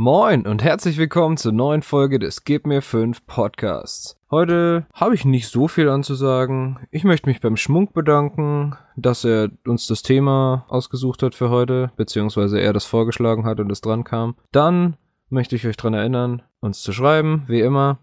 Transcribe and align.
Moin 0.00 0.46
und 0.46 0.62
herzlich 0.62 0.96
willkommen 0.96 1.36
zur 1.36 1.50
neuen 1.50 1.82
Folge 1.82 2.20
des 2.20 2.44
Gib 2.44 2.68
mir 2.68 2.82
5 2.82 3.26
Podcasts. 3.26 4.16
Heute 4.30 4.86
habe 4.94 5.16
ich 5.16 5.24
nicht 5.24 5.48
so 5.48 5.66
viel 5.66 5.88
anzusagen. 5.88 6.78
Ich 6.92 7.02
möchte 7.02 7.28
mich 7.28 7.40
beim 7.40 7.56
Schmunk 7.56 7.94
bedanken, 7.94 8.76
dass 8.94 9.24
er 9.24 9.50
uns 9.66 9.88
das 9.88 10.02
Thema 10.02 10.66
ausgesucht 10.68 11.24
hat 11.24 11.34
für 11.34 11.50
heute, 11.50 11.90
beziehungsweise 11.96 12.60
er 12.60 12.72
das 12.72 12.84
vorgeschlagen 12.84 13.44
hat 13.44 13.58
und 13.58 13.72
es 13.72 13.80
dran 13.80 14.04
kam. 14.04 14.36
Dann 14.52 14.96
möchte 15.30 15.56
ich 15.56 15.66
euch 15.66 15.76
daran 15.76 15.94
erinnern, 15.94 16.42
uns 16.60 16.80
zu 16.80 16.92
schreiben, 16.92 17.42
wie 17.48 17.60
immer. 17.60 17.98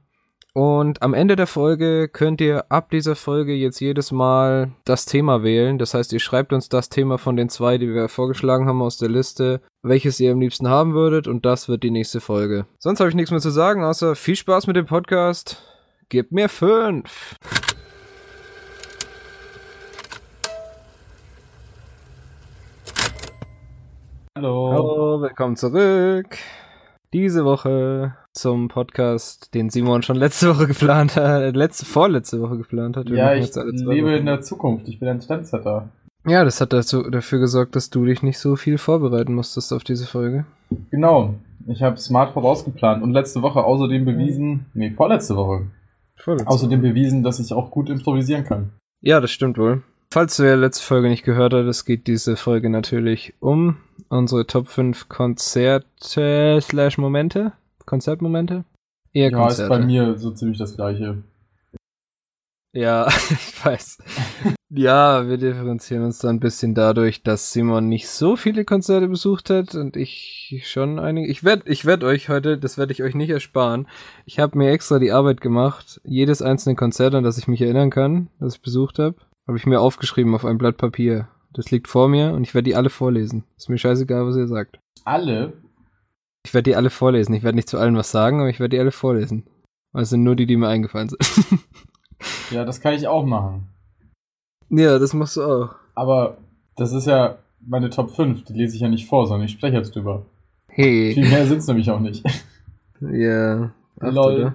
Und 0.57 1.01
am 1.01 1.13
Ende 1.13 1.35
der 1.35 1.47
Folge 1.47 2.07
könnt 2.07 2.39
ihr 2.39 2.71
ab 2.71 2.89
dieser 2.89 3.17
Folge 3.17 3.53
jetzt 3.53 3.81
jedes 3.81 4.13
Mal 4.13 4.71
das 4.85 5.03
Thema 5.03 5.43
wählen. 5.43 5.77
Das 5.77 5.93
heißt, 5.93 6.13
ihr 6.13 6.21
schreibt 6.21 6.53
uns 6.53 6.69
das 6.69 6.87
Thema 6.87 7.17
von 7.17 7.35
den 7.35 7.49
zwei, 7.49 7.77
die 7.77 7.93
wir 7.93 8.07
vorgeschlagen 8.07 8.65
haben 8.65 8.81
aus 8.81 8.97
der 8.97 9.09
Liste, 9.09 9.59
welches 9.83 10.17
ihr 10.21 10.31
am 10.31 10.39
liebsten 10.39 10.69
haben 10.69 10.93
würdet. 10.93 11.27
Und 11.27 11.45
das 11.45 11.67
wird 11.67 11.83
die 11.83 11.91
nächste 11.91 12.21
Folge. 12.21 12.67
Sonst 12.79 13.01
habe 13.01 13.09
ich 13.09 13.17
nichts 13.17 13.31
mehr 13.31 13.41
zu 13.41 13.49
sagen, 13.49 13.83
außer 13.83 14.15
viel 14.15 14.37
Spaß 14.37 14.67
mit 14.67 14.77
dem 14.77 14.85
Podcast. 14.85 15.61
Gebt 16.07 16.31
mir 16.31 16.47
fünf. 16.47 17.35
Hallo. 24.37 24.71
Hallo, 24.71 25.21
willkommen 25.21 25.57
zurück. 25.57 26.37
Diese 27.13 27.45
Woche 27.45 28.15
zum 28.33 28.67
Podcast, 28.67 29.53
den 29.53 29.69
Simon 29.69 30.03
schon 30.03 30.17
letzte 30.17 30.49
Woche 30.49 30.67
geplant 30.67 31.15
hat, 31.15 31.55
letzte, 31.55 31.85
vorletzte 31.85 32.41
Woche 32.41 32.57
geplant 32.57 32.97
hat. 32.97 33.09
Wir 33.09 33.17
ja, 33.17 33.35
ich 33.35 33.53
lebe 33.55 34.07
Wochen. 34.07 34.15
in 34.15 34.25
der 34.25 34.41
Zukunft. 34.41 34.87
Ich 34.87 34.99
bin 34.99 35.07
ein 35.07 35.19
Trendsetter. 35.19 35.89
Ja, 36.27 36.43
das 36.43 36.59
hat 36.59 36.73
dazu, 36.73 37.09
dafür 37.09 37.39
gesorgt, 37.39 37.75
dass 37.75 37.89
du 37.89 38.05
dich 38.05 38.23
nicht 38.23 38.39
so 38.39 38.55
viel 38.55 38.77
vorbereiten 38.77 39.33
musstest 39.35 39.71
auf 39.71 39.83
diese 39.83 40.07
Folge. 40.07 40.45
Genau. 40.89 41.35
Ich 41.67 41.81
habe 41.81 41.97
smart 41.97 42.33
vorausgeplant 42.33 43.03
und 43.03 43.13
letzte 43.13 43.41
Woche 43.41 43.63
außerdem 43.63 44.05
bewiesen, 44.05 44.65
nee, 44.73 44.91
vorletzte 44.91 45.35
Woche, 45.35 45.67
Vorletzte 46.15 46.47
außerdem 46.49 46.81
bewiesen, 46.81 47.23
dass 47.23 47.39
ich 47.39 47.53
auch 47.53 47.71
gut 47.71 47.89
improvisieren 47.89 48.43
kann. 48.43 48.71
Ja, 49.01 49.19
das 49.19 49.31
stimmt 49.31 49.57
wohl. 49.57 49.83
Falls 50.11 50.37
du 50.37 50.43
ja 50.43 50.55
letzte 50.55 50.83
Folge 50.83 51.09
nicht 51.09 51.23
gehört 51.23 51.53
hattest, 51.53 51.85
geht 51.85 52.07
diese 52.07 52.35
Folge 52.35 52.69
natürlich 52.69 53.33
um 53.39 53.77
unsere 54.15 54.47
Top 54.47 54.67
5 54.67 55.09
Konzerte 55.09 56.59
slash 56.61 56.97
Momente. 56.97 57.53
Konzertmomente? 57.85 58.65
Eher 59.13 59.31
Ja, 59.31 59.37
ist 59.47 59.57
Konzerte. 59.57 59.69
bei 59.69 59.79
mir 59.85 60.17
so 60.17 60.31
ziemlich 60.31 60.57
das 60.57 60.75
gleiche. 60.75 61.23
Ja, 62.73 63.07
ich 63.29 63.65
weiß. 63.65 63.99
ja, 64.69 65.27
wir 65.29 65.37
differenzieren 65.37 66.03
uns 66.03 66.19
da 66.19 66.29
ein 66.29 66.41
bisschen 66.41 66.75
dadurch, 66.75 67.23
dass 67.23 67.53
Simon 67.53 67.87
nicht 67.87 68.09
so 68.09 68.35
viele 68.35 68.65
Konzerte 68.65 69.07
besucht 69.07 69.49
hat 69.49 69.75
und 69.75 69.95
ich 69.95 70.63
schon 70.65 70.99
einige. 70.99 71.27
Ich 71.29 71.43
werde 71.45 71.69
ich 71.71 71.85
werd 71.85 72.03
euch 72.03 72.27
heute, 72.27 72.57
das 72.57 72.77
werde 72.77 72.91
ich 72.91 73.01
euch 73.01 73.15
nicht 73.15 73.29
ersparen. 73.29 73.87
Ich 74.25 74.39
habe 74.39 74.57
mir 74.57 74.71
extra 74.71 74.99
die 74.99 75.11
Arbeit 75.13 75.39
gemacht, 75.39 76.01
jedes 76.03 76.41
einzelne 76.41 76.75
Konzert, 76.75 77.15
an 77.15 77.23
das 77.23 77.37
ich 77.37 77.47
mich 77.47 77.61
erinnern 77.61 77.89
kann, 77.91 78.27
das 78.39 78.55
ich 78.55 78.61
besucht 78.61 78.99
habe, 78.99 79.15
habe 79.47 79.57
ich 79.57 79.65
mir 79.65 79.79
aufgeschrieben 79.79 80.35
auf 80.35 80.43
ein 80.43 80.57
Blatt 80.57 80.75
Papier. 80.77 81.29
Das 81.55 81.71
liegt 81.71 81.87
vor 81.87 82.09
mir 82.09 82.33
und 82.33 82.43
ich 82.43 82.53
werde 82.53 82.65
die 82.69 82.75
alle 82.75 82.89
vorlesen. 82.89 83.45
Ist 83.55 83.69
mir 83.69 83.77
scheißegal, 83.77 84.25
was 84.27 84.35
ihr 84.35 84.47
sagt. 84.47 84.77
Alle? 85.05 85.53
Ich 86.45 86.53
werde 86.53 86.69
die 86.69 86.75
alle 86.75 86.89
vorlesen. 86.89 87.33
Ich 87.33 87.43
werde 87.43 87.55
nicht 87.55 87.69
zu 87.69 87.77
allen 87.79 87.95
was 87.95 88.11
sagen, 88.11 88.41
aber 88.41 88.49
ich 88.49 88.59
werde 88.59 88.75
die 88.75 88.79
alle 88.79 88.91
vorlesen. 88.91 89.45
Weil 89.93 90.03
es 90.03 90.09
sind 90.09 90.23
nur 90.23 90.35
die, 90.35 90.45
die 90.45 90.57
mir 90.57 90.67
eingefallen 90.67 91.09
sind. 91.09 91.21
Ja, 92.49 92.63
das 92.63 92.79
kann 92.79 92.93
ich 92.93 93.07
auch 93.07 93.25
machen. 93.25 93.67
ja, 94.69 94.97
das 94.99 95.13
machst 95.13 95.35
du 95.35 95.43
auch. 95.43 95.75
Aber 95.95 96.37
das 96.77 96.93
ist 96.93 97.05
ja 97.07 97.37
meine 97.59 97.89
Top 97.89 98.09
5. 98.09 98.45
Die 98.45 98.53
lese 98.53 98.75
ich 98.75 98.81
ja 98.81 98.87
nicht 98.87 99.07
vor, 99.07 99.27
sondern 99.27 99.45
ich 99.45 99.51
spreche 99.51 99.75
jetzt 99.75 99.93
drüber. 99.95 100.25
Hey. 100.69 101.13
Viel 101.13 101.27
mehr 101.29 101.45
sind's 101.45 101.67
nämlich 101.67 101.89
auch 101.91 101.99
nicht. 101.99 102.23
Ja. 103.01 103.73
Acht, 103.99 104.13
Lol. 104.13 104.33
oder? 104.35 104.53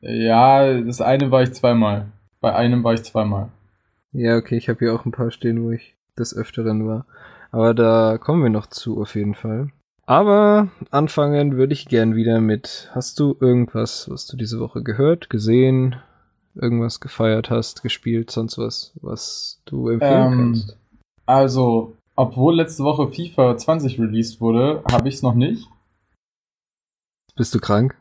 Ja, 0.00 0.80
das 0.80 1.00
eine 1.00 1.30
war 1.32 1.42
ich 1.42 1.52
zweimal. 1.52 2.12
Bei 2.40 2.54
einem 2.54 2.84
war 2.84 2.94
ich 2.94 3.02
zweimal. 3.02 3.50
Ja, 4.12 4.36
okay, 4.36 4.56
ich 4.56 4.68
habe 4.68 4.78
hier 4.78 4.94
auch 4.94 5.04
ein 5.04 5.10
paar 5.12 5.32
stehen, 5.32 5.62
wo 5.64 5.72
ich 5.72 5.96
des 6.20 6.36
Öfteren 6.36 6.86
war. 6.86 7.06
Aber 7.50 7.74
da 7.74 8.18
kommen 8.18 8.42
wir 8.42 8.50
noch 8.50 8.66
zu, 8.66 9.00
auf 9.00 9.14
jeden 9.16 9.34
Fall. 9.34 9.70
Aber 10.06 10.68
anfangen 10.90 11.56
würde 11.56 11.72
ich 11.72 11.86
gern 11.86 12.16
wieder 12.16 12.40
mit, 12.40 12.90
hast 12.94 13.18
du 13.20 13.36
irgendwas, 13.40 14.08
was 14.10 14.26
du 14.26 14.36
diese 14.36 14.58
Woche 14.60 14.82
gehört, 14.82 15.30
gesehen, 15.30 15.96
irgendwas 16.54 17.00
gefeiert 17.00 17.50
hast, 17.50 17.82
gespielt, 17.82 18.30
sonst 18.30 18.58
was, 18.58 18.92
was 19.02 19.60
du 19.66 19.88
empfehlen 19.88 20.32
Ähm, 20.32 20.38
kannst? 20.38 20.76
Also, 21.26 21.96
obwohl 22.16 22.56
letzte 22.56 22.82
Woche 22.82 23.08
FIFA 23.08 23.56
20 23.56 24.00
released 24.00 24.40
wurde, 24.40 24.82
habe 24.90 25.08
ich 25.08 25.16
es 25.16 25.22
noch 25.22 25.34
nicht. 25.34 25.68
Bist 27.36 27.54
du 27.54 27.60
krank? 27.60 27.96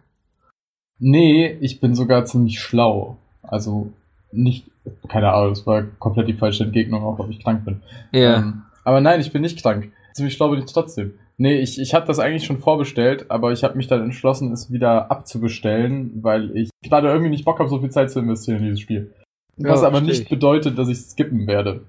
Nee, 0.97 1.57
ich 1.62 1.80
bin 1.80 1.96
sogar 1.96 2.25
ziemlich 2.25 2.59
schlau. 2.59 3.18
Also 3.41 3.91
nicht, 4.31 4.69
keine 5.07 5.31
Ahnung, 5.34 5.50
das 5.50 5.66
war 5.66 5.84
komplett 6.00 6.28
die 6.28 6.34
falsche 6.34 6.63
Entgegnung, 6.63 7.03
auch 7.03 7.19
ob 7.19 7.29
ich 7.29 7.44
krank 7.44 7.66
bin. 7.66 7.81
Ja. 8.12 8.38
Ähm, 8.38 8.63
aber 8.84 9.01
nein, 9.01 9.19
ich 9.19 9.31
bin 9.31 9.41
nicht 9.41 9.62
krank. 9.62 9.91
Ziemlich 10.13 10.34
schlau 10.34 10.50
bin 10.50 10.59
ich 10.59 10.72
trotzdem. 10.72 11.13
Nee, 11.38 11.59
ich, 11.59 11.79
ich 11.79 11.94
habe 11.94 12.06
das 12.06 12.19
eigentlich 12.19 12.45
schon 12.45 12.59
vorbestellt, 12.59 13.31
aber 13.31 13.51
ich 13.53 13.63
habe 13.63 13.78
mich 13.78 13.88
dann 13.88 14.03
entschlossen, 14.03 14.51
es 14.51 14.72
wieder 14.72 15.09
abzubestellen, 15.09 16.22
weil 16.22 16.56
ich 16.56 16.69
gerade 16.84 17.07
irgendwie 17.07 17.29
nicht 17.29 17.45
Bock 17.45 17.59
habe, 17.59 17.69
so 17.69 17.79
viel 17.79 17.91
Zeit 17.91 18.12
zu 18.12 18.19
investieren 18.19 18.57
in 18.59 18.66
dieses 18.66 18.81
Spiel. 18.81 19.13
Ja, 19.56 19.69
Was 19.69 19.84
aber 19.84 19.97
versteh 19.97 20.07
nicht 20.07 20.22
ich. 20.23 20.29
bedeutet, 20.29 20.78
dass 20.78 20.89
ich 20.89 20.97
skippen 20.97 21.47
werde. 21.47 21.85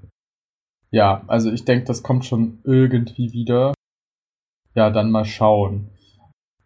Ja, 0.93 1.23
also 1.27 1.50
ich 1.50 1.65
denke, 1.65 1.84
das 1.87 2.03
kommt 2.03 2.25
schon 2.25 2.59
irgendwie 2.65 3.33
wieder. 3.33 3.75
Ja, 4.75 4.91
dann 4.91 5.11
mal 5.11 5.25
schauen, 5.25 5.89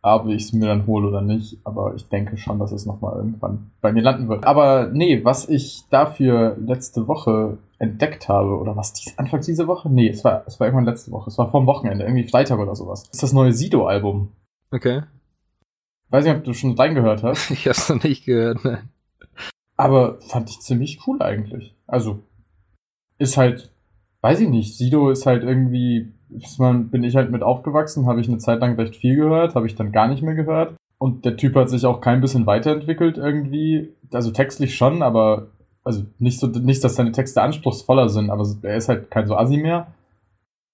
ob 0.05 0.27
ich 0.27 0.45
es 0.45 0.53
mir 0.53 0.67
dann 0.67 0.87
hole 0.87 1.09
oder 1.09 1.23
nicht. 1.23 1.59
Aber 1.65 1.95
ich 1.95 2.09
denke 2.09 2.37
schon, 2.37 2.59
dass 2.59 2.73
es 2.73 2.85
nochmal 2.85 3.17
irgendwann 3.17 3.71
bei 3.81 3.91
mir 3.93 4.03
landen 4.03 4.29
wird. 4.29 4.45
Aber 4.45 4.91
nee, 4.93 5.25
was 5.25 5.49
ich 5.49 5.85
dafür 5.91 6.57
letzte 6.59 7.09
Woche 7.09 7.57
entdeckt 7.79 8.29
habe, 8.29 8.59
oder 8.59 8.77
was 8.77 8.93
dies, 8.93 9.19
Anfang 9.19 9.41
diese 9.41 9.67
Woche? 9.67 9.91
Nee, 9.91 10.09
es 10.09 10.23
war, 10.23 10.45
es 10.47 10.61
war 10.61 10.67
irgendwann 10.67 10.85
letzte 10.85 11.11
Woche. 11.11 11.31
Es 11.31 11.39
war 11.39 11.51
vorm 11.51 11.67
Wochenende, 11.67 12.05
irgendwie 12.05 12.29
Freitag 12.29 12.59
oder 12.59 12.75
sowas. 12.75 13.05
Das 13.05 13.15
ist 13.15 13.23
das 13.23 13.33
neue 13.33 13.53
Sido-Album. 13.53 14.29
Okay. 14.71 15.03
Weiß 16.11 16.25
nicht, 16.25 16.37
ob 16.37 16.45
du 16.45 16.53
schon 16.53 16.77
reingehört 16.77 17.23
hast. 17.23 17.51
Ich 17.51 17.67
hab's 17.67 17.89
noch 17.89 18.03
nicht 18.03 18.27
gehört, 18.27 18.65
nein. 18.65 18.91
Aber 19.77 20.21
fand 20.21 20.51
ich 20.51 20.61
ziemlich 20.61 21.01
cool 21.07 21.23
eigentlich. 21.23 21.75
Also, 21.87 22.21
ist 23.19 23.37
halt, 23.37 23.73
weiß 24.21 24.41
ich 24.41 24.49
nicht, 24.49 24.77
Sido 24.77 25.11
ist 25.11 25.27
halt 25.27 25.43
irgendwie, 25.43 26.14
man, 26.59 26.89
bin 26.91 27.05
ich 27.05 27.17
halt 27.17 27.31
mit 27.31 27.43
aufgewachsen, 27.43 28.07
habe 28.07 28.21
ich 28.21 28.29
eine 28.29 28.39
Zeit 28.39 28.61
lang 28.61 28.75
recht 28.77 28.97
viel 28.97 29.17
gehört, 29.17 29.55
habe 29.55 29.67
ich 29.67 29.75
dann 29.75 29.93
gar 29.93 30.09
nicht 30.09 30.23
mehr 30.23 30.35
gehört. 30.35 30.75
Und 30.99 31.25
der 31.25 31.37
Typ 31.37 31.55
hat 31.57 31.69
sich 31.69 31.85
auch 31.87 32.01
kein 32.01 32.21
bisschen 32.21 32.47
weiterentwickelt 32.47 33.19
irgendwie. 33.19 33.95
Also 34.13 34.31
textlich 34.31 34.77
schon, 34.77 35.03
aber, 35.03 35.49
also 35.83 36.05
nicht 36.19 36.39
so, 36.41 36.47
nicht, 36.47 36.83
dass 36.85 36.95
seine 36.97 37.13
Texte 37.13 37.43
anspruchsvoller 37.43 38.09
sind, 38.09 38.31
aber 38.31 38.47
er 38.63 38.77
ist 38.77 38.89
halt 38.89 39.11
kein 39.11 39.27
so 39.27 39.37
Assi 39.37 39.57
mehr. 39.59 39.89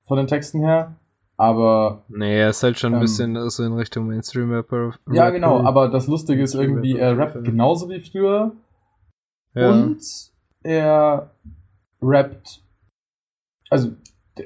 Von 0.06 0.18
den 0.18 0.26
Texten 0.26 0.60
her. 0.60 0.94
Aber 1.36 2.02
Nee, 2.08 2.38
er 2.38 2.50
ist 2.50 2.62
halt 2.62 2.78
schon 2.78 2.92
ein 2.92 2.96
Ähm, 2.96 3.00
bisschen 3.00 3.50
so 3.50 3.64
in 3.64 3.72
Richtung 3.72 4.06
Mainstream-Rapper. 4.08 4.94
ja, 5.10 5.30
genau, 5.30 5.60
aber 5.60 5.88
das 5.88 6.06
Lustige 6.06 6.42
ist 6.42 6.54
irgendwie, 6.54 6.96
er 6.98 7.16
rappt 7.16 7.42
genauso 7.44 7.88
wie 7.88 8.00
früher, 8.00 8.52
Ja. 9.54 9.70
Und 9.70 10.00
er 10.62 11.30
rappt, 12.02 12.62
also 13.70 13.92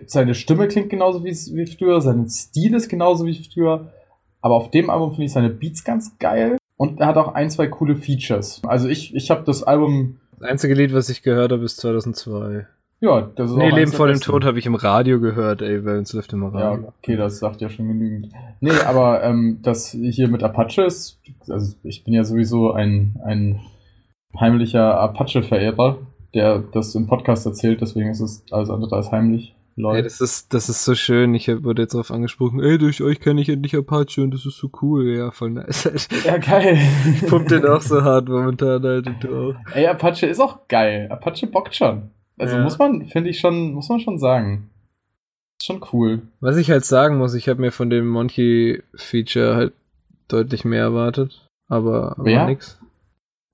seine 0.06 0.34
Stimme 0.34 0.68
klingt 0.68 0.90
genauso 0.90 1.24
wie, 1.24 1.66
früher, 1.66 2.00
sein 2.00 2.28
Stil 2.28 2.74
ist 2.74 2.88
genauso 2.88 3.26
wie 3.26 3.42
früher, 3.52 3.92
aber 4.40 4.54
auf 4.56 4.70
dem 4.70 4.90
Album 4.90 5.10
finde 5.10 5.24
ich 5.24 5.32
seine 5.32 5.50
Beats 5.50 5.84
ganz 5.84 6.18
geil 6.18 6.58
und 6.76 7.00
er 7.00 7.06
hat 7.08 7.16
auch 7.16 7.34
ein, 7.34 7.50
zwei 7.50 7.66
coole 7.66 7.96
Features. 7.96 8.60
Also 8.66 8.88
ich, 8.88 9.14
ich 9.14 9.30
habe 9.30 9.42
das 9.44 9.62
Album, 9.62 10.18
Das 10.38 10.48
einzige 10.50 10.74
Lied, 10.74 10.92
was 10.92 11.08
ich 11.08 11.22
gehört 11.22 11.52
habe, 11.52 11.64
ist 11.64 11.76
2002. 11.78 12.66
ja, 13.00 13.22
das 13.36 13.50
ist 13.50 13.56
Nee, 13.56 13.70
Leben 13.70 13.92
vor 13.92 14.06
dem. 14.08 14.20
Tod 14.20 14.44
habe 14.44 14.58
ich 14.58 14.66
im 14.66 14.74
Radio 14.74 15.20
gehört, 15.20 15.62
ey, 15.62 15.84
weil 15.84 15.98
uns 15.98 16.12
läuft 16.12 16.32
immer 16.32 16.52
Ja, 16.58 16.70
Radio. 16.70 16.92
okay, 16.98 17.16
das 17.16 17.38
sagt 17.38 17.60
ja 17.60 17.68
schon 17.68 17.88
genügend. 17.88 18.32
Nee, 18.60 18.70
aber 18.86 19.22
ähm, 19.22 19.60
das 19.62 19.90
hier 19.90 20.28
mit 20.28 20.42
Apache 20.42 20.82
ist, 20.82 21.20
also 21.48 21.76
ich 21.82 22.04
bin 22.04 22.14
ja 22.14 22.24
sowieso 22.24 22.72
ein, 22.72 23.20
ein 23.24 23.60
heimlicher 24.38 24.98
Apache-Verehrer, 24.98 25.98
der 26.34 26.58
das 26.72 26.94
im 26.96 27.06
Podcast 27.06 27.46
erzählt, 27.46 27.80
deswegen 27.80 28.10
ist 28.10 28.20
es 28.20 28.44
alles 28.50 28.68
andere 28.70 28.96
als 28.96 29.12
heimlich. 29.12 29.54
Ey, 29.76 29.82
Leute. 29.82 30.02
das 30.04 30.20
ist, 30.20 30.54
das 30.54 30.68
ist 30.68 30.84
so 30.84 30.94
schön. 30.94 31.34
Ich 31.34 31.48
wurde 31.48 31.82
jetzt 31.82 31.94
darauf 31.94 32.10
angesprochen, 32.10 32.60
ey, 32.60 32.78
durch 32.78 33.02
euch 33.02 33.20
kenne 33.20 33.40
ich 33.40 33.48
endlich 33.48 33.76
Apache 33.76 34.22
und 34.22 34.32
das 34.32 34.46
ist 34.46 34.56
so 34.58 34.70
cool. 34.82 35.16
Ja, 35.16 35.30
voll 35.32 35.50
nice. 35.50 36.08
Ja, 36.24 36.38
geil. 36.38 36.78
Ich 37.14 37.26
pump 37.26 37.48
den 37.48 37.66
auch 37.66 37.80
so 37.80 38.02
hart 38.02 38.28
momentan, 38.28 38.82
halt, 38.84 39.06
und 39.08 39.22
du 39.24 39.50
auch. 39.50 39.54
Ey, 39.74 39.86
Apache 39.86 40.26
ist 40.26 40.40
auch 40.40 40.68
geil. 40.68 41.08
Apache 41.10 41.46
bockt 41.48 41.74
schon. 41.74 42.10
Also 42.38 42.56
Ja. 42.56 42.62
muss 42.62 42.78
man, 42.78 43.06
finde 43.06 43.30
ich 43.30 43.40
schon, 43.40 43.72
muss 43.74 43.88
man 43.88 44.00
schon 44.00 44.18
sagen. 44.18 44.70
Ist 45.60 45.66
schon 45.66 45.84
cool. 45.92 46.22
Was 46.40 46.56
ich 46.56 46.70
halt 46.70 46.84
sagen 46.84 47.18
muss, 47.18 47.34
ich 47.34 47.48
habe 47.48 47.60
mir 47.60 47.72
von 47.72 47.90
dem 47.90 48.08
Monkey-Feature 48.08 49.56
halt 49.56 49.72
deutlich 50.28 50.64
mehr 50.64 50.82
erwartet. 50.82 51.48
Aber, 51.68 52.12
aber 52.12 52.24
Wer? 52.24 52.46
nix. 52.46 52.80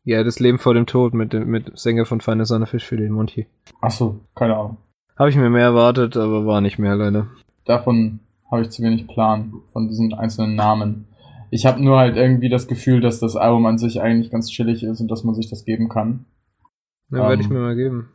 Ja, 0.04 0.24
das 0.24 0.40
Leben 0.40 0.58
vor 0.58 0.74
dem 0.74 0.86
Tod 0.86 1.12
mit 1.14 1.32
dem 1.32 1.48
mit 1.48 1.78
Sänger 1.78 2.06
von 2.06 2.20
Feine 2.20 2.46
Sonne 2.46 2.66
Fisch 2.66 2.84
für 2.86 2.96
den 2.96 3.12
Monty. 3.12 3.46
Ach 3.82 3.90
so, 3.90 4.20
keine 4.34 4.56
Ahnung. 4.56 4.78
Habe 5.20 5.28
ich 5.28 5.36
mir 5.36 5.50
mehr 5.50 5.64
erwartet, 5.64 6.16
aber 6.16 6.46
war 6.46 6.62
nicht 6.62 6.78
mehr 6.78 6.96
leider. 6.96 7.26
Davon 7.66 8.20
habe 8.50 8.62
ich 8.62 8.70
zu 8.70 8.82
wenig 8.82 9.06
Plan 9.06 9.52
von 9.70 9.86
diesen 9.86 10.14
einzelnen 10.14 10.54
Namen. 10.54 11.08
Ich 11.50 11.66
habe 11.66 11.84
nur 11.84 11.98
halt 11.98 12.16
irgendwie 12.16 12.48
das 12.48 12.66
Gefühl, 12.68 13.02
dass 13.02 13.20
das 13.20 13.36
Album 13.36 13.66
an 13.66 13.76
sich 13.76 14.00
eigentlich 14.00 14.30
ganz 14.30 14.48
chillig 14.48 14.82
ist 14.82 14.98
und 14.98 15.10
dass 15.10 15.22
man 15.22 15.34
sich 15.34 15.50
das 15.50 15.66
geben 15.66 15.90
kann. 15.90 16.24
Na, 17.10 17.28
werde 17.28 17.42
ich 17.42 17.48
Ähm. 17.48 17.52
mir 17.52 17.60
mal 17.60 17.76
geben. 17.76 18.08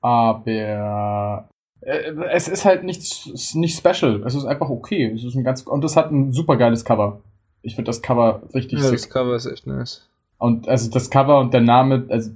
Aber 0.00 1.48
äh, 1.80 2.12
es 2.30 2.46
ist 2.46 2.64
halt 2.64 2.84
nichts 2.84 3.52
nicht 3.56 3.76
special. 3.76 4.22
Es 4.24 4.36
ist 4.36 4.44
einfach 4.44 4.68
okay. 4.70 5.10
Es 5.12 5.24
ist 5.24 5.34
ein 5.34 5.42
ganz 5.42 5.62
und 5.62 5.82
es 5.82 5.96
hat 5.96 6.12
ein 6.12 6.30
super 6.30 6.56
geiles 6.56 6.84
Cover. 6.84 7.20
Ich 7.62 7.74
finde 7.74 7.88
das 7.88 8.00
Cover 8.00 8.42
richtig 8.54 8.78
Ja, 8.80 8.92
das 8.92 9.02
sick. 9.02 9.10
Cover 9.10 9.34
ist 9.34 9.46
echt 9.46 9.66
nice. 9.66 10.08
Und 10.38 10.68
also 10.68 10.88
das 10.88 11.10
Cover 11.10 11.40
und 11.40 11.52
der 11.52 11.62
Name, 11.62 12.06
also 12.10 12.30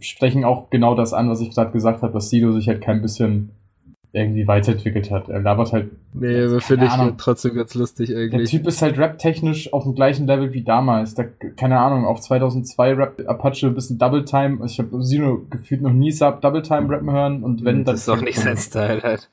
sprechen 0.00 0.44
auch 0.44 0.70
genau 0.70 0.94
das 0.94 1.12
an, 1.12 1.28
was 1.28 1.40
ich 1.40 1.50
gerade 1.54 1.72
gesagt 1.72 2.02
habe, 2.02 2.12
dass 2.12 2.30
Sido 2.30 2.52
sich 2.52 2.68
halt 2.68 2.80
kein 2.80 3.02
bisschen 3.02 3.50
irgendwie 4.12 4.48
weiterentwickelt 4.48 5.10
hat. 5.12 5.28
Er 5.28 5.40
labert 5.40 5.72
halt. 5.72 5.90
Nee, 6.14 6.32
Keine 6.32 6.60
finde 6.60 6.86
ich 6.86 6.90
Ahnung. 6.90 7.14
trotzdem 7.16 7.54
ganz 7.54 7.74
lustig 7.76 8.08
Der 8.08 8.18
eigentlich. 8.18 8.50
Typ 8.50 8.66
ist 8.66 8.82
halt 8.82 8.98
rap-technisch 8.98 9.72
auf 9.72 9.84
dem 9.84 9.94
gleichen 9.94 10.26
Level 10.26 10.52
wie 10.52 10.64
damals. 10.64 11.14
Der, 11.14 11.28
keine 11.28 11.78
Ahnung, 11.78 12.04
auf 12.04 12.20
2002 12.20 12.94
Rap 12.94 13.22
Apache 13.28 13.68
ein 13.68 13.74
bisschen 13.74 13.98
Double 13.98 14.24
Time. 14.24 14.64
Ich 14.66 14.80
habe 14.80 15.00
Sido 15.04 15.46
gefühlt 15.48 15.82
noch 15.82 15.92
nie 15.92 16.10
Sub 16.10 16.40
Double 16.40 16.62
Time 16.62 16.88
rappen 16.92 17.10
hören 17.12 17.44
und 17.44 17.64
wenn 17.64 17.84
dann. 17.84 17.94
das 17.94 18.00
ist 18.02 18.08
auch 18.08 18.20
nicht 18.20 18.38
sein 18.40 18.56
Style 18.56 19.00
halt. 19.02 19.30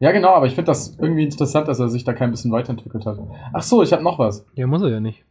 Ja, 0.00 0.12
genau, 0.12 0.34
aber 0.34 0.46
ich 0.46 0.54
finde 0.54 0.66
das 0.66 0.96
irgendwie 1.00 1.24
interessant, 1.24 1.66
dass 1.66 1.80
er 1.80 1.88
sich 1.88 2.04
da 2.04 2.12
kein 2.12 2.30
bisschen 2.30 2.52
weiterentwickelt 2.52 3.06
hat. 3.06 3.18
Ach 3.52 3.62
so, 3.62 3.82
ich 3.82 3.92
habe 3.92 4.02
noch 4.04 4.18
was. 4.18 4.46
Ja, 4.54 4.66
muss 4.66 4.82
er 4.82 4.90
ja 4.90 5.00
nicht. 5.00 5.24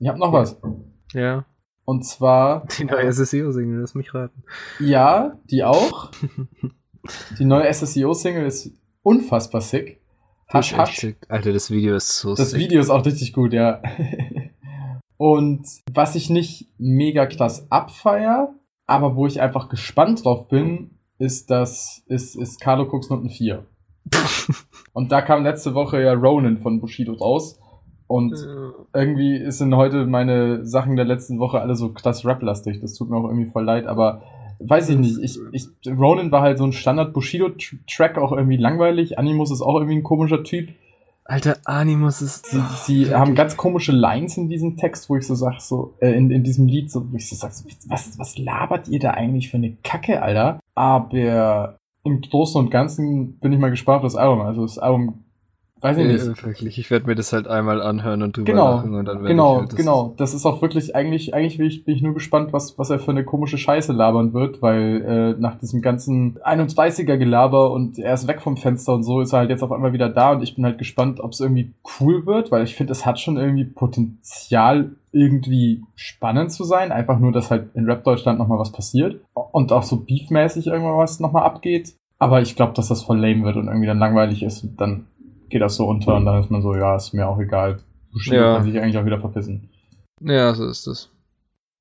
Ich 0.00 0.08
habe 0.08 0.18
noch 0.18 0.32
was. 0.32 0.58
Ja. 1.12 1.44
Und 1.84 2.04
zwar, 2.06 2.66
Die 2.78 2.84
neue 2.84 3.12
SSEO-Single, 3.12 3.80
lass 3.80 3.94
mich 3.94 4.14
raten. 4.14 4.42
ja, 4.78 5.38
die 5.50 5.64
auch. 5.64 6.10
Die 7.38 7.44
neue 7.44 7.72
SSEO-Single 7.72 8.46
ist 8.46 8.70
unfassbar 9.02 9.60
sick. 9.60 10.00
Hasch, 10.48 10.76
hasch. 10.76 11.06
Alter, 11.28 11.52
das 11.52 11.70
Video 11.70 11.96
ist 11.96 12.18
so 12.18 12.34
Das 12.34 12.50
sick. 12.50 12.60
Video 12.60 12.80
ist 12.80 12.90
auch 12.90 13.04
richtig 13.04 13.32
gut, 13.32 13.52
ja. 13.52 13.82
Und 15.16 15.66
was 15.92 16.14
ich 16.14 16.30
nicht 16.30 16.68
mega 16.78 17.26
krass 17.26 17.66
abfeier, 17.70 18.54
aber 18.86 19.16
wo 19.16 19.26
ich 19.26 19.40
einfach 19.40 19.68
gespannt 19.68 20.24
drauf 20.24 20.48
bin, 20.48 20.98
ist 21.18 21.50
das, 21.50 22.02
ist, 22.06 22.36
ist 22.36 22.60
Carlo 22.60 22.84
Cooks 22.84 23.08
Noten 23.10 23.30
4. 23.30 23.64
Und 24.92 25.12
da 25.12 25.22
kam 25.22 25.44
letzte 25.44 25.74
Woche 25.74 26.02
ja 26.02 26.12
Ronan 26.12 26.58
von 26.58 26.80
Bushido 26.80 27.12
raus. 27.14 27.58
Und 28.12 28.34
irgendwie 28.92 29.50
sind 29.50 29.74
heute 29.74 30.04
meine 30.04 30.66
Sachen 30.66 30.96
der 30.96 31.06
letzten 31.06 31.38
Woche 31.38 31.62
alle 31.62 31.76
so 31.76 31.94
krass 31.94 32.26
rap-lastig. 32.26 32.80
Das 32.82 32.92
tut 32.92 33.08
mir 33.08 33.16
auch 33.16 33.24
irgendwie 33.24 33.50
voll 33.50 33.64
leid, 33.64 33.86
aber 33.86 34.20
weiß 34.58 34.90
ich 34.90 34.98
nicht. 34.98 35.18
Ich, 35.22 35.38
ich, 35.52 35.68
Ronan 35.90 36.30
war 36.30 36.42
halt 36.42 36.58
so 36.58 36.64
ein 36.64 36.74
Standard-Bushido-Track, 36.74 38.18
auch 38.18 38.32
irgendwie 38.32 38.58
langweilig. 38.58 39.18
Animus 39.18 39.50
ist 39.50 39.62
auch 39.62 39.76
irgendwie 39.76 39.96
ein 39.96 40.02
komischer 40.02 40.44
Typ. 40.44 40.68
Alter, 41.24 41.56
Animus 41.64 42.20
ist. 42.20 42.46
Sie, 42.46 42.60
sie 42.84 43.14
haben 43.14 43.34
ganz 43.34 43.56
komische 43.56 43.92
Lines 43.92 44.36
in 44.36 44.50
diesem 44.50 44.76
Text, 44.76 45.08
wo 45.08 45.16
ich 45.16 45.26
so 45.26 45.34
sag, 45.34 45.60
so, 45.62 45.94
äh, 46.00 46.12
in, 46.12 46.30
in 46.30 46.44
diesem 46.44 46.66
Lied, 46.66 46.90
so, 46.90 47.10
wo 47.10 47.16
ich 47.16 47.30
so 47.30 47.36
sag, 47.36 47.52
so, 47.52 47.64
was, 47.88 48.18
was 48.18 48.36
labert 48.36 48.88
ihr 48.88 48.98
da 48.98 49.12
eigentlich 49.12 49.48
für 49.48 49.56
eine 49.56 49.74
Kacke, 49.82 50.20
Alter? 50.20 50.60
Aber 50.74 51.78
im 52.04 52.20
Großen 52.20 52.60
und 52.60 52.70
Ganzen 52.70 53.38
bin 53.38 53.52
ich 53.52 53.58
mal 53.58 53.70
gespannt 53.70 53.98
auf 53.98 54.02
das 54.02 54.16
Album. 54.16 54.42
Also 54.42 54.62
das 54.62 54.78
Album, 54.78 55.21
weiß 55.82 55.98
ich 55.98 56.06
nicht. 56.06 56.20
Äh, 56.22 56.46
wirklich, 56.46 56.78
ich 56.78 56.90
werde 56.90 57.06
mir 57.06 57.14
das 57.14 57.32
halt 57.32 57.48
einmal 57.48 57.82
anhören 57.82 58.22
und 58.22 58.36
drüber 58.36 58.52
Genau, 58.52 58.74
lachen 58.76 58.94
und 58.94 59.04
dann 59.04 59.18
werde 59.18 59.28
Genau, 59.28 59.54
ich 59.54 59.60
halt 59.60 59.72
das 59.72 59.76
genau. 59.76 60.14
Das 60.16 60.34
ist 60.34 60.46
auch 60.46 60.62
wirklich, 60.62 60.94
eigentlich, 60.96 61.34
eigentlich 61.34 61.58
bin 61.58 61.66
ich, 61.66 61.84
bin 61.84 61.94
ich 61.96 62.02
nur 62.02 62.14
gespannt, 62.14 62.52
was, 62.52 62.78
was 62.78 62.90
er 62.90 62.98
für 62.98 63.10
eine 63.10 63.24
komische 63.24 63.58
Scheiße 63.58 63.92
labern 63.92 64.32
wird, 64.32 64.62
weil 64.62 65.34
äh, 65.36 65.40
nach 65.40 65.58
diesem 65.58 65.82
ganzen 65.82 66.38
31er-Gelaber 66.44 67.72
und 67.72 67.98
er 67.98 68.14
ist 68.14 68.26
weg 68.28 68.40
vom 68.40 68.56
Fenster 68.56 68.94
und 68.94 69.02
so 69.04 69.20
ist 69.20 69.32
er 69.32 69.40
halt 69.40 69.50
jetzt 69.50 69.62
auf 69.62 69.72
einmal 69.72 69.92
wieder 69.92 70.08
da 70.08 70.32
und 70.32 70.42
ich 70.42 70.54
bin 70.54 70.64
halt 70.64 70.78
gespannt, 70.78 71.20
ob 71.20 71.32
es 71.32 71.40
irgendwie 71.40 71.72
cool 72.00 72.26
wird, 72.26 72.50
weil 72.50 72.64
ich 72.64 72.74
finde, 72.74 72.92
es 72.92 73.04
hat 73.06 73.18
schon 73.20 73.36
irgendwie 73.36 73.64
Potenzial, 73.64 74.92
irgendwie 75.12 75.82
spannend 75.94 76.52
zu 76.52 76.64
sein. 76.64 76.90
Einfach 76.92 77.18
nur, 77.18 77.32
dass 77.32 77.50
halt 77.50 77.68
in 77.74 77.84
Rap-Deutschland 77.84 78.38
nochmal 78.38 78.58
was 78.58 78.72
passiert 78.72 79.20
und 79.34 79.72
auch 79.72 79.82
so 79.82 79.96
beefmäßig 79.98 80.68
irgendwas 80.68 81.20
nochmal 81.20 81.44
abgeht. 81.44 81.94
Aber 82.18 82.40
ich 82.40 82.54
glaube, 82.54 82.72
dass 82.74 82.88
das 82.88 83.02
voll 83.02 83.18
lame 83.18 83.42
wird 83.44 83.56
und 83.56 83.66
irgendwie 83.66 83.88
dann 83.88 83.98
langweilig 83.98 84.42
ist 84.44 84.62
und 84.62 84.80
dann 84.80 85.06
geht 85.52 85.62
das 85.62 85.76
so 85.76 85.86
unter 85.86 86.16
und 86.16 86.24
dann 86.24 86.40
ist 86.40 86.50
man 86.50 86.62
so, 86.62 86.74
ja, 86.74 86.96
ist 86.96 87.12
mir 87.12 87.28
auch 87.28 87.38
egal. 87.38 87.78
Bushido 88.10 88.36
Ja. 88.36 88.54
kann 88.56 88.64
sich 88.64 88.78
eigentlich 88.80 88.98
auch 88.98 89.04
wieder 89.04 89.20
verpissen. 89.20 89.68
Ja, 90.20 90.54
so 90.54 90.66
ist 90.66 90.86
es. 90.86 91.10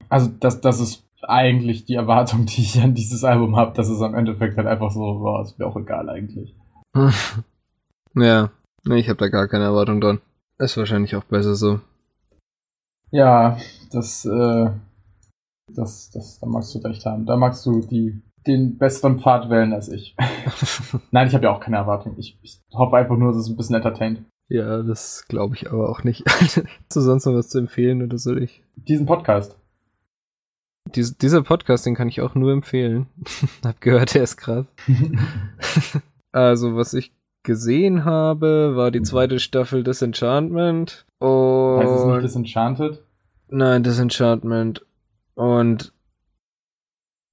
Also 0.09 0.29
das, 0.39 0.62
das 0.62 0.79
ist 0.79 1.03
eigentlich 1.23 1.85
die 1.85 1.95
Erwartung, 1.95 2.45
die 2.47 2.62
ich 2.62 2.79
an 2.81 2.94
dieses 2.94 3.23
Album 3.23 3.56
habe, 3.56 3.73
dass 3.75 3.89
es 3.89 4.01
am 4.01 4.13
Endeffekt 4.13 4.57
halt 4.57 4.68
einfach 4.68 4.91
so, 4.91 5.00
boah, 5.00 5.41
ist 5.41 5.57
mir 5.57 5.65
auch 5.65 5.77
egal 5.77 6.09
eigentlich. 6.09 6.53
ja, 8.15 8.51
nee, 8.83 9.00
ich 9.00 9.09
habe 9.09 9.19
da 9.19 9.29
gar 9.29 9.47
keine 9.47 9.63
Erwartung 9.65 10.01
dran. 10.01 10.19
Ist 10.57 10.77
wahrscheinlich 10.77 11.15
auch 11.15 11.24
besser 11.24 11.56
so. 11.56 11.79
Ja, 13.12 13.57
das, 13.91 14.25
äh, 14.25 14.69
das, 15.74 16.12
das, 16.12 16.39
da 16.39 16.47
magst 16.47 16.75
du 16.75 16.79
recht 16.79 17.06
haben. 17.06 17.25
Da 17.25 17.35
magst 17.38 17.65
du 17.65 17.81
die, 17.81 18.21
den 18.47 18.77
besseren 18.77 19.19
Pfad 19.19 19.49
wählen 19.49 19.73
als 19.73 19.89
ich. 19.89 20.15
Nein, 21.11 21.27
ich 21.27 21.33
habe 21.33 21.45
ja 21.45 21.51
auch 21.55 21.59
keine 21.59 21.77
Erwartung. 21.77 22.15
Ich, 22.17 22.38
ich 22.41 22.59
hoffe 22.73 22.97
einfach 22.97 23.17
nur, 23.17 23.31
dass 23.31 23.41
es 23.41 23.49
ein 23.49 23.57
bisschen 23.57 23.75
entertaint. 23.75 24.23
ja, 24.49 24.81
das 24.83 25.25
glaube 25.27 25.55
ich 25.55 25.71
aber 25.71 25.89
auch 25.89 26.03
nicht. 26.03 26.23
Du 26.93 26.99
sonst 26.99 27.25
noch 27.25 27.33
was 27.33 27.49
zu 27.49 27.59
empfehlen 27.59 28.01
oder 28.01 28.17
soll 28.17 28.41
ich? 28.43 28.63
Diesen 28.75 29.05
Podcast. 29.05 29.57
Dies, 30.95 31.17
dieser 31.17 31.43
Podcast, 31.43 31.85
den 31.85 31.95
kann 31.95 32.09
ich 32.09 32.21
auch 32.21 32.35
nur 32.35 32.51
empfehlen. 32.51 33.05
Hab 33.63 33.79
gehört, 33.79 34.13
der 34.15 34.23
ist 34.23 34.38
krass. 34.38 34.65
Also, 36.33 36.75
was 36.75 36.93
ich 36.93 37.13
gesehen 37.43 38.03
habe, 38.05 38.75
war 38.75 38.91
die 38.91 39.01
zweite 39.03 39.39
Staffel 39.39 39.83
Disenchantment. 39.83 41.05
Und 41.19 41.79
heißt 41.79 41.91
es 41.91 42.05
nicht 42.05 42.23
Disenchanted? 42.23 43.03
Nein, 43.49 43.83
Disenchantment. 43.83 44.85
Und 45.35 45.93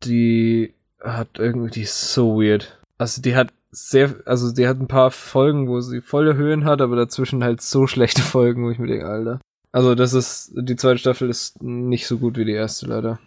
die 0.05 0.75
hat 1.02 1.28
irgendwie, 1.38 1.70
die 1.70 1.82
ist 1.82 2.12
so 2.12 2.40
weird. 2.40 2.78
Also 2.98 3.22
die 3.22 3.36
hat 3.36 3.52
sehr, 3.70 4.14
also 4.24 4.52
die 4.52 4.66
hat 4.66 4.80
ein 4.80 4.88
paar 4.88 5.10
Folgen, 5.10 5.68
wo 5.68 5.80
sie 5.80 6.00
volle 6.00 6.34
Höhen 6.36 6.64
hat, 6.64 6.80
aber 6.80 6.96
dazwischen 6.96 7.44
halt 7.44 7.60
so 7.60 7.86
schlechte 7.86 8.22
Folgen, 8.34 8.64
wo 8.64 8.70
ich 8.70 8.78
mir 8.78 8.88
denke, 8.88 9.06
Alter. 9.06 9.40
Also 9.72 9.94
das 9.94 10.14
ist, 10.14 10.52
die 10.56 10.76
zweite 10.76 10.98
Staffel 10.98 11.28
ist 11.28 11.62
nicht 11.62 12.06
so 12.06 12.18
gut 12.18 12.36
wie 12.38 12.44
die 12.44 12.52
erste, 12.52 12.86
leider. 12.86 13.18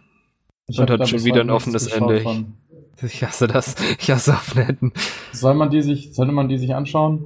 Ich 0.68 0.80
Und 0.80 0.90
hat 0.90 1.08
schon 1.08 1.24
wieder 1.24 1.42
ein 1.42 1.50
offenes 1.50 1.88
Ende. 1.88 2.22
von. 2.22 2.54
Ich 3.04 3.24
hasse 3.24 3.48
das. 3.48 3.76
Ich 4.00 4.12
hasse 4.12 4.34
Aufnetten. 4.34 4.92
Soll 5.32 5.54
man 5.56 5.70
die 5.70 5.82
sich, 5.82 6.14
sollte 6.14 6.32
man 6.34 6.50
die 6.50 6.58
sich 6.58 6.74
anschauen? 6.76 7.26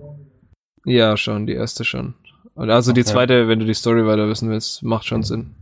Ja, 0.85 1.17
schon, 1.17 1.45
die 1.47 1.53
erste 1.53 1.83
schon. 1.83 2.13
Also 2.55 2.93
die 2.93 3.01
Okay. 3.01 3.09
zweite, 3.11 3.47
wenn 3.47 3.59
du 3.59 3.65
die 3.65 3.73
Story 3.73 4.05
weiter 4.05 4.29
wissen 4.29 4.49
willst, 4.49 4.83
macht 4.83 5.05
schon 5.05 5.23
Sinn. 5.23 5.55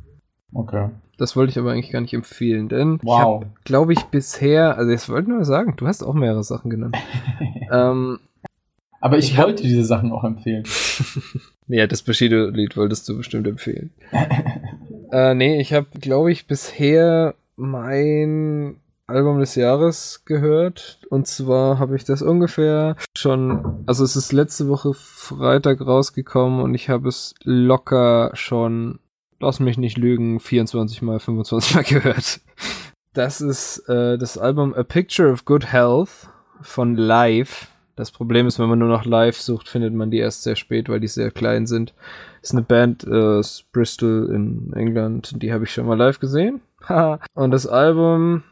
Okay. 0.53 0.89
Das 1.17 1.35
wollte 1.35 1.51
ich 1.51 1.59
aber 1.59 1.71
eigentlich 1.71 1.91
gar 1.91 2.01
nicht 2.01 2.13
empfehlen, 2.13 2.69
denn 2.69 2.99
Wow. 3.03 3.45
glaube 3.65 3.93
ich, 3.93 3.99
bisher, 4.05 4.77
also 4.77 4.91
ich 4.91 5.07
wollte 5.09 5.29
nur 5.29 5.45
sagen, 5.45 5.75
du 5.77 5.85
hast 5.87 6.03
auch 6.03 6.13
mehrere 6.15 6.43
Sachen 6.43 6.69
genannt. 6.71 6.97
ähm, 7.71 8.19
Aber 8.99 9.17
ich, 9.17 9.31
Ich 9.31 9.37
hab- 9.37 9.45
wollte 9.47 9.63
diese 9.63 9.83
Sachen 9.85 10.11
auch 10.11 10.23
empfehlen. 10.23 10.63
ja, 11.67 11.85
das 11.87 12.01
Bushido-Lied 12.01 12.75
wolltest 12.77 13.07
du 13.09 13.17
bestimmt 13.17 13.47
empfehlen. 13.47 13.91
äh, 15.11 15.33
nee, 15.35 15.59
ich 15.61 15.73
habe, 15.73 15.87
glaube 15.99 16.31
ich, 16.31 16.47
bisher 16.47 17.35
mein 17.55 18.77
Album 19.05 19.39
des 19.39 19.55
Jahres 19.55 20.23
gehört. 20.25 20.99
Und 21.09 21.27
zwar 21.27 21.77
habe 21.77 21.95
ich 21.95 22.03
das 22.05 22.21
ungefähr 22.21 22.95
schon, 23.15 23.83
also 23.85 24.03
es 24.03 24.15
ist 24.15 24.31
letzte 24.31 24.67
Woche 24.69 24.93
Freitag 24.95 25.81
rausgekommen 25.81 26.61
und 26.61 26.73
ich 26.73 26.89
habe 26.89 27.09
es 27.09 27.35
locker 27.43 28.31
schon, 28.33 28.99
lass 29.43 29.59
mich 29.59 29.77
nicht 29.77 29.97
lügen, 29.97 30.39
24 30.39 31.01
mal, 31.01 31.19
25 31.19 31.75
mal 31.75 31.83
gehört. 31.87 32.39
Das 33.13 33.41
ist 33.41 33.87
äh, 33.89 34.17
das 34.17 34.37
Album 34.37 34.73
A 34.73 34.83
Picture 34.83 35.31
of 35.31 35.45
Good 35.45 35.71
Health 35.71 36.29
von 36.61 36.95
Live. 36.95 37.67
Das 37.95 38.09
Problem 38.09 38.47
ist, 38.47 38.57
wenn 38.57 38.69
man 38.69 38.79
nur 38.79 38.87
noch 38.87 39.05
Live 39.05 39.39
sucht, 39.39 39.69
findet 39.69 39.93
man 39.93 40.09
die 40.09 40.17
erst 40.17 40.43
sehr 40.43 40.55
spät, 40.55 40.89
weil 40.89 40.99
die 40.99 41.07
sehr 41.07 41.29
klein 41.29 41.67
sind. 41.67 41.93
Ist 42.41 42.53
eine 42.53 42.63
Band 42.63 43.03
äh, 43.03 43.11
aus 43.11 43.65
Bristol 43.71 44.31
in 44.33 44.73
England, 44.73 45.41
die 45.43 45.53
habe 45.53 45.65
ich 45.65 45.73
schon 45.73 45.85
mal 45.85 45.97
live 45.97 46.19
gesehen. 46.19 46.61
Und 47.35 47.51
das 47.51 47.67
Album 47.67 48.43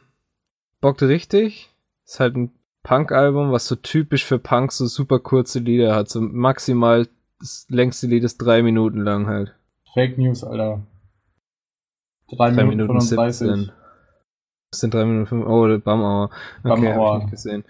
bockt 0.79 1.01
richtig. 1.01 1.71
Ist 2.05 2.19
halt 2.19 2.35
ein 2.35 2.51
Punk-Album, 2.83 3.51
was 3.51 3.67
so 3.67 3.75
typisch 3.75 4.25
für 4.25 4.39
Punk 4.39 4.71
so 4.71 4.85
super 4.85 5.19
kurze 5.19 5.59
Lieder 5.59 5.95
hat. 5.95 6.09
So 6.09 6.21
maximal 6.21 7.07
das 7.39 7.65
längste 7.69 8.07
Lied 8.07 8.23
ist 8.23 8.37
drei 8.37 8.61
Minuten 8.61 9.01
lang 9.01 9.27
halt. 9.27 9.55
Fake 9.93 10.17
News, 10.17 10.43
Alter. 10.43 10.81
Drei, 12.29 12.51
Drei 12.51 12.63
Minuten, 12.63 12.77
Minuten 12.87 13.01
35. 13.01 13.47
17. 13.47 13.71
Das 14.71 14.79
sind 14.79 14.93
drei 14.93 15.03
Minuten 15.05 15.25
fünf. 15.27 15.45
Oh, 15.45 15.67
der 15.67 15.79
Bam-Hour. 15.79 16.29
Okay, 16.63 16.69
Bam-Hour. 16.69 17.09
hab 17.13 17.17
ich 17.17 17.23
nicht 17.25 17.31
gesehen. 17.31 17.65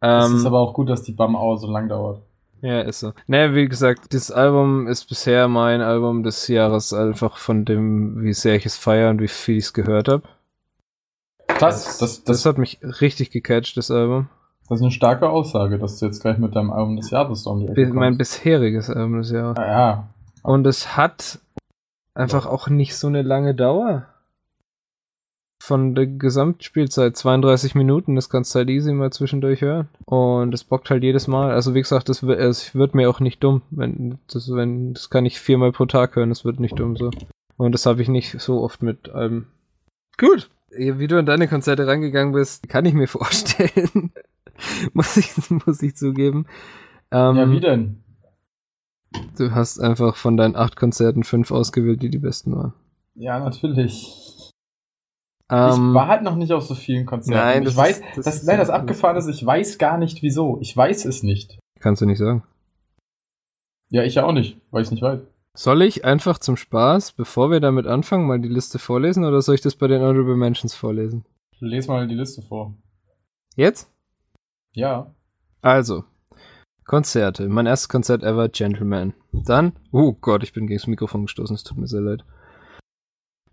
Es 0.00 0.26
Ähm, 0.30 0.36
ist 0.36 0.44
aber 0.46 0.60
auch 0.60 0.74
gut, 0.74 0.90
dass 0.90 1.02
die 1.02 1.12
Bam-Hour 1.12 1.58
so 1.58 1.70
lang 1.70 1.88
dauert. 1.88 2.20
Ja, 2.60 2.80
ist 2.82 3.00
so. 3.00 3.12
Naja, 3.26 3.54
wie 3.54 3.66
gesagt, 3.68 4.12
das 4.14 4.30
Album 4.30 4.86
ist 4.86 5.06
bisher 5.08 5.48
mein 5.48 5.80
Album 5.80 6.22
des 6.22 6.48
Jahres, 6.48 6.92
einfach 6.92 7.36
von 7.38 7.64
dem, 7.64 8.22
wie 8.22 8.32
sehr 8.34 8.56
ich 8.56 8.66
es 8.66 8.76
feiere 8.76 9.10
und 9.10 9.20
wie 9.20 9.28
viel 9.28 9.56
ich 9.58 9.64
es 9.64 9.72
gehört 9.74 10.08
habe. 10.08 10.22
Krass, 11.46 11.98
das, 11.98 11.98
Das 11.98 12.24
das, 12.24 12.46
hat 12.46 12.58
mich 12.58 12.78
richtig 12.82 13.30
gecatcht, 13.30 13.76
das 13.76 13.90
Album. 13.90 14.28
das 14.68 14.78
ist 14.78 14.82
eine 14.82 14.90
starke 14.92 15.28
Aussage, 15.28 15.78
dass 15.78 15.98
du 15.98 16.06
jetzt 16.06 16.20
gleich 16.20 16.38
mit 16.38 16.54
deinem 16.56 16.72
Album 16.72 16.96
des 16.96 17.10
Jahres 17.10 17.46
um 17.46 17.60
die 17.60 17.66
Ecke 17.68 17.82
kommst. 17.84 17.94
Mein 17.94 18.16
bisheriges 18.18 18.88
Album 18.90 19.18
des 19.18 19.30
Jahres. 19.30 19.58
Ah, 19.58 19.66
ja, 19.66 20.08
Und 20.44 20.66
es 20.66 20.96
hat 20.96 21.40
einfach 22.14 22.46
auch 22.46 22.68
nicht 22.68 22.96
so 22.96 23.06
eine 23.08 23.22
lange 23.22 23.54
Dauer. 23.54 24.06
Von 25.62 25.94
der 25.94 26.06
Gesamtspielzeit 26.06 27.16
32 27.16 27.74
Minuten, 27.74 28.16
das 28.16 28.28
kannst 28.28 28.54
du 28.54 28.58
halt 28.58 28.68
easy 28.68 28.92
mal 28.92 29.10
zwischendurch 29.10 29.62
hören. 29.62 29.88
Und 30.04 30.52
es 30.52 30.62
bockt 30.62 30.90
halt 30.90 31.02
jedes 31.02 31.26
Mal. 31.26 31.52
Also 31.52 31.74
wie 31.74 31.80
gesagt, 31.80 32.10
das, 32.10 32.22
wird- 32.26 32.38
es 32.38 32.74
wird 32.74 32.94
mir 32.94 33.08
auch 33.08 33.20
nicht 33.20 33.42
dumm. 33.42 33.62
Wenn, 33.70 34.18
das, 34.30 34.52
wenn, 34.52 34.92
das 34.92 35.08
kann 35.08 35.24
ich 35.24 35.40
viermal 35.40 35.72
pro 35.72 35.86
Tag 35.86 36.16
hören, 36.16 36.28
das 36.28 36.44
wird 36.44 36.60
nicht 36.60 36.78
dumm 36.78 36.96
so. 36.96 37.10
Und 37.56 37.72
das 37.72 37.86
habe 37.86 38.02
ich 38.02 38.08
nicht 38.08 38.38
so 38.42 38.60
oft 38.62 38.82
mit 38.82 39.08
Alben. 39.08 39.46
Gut. 40.18 40.50
Wie 40.76 41.06
du 41.06 41.18
an 41.18 41.24
deine 41.24 41.48
Konzerte 41.48 41.86
rangegangen 41.86 42.34
bist, 42.34 42.68
kann 42.68 42.84
ich 42.84 42.92
mir 42.92 43.06
vorstellen. 43.08 44.12
muss, 44.92 45.16
ich, 45.16 45.32
muss 45.64 45.80
ich 45.82 45.96
zugeben. 45.96 46.44
Ähm, 47.10 47.36
Ja, 47.36 47.50
wie 47.50 47.60
denn? 47.60 48.03
Du 49.36 49.52
hast 49.54 49.80
einfach 49.80 50.16
von 50.16 50.36
deinen 50.36 50.56
acht 50.56 50.76
Konzerten 50.76 51.24
fünf 51.24 51.50
ausgewählt, 51.50 52.02
die 52.02 52.10
die 52.10 52.18
besten 52.18 52.54
waren. 52.54 52.72
Ja, 53.14 53.38
natürlich. 53.38 54.50
Ähm, 55.50 55.70
ich 55.90 55.94
war 55.94 56.08
halt 56.08 56.22
noch 56.22 56.36
nicht 56.36 56.52
auf 56.52 56.64
so 56.64 56.74
vielen 56.74 57.04
Konzerten. 57.06 57.38
nein, 57.38 57.62
ich 57.62 57.68
das 57.68 57.76
weiß, 57.76 57.98
ist- 57.98 58.04
das 58.16 58.24
das, 58.24 58.42
nein, 58.44 58.58
das 58.58 58.70
abgefahren 58.70 59.16
ist, 59.16 59.28
ich 59.28 59.44
weiß 59.44 59.78
gar 59.78 59.98
nicht 59.98 60.22
wieso. 60.22 60.58
Ich 60.60 60.76
weiß 60.76 61.04
es 61.04 61.22
nicht. 61.22 61.58
kannst 61.80 62.00
du 62.00 62.06
nicht 62.06 62.18
sagen. 62.18 62.42
Ja, 63.90 64.02
ich 64.02 64.14
ja 64.14 64.24
auch 64.24 64.32
nicht, 64.32 64.58
weil 64.70 64.82
ich 64.82 64.88
es 64.88 64.92
nicht 64.92 65.02
weiß. 65.02 65.20
Soll 65.56 65.82
ich 65.82 66.04
einfach 66.04 66.38
zum 66.38 66.56
Spaß, 66.56 67.12
bevor 67.12 67.50
wir 67.50 67.60
damit 67.60 67.86
anfangen, 67.86 68.26
mal 68.26 68.40
die 68.40 68.48
Liste 68.48 68.78
vorlesen 68.78 69.24
oder 69.24 69.40
soll 69.42 69.54
ich 69.54 69.60
das 69.60 69.76
bei 69.76 69.86
den 69.86 70.00
Honorable 70.00 70.34
Mentions 70.36 70.74
vorlesen? 70.74 71.24
Les 71.60 71.86
mal 71.86 72.08
die 72.08 72.14
Liste 72.16 72.42
vor. 72.42 72.74
Jetzt? 73.54 73.88
Ja. 74.72 75.14
Also, 75.62 76.04
Konzerte. 76.84 77.48
Mein 77.48 77.66
erstes 77.66 77.88
Konzert 77.88 78.22
ever, 78.22 78.48
Gentleman. 78.48 79.14
Dann, 79.32 79.72
oh 79.90 80.12
Gott, 80.12 80.42
ich 80.42 80.52
bin 80.52 80.66
gegen 80.66 80.78
das 80.78 80.86
Mikrofon 80.86 81.22
gestoßen, 81.22 81.56
es 81.56 81.64
tut 81.64 81.78
mir 81.78 81.86
sehr 81.86 82.02
leid. 82.02 82.24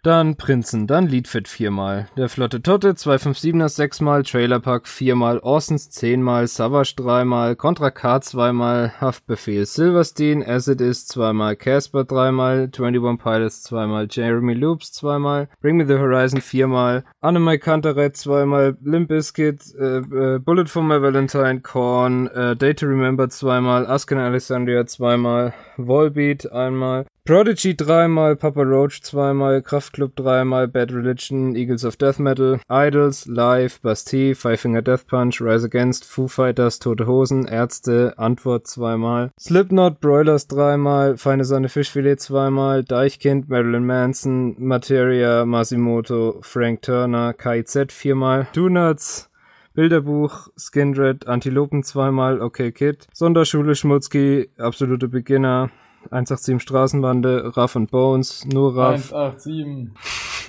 Dann 0.03 0.36
Prinzen, 0.36 0.88
dann 0.88 1.05
Liedfit 1.05 1.48
viermal, 1.48 2.08
der 2.17 2.27
Flotte 2.27 2.63
Totte 2.63 2.93
257er 2.93 3.70
sechsmal, 3.70 4.24
Trailerpark 4.24 4.88
viermal, 4.88 5.38
Orsons 5.38 5.91
zehnmal, 5.91 6.48
Savage 6.48 6.96
dreimal, 6.98 7.55
Contra 7.55 7.91
K 7.91 8.20
zweimal, 8.20 8.93
Haftbefehl 9.00 9.67
Silverstein, 9.67 10.43
As 10.43 10.67
It 10.67 10.81
Is 10.81 11.05
zweimal, 11.05 11.55
Casper 11.55 12.03
dreimal, 12.03 12.72
21 12.75 13.20
Pilots 13.22 13.62
zweimal, 13.62 14.08
Jeremy 14.10 14.55
Loops 14.55 14.91
zweimal, 14.91 15.48
Bring 15.62 15.77
Me 15.77 15.86
the 15.86 16.00
Horizon 16.00 16.41
viermal, 16.41 17.03
Annemai 17.20 17.60
Kantereit 17.60 18.17
zweimal, 18.17 18.75
Limp 18.84 19.10
Bizkit, 19.10 19.62
äh, 19.79 19.98
äh, 19.98 20.39
Bullet 20.39 20.65
for 20.65 20.81
My 20.81 21.00
Valentine, 21.00 21.62
Korn, 21.62 22.25
äh, 22.29 22.55
Day 22.55 22.74
to 22.74 22.88
Remember 22.88 23.29
zweimal, 23.29 23.86
Asken 23.86 24.17
Alexandria 24.17 24.84
zweimal, 24.88 25.53
Volbeat 25.77 26.51
einmal, 26.51 27.05
Prodigy 27.24 27.75
dreimal, 27.75 28.36
Papa 28.36 28.63
Roach 28.63 29.04
zweimal, 29.04 29.62
Kraftklub 29.62 30.16
dreimal, 30.16 30.68
Bad 30.68 30.92
Religion, 30.92 31.56
Eagles 31.56 31.84
of 31.84 31.96
Death 31.96 32.18
Metal, 32.18 32.60
Idols, 32.68 33.28
Live, 33.28 33.80
Bastille, 33.84 34.34
Five 34.34 34.60
Finger 34.60 34.82
Death 34.82 35.06
Punch, 35.06 35.40
Rise 35.40 35.63
Against, 35.63 36.04
Foo 36.04 36.28
Fighters, 36.28 36.80
Tote 36.80 37.06
Hosen, 37.06 37.46
Ärzte, 37.46 38.18
Antwort 38.18 38.66
zweimal, 38.66 39.30
Slipknot, 39.40 40.01
Broilers 40.01 40.48
dreimal, 40.48 41.16
Feine 41.16 41.46
Sonne 41.46 41.70
Fischfilet 41.70 42.20
zweimal, 42.20 42.84
Deichkind, 42.84 43.50
Marilyn 43.50 43.86
Manson, 43.86 44.56
Materia, 44.58 45.46
Masimoto, 45.46 46.42
Frank 46.42 46.82
Turner, 46.82 47.34
KIZ 47.34 47.92
viermal, 47.92 48.48
Donuts, 48.54 49.30
Bilderbuch, 49.75 50.50
Skindred, 50.58 51.28
Antilopen 51.28 51.84
zweimal, 51.84 52.42
Okay 52.42 52.72
Kid, 52.72 53.06
Sonderschule 53.13 53.75
Schmutzki, 53.75 54.50
absolute 54.58 55.08
Beginner, 55.08 55.70
187 56.10 56.62
Straßenbande, 56.62 57.53
Ruff 57.55 57.75
and 57.75 57.91
Bones, 57.91 58.46
nur 58.46 58.74
Ruff, 58.74 59.13
187. 59.13 59.91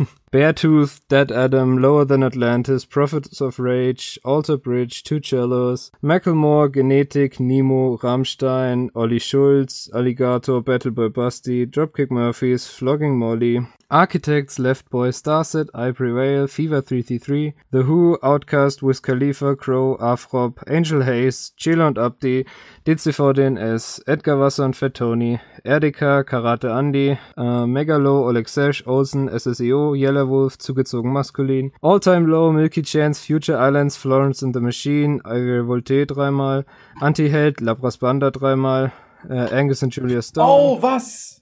Beartooth, 0.33 1.03
Dead 1.09 1.31
Adam, 1.31 1.77
Lower 1.77 2.07
Than 2.07 2.23
Atlantis, 2.23 2.87
Prophets 2.87 3.43
of 3.43 3.59
Rage, 3.59 4.19
Alter 4.25 4.57
Bridge, 4.57 5.03
Two 5.03 5.21
Cellos, 5.21 5.91
Macklemore, 6.03 6.73
Genetic, 6.73 7.39
Nemo, 7.39 7.99
Rammstein, 7.99 8.89
Olli 8.95 9.19
Schulz, 9.19 9.91
Alligator, 9.93 10.62
Battleboy 10.62 11.11
Busty, 11.11 11.67
Dropkick 11.67 12.11
Murphys, 12.11 12.67
Flogging 12.67 13.19
Molly, 13.19 13.61
Architects, 13.91 14.59
Left 14.59 14.89
Boy, 14.89 15.11
Starset, 15.11 15.69
I 15.75 15.91
Prevail, 15.91 16.47
Fever 16.47 16.81
333, 16.81 17.53
The 17.73 17.83
Who, 17.83 18.19
Outcast, 18.23 18.83
Wiz 18.83 19.01
Khalifa, 19.01 19.55
Crow, 19.55 19.99
Afrop, 20.01 20.62
Angel 20.67 21.03
Hayes, 21.03 21.53
Chill 21.59 21.83
und 21.83 21.99
Abdi, 21.99 22.47
DCVDNS, 22.87 24.01
Edgar 24.07 24.41
Wasser 24.41 24.65
und 24.65 24.77
Fat 24.77 24.95
Tony, 24.95 25.41
RDK, 25.67 26.25
Karate 26.25 26.73
Andy, 26.73 27.19
äh, 27.37 27.67
Megalo, 27.67 28.27
Oleg 28.27 28.49
Sesh, 28.49 28.87
Olsen, 28.87 29.29
SSEO, 29.29 29.95
Yellow 29.95 30.22
Wolf, 30.29 30.59
zugezogen 30.59 31.12
maskulin, 31.12 31.73
All 31.81 32.00
Time 32.00 32.26
Low, 32.26 32.52
Milky 32.52 32.83
Chance, 32.83 33.25
Future 33.25 33.59
Islands, 33.59 33.97
Florence 33.97 34.45
and 34.45 34.55
the 34.55 34.61
Machine, 34.61 35.21
Ivy 35.25 35.67
Volte 35.67 36.07
dreimal, 36.07 36.64
Anti-Held, 37.00 37.61
Labras 37.61 37.99
Banda 37.99 38.31
dreimal, 38.31 38.93
äh, 39.29 39.55
Angus 39.55 39.83
und 39.83 39.95
Julia 39.95 40.23
Stone. 40.23 40.47
Oh, 40.49 40.83
was? 40.83 41.41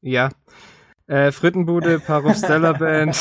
Ja. 0.00 0.30
Äh, 1.08 1.30
Frittenbude, 1.32 2.00
Parov 2.00 2.36
Stellar 2.36 2.74
Band, 2.78 3.16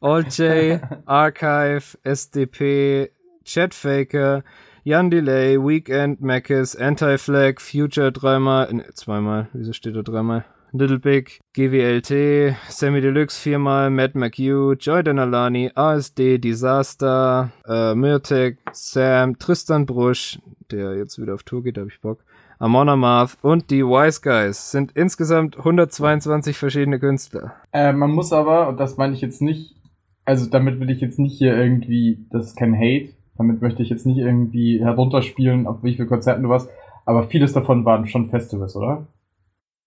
All 0.00 0.24
J, 0.24 0.80
Archive, 1.06 1.98
SDP, 2.02 3.10
Chatfaker, 3.44 4.42
Jan 4.84 5.10
Delay, 5.10 5.58
Weekend, 5.58 6.20
Mackes, 6.20 6.76
Anti-Flag, 6.76 7.60
Future 7.60 8.10
dreimal, 8.12 8.72
ne, 8.72 8.84
zweimal, 8.94 9.48
wieso 9.52 9.72
steht 9.72 9.96
da 9.96 10.02
dreimal? 10.02 10.44
Little 10.76 10.98
Big, 10.98 11.38
GWLT, 11.52 12.56
Sammy 12.68 13.00
Deluxe 13.00 13.38
viermal, 13.38 13.90
Matt 13.90 14.16
McHugh, 14.16 14.74
Joy 14.74 15.04
Denalani, 15.04 15.70
ASD, 15.72 16.38
Disaster, 16.38 17.52
äh, 17.64 17.94
Myrtek, 17.94 18.58
Sam, 18.72 19.38
Tristan 19.38 19.86
Brusch, 19.86 20.40
der 20.72 20.96
jetzt 20.96 21.20
wieder 21.20 21.34
auf 21.34 21.44
Tour 21.44 21.62
geht, 21.62 21.76
da 21.76 21.82
hab 21.82 21.88
ich 21.90 22.00
Bock, 22.00 22.24
Amon 22.58 22.88
Amarth 22.88 23.38
und 23.40 23.70
die 23.70 23.84
Wise 23.84 24.20
Guys 24.20 24.72
sind 24.72 24.90
insgesamt 24.96 25.56
122 25.56 26.58
verschiedene 26.58 26.98
Künstler. 26.98 27.54
Äh, 27.70 27.92
man 27.92 28.10
muss 28.10 28.32
aber, 28.32 28.66
und 28.66 28.80
das 28.80 28.96
meine 28.96 29.14
ich 29.14 29.20
jetzt 29.20 29.42
nicht, 29.42 29.76
also 30.24 30.50
damit 30.50 30.80
will 30.80 30.90
ich 30.90 31.00
jetzt 31.00 31.20
nicht 31.20 31.38
hier 31.38 31.56
irgendwie, 31.56 32.26
das 32.32 32.46
ist 32.46 32.56
kein 32.56 32.74
Hate, 32.74 33.10
damit 33.38 33.62
möchte 33.62 33.84
ich 33.84 33.90
jetzt 33.90 34.06
nicht 34.06 34.18
irgendwie 34.18 34.80
herunterspielen, 34.80 35.68
auf 35.68 35.84
wie 35.84 35.94
viele 35.94 36.08
Konzerten 36.08 36.42
du 36.42 36.48
warst, 36.48 36.68
aber 37.04 37.28
vieles 37.28 37.52
davon 37.52 37.84
waren 37.84 38.08
schon 38.08 38.30
Festivals, 38.30 38.74
oder? 38.74 39.06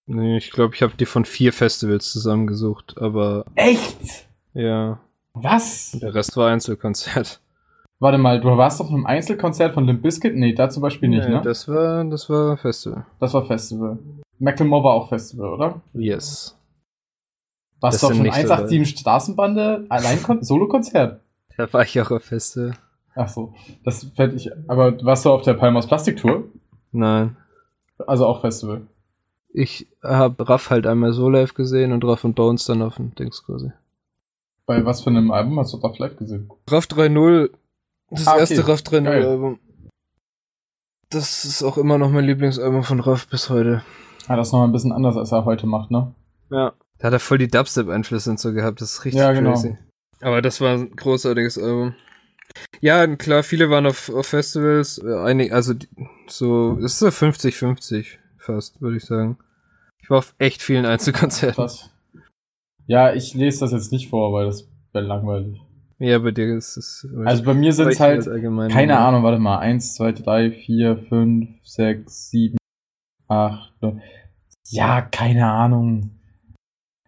Nee, 0.08 0.38
ich 0.38 0.52
glaube, 0.52 0.74
ich 0.74 0.82
habe 0.82 0.94
die 0.98 1.06
von 1.06 1.26
vier 1.26 1.52
Festivals 1.52 2.12
zusammengesucht, 2.12 2.96
aber 2.98 3.46
Echt? 3.56 4.28
ja, 4.54 5.00
Was? 5.34 5.98
der 6.02 6.14
Rest 6.16 6.36
war 6.38 6.50
Einzelkonzert. 6.50 7.42
Warte 8.00 8.18
mal, 8.18 8.40
du 8.40 8.48
warst 8.56 8.80
doch 8.80 8.90
in 8.90 8.96
einem 8.96 9.06
Einzelkonzert 9.06 9.74
von 9.74 9.86
Limp 9.86 10.04
Bizkit? 10.04 10.36
Nee, 10.36 10.54
da 10.54 10.70
zum 10.70 10.82
Beispiel 10.82 11.10
nicht, 11.10 11.28
Nee, 11.28 11.36
ne? 11.36 11.42
Das 11.42 11.68
war, 11.68 12.06
das 12.06 12.30
war 12.30 12.56
Festival. 12.56 13.06
Das 13.20 13.34
war 13.34 13.46
Festival. 13.46 13.98
Macklemore 14.40 14.84
war 14.84 14.94
auch 14.94 15.10
Festival, 15.10 15.50
oder? 15.54 15.82
Yes. 15.94 16.56
Warst 17.82 17.96
Das 17.96 18.02
du 18.02 18.08
auf 18.08 18.14
einem 18.14 18.24
nicht 18.24 18.36
so 18.36 18.54
187 18.54 19.00
Straßenbande 19.00 19.86
allein 19.90 20.20
Solo-Konzert? 20.42 21.22
Da 21.58 21.74
war 21.74 21.84
ich 21.84 22.00
auch 22.00 22.12
auf 22.12 22.24
Festival. 22.24 22.74
Ach 23.16 23.28
so, 23.28 23.54
das 23.84 24.04
fände 24.16 24.36
ich. 24.36 24.52
Aber 24.68 25.04
warst 25.04 25.26
du 25.26 25.32
auf 25.32 25.42
der 25.42 25.56
Palmas 25.56 25.88
Plastik-Tour? 25.88 26.44
Nein. 26.92 27.36
Also 28.06 28.28
auch 28.28 28.42
Festival. 28.42 28.86
Ich 29.60 29.88
habe 30.04 30.48
Raff 30.48 30.70
halt 30.70 30.86
einmal 30.86 31.14
so 31.14 31.30
live 31.30 31.56
gesehen 31.56 31.92
und 31.92 32.06
Raff 32.06 32.24
und 32.24 32.36
Bones 32.36 32.66
dann 32.66 32.84
auf 32.84 32.98
dem 32.98 33.16
Dings 33.16 33.44
quasi. 33.44 33.72
Bei 34.68 34.86
was 34.86 35.02
für 35.02 35.10
einem 35.10 35.32
Album 35.32 35.60
hast 35.60 35.74
du 35.74 35.78
Raff 35.78 35.98
live 35.98 36.16
gesehen? 36.18 36.50
Raff 36.70 36.86
3.0, 36.86 37.50
das 38.12 38.28
Ah, 38.28 38.32
okay. 38.34 38.40
erste 38.42 38.68
Raff 38.68 38.82
3.0 38.82 39.04
Geil. 39.04 39.26
Album. 39.26 39.60
Das 41.10 41.44
ist 41.46 41.64
auch 41.64 41.78
immer 41.78 41.98
noch 41.98 42.12
mein 42.12 42.26
Lieblingsalbum 42.26 42.84
von 42.84 43.00
Raff 43.00 43.28
bis 43.30 43.50
heute. 43.50 43.82
Ah, 44.28 44.36
das 44.36 44.50
ist 44.50 44.52
nochmal 44.54 44.68
ein 44.68 44.74
bisschen 44.74 44.92
anders, 44.92 45.16
als 45.18 45.32
er 45.32 45.46
heute 45.46 45.66
macht, 45.66 45.90
ne? 45.90 46.14
Ja. 46.52 46.74
Da 47.00 47.08
hat 47.08 47.14
er 47.14 47.20
voll 47.20 47.38
die 47.40 47.48
Dubstep-Einflüsse 47.48 48.30
und 48.30 48.40
so 48.40 48.54
gehabt. 48.54 48.82
Das 48.82 48.94
ist 48.94 49.06
richtig 49.06 49.22
Ja, 49.22 49.32
genau. 49.32 49.54
crazy. 49.54 49.78
Aber 50.22 50.42
das 50.42 50.60
war 50.62 50.74
ein 50.76 50.92
großartiges 50.96 51.58
Album. 51.58 51.96
Ja, 52.82 53.08
klar, 53.16 53.42
viele 53.44 53.70
waren 53.70 53.86
auf, 53.86 54.10
auf 54.10 54.28
Festivals. 54.28 54.98
äh, 55.04 55.16
Einig, 55.18 55.54
also 55.54 55.74
so, 56.28 56.78
es 56.80 56.94
ist 56.94 57.00
so 57.00 57.08
50-50 57.08 58.18
fast, 58.38 58.82
würde 58.82 58.98
ich 58.98 59.06
sagen. 59.06 59.38
Ich 60.08 60.12
war 60.12 60.20
auf 60.20 60.34
echt 60.38 60.62
vielen 60.62 60.86
Einzelkonzerten. 60.86 61.62
Das. 61.62 61.90
Ja, 62.86 63.14
ich 63.14 63.34
lese 63.34 63.60
das 63.60 63.74
jetzt 63.74 63.92
nicht 63.92 64.10
vor, 64.10 64.32
weil 64.32 64.46
das 64.46 64.66
wäre 64.94 65.04
langweilig. 65.04 65.60
Ja, 66.00 66.18
bei 66.20 66.32
dir 66.32 66.56
ist 66.56 66.78
es. 66.78 67.06
Also 67.26 67.44
bei 67.44 67.54
mir 67.54 67.74
sind 67.74 67.90
es 67.90 68.00
halt, 68.00 68.24
keine 68.72 69.00
Ahnung, 69.00 69.24
warte 69.24 69.38
mal, 69.38 69.60
eins, 69.60 69.96
zwei, 69.96 70.14
drei, 70.14 70.52
vier, 70.52 70.96
fünf, 71.10 71.50
sechs, 71.62 72.30
sieben, 72.30 72.56
acht, 73.28 73.74
neun. 73.82 74.02
Ja, 74.70 75.02
keine 75.02 75.46
Ahnung. 75.52 76.12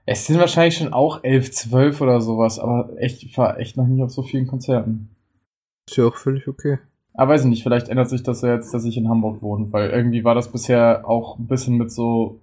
Es 0.06 0.28
sind 0.28 0.38
wahrscheinlich 0.38 0.76
schon 0.76 0.92
auch 0.92 1.24
elf, 1.24 1.54
zwölf 1.54 2.02
oder 2.02 2.20
sowas, 2.20 2.60
aber 2.60 2.98
echt, 2.98 3.24
ich 3.24 3.38
war 3.38 3.60
echt 3.60 3.78
noch 3.78 3.88
nie 3.88 4.04
auf 4.04 4.12
so 4.12 4.24
vielen 4.24 4.48
Konzerten. 4.48 5.16
Ist 5.90 5.96
ja 5.96 6.06
auch 6.06 6.18
völlig 6.18 6.50
okay. 6.50 6.80
Aber 7.14 7.32
weiß 7.32 7.44
ich 7.44 7.50
nicht, 7.50 7.64
vielleicht 7.64 7.88
ändert 7.88 8.10
sich 8.10 8.24
das 8.24 8.42
ja 8.42 8.54
jetzt, 8.54 8.74
dass 8.74 8.84
ich 8.84 8.98
in 8.98 9.08
Hamburg 9.08 9.42
wohne, 9.42 9.72
weil 9.72 9.90
irgendwie 9.90 10.26
war 10.26 10.36
das 10.36 10.52
bisher 10.52 11.08
auch 11.08 11.40
ein 11.40 11.48
bisschen 11.48 11.78
mit 11.78 11.94
so 11.94 12.42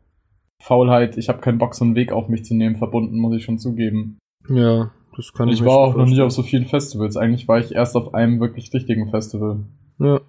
Faulheit, 0.62 1.16
ich 1.16 1.28
habe 1.28 1.40
keinen 1.40 1.58
Bock, 1.58 1.74
so 1.74 1.84
einen 1.84 1.94
Weg 1.94 2.12
auf 2.12 2.28
mich 2.28 2.44
zu 2.44 2.54
nehmen, 2.54 2.76
verbunden, 2.76 3.18
muss 3.18 3.36
ich 3.36 3.44
schon 3.44 3.58
zugeben. 3.58 4.18
Ja, 4.48 4.90
das 5.16 5.32
kann 5.32 5.48
ich 5.48 5.60
ich 5.60 5.64
war 5.64 5.78
auch 5.78 5.96
noch 5.96 6.06
nie 6.06 6.20
auf 6.20 6.32
so 6.32 6.42
vielen 6.42 6.66
Festivals. 6.66 7.16
Eigentlich 7.16 7.48
war 7.48 7.58
ich 7.58 7.72
erst 7.72 7.96
auf 7.96 8.14
einem 8.14 8.40
wirklich 8.40 8.72
richtigen 8.72 9.10
Festival. 9.10 9.60
Ja. 9.98 10.20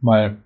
Mal 0.00 0.36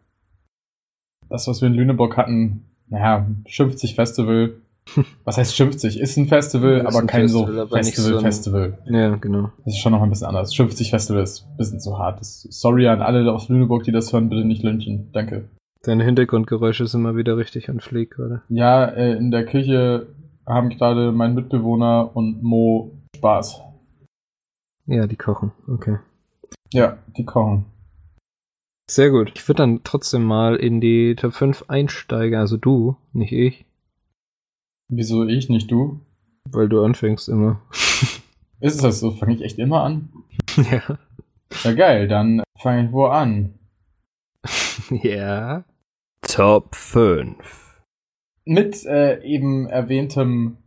das, 1.31 1.47
was 1.47 1.61
wir 1.61 1.69
in 1.69 1.75
Lüneburg 1.75 2.17
hatten, 2.17 2.65
naja, 2.89 3.27
schimpft 3.47 3.79
sich 3.79 3.95
Festival. 3.95 4.55
Was 5.25 5.39
heißt 5.39 5.55
schimpft 5.55 5.79
sich? 5.79 6.01
Ist 6.01 6.17
ein 6.17 6.27
Festival, 6.27 6.79
Ist 6.79 6.87
aber 6.87 6.99
ein 6.99 7.07
kein 7.07 7.29
Festival, 7.29 7.69
so 7.69 7.77
nicht 7.77 7.95
so 7.95 8.03
Festival-Festival. 8.03 8.79
Ja, 8.87 9.17
genau. 9.17 9.51
Das 9.65 9.75
ist 9.75 9.81
schon 9.81 9.93
noch 9.93 10.03
ein 10.03 10.11
bisschen 10.11 10.27
anders. 10.27 10.53
Schimpft 10.53 10.77
sich 10.77 10.91
Festival 10.91 11.23
ist 11.23 11.47
ein 11.47 11.57
bisschen 11.57 11.81
zu 11.81 11.99
hart. 11.99 12.19
Sorry 12.23 12.89
an 12.89 13.01
alle 13.01 13.31
aus 13.33 13.49
Lüneburg, 13.49 13.85
die 13.85 13.93
das 13.93 14.13
hören, 14.13 14.29
bitte 14.29 14.45
nicht 14.45 14.65
lynchen. 14.65 15.11
Danke. 15.13 15.49
Deine 15.83 16.05
Hintergrundgeräusche 16.05 16.87
sind 16.87 17.01
mal 17.01 17.17
wieder 17.17 17.39
richtig 17.39 17.71
an 17.71 17.81
Pfleg 17.81 18.11
gerade. 18.11 18.43
Ja, 18.51 18.85
äh, 18.85 19.17
in 19.17 19.31
der 19.31 19.47
Küche 19.47 20.09
haben 20.47 20.69
gerade 20.69 21.11
mein 21.11 21.35
Mitbewohner 21.35 22.15
und 22.15 22.43
Mo 22.43 22.99
Spaß. 23.17 23.63
Ja, 24.87 25.07
die 25.07 25.17
kochen. 25.17 25.53
Okay. 25.67 25.99
Ja, 26.73 26.99
die 27.17 27.25
kochen. 27.25 27.65
Sehr 28.91 29.11
gut. 29.11 29.33
Ich 29.37 29.49
würde 29.49 29.63
dann 29.63 29.81
trotzdem 29.83 30.25
mal 30.25 30.57
in 30.57 30.81
die 30.81 31.15
Top 31.17 31.33
5 31.33 31.65
einsteigen. 31.69 32.39
Also 32.39 32.59
du, 32.59 32.97
nicht 33.13 33.33
ich. 33.33 33.65
Wieso 34.89 35.25
ich, 35.25 35.49
nicht 35.49 35.71
du? 35.71 36.01
Weil 36.51 36.69
du 36.69 36.85
anfängst 36.85 37.29
immer. 37.29 37.63
Ist 38.61 38.85
das 38.85 39.01
so? 39.01 39.13
Fange 39.13 39.35
ich 39.35 39.43
echt 39.43 39.59
immer 39.59 39.83
an? 39.85 40.11
ja. 40.57 40.99
Ja, 41.65 41.73
geil, 41.73 42.07
dann 42.07 42.43
fange 42.59 42.87
ich 42.87 42.93
wo 42.93 43.07
an? 43.07 43.55
Ja. 44.91 45.65
Top 46.33 46.77
5. 46.77 47.83
Mit 48.45 48.87
äh, 48.87 49.21
eben 49.25 49.67
erwähntem 49.67 50.59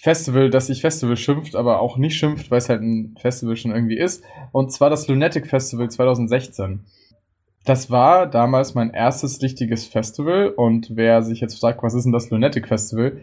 Festival, 0.00 0.48
das 0.48 0.68
sich 0.68 0.80
Festival 0.80 1.16
schimpft, 1.16 1.56
aber 1.56 1.80
auch 1.80 1.96
nicht 1.96 2.16
schimpft, 2.16 2.48
weil 2.48 2.58
es 2.58 2.68
halt 2.68 2.82
ein 2.82 3.16
Festival 3.20 3.56
schon 3.56 3.72
irgendwie 3.72 3.98
ist. 3.98 4.22
Und 4.52 4.70
zwar 4.70 4.90
das 4.90 5.08
Lunatic 5.08 5.48
Festival 5.48 5.90
2016. 5.90 6.84
Das 7.64 7.90
war 7.90 8.28
damals 8.28 8.74
mein 8.74 8.90
erstes 8.90 9.42
richtiges 9.42 9.86
Festival 9.86 10.50
und 10.50 10.94
wer 10.94 11.22
sich 11.22 11.40
jetzt 11.40 11.58
fragt, 11.58 11.82
was 11.82 11.94
ist 11.94 12.04
denn 12.04 12.12
das 12.12 12.30
Lunatic 12.30 12.68
Festival? 12.68 13.18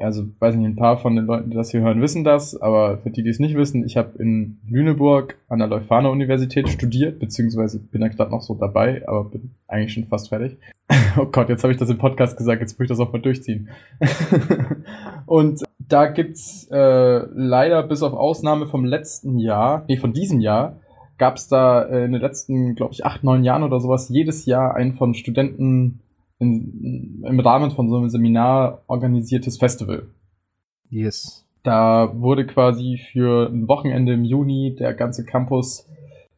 Also, 0.00 0.22
weiß 0.38 0.54
nicht, 0.54 0.64
ein 0.64 0.76
paar 0.76 0.96
von 0.98 1.16
den 1.16 1.26
Leuten, 1.26 1.50
die 1.50 1.56
das 1.56 1.72
hier 1.72 1.80
hören, 1.80 2.00
wissen 2.00 2.22
das, 2.22 2.60
aber 2.60 2.98
für 2.98 3.10
die, 3.10 3.24
die 3.24 3.30
es 3.30 3.40
nicht 3.40 3.56
wissen, 3.56 3.84
ich 3.84 3.96
habe 3.96 4.16
in 4.22 4.60
Lüneburg 4.68 5.36
an 5.48 5.58
der 5.58 5.66
Leuphana-Universität 5.66 6.68
studiert, 6.68 7.18
beziehungsweise 7.18 7.80
bin 7.80 8.02
da 8.02 8.08
gerade 8.08 8.30
noch 8.30 8.42
so 8.42 8.54
dabei, 8.54 9.02
aber 9.08 9.24
bin 9.24 9.50
eigentlich 9.66 9.94
schon 9.94 10.06
fast 10.06 10.28
fertig. 10.28 10.56
Oh 11.16 11.26
Gott, 11.26 11.48
jetzt 11.48 11.64
habe 11.64 11.72
ich 11.72 11.78
das 11.78 11.90
im 11.90 11.98
Podcast 11.98 12.36
gesagt, 12.36 12.60
jetzt 12.60 12.78
muss 12.78 12.84
ich 12.84 12.88
das 12.90 13.00
auch 13.00 13.12
mal 13.12 13.20
durchziehen. 13.20 13.70
und 15.26 15.62
da 15.80 16.06
gibt's 16.06 16.68
äh, 16.70 17.26
leider 17.34 17.82
bis 17.82 18.04
auf 18.04 18.12
Ausnahme 18.12 18.66
vom 18.66 18.84
letzten 18.84 19.38
Jahr, 19.38 19.84
nee, 19.88 19.96
von 19.96 20.12
diesem 20.12 20.38
Jahr, 20.38 20.76
gab's 21.16 21.48
da 21.48 21.82
äh, 21.82 22.04
in 22.04 22.12
den 22.12 22.20
letzten, 22.20 22.76
glaube 22.76 22.92
ich, 22.92 23.04
acht, 23.04 23.24
neun 23.24 23.42
Jahren 23.42 23.64
oder 23.64 23.80
sowas 23.80 24.08
jedes 24.08 24.46
Jahr 24.46 24.76
ein 24.76 24.94
von 24.94 25.14
Studenten 25.14 26.00
in, 26.38 27.24
im 27.26 27.40
Rahmen 27.40 27.70
von 27.70 27.88
so 27.88 27.96
einem 27.96 28.08
Seminar 28.08 28.82
organisiertes 28.86 29.58
Festival. 29.58 30.08
Yes. 30.90 31.46
Da 31.62 32.12
wurde 32.14 32.46
quasi 32.46 33.00
für 33.12 33.48
ein 33.48 33.68
Wochenende 33.68 34.12
im 34.12 34.24
Juni 34.24 34.76
der 34.78 34.94
ganze 34.94 35.24
Campus, 35.24 35.88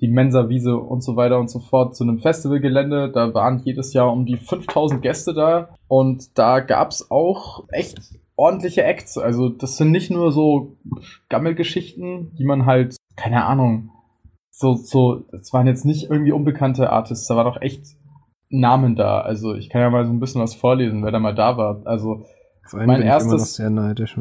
die 0.00 0.08
Mensa-Wiese 0.08 0.76
und 0.76 1.02
so 1.02 1.16
weiter 1.16 1.38
und 1.38 1.50
so 1.50 1.60
fort 1.60 1.94
zu 1.94 2.04
einem 2.04 2.18
Festivalgelände. 2.18 3.12
Da 3.12 3.34
waren 3.34 3.60
jedes 3.64 3.92
Jahr 3.92 4.12
um 4.12 4.24
die 4.24 4.36
5000 4.36 5.02
Gäste 5.02 5.34
da 5.34 5.74
und 5.88 6.38
da 6.38 6.60
gab's 6.60 7.10
auch 7.10 7.64
echt 7.70 8.00
ordentliche 8.36 8.82
Acts. 8.82 9.18
Also 9.18 9.50
das 9.50 9.76
sind 9.76 9.90
nicht 9.90 10.10
nur 10.10 10.32
so 10.32 10.78
Gammelgeschichten, 11.28 12.34
die 12.36 12.44
man 12.44 12.64
halt, 12.64 12.96
keine 13.16 13.44
Ahnung, 13.44 13.90
so, 14.50 14.74
so, 14.74 15.24
das 15.30 15.52
waren 15.52 15.66
jetzt 15.66 15.84
nicht 15.84 16.10
irgendwie 16.10 16.32
unbekannte 16.32 16.90
Artists, 16.90 17.26
da 17.28 17.36
war 17.36 17.44
doch 17.44 17.60
echt 17.60 17.96
Namen 18.50 18.96
da. 18.96 19.20
Also 19.20 19.54
ich 19.54 19.68
kann 19.70 19.80
ja 19.80 19.90
mal 19.90 20.04
so 20.04 20.12
ein 20.12 20.20
bisschen 20.20 20.40
was 20.42 20.54
vorlesen, 20.54 21.02
wer 21.04 21.12
da 21.12 21.18
mal 21.18 21.34
da 21.34 21.56
war. 21.56 21.80
Also 21.84 22.26
Mein 22.86 23.00
erstes- 23.06 23.58
neidisch. 23.58 24.16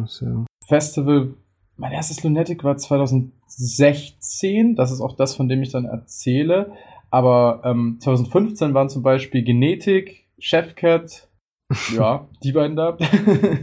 Festival, 0.67 1.33
mein 1.77 1.91
erstes 1.91 2.23
Lunatic 2.23 2.63
war 2.63 2.77
2016. 2.77 4.75
Das 4.75 4.91
ist 4.91 5.01
auch 5.01 5.15
das, 5.15 5.35
von 5.35 5.47
dem 5.49 5.61
ich 5.61 5.71
dann 5.71 5.85
erzähle. 5.85 6.71
Aber 7.11 7.61
ähm, 7.65 7.97
2015 7.99 8.73
waren 8.73 8.89
zum 8.89 9.01
Beispiel 9.01 9.43
Genetik, 9.43 10.27
Chefcat, 10.37 11.27
ja, 11.95 12.27
die 12.43 12.51
beiden 12.51 12.75
da. 12.75 12.97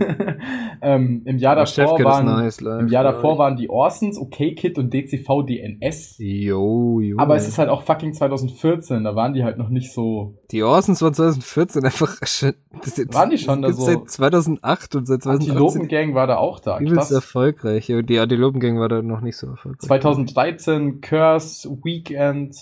ähm, 0.81 1.23
Im 1.25 1.39
Jahr 1.39 1.57
davor 1.57 1.99
waren, 2.05 2.27
nice, 2.27 2.61
live, 2.61 2.83
im 2.83 2.89
Jahr 2.89 3.03
davor 3.03 3.37
waren 3.39 3.57
die 3.57 3.69
Orsons, 3.69 4.17
OK 4.19 4.37
Kid 4.57 4.79
und 4.79 4.95
DCV 4.95 5.43
DNS. 5.43 6.17
Jo, 6.19 7.01
jo. 7.01 7.19
Aber 7.19 7.35
es 7.35 7.49
ist 7.49 7.59
halt 7.59 7.69
auch 7.69 7.83
fucking 7.83 8.15
2014, 8.15 9.03
da 9.03 9.17
waren 9.17 9.35
die 9.35 9.43
halt 9.43 9.59
noch 9.59 9.71
nicht 9.71 9.93
so. 9.93 10.39
Die 10.53 10.63
Orsons 10.63 11.03
war 11.03 11.13
2014 11.13 11.85
einfach 11.85 12.17
schon. 12.27 12.55
Das, 12.85 12.99
Waren 13.13 13.31
die 13.31 13.39
schon 13.39 13.63
da 13.63 13.73
so? 13.73 13.83
Seit 13.83 14.09
2008 14.09 14.95
und 14.95 15.07
seit 15.07 15.23
2018 15.23 15.57
Antilopen-Gang 15.57 16.15
war 16.15 16.27
da 16.27 16.37
auch 16.37 16.61
da. 16.61 16.79
übelst 16.79 16.97
Krass. 16.97 17.11
erfolgreich. 17.11 17.89
Ja, 17.89 18.03
Die 18.03 18.19
Antilopen-Gang 18.19 18.79
war 18.79 18.89
da 18.89 19.03
noch 19.03 19.21
nicht 19.21 19.37
so 19.37 19.49
erfolgreich. 19.49 19.89
2013 19.89 21.01
Curse, 21.01 21.69
Weekend. 21.83 22.57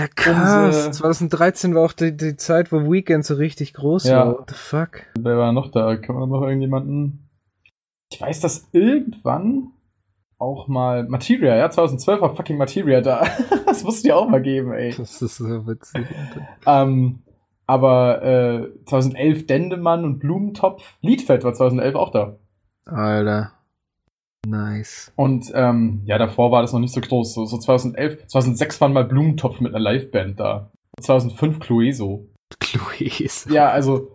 Alter, 0.00 0.08
krass. 0.14 0.86
Umse- 0.88 0.90
2013 0.92 1.74
war 1.74 1.84
auch 1.84 1.92
die, 1.92 2.16
die 2.16 2.36
Zeit, 2.36 2.72
wo 2.72 2.90
Weekend 2.90 3.24
so 3.24 3.34
richtig 3.34 3.74
groß 3.74 4.04
Ja. 4.04 4.26
war. 4.26 4.38
What 4.38 4.50
the 4.50 4.56
fuck? 4.56 5.02
Wer 5.18 5.38
war 5.38 5.52
noch 5.52 5.70
da? 5.70 5.96
Kann 5.96 6.16
man 6.16 6.28
noch 6.28 6.42
irgendjemanden? 6.42 7.28
Ich 8.10 8.20
weiß, 8.20 8.40
dass 8.40 8.68
irgendwann 8.72 9.68
auch 10.38 10.68
mal 10.68 11.04
Materia, 11.08 11.56
ja, 11.56 11.70
2012 11.70 12.20
war 12.20 12.36
fucking 12.36 12.58
Materia 12.58 13.00
da. 13.00 13.24
das 13.66 13.84
musst 13.84 14.04
du 14.04 14.08
dir 14.08 14.16
auch 14.16 14.28
mal 14.28 14.42
geben, 14.42 14.72
ey. 14.72 14.94
Das 14.96 15.22
ist 15.22 15.36
so 15.36 15.66
witzig. 15.66 16.06
Ähm, 16.66 17.22
aber 17.66 18.22
äh, 18.22 18.84
2011 18.86 19.46
Dendemann 19.46 20.04
und 20.04 20.18
Blumentopf. 20.18 20.96
Liedfeld 21.00 21.44
war 21.44 21.54
2011 21.54 21.94
auch 21.94 22.10
da. 22.10 22.36
Alter. 22.84 23.52
Nice. 24.46 25.12
Und 25.16 25.50
ähm, 25.54 26.02
ja, 26.04 26.18
davor 26.18 26.50
war 26.50 26.62
das 26.62 26.72
noch 26.72 26.80
nicht 26.80 26.92
so 26.94 27.00
groß. 27.00 27.34
So, 27.34 27.44
so 27.46 27.58
2011, 27.58 28.26
2006 28.26 28.80
waren 28.80 28.92
mal 28.92 29.04
Blumentopf 29.04 29.60
mit 29.60 29.74
einer 29.74 29.92
Liveband 29.92 30.38
da. 30.40 30.70
2005 31.00 31.60
Clueso. 31.60 32.26
Chloes. 32.60 33.46
Ja, 33.50 33.70
also 33.70 34.10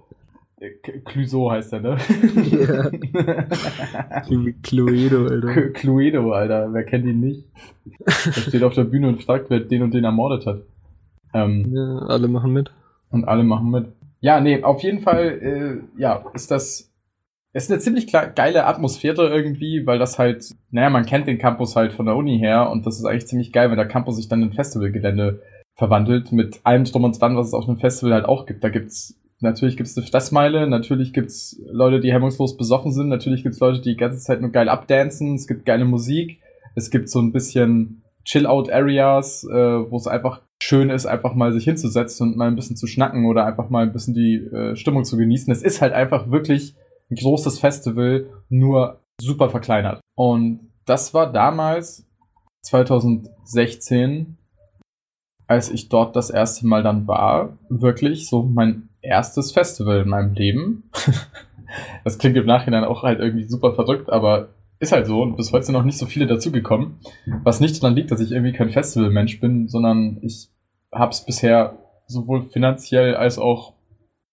äh, 0.62 0.70
Clueso 1.06 1.52
heißt 1.52 1.74
er, 1.74 1.80
ne? 1.82 1.98
Cluedo, 4.64 5.26
Alter. 5.28 5.70
Cluedo, 5.72 6.32
Alter, 6.32 6.72
wer 6.74 6.84
kennt 6.84 7.06
ihn 7.06 7.20
nicht? 7.20 7.44
Der 8.06 8.32
steht 8.32 8.64
auf 8.64 8.74
der 8.74 8.84
Bühne 8.86 9.08
und 9.10 9.24
fragt, 9.24 9.50
wer 9.50 9.60
den 9.60 9.82
und 9.84 9.94
den 9.94 10.04
ermordet 10.04 10.46
hat. 10.46 10.62
Ähm, 11.34 11.72
Ja, 11.74 12.00
alle 12.08 12.28
machen 12.28 12.54
mit. 12.54 12.72
und 13.12 13.26
alle 13.26 13.44
machen 13.44 13.70
mit. 13.72 13.88
Ja, 14.22 14.42
nee, 14.42 14.64
auf 14.64 14.84
jeden 14.84 15.00
Fall, 15.02 15.82
äh, 15.98 16.02
ja, 16.02 16.26
ist 16.34 16.52
das, 16.52 16.89
ist 17.54 17.72
eine 17.72 17.80
ziemlich 17.80 18.12
geile 18.12 18.66
Atmosphäre 18.66 19.30
irgendwie, 19.30 19.86
weil 19.86 20.00
das 20.00 20.20
halt, 20.20 20.46
naja, 20.72 20.90
man 20.90 21.06
kennt 21.06 21.28
den 21.28 21.40
Campus 21.40 21.76
halt 21.76 21.94
von 21.94 22.06
der 22.06 22.16
Uni 22.16 22.38
her 22.38 22.70
und 22.70 22.86
das 22.86 23.00
ist 23.00 23.06
eigentlich 23.06 23.28
ziemlich 23.28 23.52
geil, 23.52 23.70
wenn 23.70 23.78
der 23.78 23.88
Campus 23.88 24.18
sich 24.18 24.30
dann 24.30 24.44
in 24.44 24.54
Festivalgelände 24.54 25.42
verwandelt 25.76 26.32
mit 26.32 26.60
allem 26.64 26.84
drum 26.84 27.06
und 27.06 27.20
dran, 27.20 27.38
was 27.38 27.48
es 27.48 27.54
auf 27.54 27.68
einem 27.68 27.80
Festival 27.80 28.14
halt 28.14 28.26
auch 28.26 28.46
gibt. 28.46 28.64
Da 28.64 28.70
gibt's 28.70 29.20
Natürlich 29.42 29.78
gibt's 29.78 29.96
eine 29.96 30.06
Fressmeile, 30.06 30.68
natürlich 30.68 31.14
gibt's 31.14 31.62
Leute, 31.72 32.02
die 32.02 32.12
hemmungslos 32.12 32.58
besoffen 32.58 32.92
sind, 32.92 33.08
natürlich 33.08 33.44
gibt's 33.44 33.62
Leute, 33.62 33.80
die 33.80 33.92
die 33.92 33.98
ganze 33.98 34.20
Zeit 34.20 34.42
nur 34.42 34.52
geil 34.52 34.68
abdancen, 34.68 35.36
es 35.36 35.48
gibt 35.48 35.66
geile 35.66 35.86
Musik, 35.86 36.40
es 36.76 36.90
gibt 36.90 37.10
so 37.10 37.20
ein 37.20 37.32
bisschen 37.32 38.04
Chill-Out-Areas, 38.26 39.46
äh, 39.46 39.90
wo 39.90 39.96
es 39.96 40.08
einfach 40.08 40.42
schön 40.62 40.90
ist, 40.90 41.06
einfach 41.06 41.36
mal 41.36 41.54
sich 41.54 41.64
hinzusetzen 41.64 42.28
und 42.28 42.38
mal 42.38 42.48
ein 42.48 42.56
bisschen 42.58 42.76
zu 42.76 42.86
schnacken 42.86 43.26
oder 43.26 43.46
einfach 43.46 43.70
mal 43.70 43.84
ein 43.84 43.94
bisschen 43.94 44.14
die 44.14 44.36
äh, 44.36 44.76
Stimmung 44.76 45.06
zu 45.06 45.16
genießen. 45.16 45.52
Es 45.54 45.64
ist 45.64 45.82
halt 45.82 45.94
einfach 45.94 46.30
wirklich 46.30 46.76
großes 47.16 47.60
Festival, 47.60 48.30
nur 48.50 49.02
super 49.22 49.50
verkleinert. 49.50 50.02
Und 50.16 50.72
das 50.86 51.14
war 51.14 51.32
damals 51.32 52.08
2016 52.64 54.38
als 55.50 55.72
ich 55.72 55.90
dort 55.90 56.16
das 56.16 56.30
erste 56.30 56.68
Mal 56.68 56.84
dann 56.84 57.08
war, 57.08 57.58
wirklich 57.70 58.30
so 58.30 58.44
mein 58.44 58.90
erstes 59.02 59.52
Festival 59.52 60.02
in 60.02 60.08
meinem 60.08 60.36
Leben. 60.36 60.92
das 62.04 62.20
klingt 62.20 62.38
im 62.38 62.46
Nachhinein 62.46 62.84
auch 62.84 63.02
halt 63.02 63.20
irgendwie 63.20 63.46
super 63.46 63.74
verrückt, 63.74 64.12
aber 64.12 64.50
ist 64.80 64.92
halt 64.92 65.08
so 65.08 65.24
und 65.24 65.38
bis 65.38 65.52
heute 65.52 65.66
sind 65.66 65.74
noch 65.74 65.84
nicht 65.84 65.98
so 65.98 66.06
viele 66.06 66.28
dazugekommen. 66.28 67.00
Was 67.44 67.60
nicht 67.60 67.82
daran 67.82 67.96
liegt, 67.96 68.12
dass 68.12 68.22
ich 68.22 68.32
irgendwie 68.32 68.54
kein 68.54 68.70
Festivalmensch 68.70 69.40
bin, 69.40 69.68
sondern 69.68 70.20
ich 70.22 70.50
habe 70.94 71.12
es 71.12 71.26
bisher 71.26 71.80
sowohl 72.06 72.44
finanziell 72.44 73.16
als 73.16 73.40
auch 73.40 73.74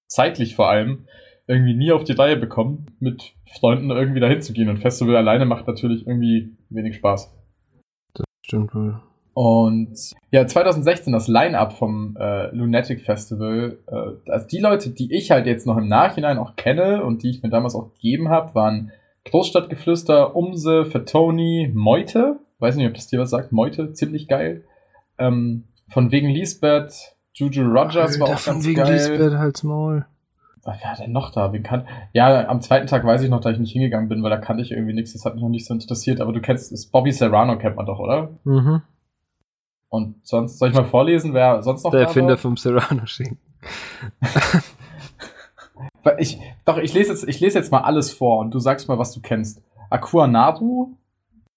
zeitlich 0.08 0.54
vor 0.54 0.68
allem 0.68 1.06
irgendwie 1.46 1.74
nie 1.74 1.92
auf 1.92 2.04
die 2.04 2.12
Reihe 2.12 2.36
bekommen, 2.36 2.86
mit 2.98 3.34
Freunden 3.58 3.90
irgendwie 3.90 4.20
dahin 4.20 4.42
zu 4.42 4.52
gehen. 4.52 4.68
Und 4.68 4.78
Festival 4.78 5.16
alleine 5.16 5.46
macht 5.46 5.66
natürlich 5.66 6.06
irgendwie 6.06 6.56
wenig 6.70 6.96
Spaß. 6.96 7.32
Stimmt 8.42 8.74
wohl. 8.74 9.00
Und 9.34 10.12
ja, 10.30 10.46
2016 10.46 11.12
das 11.12 11.28
Line-Up 11.28 11.74
vom 11.74 12.16
äh, 12.18 12.54
Lunatic 12.54 13.02
Festival. 13.02 13.78
Äh, 13.86 14.30
also 14.30 14.46
die 14.46 14.60
Leute, 14.60 14.90
die 14.90 15.14
ich 15.14 15.30
halt 15.30 15.46
jetzt 15.46 15.66
noch 15.66 15.76
im 15.76 15.88
Nachhinein 15.88 16.38
auch 16.38 16.56
kenne 16.56 17.04
und 17.04 17.22
die 17.22 17.30
ich 17.30 17.42
mir 17.42 17.50
damals 17.50 17.74
auch 17.74 17.92
gegeben 17.92 18.30
habe, 18.30 18.54
waren 18.54 18.92
Großstadtgeflüster, 19.26 20.34
Umse, 20.34 20.86
Fatoni, 20.86 21.70
Meute. 21.74 22.38
Weiß 22.60 22.76
nicht, 22.76 22.86
ob 22.86 22.94
das 22.94 23.08
dir 23.08 23.18
was 23.18 23.30
sagt. 23.30 23.52
Meute, 23.52 23.92
ziemlich 23.92 24.26
geil. 24.26 24.64
Ähm, 25.18 25.64
von 25.90 26.10
wegen 26.12 26.30
Lisbeth, 26.30 27.16
Juju 27.34 27.62
Rogers 27.64 28.12
Alter, 28.12 28.20
war 28.20 28.28
auch 28.28 28.38
von 28.38 28.54
ganz 28.54 28.66
wegen 28.66 28.76
geil. 28.76 28.94
Lisbeth 28.94 29.34
halt's 29.34 29.62
Maul. 29.62 30.06
Wer 30.66 30.96
denn 30.98 31.12
noch 31.12 31.30
da? 31.30 31.52
Wen 31.52 31.62
kann... 31.62 31.86
Ja, 32.12 32.48
am 32.48 32.60
zweiten 32.60 32.86
Tag 32.86 33.04
weiß 33.04 33.22
ich 33.22 33.30
noch, 33.30 33.40
dass 33.40 33.52
ich 33.52 33.58
nicht 33.58 33.72
hingegangen 33.72 34.08
bin, 34.08 34.22
weil 34.22 34.30
da 34.30 34.36
kannte 34.36 34.62
ich 34.62 34.72
irgendwie 34.72 34.92
nichts. 34.92 35.12
Das 35.12 35.24
hat 35.24 35.34
mich 35.34 35.42
noch 35.42 35.48
nicht 35.48 35.66
so 35.66 35.74
interessiert. 35.74 36.20
Aber 36.20 36.32
du 36.32 36.40
kennst, 36.40 36.72
ist 36.72 36.92
Bobby 36.92 37.12
Serrano 37.12 37.58
kennt 37.58 37.76
man 37.76 37.86
doch, 37.86 37.98
oder? 37.98 38.30
Mhm. 38.44 38.82
Und 39.88 40.26
sonst, 40.26 40.58
soll 40.58 40.70
ich 40.70 40.74
mal 40.74 40.84
vorlesen, 40.84 41.32
wer 41.32 41.62
sonst 41.62 41.84
noch 41.84 41.92
Der 41.92 42.00
da 42.00 42.06
Erfinder 42.06 42.36
vom 42.36 42.56
Serrano-Schinken. 42.56 43.38
Ich, 46.18 46.38
doch, 46.64 46.78
ich 46.78 46.94
lese, 46.94 47.10
jetzt, 47.10 47.28
ich 47.28 47.40
lese 47.40 47.58
jetzt 47.58 47.72
mal 47.72 47.80
alles 47.80 48.12
vor 48.12 48.38
und 48.38 48.54
du 48.54 48.60
sagst 48.60 48.86
mal, 48.86 48.96
was 48.96 49.12
du 49.12 49.20
kennst. 49.20 49.60
Aqua 49.90 50.28
Naru, 50.28 50.94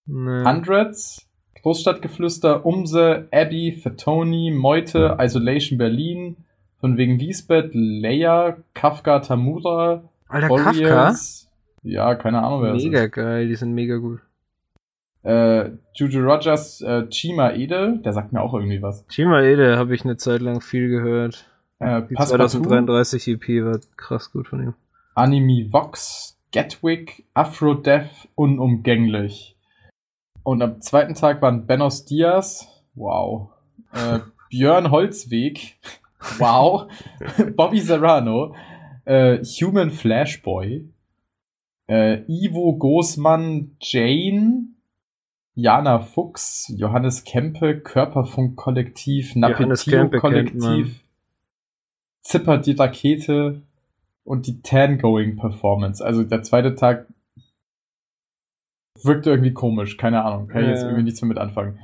Nee. 0.10 0.44
Hundreds, 0.44 1.28
Großstadtgeflüster, 1.62 2.66
Umse, 2.66 3.28
Abby, 3.32 3.74
Fatoni, 3.74 4.50
Meute, 4.52 5.18
Isolation 5.22 5.78
Berlin, 5.78 6.38
von 6.80 6.98
wegen 6.98 7.18
Lisbeth, 7.20 7.72
Leia, 7.74 8.58
Kafka, 8.74 9.20
Tamura, 9.20 10.04
Alter, 10.28 10.48
Kafka? 10.48 10.66
Warriors. 10.66 11.50
Ja, 11.84 12.16
keine 12.16 12.44
Ahnung, 12.44 12.62
wer 12.64 12.74
Mega 12.74 13.08
geil, 13.08 13.48
die 13.48 13.56
sind 13.56 13.74
mega 13.74 13.98
gut. 13.98 14.20
Äh, 15.24 15.72
Juju 15.94 16.22
Rogers, 16.22 16.82
äh, 16.82 17.08
Chima 17.10 17.52
Ede, 17.52 18.00
der 18.04 18.14
sagt 18.14 18.32
mir 18.32 18.42
auch 18.42 18.54
irgendwie 18.54 18.82
was. 18.82 19.06
Chima 19.10 19.42
Ede 19.42 19.78
habe 19.78 19.94
ich 19.94 20.04
eine 20.04 20.18
Zeit 20.18 20.42
lang 20.42 20.62
viel 20.62 20.90
gehört. 20.90 21.46
Äh, 21.80 22.02
Die 22.10 22.16
Passepartout, 22.16 22.60
2033 22.64 23.28
EP 23.28 23.66
war 23.66 23.80
krass 23.98 24.32
gut 24.32 24.48
von 24.48 24.64
ihm. 24.64 24.74
Anime 25.16 25.72
Vox, 25.72 26.38
Gatwick, 26.54 27.26
Afrodeath, 27.34 28.10
unumgänglich. 28.36 29.58
Und 30.44 30.62
am 30.62 30.82
zweiten 30.82 31.16
Tag 31.16 31.42
waren 31.42 31.66
Benos 31.66 32.06
Diaz, 32.06 32.68
wow, 32.96 33.50
äh, 33.94 34.20
Björn 34.50 34.90
Holzweg, 34.92 35.78
wow, 36.38 36.88
Bobby 37.56 37.80
Serrano, 37.80 38.56
äh, 39.06 39.44
Human 39.44 39.92
Flashboy, 39.92 40.90
äh, 41.88 42.24
Ivo 42.28 42.78
Gosmann, 42.78 43.76
Jane, 43.82 44.70
Jana 45.56 46.00
Fuchs, 46.00 46.74
Johannes 46.78 47.24
Kempe, 47.24 47.80
Körperfunk 47.80 48.56
Kollektiv, 48.56 49.36
Johannes 49.36 49.86
Napetio 49.86 50.10
Kempe 50.10 50.20
kennt 50.20 50.56
man. 50.56 50.62
Kollektiv, 50.62 51.04
Zipper 52.22 52.58
die 52.60 52.74
Rakete 52.74 53.62
und 54.24 54.46
die 54.48 54.62
Tangoing 54.62 55.38
Performance. 55.38 56.04
Also 56.06 56.24
der 56.24 56.44
zweite 56.44 56.76
Tag 56.76 57.08
wirkte 59.04 59.32
irgendwie 59.32 59.54
komisch, 59.54 59.98
keine 59.98 60.24
Ahnung, 60.24 60.48
kann 60.48 60.64
ich 60.64 60.70
jetzt 60.70 60.84
irgendwie 60.84 61.04
nichts 61.04 61.22
mehr 61.22 61.30
mit 61.30 61.38
anfangen. 61.38 61.80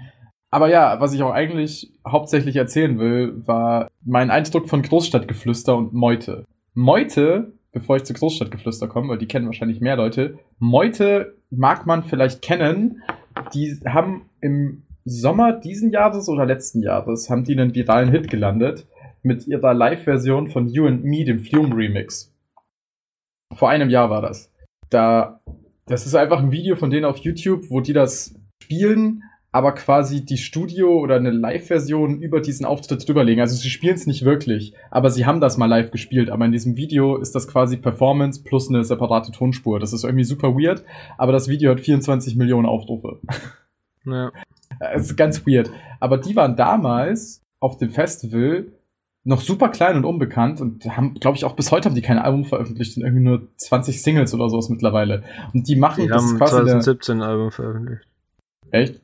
Aber 0.51 0.69
ja, 0.69 0.99
was 1.01 1.13
ich 1.13 1.21
auch 1.23 1.31
eigentlich 1.31 1.91
hauptsächlich 2.07 2.55
erzählen 2.55 2.97
will, 2.97 3.41
war 3.45 3.89
mein 4.03 4.31
Eindruck 4.31 4.69
von 4.69 4.81
Großstadtgeflüster 4.81 5.75
und 5.75 5.93
Meute. 5.93 6.45
Meute, 6.73 7.53
bevor 7.71 7.97
ich 7.97 8.03
zu 8.03 8.13
Großstadtgeflüster 8.13 8.87
komme, 8.87 9.09
weil 9.09 9.17
die 9.17 9.27
kennen 9.27 9.47
wahrscheinlich 9.47 9.81
mehr 9.81 9.97
Leute, 9.97 10.39
Meute 10.59 11.35
mag 11.49 11.85
man 11.85 12.03
vielleicht 12.03 12.41
kennen. 12.41 13.01
Die 13.53 13.79
haben 13.85 14.29
im 14.39 14.83
Sommer 15.03 15.53
diesen 15.53 15.91
Jahres 15.91 16.29
oder 16.29 16.45
letzten 16.45 16.81
Jahres 16.81 17.29
haben 17.29 17.43
die 17.43 17.53
einen 17.53 17.75
viralen 17.75 18.09
Hit 18.09 18.29
gelandet 18.29 18.87
mit 19.21 19.47
ihrer 19.47 19.73
Live-Version 19.73 20.49
von 20.49 20.67
You 20.67 20.87
and 20.87 21.03
Me, 21.03 21.25
dem 21.25 21.39
Flume-Remix. 21.39 22.33
Vor 23.53 23.69
einem 23.69 23.89
Jahr 23.89 24.09
war 24.09 24.21
das. 24.21 24.51
Da, 24.89 25.41
das 25.85 26.05
ist 26.05 26.15
einfach 26.15 26.39
ein 26.39 26.51
Video 26.51 26.75
von 26.75 26.89
denen 26.89 27.05
auf 27.05 27.17
YouTube, 27.17 27.69
wo 27.69 27.81
die 27.81 27.93
das 27.93 28.35
spielen, 28.63 29.23
aber 29.55 29.71
quasi 29.71 30.25
die 30.25 30.37
Studio- 30.37 30.99
oder 30.99 31.15
eine 31.15 31.31
Live-Version 31.31 32.19
über 32.19 32.41
diesen 32.41 32.65
Auftritt 32.65 33.07
drüberlegen. 33.07 33.39
Also 33.39 33.55
sie 33.55 33.69
spielen 33.69 33.95
es 33.95 34.05
nicht 34.05 34.25
wirklich, 34.25 34.73
aber 34.91 35.09
sie 35.09 35.25
haben 35.25 35.39
das 35.39 35.55
mal 35.55 35.67
live 35.67 35.91
gespielt. 35.91 36.29
Aber 36.29 36.43
in 36.43 36.51
diesem 36.51 36.75
Video 36.75 37.15
ist 37.15 37.35
das 37.35 37.47
quasi 37.47 37.77
Performance 37.77 38.43
plus 38.43 38.67
eine 38.67 38.83
separate 38.83 39.31
Tonspur. 39.31 39.79
Das 39.79 39.93
ist 39.93 40.03
irgendwie 40.03 40.25
super 40.25 40.55
weird, 40.55 40.83
aber 41.17 41.31
das 41.31 41.47
Video 41.47 41.71
hat 41.71 41.79
24 41.79 42.35
Millionen 42.35 42.65
Aufrufe. 42.67 43.19
Ja. 44.07 44.31
Es 44.93 45.09
ist 45.09 45.15
ganz 45.15 45.47
weird. 45.47 45.71
Aber 45.99 46.19
die 46.19 46.35
waren 46.35 46.55
damals 46.55 47.41
auf 47.59 47.77
dem 47.77 47.89
Festival 47.89 48.67
noch 49.23 49.41
super 49.41 49.69
klein 49.69 49.97
und 49.97 50.05
unbekannt 50.05 50.61
und 50.61 50.85
haben, 50.95 51.15
glaube 51.15 51.37
ich, 51.37 51.45
auch 51.45 51.55
bis 51.55 51.71
heute 51.71 51.89
haben 51.89 51.95
die 51.95 52.03
kein 52.03 52.19
Album 52.19 52.45
veröffentlicht, 52.45 52.93
sind 52.93 53.03
irgendwie 53.03 53.23
nur 53.23 53.47
20 53.57 54.03
Singles 54.03 54.35
oder 54.35 54.47
sowas 54.47 54.69
mittlerweile. 54.69 55.23
Und 55.55 55.67
die 55.67 55.75
machen 55.75 56.03
Die 56.03 56.07
das 56.07 56.21
haben 56.21 56.37
quasi 56.37 56.55
der, 56.57 56.65
2017 56.65 57.15
ein 57.15 57.27
Album 57.27 57.49
veröffentlicht. 57.49 58.07
Echt? 58.69 59.01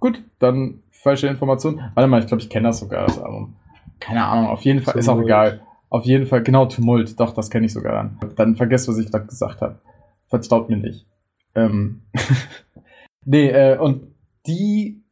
Gut, 0.00 0.22
dann 0.38 0.82
falsche 0.90 1.28
Information. 1.28 1.80
Warte 1.94 2.08
mal, 2.08 2.20
ich 2.20 2.26
glaube, 2.26 2.42
ich 2.42 2.48
kenne 2.48 2.68
das 2.68 2.80
sogar, 2.80 3.06
das 3.06 3.18
Album. 3.18 3.54
Keine 4.00 4.24
Ahnung, 4.24 4.48
auf 4.48 4.62
jeden 4.62 4.80
Fall, 4.80 4.98
ist 4.98 5.08
auch 5.08 5.12
Tumult. 5.14 5.28
egal. 5.28 5.60
Auf 5.90 6.04
jeden 6.04 6.26
Fall, 6.26 6.42
genau, 6.42 6.66
Tumult, 6.66 7.18
doch, 7.20 7.34
das 7.34 7.50
kenne 7.50 7.66
ich 7.66 7.72
sogar 7.72 7.92
dann. 7.92 8.34
Dann 8.36 8.56
vergesst, 8.56 8.88
was 8.88 8.98
ich 8.98 9.10
gerade 9.10 9.26
gesagt 9.26 9.60
habe. 9.60 9.78
Vertraut 10.28 10.70
mir 10.70 10.76
nicht. 10.76 11.06
Ähm. 11.54 12.02
nee, 13.24 13.48
äh, 13.48 13.76
und 13.76 14.14
die 14.46 15.02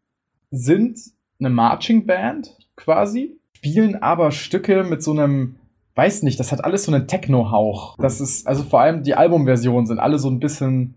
sind 0.51 0.99
eine 1.39 1.51
Marching 1.51 2.07
Band 2.07 2.57
quasi, 2.77 3.39
spielen 3.57 3.97
aber 3.97 4.31
Stücke 4.31 4.85
mit 4.85 5.03
so 5.03 5.13
einem, 5.13 5.57
weiß 5.97 6.23
nicht, 6.23 6.41
das 6.41 6.53
hat 6.53 6.65
alles 6.65 6.85
so 6.85 6.93
einen 6.93 7.09
Techno-Hauch. 7.09 7.97
Das 7.99 8.21
ist, 8.21 8.47
also 8.47 8.63
vor 8.63 8.81
allem 8.81 9.03
die 9.03 9.15
Albumversionen 9.15 9.87
sind 9.87 9.99
alle 9.99 10.19
so 10.19 10.31
ein 10.31 10.41
bisschen 10.41 10.95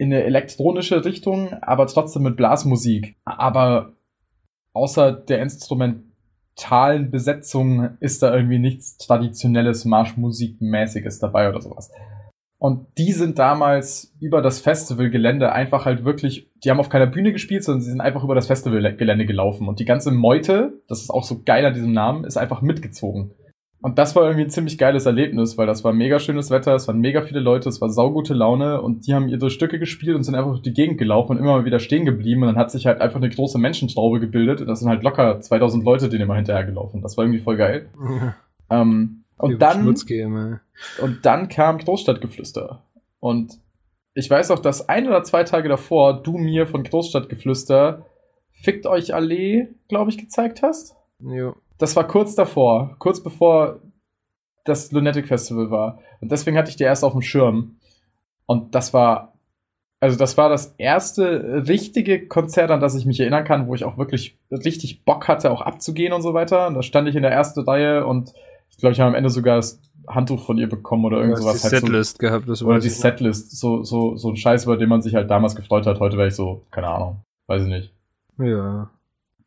in 0.00 0.14
eine 0.14 0.24
elektronische 0.24 1.04
Richtung, 1.04 1.52
aber 1.60 1.86
trotzdem 1.86 2.22
mit 2.22 2.34
Blasmusik. 2.34 3.16
Aber 3.26 3.92
außer 4.72 5.12
der 5.12 5.42
instrumentalen 5.42 7.10
Besetzung 7.10 7.98
ist 8.00 8.22
da 8.22 8.34
irgendwie 8.34 8.58
nichts 8.58 8.96
traditionelles 8.96 9.84
Marschmusikmäßiges 9.84 11.18
dabei 11.18 11.50
oder 11.50 11.60
sowas. 11.60 11.92
Und 12.56 12.86
die 12.96 13.12
sind 13.12 13.38
damals 13.38 14.14
über 14.20 14.40
das 14.40 14.60
Festivalgelände 14.60 15.52
einfach 15.52 15.84
halt 15.84 16.02
wirklich, 16.06 16.48
die 16.64 16.70
haben 16.70 16.80
auf 16.80 16.88
keiner 16.88 17.06
Bühne 17.06 17.34
gespielt, 17.34 17.62
sondern 17.62 17.82
sie 17.82 17.90
sind 17.90 18.00
einfach 18.00 18.24
über 18.24 18.34
das 18.34 18.46
Festivalgelände 18.46 19.26
gelaufen. 19.26 19.68
Und 19.68 19.80
die 19.80 19.84
ganze 19.84 20.12
Meute, 20.12 20.80
das 20.88 21.02
ist 21.02 21.10
auch 21.10 21.24
so 21.24 21.42
geil 21.44 21.66
an 21.66 21.74
diesem 21.74 21.92
Namen, 21.92 22.24
ist 22.24 22.38
einfach 22.38 22.62
mitgezogen. 22.62 23.32
Und 23.82 23.98
das 23.98 24.14
war 24.14 24.24
irgendwie 24.24 24.44
ein 24.44 24.50
ziemlich 24.50 24.76
geiles 24.76 25.06
Erlebnis, 25.06 25.56
weil 25.56 25.66
das 25.66 25.84
war 25.84 25.92
mega 25.92 26.18
schönes 26.18 26.50
Wetter, 26.50 26.74
es 26.74 26.86
waren 26.86 27.00
mega 27.00 27.22
viele 27.22 27.40
Leute, 27.40 27.68
es 27.70 27.80
war 27.80 27.88
saugute 27.88 28.34
Laune 28.34 28.82
und 28.82 29.06
die 29.06 29.14
haben 29.14 29.28
ihre 29.28 29.48
Stücke 29.48 29.78
gespielt 29.78 30.16
und 30.16 30.22
sind 30.22 30.34
einfach 30.34 30.50
durch 30.50 30.62
die 30.62 30.74
Gegend 30.74 30.98
gelaufen 30.98 31.32
und 31.32 31.38
immer 31.38 31.56
mal 31.56 31.64
wieder 31.64 31.78
stehen 31.78 32.04
geblieben 32.04 32.42
und 32.42 32.48
dann 32.48 32.58
hat 32.58 32.70
sich 32.70 32.86
halt 32.86 33.00
einfach 33.00 33.16
eine 33.16 33.30
große 33.30 33.58
Menschenstraube 33.58 34.20
gebildet 34.20 34.60
und 34.60 34.66
das 34.66 34.80
sind 34.80 34.90
halt 34.90 35.02
locker 35.02 35.40
2000 35.40 35.82
Leute 35.82 36.10
denen 36.10 36.24
immer 36.24 36.36
hinterhergelaufen. 36.36 37.00
Das 37.00 37.16
war 37.16 37.24
irgendwie 37.24 37.40
voll 37.40 37.56
geil. 37.56 37.88
Ähm, 38.68 39.24
und 39.38 39.60
dann, 39.60 39.80
Schmutzgamer. 39.80 40.60
und 41.00 41.24
dann 41.24 41.48
kam 41.48 41.78
Großstadtgeflüster. 41.78 42.84
Und 43.18 43.58
ich 44.14 44.28
weiß 44.28 44.50
auch, 44.50 44.58
dass 44.58 44.88
ein 44.88 45.08
oder 45.08 45.22
zwei 45.22 45.44
Tage 45.44 45.68
davor 45.68 46.22
du 46.22 46.36
mir 46.36 46.66
von 46.66 46.84
Großstadtgeflüster 46.84 48.04
Fickt 48.62 48.86
euch 48.86 49.14
Allee, 49.14 49.68
glaube 49.88 50.10
ich, 50.10 50.18
gezeigt 50.18 50.62
hast. 50.62 50.94
Jo. 51.18 51.56
Das 51.80 51.96
war 51.96 52.06
kurz 52.06 52.34
davor, 52.34 52.94
kurz 52.98 53.22
bevor 53.22 53.80
das 54.64 54.92
Lunatic 54.92 55.26
Festival 55.26 55.70
war. 55.70 55.98
Und 56.20 56.30
deswegen 56.30 56.56
hatte 56.58 56.70
ich 56.70 56.76
die 56.76 56.84
erst 56.84 57.02
auf 57.04 57.12
dem 57.12 57.22
Schirm. 57.22 57.78
Und 58.46 58.74
das 58.74 58.92
war, 58.92 59.32
also 59.98 60.18
das 60.18 60.36
war 60.36 60.50
das 60.50 60.74
erste 60.76 61.64
richtige 61.66 62.28
Konzert, 62.28 62.70
an 62.70 62.80
das 62.80 62.94
ich 62.94 63.06
mich 63.06 63.18
erinnern 63.18 63.44
kann, 63.44 63.66
wo 63.66 63.74
ich 63.74 63.84
auch 63.84 63.96
wirklich 63.96 64.38
richtig 64.50 65.04
Bock 65.04 65.26
hatte, 65.26 65.50
auch 65.50 65.62
abzugehen 65.62 66.12
und 66.12 66.20
so 66.20 66.34
weiter. 66.34 66.66
Und 66.66 66.74
da 66.74 66.82
stand 66.82 67.08
ich 67.08 67.16
in 67.16 67.22
der 67.22 67.32
ersten 67.32 67.60
Reihe 67.60 68.06
und 68.06 68.34
ich 68.68 68.76
glaube, 68.76 68.92
ich 68.92 69.00
habe 69.00 69.08
am 69.08 69.14
Ende 69.14 69.30
sogar 69.30 69.56
das 69.56 69.80
Handtuch 70.06 70.44
von 70.44 70.58
ihr 70.58 70.68
bekommen 70.68 71.06
oder 71.06 71.18
irgend 71.18 71.38
sowas. 71.38 71.56
die 71.56 71.62
Halt 71.62 71.80
so, 71.80 71.86
Setlist 71.86 72.18
gehabt, 72.18 72.48
das 72.48 72.62
oder 72.62 72.78
die 72.78 72.88
ich 72.88 72.94
noch. 72.94 73.00
Setlist, 73.00 73.58
so, 73.58 73.82
so, 73.84 74.16
so 74.16 74.28
ein 74.28 74.36
Scheiß, 74.36 74.64
über 74.64 74.76
den 74.76 74.88
man 74.88 75.00
sich 75.00 75.14
halt 75.14 75.30
damals 75.30 75.56
gefreut 75.56 75.86
hat. 75.86 75.98
Heute 75.98 76.18
wäre 76.18 76.28
ich 76.28 76.34
so, 76.34 76.66
keine 76.70 76.88
Ahnung, 76.88 77.22
weiß 77.46 77.62
ich 77.62 77.68
nicht 77.68 77.94
Ja. 78.38 78.90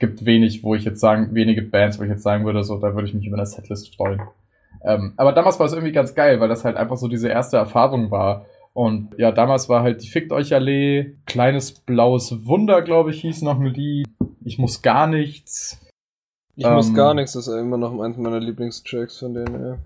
Gibt 0.04 0.26
wenig, 0.26 0.66
wo 0.66 0.76
ich 0.76 0.84
jetzt 0.84 1.00
sagen, 1.00 1.34
wenige 1.34 1.62
Bands, 1.62 1.98
wo 1.98 2.04
ich 2.04 2.10
jetzt 2.10 2.24
sagen 2.24 2.44
würde, 2.44 2.62
so, 2.62 2.78
da 2.78 2.94
würde 2.94 3.08
ich 3.08 3.14
mich 3.14 3.26
über 3.26 3.38
eine 3.38 3.46
Setlist 3.46 3.96
freuen. 3.96 4.20
Ähm, 4.84 5.14
aber 5.16 5.32
damals 5.32 5.60
war 5.60 5.66
es 5.66 5.72
irgendwie 5.72 5.94
ganz 5.94 6.14
geil, 6.14 6.42
weil 6.42 6.50
das 6.50 6.66
halt 6.66 6.76
einfach 6.76 6.98
so 6.98 7.08
diese 7.08 7.30
erste 7.30 7.56
Erfahrung 7.56 8.12
war. 8.12 8.46
Und 8.74 9.16
ja, 9.18 9.32
damals 9.32 9.70
war 9.70 9.82
halt 9.82 10.04
die 10.04 10.10
Fickt 10.10 10.34
euch 10.34 10.54
Allee, 10.54 11.16
kleines 11.26 11.72
blaues 11.72 12.46
Wunder, 12.46 12.82
glaube 12.82 13.12
ich, 13.12 13.22
hieß 13.22 13.44
noch 13.44 13.62
ein 13.62 13.68
Lied. 13.68 14.10
Ich 14.44 14.60
muss 14.60 14.82
gar 14.82 15.08
nichts. 15.08 15.80
Ich 16.58 16.70
muss 16.70 16.90
Ähm, 16.90 16.96
gar 16.96 17.14
nichts, 17.14 17.32
das 17.32 17.48
ist 17.48 17.56
immer 17.56 17.78
noch 17.78 17.98
eins 17.98 18.18
meiner 18.18 18.42
Lieblingstracks 18.42 19.20
von 19.20 19.34
denen, 19.34 19.54
ja. 19.54 19.78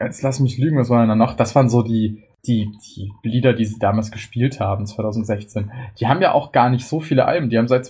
Jetzt 0.00 0.22
lass 0.22 0.40
mich 0.40 0.56
lügen, 0.56 0.78
was 0.78 0.88
war 0.88 1.00
denn 1.00 1.10
da 1.10 1.16
noch? 1.16 1.34
Das 1.34 1.54
waren 1.54 1.68
so 1.68 1.82
die, 1.82 2.22
die, 2.46 2.72
die 2.82 3.12
Lieder, 3.22 3.52
die 3.52 3.66
sie 3.66 3.78
damals 3.78 4.10
gespielt 4.10 4.58
haben, 4.58 4.86
2016, 4.86 5.70
die 6.00 6.06
haben 6.06 6.22
ja 6.22 6.32
auch 6.32 6.50
gar 6.50 6.70
nicht 6.70 6.88
so 6.88 7.00
viele 7.00 7.26
Alben. 7.26 7.50
Die 7.50 7.58
haben 7.58 7.68
seit 7.68 7.84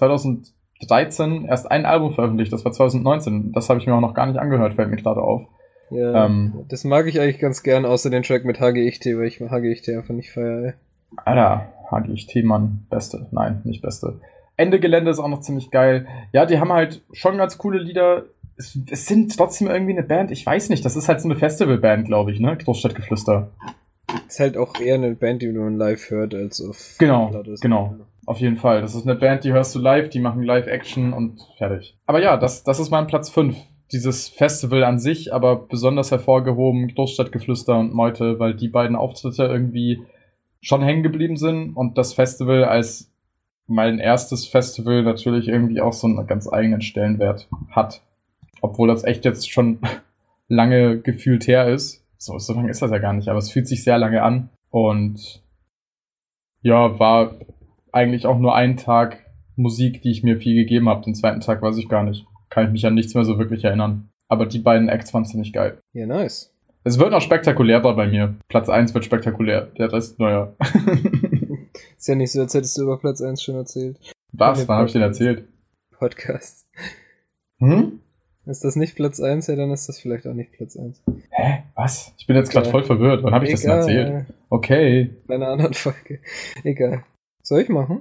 2013 0.80 1.46
erst 1.46 1.70
ein 1.70 1.86
Album 1.86 2.12
veröffentlicht, 2.12 2.52
das 2.52 2.64
war 2.64 2.72
2019. 2.72 3.52
Das 3.52 3.68
habe 3.68 3.80
ich 3.80 3.86
mir 3.86 3.94
auch 3.94 4.00
noch 4.00 4.14
gar 4.14 4.26
nicht 4.26 4.38
angehört, 4.38 4.74
fällt 4.74 4.90
mir 4.90 4.96
gerade 4.96 5.22
auf. 5.22 5.42
Ja, 5.90 6.26
ähm, 6.26 6.64
das 6.68 6.84
mag 6.84 7.06
ich 7.06 7.20
eigentlich 7.20 7.38
ganz 7.38 7.62
gern, 7.62 7.84
außer 7.84 8.10
den 8.10 8.22
Track 8.22 8.44
mit 8.44 8.60
HGIT, 8.60 9.04
weil 9.16 9.26
ich 9.26 9.40
HGIT 9.40 9.88
einfach 9.90 10.14
nicht 10.14 10.32
feiere. 10.32 10.74
Alter, 11.16 11.72
HGIT, 11.90 12.44
Mann, 12.44 12.86
beste. 12.90 13.26
Nein, 13.30 13.60
nicht 13.64 13.82
beste. 13.82 14.20
Ende 14.56 14.80
Gelände 14.80 15.10
ist 15.10 15.18
auch 15.18 15.28
noch 15.28 15.40
ziemlich 15.40 15.70
geil. 15.70 16.06
Ja, 16.32 16.46
die 16.46 16.58
haben 16.58 16.72
halt 16.72 17.02
schon 17.12 17.38
ganz 17.38 17.58
coole 17.58 17.78
Lieder. 17.78 18.24
Es, 18.56 18.78
es 18.90 19.06
sind 19.06 19.36
trotzdem 19.36 19.68
irgendwie 19.68 19.92
eine 19.92 20.04
Band, 20.04 20.30
ich 20.30 20.46
weiß 20.46 20.68
nicht, 20.68 20.84
das 20.84 20.96
ist 20.96 21.08
halt 21.08 21.20
so 21.20 21.28
eine 21.28 21.36
Festivalband, 21.36 22.06
glaube 22.06 22.30
ich, 22.30 22.38
ne? 22.38 22.56
Großstadtgeflüster. 22.56 23.50
Ist 24.28 24.38
halt 24.38 24.56
auch 24.56 24.80
eher 24.80 24.94
eine 24.94 25.14
Band, 25.14 25.42
die 25.42 25.48
man 25.48 25.76
live 25.76 26.10
hört, 26.10 26.34
als 26.34 26.62
auf 26.62 26.96
Genau, 26.98 27.32
genau. 27.60 27.96
Auf 28.26 28.40
jeden 28.40 28.56
Fall. 28.56 28.80
Das 28.80 28.94
ist 28.94 29.06
eine 29.06 29.16
Band, 29.16 29.44
die 29.44 29.52
hörst 29.52 29.74
du 29.74 29.78
live, 29.78 30.08
die 30.08 30.20
machen 30.20 30.42
Live-Action 30.42 31.12
und 31.12 31.40
fertig. 31.58 31.96
Aber 32.06 32.22
ja, 32.22 32.36
das, 32.36 32.64
das 32.64 32.78
ist 32.78 32.90
mein 32.90 33.06
Platz 33.06 33.30
5 33.30 33.56
dieses 33.92 34.28
Festival 34.28 34.82
an 34.82 34.98
sich, 34.98 35.32
aber 35.32 35.56
besonders 35.56 36.10
hervorgehoben 36.10 36.88
Großstadtgeflüster 36.94 37.78
und 37.78 37.94
Meute, 37.94 38.38
weil 38.38 38.54
die 38.54 38.68
beiden 38.68 38.96
Auftritte 38.96 39.44
irgendwie 39.44 40.02
schon 40.60 40.82
hängen 40.82 41.02
geblieben 41.02 41.36
sind 41.36 41.74
und 41.74 41.98
das 41.98 42.14
Festival 42.14 42.64
als 42.64 43.12
mein 43.66 43.98
erstes 43.98 44.46
Festival 44.46 45.02
natürlich 45.02 45.48
irgendwie 45.48 45.80
auch 45.80 45.92
so 45.92 46.06
einen 46.06 46.26
ganz 46.26 46.50
eigenen 46.50 46.80
Stellenwert 46.80 47.48
hat. 47.70 48.02
Obwohl 48.60 48.88
das 48.88 49.04
echt 49.04 49.24
jetzt 49.24 49.50
schon 49.50 49.78
lange 50.48 51.00
gefühlt 51.00 51.46
her 51.46 51.68
ist. 51.68 52.04
So, 52.18 52.38
so 52.38 52.54
lange 52.54 52.70
ist 52.70 52.80
das 52.80 52.90
ja 52.90 52.98
gar 52.98 53.12
nicht, 53.12 53.28
aber 53.28 53.38
es 53.38 53.50
fühlt 53.50 53.68
sich 53.68 53.84
sehr 53.84 53.98
lange 53.98 54.22
an 54.22 54.48
und 54.70 55.42
ja, 56.62 56.98
war 56.98 57.34
eigentlich 57.94 58.26
auch 58.26 58.38
nur 58.38 58.54
ein 58.54 58.76
Tag 58.76 59.18
Musik, 59.56 60.02
die 60.02 60.10
ich 60.10 60.22
mir 60.22 60.36
viel 60.36 60.54
gegeben 60.54 60.88
habe. 60.88 61.04
Den 61.04 61.14
zweiten 61.14 61.40
Tag 61.40 61.62
weiß 61.62 61.76
ich 61.78 61.88
gar 61.88 62.02
nicht 62.02 62.26
kann 62.54 62.66
ich 62.66 62.72
mich 62.72 62.86
an 62.86 62.94
nichts 62.94 63.14
mehr 63.14 63.24
so 63.24 63.38
wirklich 63.38 63.64
erinnern. 63.64 64.08
Aber 64.28 64.46
die 64.46 64.60
beiden 64.60 64.88
Acts 64.88 65.12
waren 65.12 65.24
ziemlich 65.24 65.52
geil. 65.52 65.78
Ja, 65.92 66.06
nice. 66.06 66.54
Es 66.84 66.98
wird 66.98 67.10
noch 67.10 67.20
spektakulärer 67.20 67.96
bei 67.96 68.06
mir. 68.06 68.36
Platz 68.48 68.68
1 68.68 68.94
wird 68.94 69.04
spektakulär. 69.04 69.62
Der 69.78 69.92
Rest, 69.92 70.20
naja. 70.20 70.54
Ist 71.98 72.06
ja 72.06 72.14
nicht 72.14 72.30
so, 72.30 72.40
als 72.40 72.54
hättest 72.54 72.78
du 72.78 72.82
über 72.82 72.98
Platz 72.98 73.20
1 73.20 73.42
schon 73.42 73.56
erzählt. 73.56 73.98
Was? 74.32 74.68
Wann 74.68 74.76
habe 74.76 74.86
ich 74.86 74.92
den 74.92 75.02
erzählt? 75.02 75.48
Podcast. 75.90 76.68
Hm? 77.58 78.00
Ist 78.46 78.62
das 78.62 78.76
nicht 78.76 78.94
Platz 78.94 79.20
1? 79.20 79.46
Ja, 79.46 79.56
dann 79.56 79.70
ist 79.70 79.88
das 79.88 79.98
vielleicht 79.98 80.26
auch 80.26 80.34
nicht 80.34 80.52
Platz 80.52 80.76
1. 80.76 81.02
Hä? 81.30 81.62
Was? 81.74 82.14
Ich 82.18 82.26
bin 82.26 82.36
jetzt 82.36 82.52
gerade 82.52 82.68
voll 82.68 82.84
verwirrt. 82.84 83.22
Wann 83.24 83.34
habe 83.34 83.46
ich 83.46 83.52
Egal. 83.52 83.78
das 83.78 83.86
denn 83.86 83.96
erzählt? 83.96 84.26
Okay. 84.50 85.10
Bei 85.26 85.36
einer 85.36 85.48
anderen 85.48 85.74
Folge. 85.74 86.20
Egal. 86.62 87.04
Soll 87.46 87.60
ich 87.60 87.68
machen? 87.68 88.00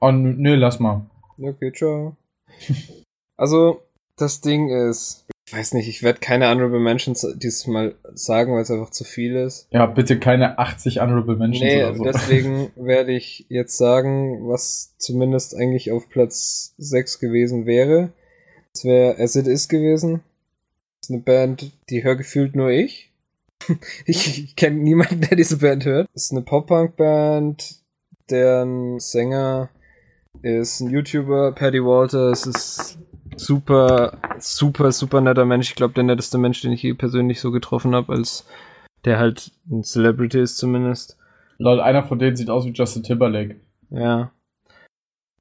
Oh, 0.00 0.12
nö, 0.12 0.54
lass 0.54 0.78
mal. 0.78 1.06
Okay, 1.40 1.72
ciao. 1.72 2.16
Also, 3.38 3.82
das 4.16 4.40
Ding 4.40 4.68
ist, 4.68 5.24
ich 5.48 5.52
weiß 5.52 5.74
nicht, 5.74 5.88
ich 5.88 6.04
werde 6.04 6.20
keine 6.20 6.48
Honorable 6.48 6.78
Mentions 6.78 7.26
dieses 7.34 7.66
Mal 7.66 7.96
sagen, 8.14 8.54
weil 8.54 8.62
es 8.62 8.70
einfach 8.70 8.90
zu 8.90 9.02
viel 9.02 9.34
ist. 9.34 9.66
Ja, 9.72 9.86
bitte 9.86 10.20
keine 10.20 10.60
80 10.60 11.00
Honorable 11.00 11.34
Mentions 11.34 11.64
nee, 11.64 11.82
oder 11.82 11.96
so. 11.96 12.04
deswegen 12.04 12.70
werde 12.76 13.12
ich 13.12 13.46
jetzt 13.48 13.76
sagen, 13.76 14.48
was 14.48 14.94
zumindest 14.98 15.56
eigentlich 15.56 15.90
auf 15.90 16.08
Platz 16.08 16.74
6 16.78 17.18
gewesen 17.18 17.66
wäre. 17.66 18.12
Es 18.72 18.84
wäre 18.84 19.18
As 19.18 19.34
It 19.34 19.48
Is 19.48 19.68
gewesen. 19.68 20.22
Das 21.00 21.08
ist 21.08 21.14
eine 21.14 21.22
Band, 21.22 21.72
die 21.90 22.04
höre 22.04 22.16
gefühlt 22.16 22.54
nur 22.54 22.70
ich. 22.70 23.12
ich, 24.06 24.44
ich 24.44 24.56
kenne 24.56 24.76
niemanden, 24.76 25.22
der 25.22 25.36
diese 25.36 25.56
Band 25.56 25.84
hört. 25.84 26.08
Das 26.14 26.26
ist 26.26 26.32
eine 26.32 26.42
Pop-Punk-Band, 26.42 27.81
deren 28.30 28.98
Sänger 28.98 29.70
ist 30.42 30.80
ein 30.80 30.90
YouTuber, 30.90 31.52
Paddy 31.52 31.84
Walter. 31.84 32.30
Es 32.30 32.46
ist 32.46 32.98
super, 33.36 34.18
super, 34.38 34.92
super 34.92 35.20
netter 35.20 35.44
Mensch. 35.44 35.70
Ich 35.70 35.76
glaube, 35.76 35.94
der 35.94 36.04
netteste 36.04 36.38
Mensch, 36.38 36.60
den 36.60 36.72
ich 36.72 36.82
je 36.82 36.94
persönlich 36.94 37.40
so 37.40 37.50
getroffen 37.50 37.94
habe, 37.94 38.12
als 38.12 38.46
der 39.04 39.18
halt 39.18 39.52
ein 39.70 39.82
Celebrity 39.82 40.40
ist 40.40 40.56
zumindest. 40.56 41.18
Lol, 41.58 41.80
einer 41.80 42.04
von 42.04 42.18
denen 42.18 42.36
sieht 42.36 42.50
aus 42.50 42.64
wie 42.64 42.72
Justin 42.72 43.02
Timberlake. 43.02 43.56
Ja. 43.90 44.32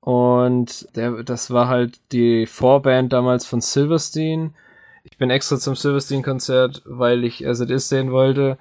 Und 0.01 0.87
der, 0.95 1.23
das 1.23 1.51
war 1.51 1.67
halt 1.67 1.99
die 2.11 2.47
Vorband 2.47 3.13
damals 3.13 3.45
von 3.45 3.61
Silverstein. 3.61 4.55
Ich 5.03 5.17
bin 5.17 5.29
extra 5.29 5.57
zum 5.57 5.75
Silverstein-Konzert, 5.75 6.81
weil 6.85 7.23
ich 7.23 7.47
As 7.47 7.59
It 7.59 7.69
Is 7.69 7.89
sehen 7.89 8.11
wollte. 8.11 8.57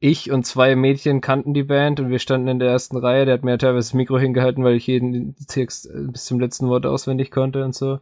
Ich 0.00 0.30
und 0.30 0.46
zwei 0.46 0.74
Mädchen 0.76 1.20
kannten 1.20 1.54
die 1.54 1.62
Band 1.62 2.00
und 2.00 2.10
wir 2.10 2.18
standen 2.18 2.48
in 2.48 2.58
der 2.58 2.70
ersten 2.70 2.96
Reihe. 2.96 3.26
Der 3.26 3.34
hat 3.34 3.44
mir 3.44 3.58
teilweise 3.58 3.90
das 3.90 3.94
Mikro 3.94 4.18
hingehalten, 4.18 4.64
weil 4.64 4.74
ich 4.74 4.86
jeden 4.86 5.36
Text 5.46 5.88
bis 5.92 6.24
zum 6.24 6.40
letzten 6.40 6.68
Wort 6.68 6.86
auswendig 6.86 7.30
konnte 7.30 7.64
und 7.64 7.74
so 7.74 8.00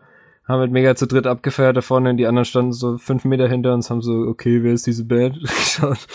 haben 0.48 0.60
halt 0.60 0.72
mega 0.72 0.96
zu 0.96 1.06
dritt 1.06 1.26
abgefeiert 1.26 1.76
da 1.76 1.82
vorne 1.82 2.10
und 2.10 2.16
die 2.16 2.26
anderen 2.26 2.46
standen 2.46 2.72
so 2.72 2.96
fünf 2.96 3.24
Meter 3.24 3.46
hinter 3.48 3.74
uns, 3.74 3.90
haben 3.90 4.00
so, 4.00 4.22
okay, 4.22 4.62
wer 4.62 4.72
ist 4.72 4.86
diese 4.86 5.04
Band? 5.04 5.40
geschaut. 5.42 6.06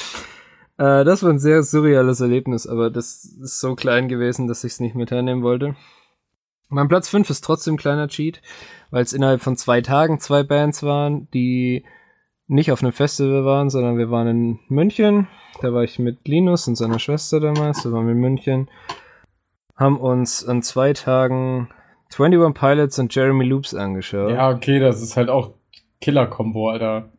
Äh, 0.77 1.05
das 1.05 1.21
war 1.21 1.29
ein 1.29 1.39
sehr 1.39 1.61
surreales 1.61 2.19
Erlebnis, 2.19 2.65
aber 2.65 2.89
das 2.89 3.25
ist 3.25 3.59
so 3.59 3.75
klein 3.75 4.07
gewesen, 4.07 4.47
dass 4.47 4.63
ich 4.63 4.73
es 4.73 4.79
nicht 4.79 4.95
mit 4.95 5.11
hernehmen 5.11 5.43
wollte. 5.43 5.75
Mein 6.69 6.87
Platz 6.87 7.09
5 7.09 7.29
ist 7.29 7.43
trotzdem 7.43 7.75
ein 7.75 7.77
kleiner 7.77 8.07
Cheat, 8.07 8.41
weil 8.89 9.03
es 9.03 9.13
innerhalb 9.13 9.41
von 9.41 9.55
zwei 9.55 9.81
Tagen 9.81 10.19
zwei 10.19 10.41
Bands 10.41 10.81
waren, 10.81 11.27
die 11.31 11.83
nicht 12.47 12.71
auf 12.71 12.83
einem 12.83 12.93
Festival 12.93 13.45
waren, 13.45 13.69
sondern 13.69 13.97
wir 13.97 14.11
waren 14.11 14.27
in 14.27 14.59
München. 14.67 15.27
Da 15.61 15.73
war 15.73 15.83
ich 15.83 15.99
mit 15.99 16.27
Linus 16.27 16.67
und 16.67 16.75
seiner 16.75 16.99
Schwester 16.99 17.39
damals, 17.39 17.83
da 17.83 17.91
waren 17.91 18.05
wir 18.05 18.13
in 18.13 18.19
München, 18.19 18.69
haben 19.75 19.97
uns 19.97 20.45
an 20.45 20.61
zwei 20.61 20.93
Tagen 20.93 21.69
21 22.17 22.53
Pilots 22.53 22.99
und 22.99 23.13
Jeremy 23.13 23.45
Loops 23.45 23.73
angeschaut. 23.73 24.31
Ja, 24.31 24.49
okay, 24.49 24.79
das 24.79 25.01
ist 25.01 25.17
halt 25.17 25.29
auch 25.29 25.53
Killer-Kombo, 26.01 26.69
Alter. 26.69 27.09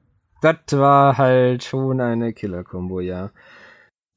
Das 0.42 0.78
war 0.78 1.16
halt 1.16 1.64
schon 1.64 2.00
eine 2.00 2.32
Killer-Kombo, 2.32 3.00
ja. 3.00 3.30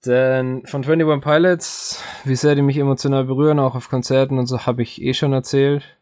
Denn 0.05 0.65
von 0.65 0.83
21 0.83 1.21
Pilots, 1.21 2.03
wie 2.25 2.35
sehr 2.35 2.55
die 2.55 2.61
mich 2.61 2.77
emotional 2.77 3.23
berühren, 3.23 3.59
auch 3.59 3.75
auf 3.75 3.89
Konzerten 3.89 4.37
und 4.37 4.45
so, 4.45 4.65
habe 4.65 4.83
ich 4.83 5.01
eh 5.01 5.13
schon 5.13 5.33
erzählt. 5.33 5.96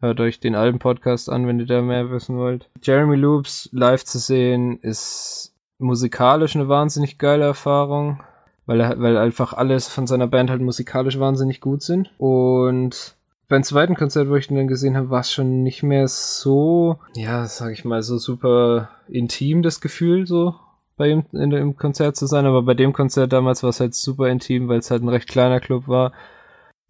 Hört 0.00 0.18
euch 0.20 0.40
den 0.40 0.54
alten 0.54 0.78
Podcast 0.78 1.28
an, 1.28 1.46
wenn 1.46 1.58
ihr 1.60 1.66
da 1.66 1.82
mehr 1.82 2.10
wissen 2.10 2.38
wollt. 2.38 2.70
Jeremy 2.82 3.16
Loops 3.16 3.68
live 3.72 4.02
zu 4.02 4.18
sehen, 4.18 4.78
ist 4.80 5.54
musikalisch 5.78 6.56
eine 6.56 6.68
wahnsinnig 6.68 7.18
geile 7.18 7.44
Erfahrung, 7.44 8.22
weil, 8.64 8.80
er, 8.80 8.98
weil 8.98 9.18
einfach 9.18 9.52
alles 9.52 9.88
von 9.88 10.06
seiner 10.06 10.26
Band 10.26 10.48
halt 10.48 10.62
musikalisch 10.62 11.18
wahnsinnig 11.18 11.60
gut 11.60 11.82
sind. 11.82 12.10
Und 12.16 13.14
beim 13.48 13.62
zweiten 13.62 13.94
Konzert, 13.94 14.30
wo 14.30 14.36
ich 14.36 14.50
ihn 14.50 14.56
dann 14.56 14.68
gesehen 14.68 14.96
habe, 14.96 15.10
war 15.10 15.20
es 15.20 15.32
schon 15.32 15.62
nicht 15.62 15.82
mehr 15.82 16.08
so, 16.08 16.98
ja, 17.14 17.46
sag 17.46 17.72
ich 17.72 17.84
mal, 17.84 18.02
so 18.02 18.16
super 18.16 18.88
intim, 19.06 19.62
das 19.62 19.82
Gefühl, 19.82 20.26
so 20.26 20.54
bei 20.96 21.08
ihm 21.08 21.24
in, 21.32 21.52
im 21.52 21.76
Konzert 21.76 22.16
zu 22.16 22.24
sein. 22.26 22.46
Aber 22.46 22.62
bei 22.62 22.74
dem 22.74 22.94
Konzert 22.94 23.34
damals 23.34 23.62
war 23.62 23.70
es 23.70 23.80
halt 23.80 23.94
super 23.94 24.28
intim, 24.28 24.68
weil 24.68 24.78
es 24.78 24.90
halt 24.90 25.02
ein 25.02 25.08
recht 25.10 25.28
kleiner 25.28 25.60
Club 25.60 25.88
war. 25.88 26.12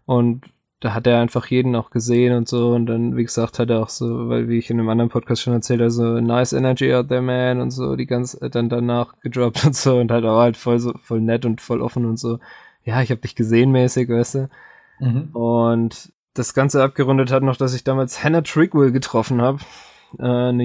Und 0.07 0.43
da 0.81 0.95
hat 0.95 1.07
er 1.07 1.21
einfach 1.21 1.47
jeden 1.47 1.77
auch 1.77 1.91
gesehen 1.91 2.35
und 2.35 2.49
so. 2.49 2.71
Und 2.71 2.87
dann, 2.87 3.17
wie 3.17 3.25
gesagt, 3.25 3.59
hat 3.59 3.71
er 3.71 3.83
auch 3.83 3.91
so, 3.91 4.29
weil 4.31 4.49
wie 4.49 4.59
ich 4.59 4.71
in 4.71 4.81
einem 4.81 4.89
anderen 4.89 5.11
Podcast 5.11 5.43
schon 5.43 5.53
erzählt 5.53 5.81
habe, 5.81 5.91
so 5.91 6.21
nice 6.21 6.55
energy 6.55 6.93
out 6.95 7.09
there, 7.09 7.21
man 7.21 7.61
und 7.61 7.71
so, 7.71 7.97
die 7.97 8.07
ganze, 8.07 8.49
dann 8.51 8.71
danach 8.71 9.15
gedroppt 9.21 9.65
und 9.67 9.77
so 9.77 9.99
und 9.99 10.11
halt 10.11 10.25
auch 10.25 10.41
halt 10.41 10.57
voll 10.57 10.79
so, 10.79 10.95
voll 11.03 11.21
nett 11.21 11.45
und 11.45 11.61
voll 11.61 11.83
offen 11.83 12.07
und 12.07 12.19
so. 12.19 12.39
Ja, 12.83 13.03
ich 13.03 13.11
hab 13.11 13.21
dich 13.21 13.35
gesehen 13.37 13.71
mäßig, 13.71 14.09
weißt 14.09 14.35
du. 14.37 14.49
Mhm. 15.01 15.29
Und 15.35 16.13
das 16.35 16.55
Ganze 16.55 16.83
abgerundet 16.83 17.31
hat 17.31 17.43
noch, 17.43 17.57
dass 17.57 17.75
ich 17.75 17.85
damals 17.85 18.25
Hannah 18.25 18.41
Trigwell 18.41 18.93
getroffen 18.93 19.43
habe. 19.43 19.59
Äh, 20.19 20.25
eine 20.25 20.65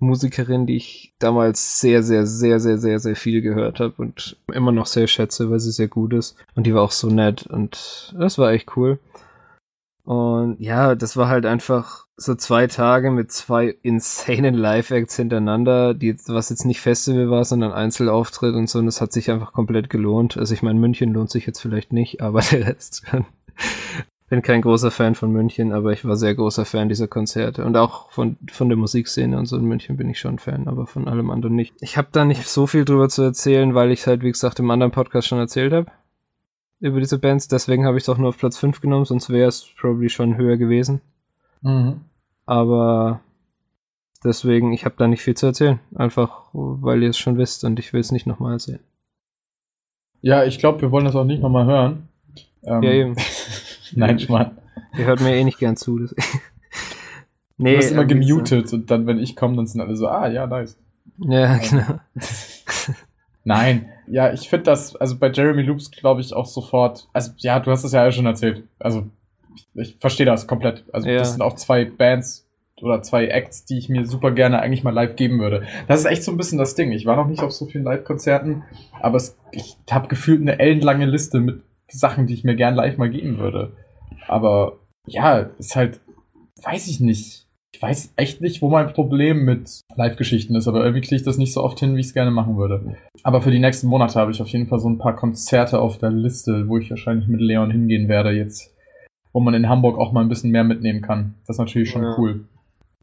YouTube-Musikerin, 0.00 0.66
die 0.66 0.76
ich 0.76 1.14
damals 1.18 1.80
sehr, 1.80 2.02
sehr, 2.02 2.26
sehr, 2.26 2.60
sehr, 2.60 2.78
sehr, 2.78 2.98
sehr 2.98 3.16
viel 3.16 3.42
gehört 3.42 3.80
habe 3.80 3.94
und 3.98 4.36
immer 4.52 4.72
noch 4.72 4.86
sehr 4.86 5.06
schätze, 5.06 5.50
weil 5.50 5.60
sie 5.60 5.72
sehr 5.72 5.88
gut 5.88 6.12
ist. 6.12 6.36
Und 6.54 6.66
die 6.66 6.74
war 6.74 6.82
auch 6.82 6.92
so 6.92 7.08
nett 7.08 7.46
und 7.46 8.14
das 8.18 8.38
war 8.38 8.52
echt 8.52 8.76
cool. 8.76 8.98
Und 10.04 10.60
ja, 10.60 10.94
das 10.94 11.16
war 11.16 11.28
halt 11.28 11.46
einfach 11.46 12.06
so 12.16 12.34
zwei 12.34 12.68
Tage 12.68 13.10
mit 13.10 13.32
zwei 13.32 13.76
insanen 13.82 14.54
Live-Acts 14.54 15.16
hintereinander, 15.16 15.94
die, 15.94 16.16
was 16.28 16.48
jetzt 16.48 16.64
nicht 16.64 16.80
Festival 16.80 17.28
war, 17.28 17.44
sondern 17.44 17.72
Einzelauftritt 17.72 18.54
und 18.54 18.70
so. 18.70 18.78
Und 18.78 18.86
das 18.86 19.00
hat 19.00 19.12
sich 19.12 19.30
einfach 19.30 19.52
komplett 19.52 19.90
gelohnt. 19.90 20.36
Also 20.36 20.54
ich 20.54 20.62
meine, 20.62 20.78
München 20.78 21.12
lohnt 21.12 21.30
sich 21.30 21.44
jetzt 21.46 21.60
vielleicht 21.60 21.92
nicht, 21.92 22.20
aber 22.20 22.40
der 22.52 22.68
Rest 22.68 23.02
bin 24.28 24.42
kein 24.42 24.62
großer 24.62 24.90
Fan 24.90 25.14
von 25.14 25.30
München, 25.30 25.72
aber 25.72 25.92
ich 25.92 26.04
war 26.04 26.16
sehr 26.16 26.34
großer 26.34 26.64
Fan 26.64 26.88
dieser 26.88 27.06
Konzerte 27.06 27.64
und 27.64 27.76
auch 27.76 28.10
von, 28.10 28.36
von 28.50 28.68
der 28.68 28.76
Musikszene 28.76 29.38
und 29.38 29.46
so 29.46 29.56
in 29.56 29.64
München 29.64 29.96
bin 29.96 30.10
ich 30.10 30.18
schon 30.18 30.38
Fan, 30.38 30.66
aber 30.66 30.86
von 30.86 31.06
allem 31.06 31.30
anderen 31.30 31.54
nicht. 31.54 31.74
Ich 31.80 31.96
habe 31.96 32.08
da 32.10 32.24
nicht 32.24 32.46
so 32.48 32.66
viel 32.66 32.84
drüber 32.84 33.08
zu 33.08 33.22
erzählen, 33.22 33.74
weil 33.74 33.92
ich 33.92 34.06
halt, 34.06 34.22
wie 34.22 34.32
gesagt, 34.32 34.58
im 34.58 34.70
anderen 34.70 34.92
Podcast 34.92 35.28
schon 35.28 35.38
erzählt 35.38 35.72
habe 35.72 35.90
über 36.80 37.00
diese 37.00 37.18
Bands. 37.18 37.48
Deswegen 37.48 37.86
habe 37.86 37.96
ich 37.96 38.02
es 38.02 38.08
auch 38.08 38.18
nur 38.18 38.30
auf 38.30 38.38
Platz 38.38 38.58
5 38.58 38.80
genommen, 38.80 39.04
sonst 39.04 39.30
wäre 39.30 39.48
es 39.48 39.66
probably 39.78 40.08
schon 40.08 40.36
höher 40.36 40.56
gewesen. 40.56 41.00
Mhm. 41.62 42.00
Aber 42.44 43.20
deswegen, 44.24 44.72
ich 44.72 44.84
habe 44.84 44.96
da 44.98 45.08
nicht 45.08 45.22
viel 45.22 45.36
zu 45.36 45.46
erzählen. 45.46 45.80
Einfach, 45.94 46.48
weil 46.52 47.02
ihr 47.02 47.10
es 47.10 47.18
schon 47.18 47.38
wisst 47.38 47.64
und 47.64 47.78
ich 47.78 47.92
will 47.92 48.00
es 48.00 48.12
nicht 48.12 48.26
nochmal 48.26 48.54
erzählen. 48.54 48.80
Ja, 50.20 50.44
ich 50.44 50.58
glaube, 50.58 50.80
wir 50.82 50.90
wollen 50.90 51.04
das 51.04 51.16
auch 51.16 51.24
nicht 51.24 51.42
nochmal 51.42 51.66
hören. 51.66 52.08
Ähm, 52.64 52.82
ja, 52.82 52.90
eben. 52.90 53.16
Nein, 53.94 54.18
Schmarrn. 54.18 54.58
Ihr 54.96 55.06
hört 55.06 55.20
mir 55.20 55.34
eh 55.34 55.44
nicht 55.44 55.58
gern 55.58 55.76
zu. 55.76 55.98
nee, 57.56 57.72
du 57.72 57.76
bist 57.76 57.92
immer 57.92 58.04
gemutet 58.04 58.68
so. 58.68 58.76
und 58.76 58.90
dann, 58.90 59.06
wenn 59.06 59.18
ich 59.18 59.36
komme, 59.36 59.56
dann 59.56 59.66
sind 59.66 59.80
alle 59.80 59.96
so, 59.96 60.08
ah, 60.08 60.28
ja, 60.28 60.46
nice. 60.46 60.78
Ja, 61.18 61.56
genau. 61.58 62.00
Nein, 63.44 63.88
ja, 64.08 64.32
ich 64.32 64.48
finde 64.48 64.64
das, 64.64 64.96
also 64.96 65.16
bei 65.18 65.30
Jeremy 65.30 65.62
Loops 65.62 65.90
glaube 65.90 66.20
ich 66.20 66.34
auch 66.34 66.46
sofort, 66.46 67.08
also 67.12 67.30
ja, 67.38 67.60
du 67.60 67.70
hast 67.70 67.84
es 67.84 67.92
ja 67.92 68.10
schon 68.10 68.26
erzählt, 68.26 68.64
also 68.78 69.06
ich, 69.54 69.68
ich 69.74 69.96
verstehe 70.00 70.26
das 70.26 70.46
komplett. 70.46 70.84
Also 70.92 71.08
ja. 71.08 71.18
das 71.18 71.32
sind 71.32 71.42
auch 71.42 71.54
zwei 71.54 71.84
Bands 71.84 72.46
oder 72.82 73.02
zwei 73.02 73.26
Acts, 73.28 73.64
die 73.64 73.78
ich 73.78 73.88
mir 73.88 74.04
super 74.04 74.32
gerne 74.32 74.60
eigentlich 74.60 74.84
mal 74.84 74.92
live 74.92 75.16
geben 75.16 75.38
würde. 75.38 75.62
Das 75.88 76.00
ist 76.00 76.06
echt 76.06 76.24
so 76.24 76.32
ein 76.32 76.36
bisschen 76.36 76.58
das 76.58 76.74
Ding. 76.74 76.92
Ich 76.92 77.06
war 77.06 77.16
noch 77.16 77.26
nicht 77.26 77.42
auf 77.42 77.52
so 77.52 77.66
vielen 77.66 77.84
Live-Konzerten, 77.84 78.64
aber 79.00 79.16
es, 79.16 79.38
ich 79.52 79.76
habe 79.90 80.08
gefühlt 80.08 80.42
eine 80.42 80.58
ellenlange 80.58 81.06
Liste 81.06 81.40
mit 81.40 81.62
Sachen, 81.90 82.26
die 82.26 82.34
ich 82.34 82.44
mir 82.44 82.56
gern 82.56 82.74
live 82.74 82.98
mal 82.98 83.10
geben 83.10 83.38
würde. 83.38 83.72
Aber 84.28 84.78
ja, 85.06 85.38
ist 85.58 85.76
halt, 85.76 86.00
weiß 86.62 86.88
ich 86.88 87.00
nicht 87.00 87.46
ich 87.76 87.82
weiß 87.82 88.14
echt 88.16 88.40
nicht, 88.40 88.62
wo 88.62 88.70
mein 88.70 88.94
Problem 88.94 89.44
mit 89.44 89.82
Live-Geschichten 89.96 90.56
ist, 90.56 90.66
aber 90.66 90.78
irgendwie 90.78 91.02
kriege 91.02 91.16
ich 91.16 91.24
das 91.24 91.36
nicht 91.36 91.52
so 91.52 91.62
oft 91.62 91.78
hin, 91.78 91.94
wie 91.94 92.00
ich 92.00 92.06
es 92.06 92.14
gerne 92.14 92.30
machen 92.30 92.56
würde. 92.56 92.96
Aber 93.22 93.42
für 93.42 93.50
die 93.50 93.58
nächsten 93.58 93.86
Monate 93.88 94.18
habe 94.18 94.30
ich 94.30 94.40
auf 94.40 94.48
jeden 94.48 94.66
Fall 94.66 94.78
so 94.78 94.88
ein 94.88 94.96
paar 94.96 95.14
Konzerte 95.14 95.78
auf 95.78 95.98
der 95.98 96.10
Liste, 96.10 96.68
wo 96.68 96.78
ich 96.78 96.88
wahrscheinlich 96.88 97.28
mit 97.28 97.42
Leon 97.42 97.70
hingehen 97.70 98.08
werde 98.08 98.30
jetzt, 98.30 98.74
wo 99.34 99.40
man 99.40 99.52
in 99.52 99.68
Hamburg 99.68 99.98
auch 99.98 100.12
mal 100.12 100.22
ein 100.22 100.30
bisschen 100.30 100.52
mehr 100.52 100.64
mitnehmen 100.64 101.02
kann. 101.02 101.34
Das 101.46 101.56
ist 101.56 101.60
natürlich 101.60 101.90
schon 101.90 102.02
ja. 102.02 102.14
cool. 102.16 102.46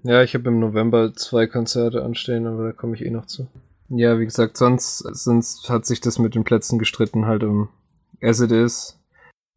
Ja, 0.01 0.23
ich 0.23 0.33
habe 0.33 0.49
im 0.49 0.59
November 0.59 1.13
zwei 1.13 1.45
Konzerte 1.45 2.03
anstehen, 2.03 2.47
aber 2.47 2.63
da 2.63 2.71
komme 2.71 2.95
ich 2.95 3.05
eh 3.05 3.11
noch 3.11 3.27
zu. 3.27 3.45
Ja, 3.89 4.19
wie 4.19 4.25
gesagt, 4.25 4.57
sonst, 4.57 4.97
sonst 4.97 5.69
hat 5.69 5.85
sich 5.85 6.01
das 6.01 6.17
mit 6.17 6.33
den 6.33 6.45
Plätzen 6.45 6.79
gestritten, 6.79 7.27
halt 7.27 7.43
um 7.43 7.69
As 8.23 8.39
It 8.39 8.51
Is, 8.51 8.97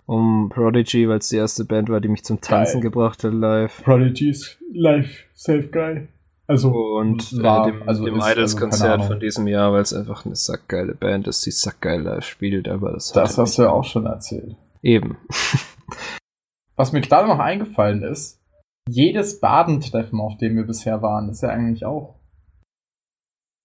um 0.07 0.51
Prodigy, 0.53 1.09
weil 1.09 1.19
es 1.19 1.29
die 1.29 1.37
erste 1.37 1.65
Band 1.65 1.89
war, 1.89 2.01
die 2.01 2.09
mich 2.09 2.25
zum 2.25 2.41
Tanzen 2.41 2.81
geil. 2.81 2.91
gebracht 2.91 3.23
hat 3.25 3.33
live. 3.33 3.83
Prodigy's 3.85 4.59
live, 4.73 5.25
safe 5.35 5.69
geil. 5.69 6.09
Also 6.49 6.71
und 6.71 7.33
äh, 7.33 7.43
war, 7.43 7.69
äh, 7.69 7.73
dem, 7.73 7.89
also 7.89 8.05
dem 8.05 8.21
Idols-Konzert 8.21 9.01
also 9.01 9.13
von 9.13 9.21
diesem 9.21 9.47
Jahr, 9.49 9.73
weil 9.73 9.83
es 9.83 9.93
einfach 9.93 10.27
eine 10.27 10.37
sackgeile 10.37 10.95
Band 10.95 11.27
ist, 11.27 11.45
die 11.45 11.51
sackgeil 11.51 12.03
live 12.03 12.25
spielt, 12.25 12.69
aber 12.69 12.93
das 12.93 13.13
Das 13.13 13.37
hast 13.39 13.59
du 13.59 13.63
ja 13.63 13.71
auch 13.71 13.85
schon 13.85 14.07
erzählt. 14.07 14.57
Eben. 14.83 15.17
Was 16.77 16.93
mir 16.93 17.01
gerade 17.01 17.27
noch 17.27 17.39
eingefallen 17.39 18.03
ist, 18.03 18.41
jedes 18.89 19.41
Badentreffen, 19.41 20.21
auf 20.21 20.37
dem 20.37 20.57
wir 20.57 20.65
bisher 20.65 21.03
waren, 21.03 21.29
ist 21.29 21.43
ja 21.43 21.49
eigentlich 21.49 21.85
auch. 21.85 22.16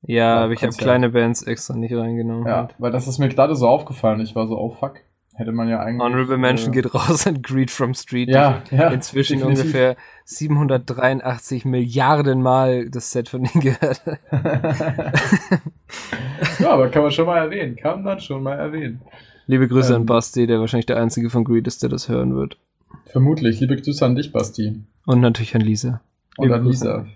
Ja, 0.03 0.43
aber 0.43 0.53
ich 0.53 0.63
habe 0.63 0.73
kleine 0.73 1.09
Bands 1.09 1.43
extra 1.43 1.75
nicht 1.75 1.93
reingenommen. 1.93 2.47
Ja, 2.47 2.57
halt. 2.57 2.75
weil 2.79 2.91
das 2.91 3.07
ist 3.07 3.19
mir 3.19 3.29
gerade 3.29 3.55
so 3.55 3.67
aufgefallen. 3.67 4.19
Ich 4.21 4.35
war 4.35 4.47
so, 4.47 4.57
oh 4.57 4.71
fuck. 4.71 5.01
Hätte 5.33 5.53
man 5.53 5.69
ja 5.69 5.79
eigentlich. 5.79 6.01
Honorable 6.01 6.37
Mention 6.37 6.71
äh, 6.71 6.81
geht 6.81 6.93
raus 6.93 7.25
an 7.25 7.41
Greed 7.41 7.71
from 7.71 7.93
Street. 7.93 8.29
Ja, 8.29 8.61
ja. 8.69 8.89
Inzwischen 8.89 9.37
definitiv. 9.39 9.63
ungefähr 9.63 9.95
783 10.25 11.63
Milliarden 11.65 12.41
Mal 12.41 12.89
das 12.89 13.11
Set 13.11 13.29
von 13.29 13.43
denen 13.43 13.61
gehört. 13.61 14.01
ja, 16.59 16.69
aber 16.69 16.89
kann 16.89 17.03
man 17.03 17.11
schon 17.11 17.25
mal 17.25 17.37
erwähnen. 17.37 17.77
Kann 17.77 18.03
man 18.03 18.19
schon 18.19 18.43
mal 18.43 18.55
erwähnen. 18.55 19.01
Liebe 19.47 19.67
Grüße 19.67 19.93
ähm, 19.93 20.01
an 20.01 20.05
Basti, 20.05 20.47
der 20.47 20.59
wahrscheinlich 20.59 20.85
der 20.85 20.97
einzige 20.97 21.29
von 21.29 21.43
Greed 21.43 21.65
ist, 21.65 21.81
der 21.81 21.89
das 21.89 22.09
hören 22.09 22.35
wird. 22.35 22.57
Vermutlich. 23.05 23.59
Liebe 23.61 23.77
Grüße 23.77 24.05
an 24.05 24.15
dich, 24.15 24.31
Basti. 24.33 24.83
Und 25.05 25.21
natürlich 25.21 25.55
an 25.55 25.61
Lisa. 25.61 26.01
Und 26.37 26.45
Liebe 26.45 26.55
an 26.55 26.65
Lisa. 26.65 26.97
Grüße. 26.97 27.11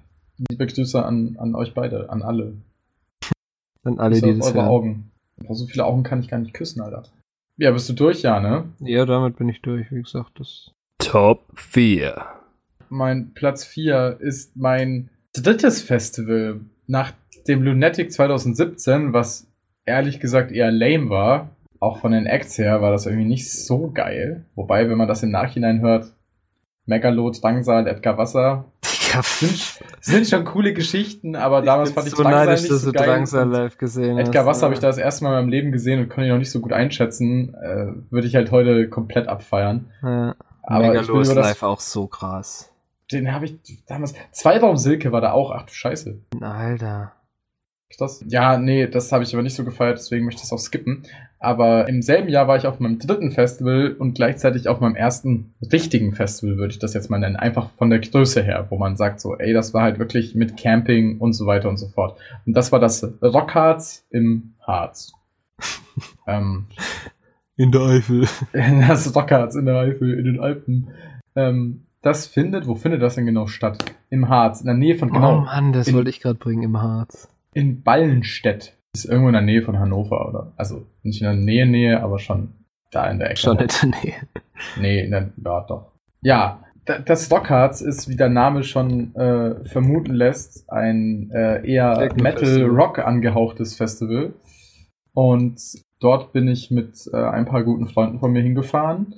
Liebe 0.50 0.67
Grüße 0.67 1.06
an, 1.06 1.36
an 1.38 1.54
euch 1.54 1.74
beide, 1.74 2.10
an 2.10 2.24
alle. 2.24 2.56
An 3.86 4.00
alle, 4.00 4.19
die 4.19 4.38
das 4.38 4.54
hören. 4.54 4.67
Augen. 4.67 5.12
So 5.50 5.67
viele 5.67 5.86
Augen 5.86 6.04
kann 6.04 6.19
ich 6.19 6.28
gar 6.28 6.39
nicht 6.39 6.54
küssen, 6.54 6.82
Alter. 6.82 7.04
Ja, 7.58 7.71
bist 7.71 7.88
du 7.88 7.93
durch, 7.93 8.21
ja, 8.21 8.39
ne? 8.39 8.65
Ja, 8.80 9.06
damit 9.06 9.38
bin 9.38 9.48
ich 9.48 9.62
durch, 9.62 9.89
wie 9.91 10.02
gesagt. 10.02 10.32
Das 10.39 10.71
Top 10.98 11.43
4. 11.56 12.26
Mein 12.89 13.34
Platz 13.34 13.63
4 13.63 14.17
ist 14.19 14.58
mein 14.58 15.10
drittes 15.34 15.82
Festival 15.82 16.62
nach 16.88 17.13
dem 17.48 17.63
Lunatic 17.63 18.12
2017, 18.12 19.13
was 19.13 19.48
ehrlich 19.86 20.19
gesagt 20.19 20.52
eher 20.52 20.71
lame 20.71 21.10
war. 21.10 21.50
Auch 21.80 22.00
von 22.00 22.12
den 22.12 22.26
Acts 22.26 22.58
her 22.58 22.82
war 22.82 22.91
das 22.91 23.06
irgendwie 23.06 23.28
nicht 23.28 23.52
so 23.52 23.91
geil. 23.91 24.45
Wobei, 24.56 24.89
wenn 24.89 24.98
man 24.98 25.08
das 25.08 25.24
im 25.24 25.32
Nachhinein 25.32 25.82
hört, 25.82 26.12
Megalot, 26.86 27.43
Drangsal, 27.43 27.88
Edgar 27.88 28.17
Wasser, 28.17 28.65
ja. 29.15 29.21
Sind, 29.23 29.80
sind 30.01 30.28
schon 30.28 30.45
coole 30.45 30.73
Geschichten, 30.73 31.36
aber 31.36 31.60
ich 31.60 31.65
damals 31.65 31.91
fand 31.91 32.08
ich 32.08 32.15
so 32.15 32.23
Drangsal 32.23 32.45
neidisch, 32.45 32.62
nicht 32.62 32.73
dass 32.73 32.82
so 32.82 32.91
du 32.91 32.97
geil. 32.97 33.08
Drangsal 33.08 33.49
live 33.49 33.78
gesehen 33.78 34.17
Edgar 34.17 34.43
hast, 34.43 34.49
Wasser 34.49 34.63
habe 34.63 34.73
ich 34.73 34.80
das 34.80 34.97
erste 34.97 35.23
Mal 35.23 35.32
in 35.32 35.36
meinem 35.45 35.49
Leben 35.49 35.71
gesehen 35.71 35.99
und 35.99 36.10
konnte 36.10 36.23
ihn 36.28 36.32
noch 36.32 36.38
nicht 36.39 36.51
so 36.51 36.62
gut 36.62 36.73
einschätzen. 36.73 37.56
Äh, 37.56 37.88
Würde 38.12 38.28
ich 38.28 38.36
halt 38.36 38.51
heute 38.51 38.89
komplett 38.89 39.28
abfeiern. 39.28 39.91
Ja. 40.01 40.36
Aber 40.63 40.88
Megalo 40.88 41.19
ist 41.19 41.34
live 41.34 41.63
auch 41.63 41.80
so 41.80 42.08
krass. 42.08 42.71
Den 43.12 43.32
habe 43.32 43.45
ich 43.45 43.60
damals. 43.88 44.15
Zweiraum 44.32 44.78
Silke 44.78 45.12
war 45.12 45.21
da 45.21 45.32
auch. 45.32 45.51
Ach 45.51 45.63
du 45.63 45.73
Scheiße. 45.73 46.17
Alter. 46.41 47.13
Das? 47.98 48.24
Ja, 48.28 48.58
nee, 48.58 48.88
das 48.88 49.12
habe 49.12 49.24
ich 49.24 49.34
aber 49.34 49.43
nicht 49.43 49.56
so 49.56 49.63
gefeiert, 49.63 49.98
deswegen 49.98 50.26
möchte 50.26 50.39
ich 50.39 50.50
das 50.50 50.52
auch 50.52 50.60
skippen. 50.60 51.04
Aber 51.39 51.88
im 51.88 52.02
selben 52.02 52.30
Jahr 52.30 52.48
war 52.48 52.58
ich 52.58 52.65
auf 52.65 52.80
meinem 52.80 53.00
dritten 53.00 53.32
Festival 53.32 53.95
und 53.98 54.15
gleichzeitig 54.15 54.67
auf 54.67 54.80
meinem 54.80 54.95
ersten 54.95 55.54
richtigen 55.71 56.12
Festival, 56.13 56.58
würde 56.58 56.74
ich 56.74 56.80
das 56.80 56.93
jetzt 56.93 57.10
mal 57.10 57.19
nennen. 57.19 57.36
Einfach 57.36 57.69
von 57.78 57.89
der 57.89 58.00
Größe 58.00 58.41
her, 58.43 58.67
wo 58.69 58.78
man 58.78 58.98
sagt 58.98 59.21
so, 59.21 59.38
ey, 59.38 59.54
das 59.54 59.74
war 59.74 59.84
halt 59.84 60.00
wirklich 60.00 60.36
mit 60.36 60.58
Camping 60.58 61.19
und 61.19 61.34
so 61.34 61.45
weiter 61.45 61.69
und 61.69 61.78
so 61.78 61.88
fort. 61.88 62.19
Und 62.45 62.54
das 62.54 62.71
war 62.71 62.80
das 62.80 63.04
Rockharz 63.21 64.06
im 64.10 64.56
Harz. 64.62 65.13
ähm, 66.28 66.67
in 67.56 67.71
der 67.71 67.82
Eifel. 67.82 68.28
Das 68.88 69.15
Rockharz 69.15 69.56
in 69.56 69.65
der 69.65 69.78
Eifel, 69.78 70.17
in 70.17 70.26
den 70.26 70.39
Alpen. 70.39 70.89
Ähm, 71.36 71.86
das 72.02 72.28
findet, 72.28 72.67
wo 72.67 72.76
findet 72.76 73.02
das 73.02 73.15
denn 73.15 73.26
genau 73.26 73.48
statt? 73.48 73.95
Im 74.10 74.30
Harz, 74.30 74.60
in 74.60 74.65
der 74.67 74.76
Nähe 74.76 74.95
von 74.95 75.12
genau. 75.12 75.38
Oh 75.38 75.41
Mann, 75.41 75.74
das 75.74 75.91
wollte 75.93 76.10
ich 76.10 76.19
gerade 76.19 76.38
bringen, 76.38 76.63
im 76.63 76.82
Harz. 76.82 77.30
In 77.56 77.84
Ballenstedt 77.84 78.78
ist 78.94 79.06
irgendwo 79.06 79.30
in 79.30 79.34
der 79.34 79.41
Nähe 79.41 79.62
von 79.62 79.80
Hannover, 79.80 80.28
oder? 80.28 80.54
Also 80.58 80.86
nicht 81.04 81.22
in 81.22 81.26
der 81.26 81.36
Nähe, 81.36 81.65
Nähe, 81.65 82.04
aber 82.04 82.20
schon 82.20 82.54
da 82.91 83.10
in 83.10 83.18
der 83.18 83.32
Ecke. 83.32 83.39
Schon 83.39 83.58
in 83.60 83.68
der 83.68 83.89
Nähe. 84.04 84.15
Nee, 84.80 85.06
in 85.06 85.12
der, 85.12 85.32
ja, 85.44 85.62
doch. 85.62 85.94
Ja, 86.22 86.63
das 87.06 87.26
Stockharz 87.26 87.80
ist, 87.80 88.10
wie 88.10 88.18
der 88.18 88.28
Name 88.28 88.63
schon 88.63 89.15
äh, 89.15 89.63
vermuten 89.65 90.13
lässt, 90.13 90.70
ein 90.70 91.32
äh, 91.32 91.65
eher 91.65 92.13
Metal-Rock 92.22 93.00
angehauchtes 93.00 93.76
Festival. 93.76 94.34
Und 95.13 95.62
dort 96.02 96.34
bin 96.34 96.50
ich 96.50 96.72
mit 96.72 97.10
äh, 97.13 97.18
ein 97.18 97.46
paar 97.46 97.63
guten 97.63 97.88
Freunden 97.88 98.20
von 98.20 98.34
mir 98.34 98.44
hingefahren. 98.44 99.15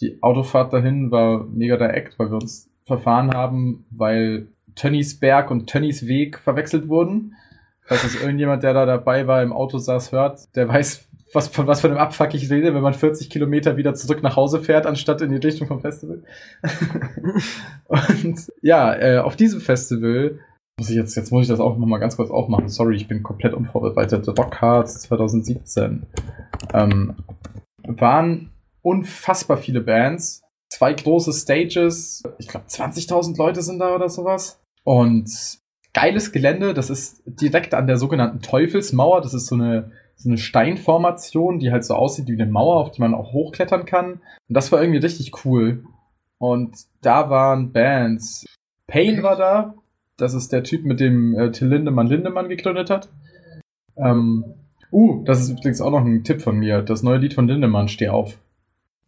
Die 0.00 0.22
Autofahrt 0.22 0.72
dahin 0.72 1.12
war 1.12 1.44
mega 1.44 1.76
der 1.76 1.94
Act, 1.94 2.18
weil 2.18 2.30
wir 2.30 2.36
uns 2.36 2.68
verfahren 2.84 3.32
haben, 3.32 3.86
weil 3.90 4.48
Tönnies 4.74 5.20
Berg 5.20 5.50
und 5.50 5.68
Tönnies 5.68 6.06
Weg 6.06 6.38
verwechselt 6.38 6.88
wurden. 6.88 7.34
Falls 7.86 8.02
das 8.02 8.20
irgendjemand, 8.20 8.62
der 8.62 8.74
da 8.74 8.84
dabei 8.84 9.26
war, 9.26 9.42
im 9.42 9.52
Auto 9.52 9.78
saß, 9.78 10.12
hört, 10.12 10.54
der 10.56 10.68
weiß, 10.68 11.08
was, 11.32 11.48
von 11.48 11.66
was 11.66 11.80
für 11.80 11.88
einem 11.88 11.98
Abfuck 11.98 12.34
ich 12.34 12.50
rede, 12.50 12.74
wenn 12.74 12.82
man 12.82 12.94
40 12.94 13.30
Kilometer 13.30 13.76
wieder 13.76 13.94
zurück 13.94 14.22
nach 14.22 14.36
Hause 14.36 14.60
fährt, 14.60 14.86
anstatt 14.86 15.22
in 15.22 15.30
die 15.30 15.36
Richtung 15.36 15.68
vom 15.68 15.80
Festival. 15.80 16.22
und 17.86 18.52
ja, 18.62 18.94
äh, 18.94 19.18
auf 19.18 19.36
diesem 19.36 19.60
Festival 19.60 20.40
muss 20.78 20.90
ich 20.90 20.96
jetzt, 20.96 21.14
jetzt 21.14 21.32
muss 21.32 21.42
ich 21.42 21.48
das 21.48 21.60
auch 21.60 21.78
nochmal 21.78 22.00
ganz 22.00 22.16
kurz 22.16 22.30
aufmachen. 22.30 22.68
Sorry, 22.68 22.96
ich 22.96 23.08
bin 23.08 23.22
komplett 23.22 23.54
unvorbereitet. 23.54 24.28
Rockhards 24.28 25.00
2017. 25.02 26.06
Ähm, 26.74 27.16
waren 27.86 28.50
unfassbar 28.82 29.56
viele 29.56 29.80
Bands. 29.80 30.42
Zwei 30.70 30.92
große 30.92 31.32
Stages. 31.32 32.24
Ich 32.38 32.48
glaube, 32.48 32.66
20.000 32.66 33.38
Leute 33.38 33.62
sind 33.62 33.78
da 33.78 33.94
oder 33.94 34.08
sowas. 34.08 34.60
Und 34.84 35.30
geiles 35.96 36.30
Gelände. 36.30 36.74
Das 36.74 36.90
ist 36.90 37.22
direkt 37.24 37.72
an 37.72 37.86
der 37.86 37.96
sogenannten 37.96 38.42
Teufelsmauer. 38.42 39.22
Das 39.22 39.32
ist 39.32 39.46
so 39.46 39.54
eine, 39.54 39.92
so 40.14 40.28
eine 40.28 40.36
Steinformation, 40.36 41.58
die 41.58 41.72
halt 41.72 41.84
so 41.84 41.94
aussieht 41.94 42.28
wie 42.28 42.34
eine 42.34 42.44
Mauer, 42.44 42.76
auf 42.76 42.90
die 42.90 43.00
man 43.00 43.14
auch 43.14 43.32
hochklettern 43.32 43.86
kann. 43.86 44.12
Und 44.12 44.20
das 44.48 44.70
war 44.70 44.82
irgendwie 44.82 45.00
richtig 45.00 45.44
cool. 45.46 45.84
Und 46.36 46.76
da 47.00 47.30
waren 47.30 47.72
Bands. 47.72 48.44
Payne 48.86 49.22
war 49.22 49.36
da. 49.36 49.74
Das 50.18 50.34
ist 50.34 50.52
der 50.52 50.64
Typ, 50.64 50.84
mit 50.84 51.00
dem 51.00 51.34
äh, 51.34 51.50
Till 51.50 51.68
Lindemann 51.68 52.08
Lindemann 52.08 52.50
gegründet 52.50 52.90
hat. 52.90 53.08
Ähm, 53.96 54.44
uh, 54.92 55.24
das 55.24 55.40
ist 55.40 55.48
übrigens 55.48 55.80
auch 55.80 55.90
noch 55.90 56.04
ein 56.04 56.24
Tipp 56.24 56.42
von 56.42 56.58
mir. 56.58 56.82
Das 56.82 57.02
neue 57.02 57.18
Lied 57.18 57.32
von 57.32 57.48
Lindemann, 57.48 57.88
Steh 57.88 58.10
auf. 58.10 58.38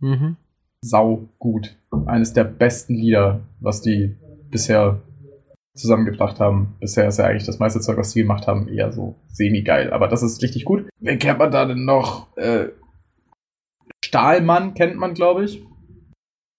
Mhm. 0.00 0.36
Sau 0.80 1.28
gut. 1.38 1.76
Eines 2.06 2.32
der 2.32 2.44
besten 2.44 2.94
Lieder, 2.94 3.40
was 3.60 3.82
die 3.82 4.16
bisher 4.50 5.02
zusammengebracht 5.78 6.40
haben. 6.40 6.76
Bisher 6.80 7.08
ist 7.08 7.18
ja 7.18 7.26
eigentlich 7.26 7.46
das 7.46 7.58
meiste 7.58 7.80
Zeug, 7.80 7.96
was 7.96 8.12
sie 8.12 8.22
gemacht 8.22 8.46
haben, 8.46 8.68
eher 8.68 8.92
so 8.92 9.16
semi-geil. 9.28 9.92
Aber 9.92 10.08
das 10.08 10.22
ist 10.22 10.42
richtig 10.42 10.64
gut. 10.64 10.88
Wen 11.00 11.18
kennt 11.18 11.38
man 11.38 11.50
da 11.50 11.64
denn 11.64 11.84
noch? 11.84 12.36
Äh, 12.36 12.68
Stahlmann 14.04 14.74
kennt 14.74 14.96
man, 14.96 15.14
glaube 15.14 15.44
ich. 15.44 15.62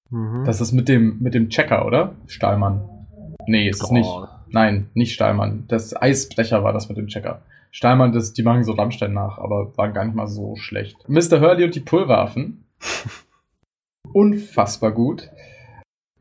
Mhm. 0.10 0.44
Das 0.46 0.62
ist 0.62 0.72
mit 0.72 0.88
dem, 0.88 1.20
mit 1.20 1.34
dem 1.34 1.50
Checker, 1.50 1.86
oder? 1.86 2.16
Stahlmann. 2.28 2.88
Nee, 3.48 3.70
ist 3.70 3.84
es 3.84 3.90
oh. 3.90 3.94
nicht. 3.94 4.10
Nein, 4.52 4.90
nicht 4.94 5.14
Stahlmann. 5.14 5.66
Das 5.68 6.00
Eisbrecher 6.00 6.64
war 6.64 6.74
das 6.74 6.90
mit 6.90 6.98
dem 6.98 7.08
Checker. 7.08 7.44
Stahlmann, 7.72 8.12
das, 8.12 8.34
die 8.34 8.44
machen 8.44 8.64
so 8.64 8.74
Rammstein 8.74 9.14
nach, 9.14 9.38
aber 9.38 9.78
waren 9.78 9.94
gar 9.94 10.06
nicht 10.06 10.16
mal 10.16 10.28
so 10.28 10.56
schlecht. 10.56 10.98
Mr. 11.08 11.40
Hurley 11.40 11.64
und 11.66 11.76
die 11.76 11.82
Pulveraffen. 11.82 12.66
Unfassbar 14.14 14.92
gut. 14.92 15.30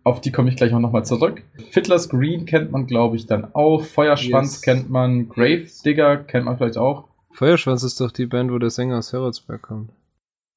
Auf 0.08 0.22
die 0.22 0.32
komme 0.32 0.48
ich 0.48 0.56
gleich 0.56 0.72
auch 0.72 0.78
nochmal 0.78 1.04
zurück. 1.04 1.42
Fiddler's 1.70 2.08
Green 2.08 2.46
kennt 2.46 2.72
man, 2.72 2.86
glaube 2.86 3.16
ich, 3.16 3.26
dann 3.26 3.54
auch. 3.54 3.82
Feuerschwanz 3.82 4.54
Yes. 4.54 4.62
kennt 4.62 4.88
man. 4.88 5.28
Grave 5.28 5.66
Digger 5.84 6.16
kennt 6.16 6.46
man 6.46 6.56
vielleicht 6.56 6.78
auch. 6.78 7.04
Feuerschwanz 7.32 7.82
ist 7.82 8.00
doch 8.00 8.10
die 8.10 8.24
Band, 8.24 8.50
wo 8.50 8.56
der 8.56 8.70
Sänger 8.70 8.96
aus 8.96 9.12
Heroldsberg 9.12 9.60
kommt. 9.60 9.90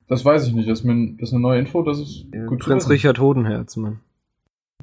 Das 0.08 0.24
weiß 0.24 0.48
ich 0.48 0.54
nicht. 0.54 0.70
Das 0.70 0.80
ist, 0.80 0.86
mir, 0.86 1.16
das 1.20 1.30
ist 1.30 1.34
eine 1.34 1.42
neue 1.42 1.60
Info. 1.60 1.82
Das 1.82 2.00
ist 2.00 2.28
Ja, 2.34 2.46
gut 2.46 2.60
Prinz. 2.60 2.90
Richard 2.90 3.20
Hodenherz, 3.20 3.76
Mann. 3.76 4.00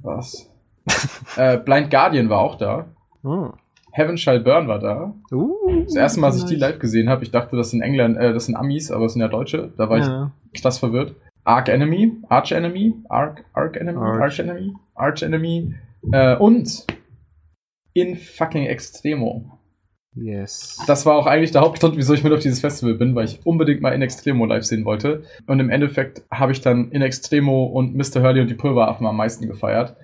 Was? 0.03 0.51
äh, 1.37 1.57
Blind 1.57 1.91
Guardian 1.91 2.29
war 2.29 2.41
auch 2.41 2.57
da. 2.57 2.89
Oh. 3.25 3.53
Heaven 3.93 4.19
Shall 4.19 4.41
Burn 4.41 4.69
war 4.69 4.81
da. 4.81 5.15
Uh, 5.33 5.85
Das 5.85 5.95
erste 5.97 6.21
Mal, 6.21 6.27
als 6.27 6.37
ich 6.37 6.45
die 6.45 6.57
live 6.57 6.79
gesehen 6.79 7.09
habe, 7.09 7.25
ich 7.25 7.31
dachte, 7.31 7.57
das 7.57 7.71
sind 7.71 7.81
England, 7.81 8.19
äh, 8.19 8.35
das 8.35 8.45
sind 8.45 8.55
Amis, 8.55 8.91
aber 8.91 9.07
es 9.07 9.15
sind 9.15 9.23
ja 9.23 9.29
Deutsche. 9.29 9.73
Da 9.79 9.89
war 9.89 9.99
ja. 9.99 10.31
ich 10.53 10.61
krass 10.61 10.79
verwirrt. 10.79 11.15
Arc 11.49 11.71
Enemy, 11.71 12.13
Arch 12.29 12.53
Enemy, 12.53 12.95
Arc, 13.09 13.43
Arc 13.55 13.77
Enemy, 13.77 13.99
Arch. 13.99 14.21
Arch, 14.21 14.39
Enemy, 14.39 14.75
Arch 14.95 15.23
Enemy 15.23 15.75
äh, 16.13 16.37
und 16.37 16.87
In 17.95 18.17
Fucking 18.17 18.67
Extremo. 18.67 19.59
Yes. 20.15 20.79
Das 20.87 21.07
war 21.07 21.15
auch 21.15 21.27
eigentlich 21.27 21.53
der 21.53 21.63
Hauptgrund, 21.63 21.97
wieso 21.97 22.13
ich 22.13 22.23
mit 22.23 22.35
auf 22.35 22.41
dieses 22.41 22.61
Festival 22.61 22.97
bin, 22.97 23.15
weil 23.15 23.25
ich 23.25 23.47
unbedingt 23.47 23.81
mal 23.81 23.95
In 23.95 24.03
Extremo 24.03 24.45
live 24.45 24.65
sehen 24.65 24.85
wollte. 24.85 25.23
Und 25.47 25.59
im 25.59 25.71
Endeffekt 25.71 26.23
habe 26.31 26.53
ich 26.53 26.61
dann 26.61 26.91
In 26.91 27.01
Extremo 27.01 27.65
und 27.65 27.95
Mr. 27.95 28.23
Hurley 28.23 28.43
und 28.43 28.51
die 28.51 28.55
Pulveraffen 28.55 29.07
am 29.07 29.17
meisten 29.17 29.49
gefeiert. 29.49 29.97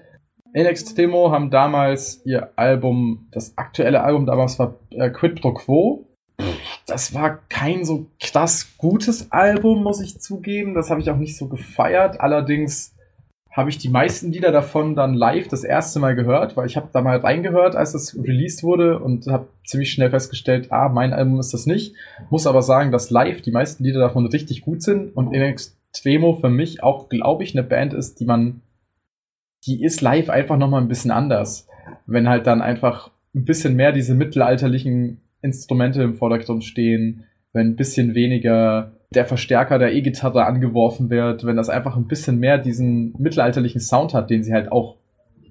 In 0.54 0.64
Extremo 0.64 1.30
haben 1.30 1.50
damals 1.50 2.24
ihr 2.24 2.52
Album, 2.56 3.28
das 3.32 3.58
aktuelle 3.58 4.02
Album 4.02 4.24
damals 4.24 4.58
war 4.58 4.78
äh, 4.92 5.10
Quid 5.10 5.42
Pro 5.42 5.52
Quo. 5.52 6.13
Das 6.86 7.14
war 7.14 7.38
kein 7.48 7.84
so 7.84 8.06
krass 8.20 8.74
gutes 8.76 9.32
Album, 9.32 9.82
muss 9.82 10.00
ich 10.00 10.20
zugeben. 10.20 10.74
Das 10.74 10.90
habe 10.90 11.00
ich 11.00 11.10
auch 11.10 11.16
nicht 11.16 11.36
so 11.36 11.48
gefeiert. 11.48 12.20
Allerdings 12.20 12.94
habe 13.54 13.70
ich 13.70 13.78
die 13.78 13.88
meisten 13.88 14.32
Lieder 14.32 14.50
davon 14.50 14.96
dann 14.96 15.14
live 15.14 15.46
das 15.46 15.62
erste 15.62 16.00
Mal 16.00 16.16
gehört, 16.16 16.56
weil 16.56 16.66
ich 16.66 16.76
habe 16.76 16.88
da 16.92 17.00
mal 17.00 17.18
reingehört, 17.18 17.76
als 17.76 17.94
es 17.94 18.16
released 18.16 18.64
wurde 18.64 18.98
und 18.98 19.28
habe 19.28 19.46
ziemlich 19.64 19.92
schnell 19.92 20.10
festgestellt, 20.10 20.72
ah, 20.72 20.88
mein 20.88 21.12
Album 21.12 21.38
ist 21.38 21.54
das 21.54 21.64
nicht. 21.64 21.94
Muss 22.30 22.48
aber 22.48 22.62
sagen, 22.62 22.90
dass 22.90 23.10
live 23.10 23.42
die 23.42 23.52
meisten 23.52 23.84
Lieder 23.84 24.00
davon 24.00 24.26
richtig 24.26 24.62
gut 24.62 24.82
sind 24.82 25.16
und 25.16 25.32
In 25.32 25.42
Extremo 25.42 26.34
für 26.34 26.48
mich 26.48 26.82
auch, 26.82 27.08
glaube 27.08 27.44
ich, 27.44 27.56
eine 27.56 27.62
Band 27.62 27.94
ist, 27.94 28.18
die 28.18 28.24
man, 28.24 28.62
die 29.66 29.84
ist 29.84 30.00
live 30.00 30.30
einfach 30.30 30.56
nochmal 30.56 30.80
ein 30.80 30.88
bisschen 30.88 31.12
anders. 31.12 31.68
Wenn 32.06 32.28
halt 32.28 32.48
dann 32.48 32.60
einfach 32.60 33.12
ein 33.36 33.44
bisschen 33.44 33.76
mehr 33.76 33.92
diese 33.92 34.16
mittelalterlichen 34.16 35.20
Instrumente 35.44 36.02
im 36.02 36.14
Vordergrund 36.14 36.64
stehen, 36.64 37.24
wenn 37.52 37.68
ein 37.68 37.76
bisschen 37.76 38.14
weniger 38.14 38.92
der 39.14 39.26
Verstärker 39.26 39.78
der 39.78 39.94
E-Gitarre 39.94 40.44
angeworfen 40.44 41.10
wird, 41.10 41.44
wenn 41.44 41.56
das 41.56 41.68
einfach 41.68 41.96
ein 41.96 42.08
bisschen 42.08 42.40
mehr 42.40 42.58
diesen 42.58 43.14
mittelalterlichen 43.18 43.80
Sound 43.80 44.14
hat, 44.14 44.30
den 44.30 44.42
sie 44.42 44.52
halt 44.52 44.72
auch 44.72 44.96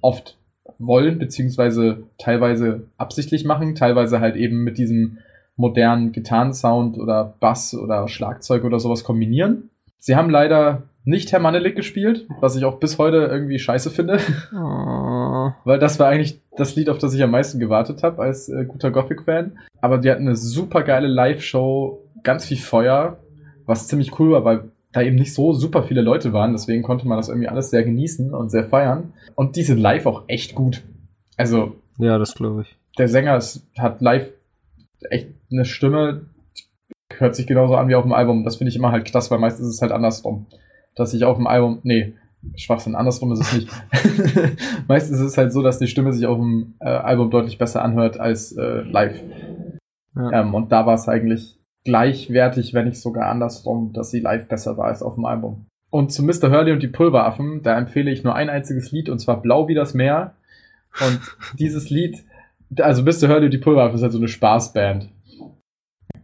oft 0.01 0.37
wollen, 0.79 1.19
beziehungsweise 1.19 2.03
teilweise 2.17 2.87
absichtlich 2.97 3.45
machen, 3.45 3.75
teilweise 3.75 4.19
halt 4.19 4.35
eben 4.35 4.63
mit 4.63 4.77
diesem 4.77 5.19
modernen 5.55 6.11
Gitarrensound 6.11 6.97
oder 6.97 7.35
Bass 7.39 7.73
oder 7.75 8.07
Schlagzeug 8.07 8.63
oder 8.63 8.79
sowas 8.79 9.03
kombinieren. 9.03 9.69
Sie 9.99 10.15
haben 10.15 10.29
leider 10.29 10.83
nicht 11.05 11.31
Herr 11.31 11.39
Manelik 11.39 11.75
gespielt, 11.75 12.27
was 12.41 12.55
ich 12.55 12.65
auch 12.65 12.79
bis 12.79 12.97
heute 12.97 13.17
irgendwie 13.17 13.59
scheiße 13.59 13.91
finde, 13.91 14.19
Oh. 14.53 15.22
Weil 15.63 15.79
das 15.79 15.99
war 15.99 16.07
eigentlich 16.07 16.39
das 16.57 16.75
Lied, 16.75 16.89
auf 16.89 16.97
das 16.97 17.13
ich 17.13 17.23
am 17.23 17.31
meisten 17.31 17.59
gewartet 17.59 18.03
habe 18.03 18.21
als 18.21 18.49
äh, 18.49 18.65
guter 18.65 18.91
Gothic-Fan. 18.91 19.57
Aber 19.81 19.97
die 19.97 20.09
hatten 20.11 20.27
eine 20.27 20.35
super 20.35 20.83
geile 20.83 21.07
Live-Show, 21.07 21.99
ganz 22.23 22.45
viel 22.45 22.57
Feuer, 22.57 23.17
was 23.65 23.87
ziemlich 23.87 24.19
cool 24.19 24.31
war, 24.31 24.45
weil 24.45 24.71
da 24.91 25.01
eben 25.01 25.15
nicht 25.15 25.33
so 25.33 25.53
super 25.53 25.83
viele 25.83 26.01
Leute 26.01 26.33
waren, 26.33 26.51
deswegen 26.51 26.83
konnte 26.83 27.07
man 27.07 27.17
das 27.17 27.27
irgendwie 27.27 27.47
alles 27.47 27.71
sehr 27.71 27.83
genießen 27.83 28.33
und 28.33 28.49
sehr 28.49 28.65
feiern. 28.65 29.13
Und 29.35 29.55
die 29.55 29.63
sind 29.63 29.79
live 29.79 30.05
auch 30.05 30.23
echt 30.27 30.53
gut. 30.53 30.83
Also, 31.35 31.75
Ja, 31.97 32.19
das 32.19 32.35
glaube 32.35 32.61
ich. 32.61 32.75
der 32.99 33.07
Sänger 33.07 33.35
ist, 33.35 33.65
hat 33.77 34.01
live 34.01 34.29
echt 35.09 35.29
eine 35.51 35.65
Stimme, 35.65 36.27
hört 37.17 37.35
sich 37.35 37.47
genauso 37.47 37.75
an 37.75 37.89
wie 37.89 37.95
auf 37.95 38.03
dem 38.03 38.13
Album. 38.13 38.43
Das 38.43 38.57
finde 38.57 38.69
ich 38.69 38.75
immer 38.75 38.91
halt 38.91 39.05
krass, 39.05 39.31
weil 39.31 39.39
meistens 39.39 39.67
ist 39.67 39.75
es 39.75 39.81
halt 39.81 39.91
andersrum. 39.91 40.45
Dass 40.95 41.13
ich 41.13 41.25
auf 41.25 41.37
dem 41.37 41.47
Album, 41.47 41.79
nee, 41.83 42.13
Schwachsinn, 42.55 42.95
andersrum 42.95 43.31
ist 43.31 43.41
es 43.41 43.53
nicht. 43.53 43.69
meistens 44.87 45.19
ist 45.19 45.25
es 45.25 45.37
halt 45.37 45.53
so, 45.53 45.61
dass 45.61 45.79
die 45.79 45.87
Stimme 45.87 46.13
sich 46.13 46.25
auf 46.25 46.37
dem 46.37 46.75
äh, 46.79 46.89
Album 46.89 47.31
deutlich 47.31 47.57
besser 47.57 47.83
anhört 47.83 48.19
als 48.19 48.51
äh, 48.53 48.81
live. 48.81 49.21
Ja. 50.15 50.41
Ähm, 50.41 50.53
und 50.53 50.71
da 50.71 50.85
war 50.85 50.93
es 50.93 51.07
eigentlich 51.07 51.59
gleichwertig, 51.83 52.73
wenn 52.73 52.85
nicht 52.85 53.01
sogar 53.01 53.29
andersrum, 53.29 53.93
dass 53.93 54.11
sie 54.11 54.19
live 54.19 54.47
besser 54.47 54.77
war 54.77 54.85
als 54.85 55.01
auf 55.01 55.15
dem 55.15 55.25
Album. 55.25 55.65
Und 55.89 56.11
zu 56.11 56.23
Mr. 56.23 56.49
Hurley 56.49 56.71
und 56.71 56.81
die 56.81 56.87
Pulveraffen, 56.87 57.61
da 57.61 57.77
empfehle 57.77 58.09
ich 58.11 58.23
nur 58.23 58.35
ein 58.35 58.49
einziges 58.49 58.91
Lied, 58.91 59.09
und 59.09 59.19
zwar 59.19 59.41
Blau 59.41 59.67
wie 59.67 59.75
das 59.75 59.93
Meer. 59.93 60.33
Und 61.05 61.19
dieses 61.59 61.89
Lied, 61.89 62.23
also 62.79 63.03
Mr. 63.03 63.27
Hurley 63.29 63.45
und 63.45 63.53
die 63.53 63.59
Pulveraffen 63.59 63.95
ist 63.95 64.01
halt 64.01 64.11
so 64.11 64.17
eine 64.17 64.27
Spaßband. 64.27 65.09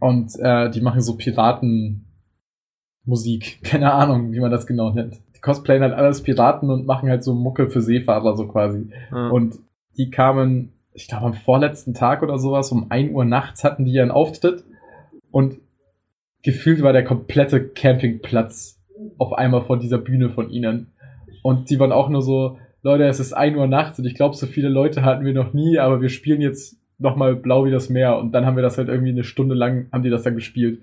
Und 0.00 0.36
äh, 0.40 0.70
die 0.70 0.80
machen 0.80 1.02
so 1.02 1.16
Piratenmusik, 1.16 2.02
keine 3.62 3.92
Ahnung, 3.92 4.32
wie 4.32 4.40
man 4.40 4.50
das 4.50 4.66
genau 4.66 4.90
nennt. 4.92 5.20
Cosplayen 5.40 5.82
halt 5.82 5.94
alles 5.94 6.22
Piraten 6.22 6.70
und 6.70 6.86
machen 6.86 7.08
halt 7.08 7.24
so 7.24 7.34
Mucke 7.34 7.68
für 7.68 7.80
Seefahrer 7.80 8.36
so 8.36 8.46
quasi. 8.46 8.90
Ja. 9.10 9.28
Und 9.28 9.56
die 9.96 10.10
kamen, 10.10 10.72
ich 10.92 11.08
glaube 11.08 11.26
am 11.26 11.34
vorletzten 11.34 11.94
Tag 11.94 12.22
oder 12.22 12.38
sowas, 12.38 12.72
um 12.72 12.90
1 12.90 13.12
Uhr 13.12 13.24
nachts 13.24 13.64
hatten 13.64 13.84
die 13.84 13.92
ihren 13.92 14.10
Auftritt. 14.10 14.64
Und 15.30 15.58
gefühlt 16.42 16.82
war 16.82 16.92
der 16.92 17.04
komplette 17.04 17.68
Campingplatz 17.68 18.80
auf 19.18 19.32
einmal 19.32 19.62
vor 19.62 19.78
dieser 19.78 19.98
Bühne 19.98 20.30
von 20.30 20.50
ihnen. 20.50 20.88
Und 21.42 21.70
die 21.70 21.78
waren 21.78 21.92
auch 21.92 22.08
nur 22.08 22.22
so, 22.22 22.58
Leute, 22.82 23.04
es 23.04 23.20
ist 23.20 23.32
1 23.32 23.56
Uhr 23.56 23.66
nachts 23.66 23.98
und 23.98 24.06
ich 24.06 24.14
glaube, 24.14 24.36
so 24.36 24.46
viele 24.46 24.68
Leute 24.68 25.04
hatten 25.04 25.24
wir 25.24 25.34
noch 25.34 25.52
nie, 25.52 25.78
aber 25.78 26.00
wir 26.00 26.08
spielen 26.08 26.40
jetzt 26.40 26.78
nochmal 26.98 27.36
blau 27.36 27.64
wie 27.64 27.70
das 27.70 27.88
Meer. 27.88 28.18
Und 28.18 28.32
dann 28.32 28.46
haben 28.46 28.56
wir 28.56 28.62
das 28.62 28.78
halt 28.78 28.88
irgendwie 28.88 29.10
eine 29.10 29.24
Stunde 29.24 29.54
lang, 29.54 29.88
haben 29.92 30.02
die 30.02 30.10
das 30.10 30.22
dann 30.22 30.34
gespielt. 30.34 30.82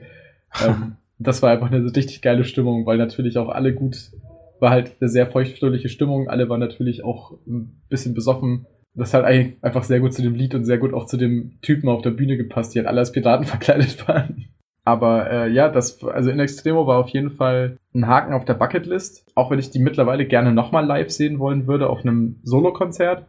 ähm, 0.65 0.97
das 1.19 1.41
war 1.41 1.51
einfach 1.51 1.71
eine 1.71 1.83
richtig 1.95 2.21
geile 2.21 2.43
Stimmung, 2.43 2.85
weil 2.85 2.97
natürlich 2.97 3.37
auch 3.37 3.49
alle 3.49 3.73
gut, 3.73 4.11
war 4.59 4.71
halt 4.71 4.95
eine 4.99 5.09
sehr 5.09 5.27
feuchtfröhliche 5.27 5.89
Stimmung. 5.89 6.29
Alle 6.29 6.49
waren 6.49 6.59
natürlich 6.59 7.03
auch 7.03 7.37
ein 7.47 7.81
bisschen 7.89 8.13
besoffen. 8.13 8.65
Das 8.93 9.13
hat 9.13 9.25
eigentlich 9.25 9.63
einfach 9.63 9.83
sehr 9.83 9.99
gut 9.99 10.13
zu 10.13 10.21
dem 10.21 10.33
Lied 10.33 10.55
und 10.55 10.65
sehr 10.65 10.79
gut 10.79 10.93
auch 10.93 11.05
zu 11.05 11.17
dem 11.17 11.59
Typen 11.61 11.89
auf 11.89 12.01
der 12.01 12.11
Bühne 12.11 12.37
gepasst, 12.37 12.73
die 12.73 12.79
halt 12.79 12.87
alle 12.87 12.99
als 12.99 13.11
Piraten 13.11 13.45
verkleidet 13.47 14.07
waren. 14.07 14.45
Aber 14.83 15.29
äh, 15.29 15.51
ja, 15.51 15.67
das, 15.67 16.01
also 16.03 16.29
in 16.29 16.39
Extremo 16.39 16.87
war 16.87 16.97
auf 16.97 17.09
jeden 17.09 17.31
Fall 17.31 17.77
ein 17.93 18.07
Haken 18.07 18.33
auf 18.33 18.45
der 18.45 18.53
Bucketlist. 18.53 19.29
Auch 19.35 19.51
wenn 19.51 19.59
ich 19.59 19.69
die 19.69 19.79
mittlerweile 19.79 20.25
gerne 20.25 20.53
nochmal 20.53 20.85
live 20.85 21.11
sehen 21.11 21.39
wollen 21.39 21.67
würde 21.67 21.89
auf 21.89 21.99
einem 21.99 22.39
Solokonzert, 22.43 23.25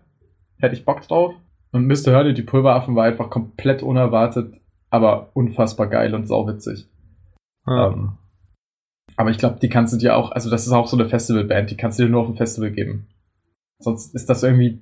hätte 0.59 0.75
ich 0.75 0.85
Bock 0.85 1.03
drauf. 1.03 1.35
Und 1.73 1.87
Mr. 1.87 2.15
Hurley, 2.15 2.33
die 2.33 2.43
Pulveraffen, 2.43 2.95
war 2.95 3.05
einfach 3.05 3.29
komplett 3.29 3.83
unerwartet, 3.83 4.55
aber 4.91 5.31
unfassbar 5.35 5.89
geil 5.89 6.15
und 6.15 6.27
sauwitzig. 6.27 6.89
Ja. 7.67 7.89
Ähm, 7.89 8.18
aber 9.19 9.31
ich 9.31 9.39
glaube, 9.39 9.59
die 9.61 9.69
kannst 9.69 9.93
du 9.93 9.99
dir 9.99 10.17
auch, 10.17 10.31
also 10.31 10.49
das 10.49 10.67
ist 10.67 10.73
auch 10.73 10.87
so 10.87 10.97
eine 10.97 11.09
Festivalband, 11.09 11.71
die 11.71 11.77
kannst 11.77 11.99
du 11.99 12.05
dir 12.05 12.09
nur 12.09 12.21
auf 12.23 12.29
dem 12.29 12.37
Festival 12.37 12.71
geben. 12.71 13.09
Sonst 13.81 14.15
ist 14.15 14.29
das 14.31 14.43
irgendwie 14.45 14.81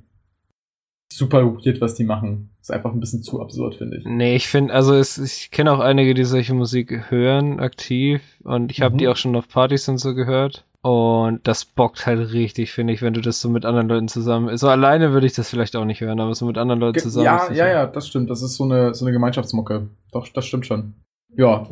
super 1.12 1.42
weird, 1.44 1.80
was 1.80 1.94
die 1.94 2.04
machen. 2.04 2.50
Ist 2.60 2.70
einfach 2.70 2.92
ein 2.92 3.00
bisschen 3.00 3.22
zu 3.22 3.40
absurd, 3.40 3.76
finde 3.76 3.96
ich. 3.98 4.04
Nee, 4.04 4.36
ich 4.36 4.48
finde, 4.48 4.74
also 4.74 4.94
es, 4.94 5.16
ich 5.18 5.50
kenne 5.50 5.72
auch 5.72 5.80
einige, 5.80 6.12
die 6.14 6.24
solche 6.24 6.52
Musik 6.54 7.10
hören, 7.10 7.60
aktiv. 7.60 8.20
Und 8.44 8.70
ich 8.70 8.82
habe 8.82 8.94
Mhm. 8.94 8.98
die 8.98 9.08
auch 9.08 9.16
schon 9.16 9.36
auf 9.36 9.48
Partys 9.48 9.88
und 9.88 9.98
so 9.98 10.14
gehört. 10.14 10.66
Und 10.82 11.40
das 11.48 11.64
bockt 11.64 12.06
halt 12.06 12.32
richtig, 12.32 12.72
finde 12.72 12.92
ich, 12.92 13.02
wenn 13.02 13.14
du 13.14 13.20
das 13.20 13.40
so 13.40 13.48
mit 13.48 13.64
anderen 13.64 13.88
Leuten 13.88 14.08
zusammen. 14.08 14.56
So 14.56 14.68
alleine 14.68 15.12
würde 15.12 15.26
ich 15.26 15.32
das 15.32 15.48
vielleicht 15.48 15.74
auch 15.76 15.84
nicht 15.86 16.00
hören, 16.00 16.20
aber 16.20 16.34
so 16.34 16.46
mit 16.46 16.58
anderen 16.58 16.80
Leuten 16.80 16.98
zusammen. 17.00 17.24
Ja, 17.24 17.50
ja, 17.52 17.68
ja, 17.68 17.86
das 17.86 18.06
stimmt. 18.06 18.28
Das 18.30 18.42
ist 18.42 18.56
so 18.56 18.64
eine, 18.64 18.94
so 18.94 19.04
eine 19.04 19.12
Gemeinschaftsmucke. 19.12 19.88
Doch, 20.12 20.28
das 20.28 20.44
stimmt 20.46 20.66
schon. 20.66 20.94
Ja, 21.36 21.66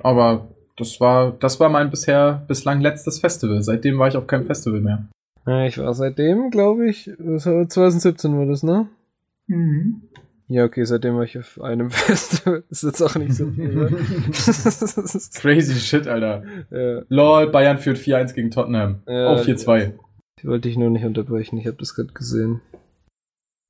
aber 0.00 0.48
das 0.80 1.00
war, 1.00 1.32
das 1.32 1.60
war 1.60 1.68
mein 1.68 1.90
bisher, 1.90 2.44
bislang 2.48 2.80
letztes 2.80 3.20
Festival. 3.20 3.62
Seitdem 3.62 3.98
war 3.98 4.08
ich 4.08 4.16
auf 4.16 4.26
keinem 4.26 4.46
Festival 4.46 4.80
mehr. 4.80 5.06
Ja, 5.46 5.64
ich 5.66 5.78
war 5.78 5.94
seitdem, 5.94 6.50
glaube 6.50 6.88
ich, 6.88 7.10
das 7.18 7.46
war 7.46 7.68
2017 7.68 8.36
war 8.36 8.46
das, 8.46 8.62
ne? 8.62 8.88
Mhm. 9.46 10.02
Ja, 10.48 10.64
okay, 10.64 10.84
seitdem 10.84 11.14
war 11.16 11.22
ich 11.22 11.38
auf 11.38 11.60
einem 11.60 11.90
Festival. 11.90 12.64
Ist 12.70 12.82
jetzt 12.82 13.00
auch 13.00 13.14
nicht 13.14 13.34
so 13.34 13.50
viel. 13.50 13.68
ne? 13.72 13.86
Crazy 15.34 15.74
shit, 15.78 16.08
Alter. 16.08 16.42
ja, 16.70 17.02
Lol, 17.08 17.48
Bayern 17.50 17.78
führt 17.78 17.98
4-1 17.98 18.34
gegen 18.34 18.50
Tottenham. 18.50 19.02
Ja, 19.06 19.28
Auf 19.28 19.46
4-2. 19.46 19.92
ich 20.38 20.44
wollte 20.44 20.68
dich 20.68 20.76
nur 20.76 20.90
nicht 20.90 21.04
unterbrechen, 21.04 21.56
ich 21.58 21.66
habe 21.66 21.76
das 21.76 21.94
gerade 21.94 22.12
gesehen. 22.12 22.60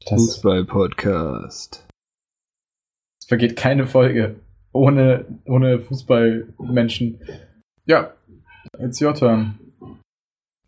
Das 0.07 0.13
Fußball-Podcast. 0.19 1.87
es 3.21 3.27
vergeht 3.29 3.57
keine 3.57 3.87
Folge 3.87 4.37
ohne, 4.73 5.27
ohne 5.47 5.81
Fußballmenschen. 5.81 7.21
Ja, 7.87 8.13
it's 8.79 9.01
your 9.01 9.15
turn. 9.15 9.59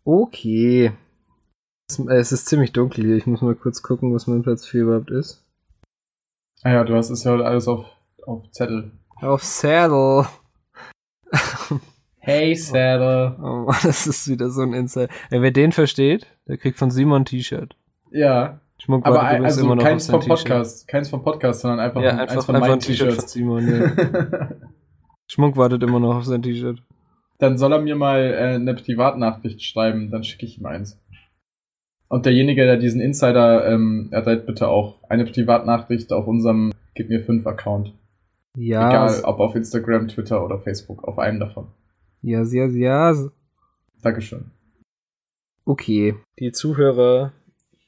Okay. 0.03 0.91
Es, 1.89 1.99
es 1.99 2.31
ist 2.31 2.47
ziemlich 2.47 2.73
dunkel 2.73 3.05
hier. 3.05 3.15
Ich 3.15 3.25
muss 3.25 3.41
mal 3.41 3.55
kurz 3.55 3.81
gucken, 3.81 4.13
was 4.13 4.27
mein 4.27 4.43
Platz 4.43 4.65
4 4.65 4.83
überhaupt 4.83 5.11
ist. 5.11 5.45
Ah 6.63 6.71
ja, 6.71 6.83
du 6.83 6.95
hast 6.95 7.09
es 7.09 7.23
ja 7.23 7.31
heute 7.31 7.45
alles 7.45 7.67
auf, 7.67 7.85
auf 8.25 8.49
Zettel. 8.51 8.91
Auf 9.21 9.43
Saddle. 9.43 10.27
Hey 12.17 12.55
Saddle. 12.55 13.35
Oh 13.41 13.65
Mann, 13.65 13.79
das 13.83 14.07
ist 14.07 14.29
wieder 14.29 14.49
so 14.49 14.61
ein 14.61 14.73
Insight. 14.73 15.09
Ey, 15.29 15.41
wer 15.41 15.51
den 15.51 15.71
versteht, 15.73 16.27
der 16.47 16.57
kriegt 16.57 16.77
von 16.77 16.89
Simon 16.91 17.21
ein 17.21 17.25
T-Shirt. 17.25 17.75
Ja. 18.11 18.61
Schmuck 18.83 19.05
Aber 19.05 19.21
übrigens 19.21 19.57
also 19.57 19.75
keins 19.77 20.09
vom 20.09 20.19
Podcast. 20.19 20.87
Keins 20.89 21.09
vom 21.09 21.23
Podcast, 21.23 21.61
sondern 21.61 21.79
einfach, 21.79 22.01
Ja, 22.01 22.09
ein- 22.11 22.19
einfach, 22.19 22.35
eins 22.35 22.45
von 22.45 22.55
einfach 22.55 22.67
meinen 22.67 22.77
ein 22.77 22.79
T-Shirts. 22.81 23.31
Simon. 23.31 23.67
Ja. 23.67 24.49
Schmuck 25.27 25.55
wartet 25.55 25.83
immer 25.83 25.99
noch 26.01 26.15
auf 26.17 26.25
sein 26.25 26.41
T-Shirt. 26.41 26.83
Dann 27.39 27.57
soll 27.57 27.71
er 27.73 27.79
mir 27.81 27.95
mal 27.95 28.19
äh, 28.21 28.55
eine 28.55 28.73
Privatnachricht 28.75 29.63
schreiben, 29.63 30.11
dann 30.11 30.23
schicke 30.23 30.45
ich 30.45 30.59
ihm 30.59 30.65
eins. 30.65 30.99
Und 32.09 32.25
derjenige, 32.25 32.65
der 32.65 32.77
diesen 32.77 32.99
Insider 33.01 33.65
ähm, 33.71 34.09
erteilt, 34.11 34.45
bitte 34.45 34.67
auch 34.67 35.01
eine 35.09 35.25
Privatnachricht 35.25 36.11
auf 36.11 36.27
unserem 36.27 36.71
Gib 36.93 37.09
mir 37.09 37.21
5 37.23 37.47
Account. 37.47 37.93
Ja, 38.55 38.87
Egal, 38.89 39.21
ob 39.23 39.39
auf 39.39 39.55
Instagram, 39.55 40.09
Twitter 40.09 40.43
oder 40.45 40.59
Facebook, 40.59 41.03
auf 41.05 41.17
einem 41.17 41.39
davon. 41.39 41.67
ja, 42.21 42.43
ja, 42.43 42.65
ja. 42.67 43.15
Dankeschön. 44.03 44.51
Okay. 45.65 46.15
Die 46.39 46.51
Zuhörer 46.51 47.31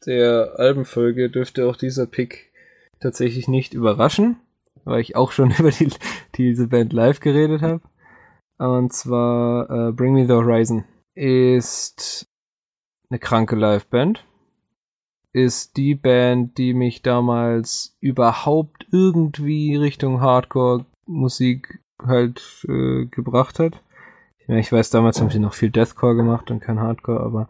der 0.05 0.53
Albenfolge 0.57 1.29
dürfte 1.29 1.67
auch 1.67 1.75
dieser 1.75 2.05
Pick 2.05 2.51
tatsächlich 2.99 3.47
nicht 3.47 3.73
überraschen, 3.73 4.37
weil 4.83 5.01
ich 5.01 5.15
auch 5.15 5.31
schon 5.31 5.51
über 5.59 5.71
die, 5.71 5.91
diese 6.35 6.67
Band 6.67 6.93
live 6.93 7.19
geredet 7.19 7.61
habe. 7.61 7.81
Und 8.57 8.93
zwar 8.93 9.69
äh, 9.69 9.91
Bring 9.91 10.13
Me 10.13 10.25
the 10.25 10.33
Horizon 10.33 10.85
ist 11.13 12.27
eine 13.09 13.19
kranke 13.19 13.55
Liveband. 13.55 14.25
Ist 15.33 15.75
die 15.75 15.95
Band, 15.95 16.57
die 16.57 16.73
mich 16.73 17.01
damals 17.01 17.97
überhaupt 17.99 18.87
irgendwie 18.91 19.75
Richtung 19.75 20.21
Hardcore-Musik 20.21 21.79
halt 22.01 22.65
äh, 22.69 23.05
gebracht 23.05 23.59
hat. 23.59 23.81
Ja, 24.47 24.55
ich 24.55 24.71
weiß, 24.71 24.91
damals 24.91 25.19
haben 25.19 25.29
sie 25.29 25.39
noch 25.39 25.53
viel 25.53 25.71
Deathcore 25.71 26.15
gemacht 26.15 26.51
und 26.51 26.61
kein 26.61 26.79
Hardcore, 26.79 27.19
aber 27.19 27.49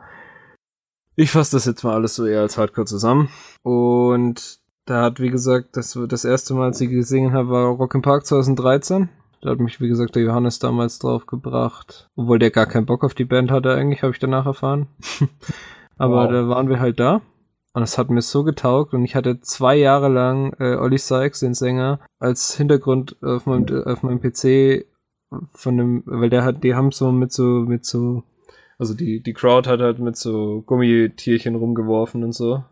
ich 1.16 1.32
fasse 1.32 1.56
das 1.56 1.66
jetzt 1.66 1.84
mal 1.84 1.94
alles 1.94 2.16
so 2.16 2.26
eher 2.26 2.42
als 2.42 2.58
Hardcore 2.58 2.86
zusammen. 2.86 3.30
Und 3.64 4.60
da 4.86 5.04
hat, 5.04 5.20
wie 5.20 5.30
gesagt, 5.30 5.78
das, 5.78 5.98
das 6.08 6.26
erste 6.26 6.54
Mal, 6.54 6.66
als 6.66 6.82
ich 6.82 6.90
gesungen 6.90 7.34
habe, 7.34 7.50
war 7.50 7.66
Rock 7.68 7.96
im 7.96 8.02
Park 8.02 8.26
2013. 8.26 9.10
Da 9.42 9.52
hat 9.52 9.60
mich, 9.60 9.80
wie 9.80 9.88
gesagt, 9.88 10.16
der 10.16 10.24
Johannes 10.24 10.60
damals 10.60 11.00
drauf 11.00 11.26
gebracht. 11.26 12.10
Obwohl 12.16 12.40
der 12.40 12.52
gar 12.52 12.66
keinen 12.66 12.86
Bock 12.86 13.04
auf 13.04 13.14
die 13.14 13.26
Band 13.26 13.52
hatte 13.52 13.74
eigentlich, 13.74 14.02
habe 14.04 14.14
ich 14.14 14.20
danach 14.20 14.46
erfahren. 14.46 14.88
aber 15.98 16.24
Wow. 16.26 16.32
da 16.32 16.48
waren 16.50 16.70
wir 16.70 16.80
halt 16.80 17.00
da. 17.00 17.22
Und 17.74 17.84
es 17.84 17.98
hat 17.98 18.10
mir 18.10 18.22
so 18.22 18.44
getaugt 18.46 18.94
und 18.94 19.04
ich 19.04 19.16
hatte 19.16 19.42
zwei 19.42 19.76
Jahre 19.76 20.08
lang 20.08 20.54
äh, 20.60 20.76
Olli 20.76 20.98
Sykes, 20.98 21.42
den 21.42 21.54
Sänger, 21.54 22.00
als 22.20 22.56
Hintergrund 22.56 23.18
auf 23.22 23.46
meinem, 23.46 23.84
auf 23.84 24.02
meinem 24.02 24.22
PC 24.22 24.86
von 25.52 25.78
dem, 25.78 26.04
weil 26.06 26.30
der 26.30 26.46
hat, 26.46 26.64
die 26.64 26.74
haben 26.74 26.92
so 26.92 27.12
mit 27.12 27.34
so, 27.34 27.44
mit 27.44 27.86
so, 27.86 28.24
also 28.78 28.94
die, 28.94 29.22
die 29.22 29.34
Crowd 29.34 29.70
hat 29.70 29.80
halt 29.80 30.00
mit 30.00 30.16
so 30.18 30.62
Gummitierchen 30.66 31.56
rumgeworfen 31.56 32.24
und 32.24 32.34
so. 32.34 32.64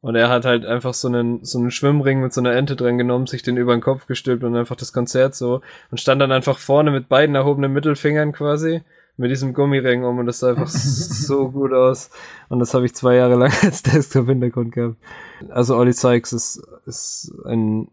Und 0.00 0.16
er 0.16 0.28
hat 0.28 0.44
halt 0.44 0.66
einfach 0.66 0.92
so 0.92 1.08
einen, 1.08 1.44
so 1.44 1.58
einen 1.58 1.70
Schwimmring 1.70 2.20
mit 2.20 2.32
so 2.34 2.40
einer 2.42 2.52
Ente 2.52 2.76
dran 2.76 2.98
genommen, 2.98 3.26
sich 3.26 3.42
den 3.42 3.56
über 3.56 3.74
den 3.74 3.80
Kopf 3.80 4.06
gestülpt 4.06 4.44
und 4.44 4.54
einfach 4.54 4.76
das 4.76 4.92
Konzert 4.92 5.34
so 5.34 5.62
und 5.90 5.98
stand 5.98 6.20
dann 6.20 6.30
einfach 6.30 6.58
vorne 6.58 6.90
mit 6.90 7.08
beiden 7.08 7.34
erhobenen 7.34 7.72
Mittelfingern 7.72 8.32
quasi 8.32 8.82
mit 9.16 9.30
diesem 9.30 9.54
Gummiring 9.54 10.04
um 10.04 10.18
und 10.18 10.26
das 10.26 10.40
sah 10.40 10.50
einfach 10.50 10.68
so 10.68 11.50
gut 11.50 11.72
aus. 11.72 12.10
Und 12.50 12.58
das 12.58 12.74
habe 12.74 12.84
ich 12.84 12.94
zwei 12.94 13.14
Jahre 13.14 13.36
lang 13.36 13.52
als 13.62 13.82
Desktop-Hintergrund 13.82 14.72
gehabt. 14.72 14.96
Also 15.48 15.74
Ollie 15.76 15.92
Sykes 15.94 16.32
ist, 16.34 16.62
ist 16.84 17.32
ein 17.46 17.88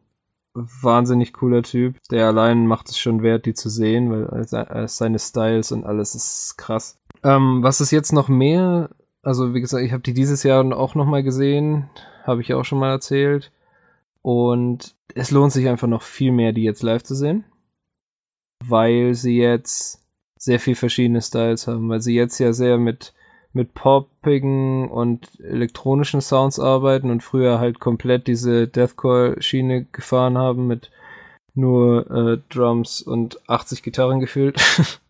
wahnsinnig 0.53 1.31
cooler 1.33 1.63
Typ. 1.63 1.95
Der 2.11 2.27
allein 2.27 2.67
macht 2.67 2.89
es 2.89 2.97
schon 2.99 3.23
wert, 3.23 3.45
die 3.45 3.53
zu 3.53 3.69
sehen, 3.69 4.11
weil 4.11 4.45
se- 4.47 4.67
seine 4.87 5.19
Styles 5.19 5.71
und 5.71 5.85
alles 5.85 6.13
ist 6.15 6.55
krass. 6.57 6.99
Ähm, 7.23 7.63
was 7.63 7.81
ist 7.81 7.91
jetzt 7.91 8.13
noch 8.13 8.27
mehr? 8.27 8.89
Also 9.21 9.53
wie 9.53 9.61
gesagt, 9.61 9.83
ich 9.83 9.91
habe 9.91 10.03
die 10.03 10.13
dieses 10.13 10.43
Jahr 10.43 10.65
auch 10.75 10.95
noch 10.95 11.05
mal 11.05 11.23
gesehen, 11.23 11.89
habe 12.23 12.41
ich 12.41 12.53
auch 12.53 12.65
schon 12.65 12.79
mal 12.79 12.89
erzählt. 12.91 13.51
Und 14.21 14.95
es 15.15 15.31
lohnt 15.31 15.51
sich 15.51 15.67
einfach 15.67 15.87
noch 15.87 16.03
viel 16.03 16.31
mehr, 16.31 16.53
die 16.53 16.63
jetzt 16.63 16.83
live 16.83 17.03
zu 17.03 17.15
sehen, 17.15 17.43
weil 18.63 19.13
sie 19.15 19.37
jetzt 19.37 19.99
sehr 20.37 20.59
viel 20.59 20.75
verschiedene 20.75 21.21
Styles 21.21 21.67
haben, 21.67 21.89
weil 21.89 22.01
sie 22.01 22.15
jetzt 22.15 22.39
ja 22.39 22.53
sehr 22.53 22.77
mit 22.77 23.13
mit 23.53 23.73
poppigen 23.73 24.89
und 24.89 25.27
elektronischen 25.41 26.21
Sounds 26.21 26.59
arbeiten 26.59 27.11
und 27.11 27.21
früher 27.21 27.59
halt 27.59 27.79
komplett 27.79 28.27
diese 28.27 28.67
Deathcore-Schiene 28.67 29.85
gefahren 29.91 30.37
haben 30.37 30.67
mit 30.67 30.89
nur 31.53 32.09
äh, 32.09 32.37
Drums 32.49 33.01
und 33.01 33.39
80 33.49 33.83
Gitarren 33.83 34.19
gefühlt. 34.19 34.61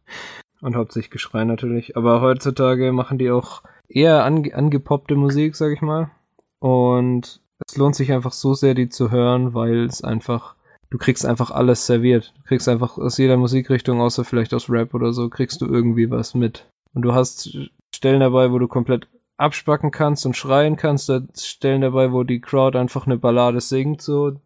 und 0.62 0.76
hauptsächlich 0.76 1.12
Geschrei 1.12 1.43
natürlich. 1.43 1.97
Aber 1.97 2.22
heutzutage 2.22 2.91
machen 2.91 3.18
die 3.18 3.32
auch 3.32 3.64
eher 3.89 4.24
ange 4.24 4.53
angepoppte 4.55 5.16
Musik, 5.16 5.55
sag 5.55 5.72
ich 5.74 5.82
mal. 5.82 6.12
Und 6.59 7.41
es 7.68 7.78
lohnt 7.78 7.95
sich 7.95 8.12
einfach 8.12 8.32
so 8.32 8.53
sehr, 8.53 8.74
die 8.74 8.89
zu 8.89 9.12
hören, 9.12 9.53
weil 9.53 9.86
es 9.86 10.03
einfach, 10.03 10.55
du 10.89 10.97
kriegst 10.97 11.26
einfach 11.26 11.51
alles 11.51 11.86
serviert. 11.86 12.34
Du 12.38 12.43
kriegst 12.43 12.70
einfach 12.70 12.97
aus 12.97 13.18
jeder 13.18 13.38
Musikrichtung, 13.38 14.01
außer 14.01 14.24
vielleicht 14.24 14.53
aus 14.53 14.70
Rap 14.70 14.93
oder 14.93 15.12
so, 15.14 15.30
kriegst 15.30 15.62
du 15.62 15.66
irgendwie 15.66 16.09
was 16.09 16.34
mit. 16.34 16.68
Und 16.93 17.03
du 17.03 17.14
hast 17.14 17.57
Stellen 17.95 18.20
dabei, 18.20 18.51
wo 18.51 18.59
du 18.59 18.68
komplett 18.68 19.07
abspacken 19.38 19.91
kannst 19.91 20.26
und 20.26 20.38
schreien 20.38 20.76
kannst. 20.76 21.09
Da 21.09 21.22
Stellen 21.38 21.82
dabei, 21.82 22.12
wo 22.12 22.24
die 22.24 22.41
Crowd 22.41 22.78
einfach 22.78 23.05
eine 23.05 23.18
Ballade 23.18 23.59
singt, 23.59 24.01
so. 24.01 24.39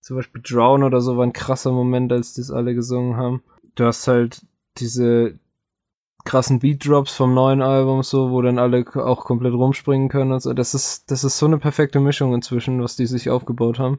Zum 0.00 0.16
Beispiel 0.16 0.42
Drown 0.42 0.82
oder 0.82 1.00
so 1.00 1.16
war 1.16 1.24
ein 1.24 1.32
krasser 1.32 1.70
Moment, 1.70 2.12
als 2.12 2.34
das 2.34 2.50
alle 2.50 2.74
gesungen 2.74 3.16
haben. 3.16 3.42
Du 3.76 3.84
hast 3.84 4.08
halt 4.08 4.42
diese 4.78 5.38
krassen 6.24 6.60
Beat 6.60 6.86
Drops 6.86 7.14
vom 7.14 7.34
neuen 7.34 7.62
Album, 7.62 8.02
so, 8.02 8.30
wo 8.30 8.42
dann 8.42 8.58
alle 8.58 8.84
auch 8.94 9.24
komplett 9.24 9.54
rumspringen 9.54 10.08
können 10.08 10.32
und 10.32 10.40
so. 10.40 10.52
Das 10.52 10.74
ist, 10.74 11.10
das 11.10 11.24
ist 11.24 11.38
so 11.38 11.46
eine 11.46 11.58
perfekte 11.58 12.00
Mischung 12.00 12.34
inzwischen, 12.34 12.82
was 12.82 12.96
die 12.96 13.06
sich 13.06 13.30
aufgebaut 13.30 13.78
haben. 13.78 13.98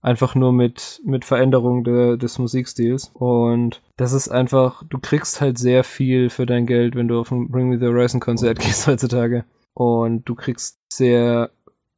Einfach 0.00 0.34
nur 0.34 0.52
mit, 0.52 1.00
mit 1.04 1.24
Veränderung 1.24 1.82
de, 1.82 2.16
des 2.18 2.38
Musikstils. 2.38 3.10
Und 3.14 3.82
das 3.96 4.12
ist 4.12 4.28
einfach, 4.28 4.82
du 4.88 4.98
kriegst 4.98 5.40
halt 5.40 5.58
sehr 5.58 5.82
viel 5.82 6.28
für 6.28 6.44
dein 6.44 6.66
Geld, 6.66 6.94
wenn 6.94 7.08
du 7.08 7.18
auf 7.18 7.30
ein 7.30 7.50
Bring 7.50 7.68
Me 7.68 7.78
the 7.78 7.86
Horizon 7.86 8.20
Konzert 8.20 8.58
gehst 8.60 8.86
heutzutage. 8.86 9.44
Und 9.72 10.28
du 10.28 10.34
kriegst 10.34 10.78
sehr 10.92 11.50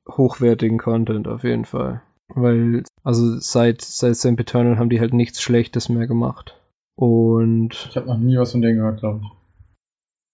hochwertigen 0.08 0.78
Content 0.78 1.26
auf 1.26 1.42
jeden 1.42 1.64
Fall. 1.64 2.02
Weil, 2.28 2.84
also 3.02 3.38
seit, 3.38 3.82
seit 3.82 4.16
Sam 4.16 4.38
Eternal 4.38 4.78
haben 4.78 4.90
die 4.90 5.00
halt 5.00 5.12
nichts 5.12 5.40
Schlechtes 5.42 5.88
mehr 5.88 6.06
gemacht. 6.06 6.55
Und 6.96 7.88
Ich 7.90 7.96
habe 7.96 8.06
noch 8.06 8.18
nie 8.18 8.36
was 8.38 8.52
von 8.52 8.62
denen 8.62 8.76
gehört, 8.78 9.00
glaube 9.00 9.20
ich. 9.22 9.30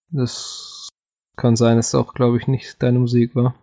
das 0.09 0.89
kann 1.35 1.55
sein, 1.55 1.77
dass 1.77 1.87
es 1.87 1.95
auch, 1.95 2.13
glaube 2.13 2.37
ich, 2.37 2.47
nicht 2.47 2.81
deine 2.81 2.99
Musik 2.99 3.35
war. 3.35 3.55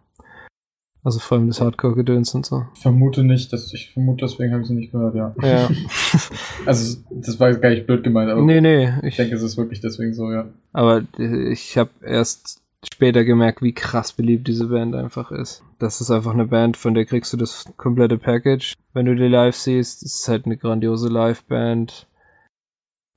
Also 1.02 1.18
vor 1.18 1.38
allem 1.38 1.46
das 1.48 1.62
Hardcore-Gedöns 1.62 2.34
und 2.34 2.44
so. 2.44 2.66
Ich 2.74 2.82
vermute 2.82 3.24
nicht, 3.24 3.50
dass 3.54 3.72
ich 3.72 3.90
vermute, 3.92 4.26
deswegen 4.26 4.52
habe 4.52 4.62
ich 4.62 4.68
sie 4.68 4.74
nicht 4.74 4.92
gehört, 4.92 5.14
ja. 5.14 5.34
Ja. 5.42 5.70
Also, 6.66 6.98
das 7.10 7.40
war 7.40 7.48
jetzt 7.48 7.62
gar 7.62 7.70
nicht 7.70 7.86
blöd 7.86 8.04
gemeint, 8.04 8.30
aber 8.30 8.42
nee, 8.42 8.60
nee. 8.60 8.90
ich 8.98 9.04
Ich, 9.04 9.16
denke, 9.16 9.34
es 9.34 9.42
ist 9.42 9.56
wirklich 9.56 9.80
deswegen 9.80 10.12
so, 10.12 10.30
ja. 10.30 10.48
aber 10.74 11.04
ich 11.18 11.78
habe 11.78 11.90
erst 12.02 12.60
später 12.84 13.24
gemerkt, 13.24 13.62
wie 13.62 13.72
krass 13.72 14.12
beliebt 14.12 14.46
diese 14.46 14.66
Band 14.66 14.94
einfach 14.94 15.30
ist. 15.30 15.62
Das 15.78 16.02
ist 16.02 16.10
einfach 16.10 16.34
eine 16.34 16.46
Band, 16.46 16.76
von 16.76 16.92
der 16.92 17.06
kriegst 17.06 17.32
du 17.32 17.38
das 17.38 17.64
komplette 17.78 18.18
Package. 18.18 18.74
Wenn 18.92 19.06
du 19.06 19.14
die 19.14 19.28
live 19.28 19.56
siehst, 19.56 20.02
ist 20.02 20.20
es 20.20 20.28
halt 20.28 20.44
eine 20.44 20.58
grandiose 20.58 21.08
Live-Band. 21.08 22.06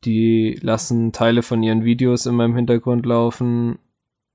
Die 0.05 0.59
lassen 0.61 1.11
Teile 1.11 1.43
von 1.43 1.63
ihren 1.63 1.83
Videos 1.85 2.25
immer 2.25 2.45
im 2.45 2.55
Hintergrund 2.55 3.05
laufen. 3.05 3.79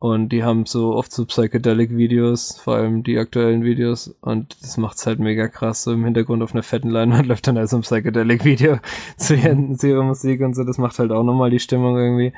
Und 0.00 0.28
die 0.28 0.44
haben 0.44 0.64
so 0.64 0.94
oft 0.94 1.10
so 1.10 1.24
Psychedelic-Videos, 1.26 2.60
vor 2.60 2.76
allem 2.76 3.02
die 3.02 3.18
aktuellen 3.18 3.64
Videos. 3.64 4.08
Und 4.20 4.56
das 4.62 4.76
macht's 4.76 5.04
halt 5.06 5.18
mega 5.18 5.48
krass. 5.48 5.82
So 5.82 5.92
im 5.92 6.04
Hintergrund 6.04 6.42
auf 6.42 6.52
einer 6.54 6.62
fetten 6.62 6.88
Leinwand 6.90 7.26
läuft 7.28 7.48
dann 7.48 7.58
also 7.58 7.76
ein 7.76 7.82
Psychedelic-Video 7.82 8.78
zu, 9.16 9.34
ihren- 9.34 9.76
zu 9.76 9.88
ihrer 9.88 10.04
Musik 10.04 10.40
und 10.40 10.54
so. 10.54 10.62
Das 10.64 10.78
macht 10.78 10.98
halt 11.00 11.10
auch 11.10 11.24
nochmal 11.24 11.50
die 11.50 11.58
Stimmung 11.58 11.96
irgendwie. 11.98 12.32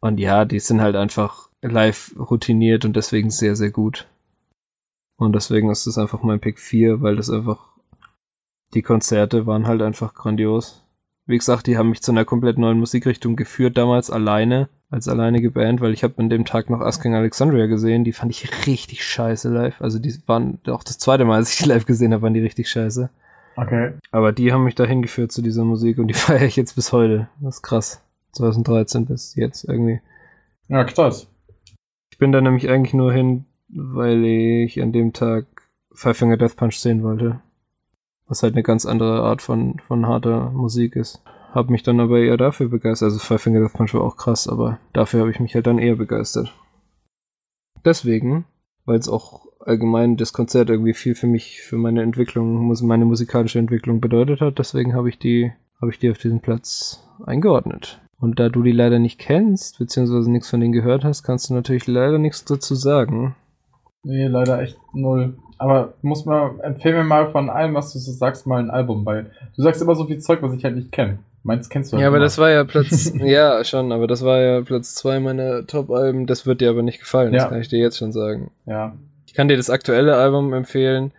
Und 0.00 0.18
ja, 0.18 0.44
die 0.44 0.58
sind 0.58 0.80
halt 0.80 0.96
einfach 0.96 1.48
live 1.62 2.14
routiniert 2.18 2.84
und 2.84 2.96
deswegen 2.96 3.30
sehr, 3.30 3.54
sehr 3.56 3.70
gut. 3.70 4.08
Und 5.16 5.34
deswegen 5.34 5.70
ist 5.70 5.86
das 5.86 5.98
einfach 5.98 6.22
mein 6.22 6.40
Pick 6.40 6.58
4, 6.60 7.00
weil 7.00 7.16
das 7.16 7.30
einfach, 7.30 7.68
die 8.74 8.82
Konzerte 8.82 9.46
waren 9.46 9.66
halt 9.66 9.82
einfach 9.82 10.14
grandios. 10.14 10.84
Wie 11.28 11.36
gesagt, 11.36 11.66
die 11.66 11.76
haben 11.76 11.90
mich 11.90 12.00
zu 12.00 12.10
einer 12.10 12.24
komplett 12.24 12.56
neuen 12.56 12.78
Musikrichtung 12.78 13.36
geführt, 13.36 13.76
damals 13.76 14.10
alleine, 14.10 14.70
als 14.88 15.08
alleinige 15.08 15.50
Band, 15.50 15.82
weil 15.82 15.92
ich 15.92 16.02
habe 16.02 16.14
an 16.16 16.30
dem 16.30 16.46
Tag 16.46 16.70
noch 16.70 16.80
Asking 16.80 17.14
Alexandria 17.14 17.66
gesehen, 17.66 18.02
die 18.02 18.14
fand 18.14 18.32
ich 18.32 18.66
richtig 18.66 19.04
scheiße 19.04 19.50
live. 19.50 19.78
Also 19.82 19.98
die 19.98 20.14
waren 20.26 20.58
auch 20.66 20.82
das 20.82 20.96
zweite 20.96 21.26
Mal, 21.26 21.36
als 21.36 21.52
ich 21.52 21.58
die 21.58 21.68
live 21.68 21.84
gesehen 21.84 22.14
habe, 22.14 22.22
waren 22.22 22.32
die 22.32 22.40
richtig 22.40 22.70
scheiße. 22.70 23.10
Okay. 23.56 23.92
Aber 24.10 24.32
die 24.32 24.54
haben 24.54 24.64
mich 24.64 24.74
dahin 24.74 25.02
geführt 25.02 25.30
zu 25.30 25.42
dieser 25.42 25.64
Musik 25.64 25.98
und 25.98 26.08
die 26.08 26.14
feiere 26.14 26.46
ich 26.46 26.56
jetzt 26.56 26.76
bis 26.76 26.94
heute. 26.94 27.28
Das 27.42 27.56
ist 27.56 27.62
krass. 27.62 28.02
2013 28.32 29.04
bis 29.04 29.34
jetzt 29.34 29.64
irgendwie. 29.64 30.00
Ja, 30.68 30.84
krass. 30.84 31.26
Ich 32.10 32.16
bin 32.16 32.32
da 32.32 32.40
nämlich 32.40 32.70
eigentlich 32.70 32.94
nur 32.94 33.12
hin, 33.12 33.44
weil 33.68 34.24
ich 34.24 34.80
an 34.80 34.92
dem 34.92 35.12
Tag 35.12 35.44
Five 35.92 36.16
Finger 36.16 36.38
Death 36.38 36.56
Punch 36.56 36.78
sehen 36.78 37.02
wollte. 37.02 37.40
Was 38.28 38.42
halt 38.42 38.54
eine 38.54 38.62
ganz 38.62 38.86
andere 38.86 39.22
Art 39.22 39.42
von, 39.42 39.80
von 39.86 40.06
harter 40.06 40.50
Musik 40.50 40.96
ist. 40.96 41.22
Hab 41.52 41.70
mich 41.70 41.82
dann 41.82 41.98
aber 41.98 42.18
eher 42.18 42.36
dafür 42.36 42.68
begeistert. 42.68 43.06
Also 43.06 43.18
Five 43.18 43.42
Finger 43.42 43.60
Death 43.60 43.72
Punch 43.72 43.94
war 43.94 44.02
auch 44.02 44.16
krass, 44.16 44.46
aber 44.46 44.78
dafür 44.92 45.20
habe 45.20 45.30
ich 45.30 45.40
mich 45.40 45.54
halt 45.54 45.66
dann 45.66 45.78
eher 45.78 45.96
begeistert. 45.96 46.52
Deswegen, 47.84 48.44
weil 48.84 48.98
es 48.98 49.08
auch 49.08 49.46
allgemein 49.60 50.16
das 50.16 50.32
Konzert 50.32 50.70
irgendwie 50.70 50.94
viel 50.94 51.14
für 51.14 51.26
mich, 51.26 51.62
für 51.62 51.78
meine 51.78 52.02
Entwicklung, 52.02 52.74
meine 52.82 53.04
musikalische 53.04 53.58
Entwicklung 53.58 54.00
bedeutet 54.00 54.40
hat, 54.40 54.58
deswegen 54.58 54.94
habe 54.94 55.08
ich 55.08 55.18
die, 55.18 55.52
habe 55.80 55.90
ich 55.90 55.98
die 55.98 56.10
auf 56.10 56.18
diesen 56.18 56.40
Platz 56.40 57.02
eingeordnet. 57.24 58.00
Und 58.20 58.40
da 58.40 58.48
du 58.48 58.62
die 58.62 58.72
leider 58.72 58.98
nicht 58.98 59.18
kennst, 59.18 59.78
beziehungsweise 59.78 60.30
nichts 60.30 60.50
von 60.50 60.60
denen 60.60 60.72
gehört 60.72 61.04
hast, 61.04 61.22
kannst 61.22 61.50
du 61.50 61.54
natürlich 61.54 61.86
leider 61.86 62.18
nichts 62.18 62.44
dazu 62.44 62.74
sagen. 62.74 63.36
Nee, 64.04 64.26
leider 64.26 64.60
echt 64.60 64.78
null. 64.92 65.36
Aber 65.58 65.94
muss 66.02 66.24
mal, 66.24 66.58
empfehl 66.62 66.92
mir 66.92 67.04
mal 67.04 67.30
von 67.30 67.50
allem, 67.50 67.74
was 67.74 67.92
du 67.92 67.98
so 67.98 68.12
sagst, 68.12 68.46
mal 68.46 68.60
ein 68.60 68.70
Album, 68.70 69.04
weil 69.04 69.32
du 69.56 69.62
sagst 69.62 69.82
immer 69.82 69.96
so 69.96 70.06
viel 70.06 70.18
Zeug, 70.18 70.40
was 70.42 70.54
ich 70.54 70.64
halt 70.64 70.76
nicht 70.76 70.92
kenne. 70.92 71.18
Meins 71.42 71.68
kennst 71.68 71.92
du 71.92 71.96
halt 71.96 72.02
Ja, 72.02 72.08
aber 72.08 72.18
immer. 72.18 72.24
das 72.24 72.38
war 72.38 72.50
ja 72.50 72.64
Platz, 72.64 73.12
ja, 73.14 73.64
schon, 73.64 73.90
aber 73.92 74.06
das 74.06 74.24
war 74.24 74.38
ja 74.38 74.60
Platz 74.60 74.94
zwei 74.94 75.18
meiner 75.18 75.66
Top-Alben. 75.66 76.26
Das 76.26 76.46
wird 76.46 76.60
dir 76.60 76.70
aber 76.70 76.82
nicht 76.82 77.00
gefallen, 77.00 77.32
ja. 77.32 77.40
das 77.40 77.48
kann 77.48 77.60
ich 77.60 77.68
dir 77.68 77.78
jetzt 77.80 77.98
schon 77.98 78.12
sagen. 78.12 78.50
Ja. 78.66 78.96
Ich 79.26 79.34
kann 79.34 79.48
dir 79.48 79.56
das 79.56 79.70
aktuelle 79.70 80.16
Album 80.16 80.52
empfehlen. 80.52 81.12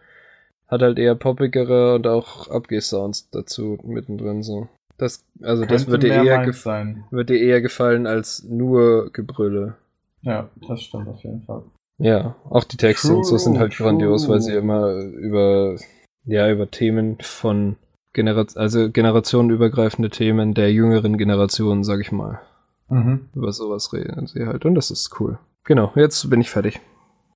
Hat 0.67 0.81
halt 0.81 0.99
eher 0.99 1.15
poppigere 1.15 1.95
und 1.95 2.05
auch 2.07 2.47
Abgeh-Sounds 2.49 3.29
dazu 3.31 3.77
mittendrin 3.83 4.43
so. 4.43 4.67
Das, 4.97 5.23
also 5.41 5.61
Könnte 5.61 5.73
das 5.73 5.87
wird 5.87 6.03
dir, 6.03 6.13
eher 6.13 6.53
sein. 6.53 7.05
wird 7.11 7.29
dir 7.29 7.39
eher 7.39 7.61
gefallen 7.61 8.05
als 8.05 8.43
nur 8.43 9.11
Gebrülle. 9.11 9.75
Ja, 10.21 10.49
das 10.67 10.81
stimmt 10.81 11.07
auf 11.07 11.23
jeden 11.23 11.41
Fall. 11.43 11.63
Ja, 11.99 12.35
auch 12.49 12.63
die 12.63 12.77
Texte 12.77 13.09
true, 13.09 13.17
und 13.17 13.25
so 13.25 13.37
sind 13.37 13.59
halt 13.59 13.73
true. 13.73 13.85
grandios, 13.85 14.27
weil 14.29 14.41
sie 14.41 14.53
immer 14.53 14.93
über, 14.93 15.75
ja, 16.23 16.49
über 16.49 16.71
Themen 16.71 17.17
von 17.19 17.75
Generation, 18.13 18.61
also 18.61 18.89
generationenübergreifende 18.89 20.09
Themen 20.09 20.53
der 20.53 20.71
jüngeren 20.71 21.17
Generation, 21.17 21.83
sag 21.83 21.99
ich 21.99 22.11
mal. 22.11 22.39
Mhm. 22.87 23.29
Über 23.35 23.51
sowas 23.51 23.93
reden 23.93 24.27
sie 24.27 24.45
halt 24.45 24.65
und 24.65 24.75
das 24.75 24.91
ist 24.91 25.19
cool. 25.19 25.37
Genau, 25.65 25.91
jetzt 25.95 26.29
bin 26.29 26.41
ich 26.41 26.49
fertig 26.49 26.79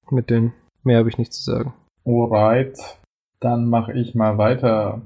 mit 0.09 0.30
den. 0.30 0.53
Mehr 0.84 0.97
habe 0.97 1.09
ich 1.09 1.18
nicht 1.18 1.34
zu 1.34 1.43
sagen. 1.43 1.74
Alright, 2.05 2.78
dann 3.39 3.68
mache 3.70 3.93
ich 3.93 4.16
mal 4.16 4.38
weiter. 4.38 5.01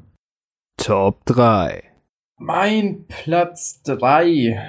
Top 0.78 1.26
3. 1.26 1.84
Mein 2.38 3.06
Platz 3.08 3.82
3 3.84 4.62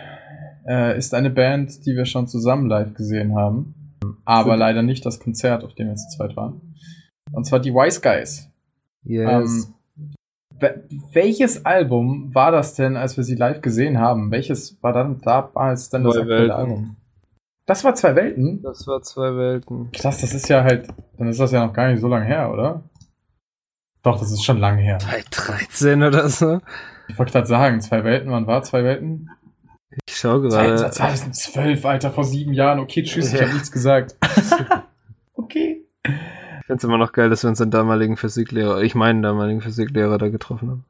äh, 0.66 0.99
ist 0.99 1.14
eine 1.14 1.30
Band, 1.30 1.86
die 1.86 1.95
wir 1.95 2.07
schon 2.07 2.26
zusammen 2.26 2.68
live 2.68 2.95
gesehen 2.95 3.36
haben. 3.36 3.74
Aber 4.25 4.53
Für 4.53 4.59
leider 4.59 4.83
nicht 4.83 5.05
das 5.05 5.21
Konzert, 5.21 5.65
auf 5.65 5.75
dem 5.75 5.89
wir 5.89 5.97
zu 5.97 6.17
zweit 6.17 6.37
waren. 6.37 6.75
Und 7.33 7.45
zwar 7.45 7.61
die 7.61 7.73
Wise 7.73 8.01
Guys. 8.01 8.51
Yes. 9.05 9.69
Ähm, 10.61 10.75
welches 11.13 11.65
Album 11.65 12.35
war 12.35 12.51
das 12.51 12.75
denn, 12.75 12.97
als 12.97 13.17
wir 13.17 13.25
sie 13.25 13.37
live 13.37 13.61
gesehen 13.61 13.99
haben? 13.99 14.31
Welches 14.31 14.83
war 14.83 14.93
dann 14.93 15.21
damals 15.21 15.89
dann 15.91 16.05
das 16.05 16.17
aktuelle 16.17 16.55
Album? 16.55 16.97
Das 17.67 17.85
war 17.85 17.95
zwei 17.95 18.17
Welten? 18.17 18.63
Das 18.63 18.87
war 18.87 19.03
zwei 19.03 19.37
Welten. 19.37 19.93
Krass, 19.93 20.21
das 20.21 20.35
ist 20.35 20.49
ja 20.49 20.65
halt, 20.65 20.89
dann 21.19 21.29
ist 21.29 21.39
das 21.39 21.53
ja 21.53 21.65
noch 21.65 21.73
gar 21.73 21.89
nicht 21.89 22.01
so 22.01 22.09
lange 22.09 22.25
her, 22.25 22.51
oder? 22.51 22.83
Doch, 24.03 24.19
das 24.19 24.33
ist 24.33 24.43
schon 24.43 24.59
lange 24.59 24.81
her. 24.81 24.99
2013 24.99 26.03
oder 26.03 26.29
so. 26.29 26.61
Ich 27.09 27.19
wollte 27.19 27.33
gerade 27.33 27.47
sagen, 27.47 27.81
zwei 27.81 28.05
Welten, 28.05 28.31
wann 28.31 28.47
war 28.47 28.63
zwei 28.63 28.85
Welten? 28.85 29.31
Ich 30.07 30.16
schau 30.16 30.40
gerade. 30.40 30.90
2012, 30.90 31.84
Alter, 31.84 32.11
vor 32.11 32.24
sieben 32.24 32.53
Jahren. 32.53 32.80
Okay, 32.80 33.03
tschüss, 33.03 33.32
ja. 33.32 33.38
ich 33.38 33.44
habe 33.44 33.55
nichts 33.55 33.72
gesagt. 33.72 34.16
okay. 35.34 35.84
Ich 36.05 36.66
finde 36.66 36.78
es 36.78 36.84
immer 36.84 36.99
noch 36.99 37.12
geil, 37.12 37.30
dass 37.30 37.44
wir 37.44 37.49
unseren 37.49 37.70
damaligen 37.70 38.16
Physiklehrer, 38.16 38.82
ich 38.82 38.94
meinen 38.94 39.22
damaligen 39.22 39.61
Physiklehrer 39.61 40.18
da 40.18 40.28
getroffen 40.28 40.70
haben. 40.70 40.84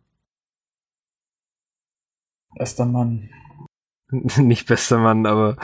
Bester 2.56 2.86
Mann. 2.86 3.30
nicht 4.10 4.66
bester 4.66 4.98
Mann, 4.98 5.26
aber 5.26 5.56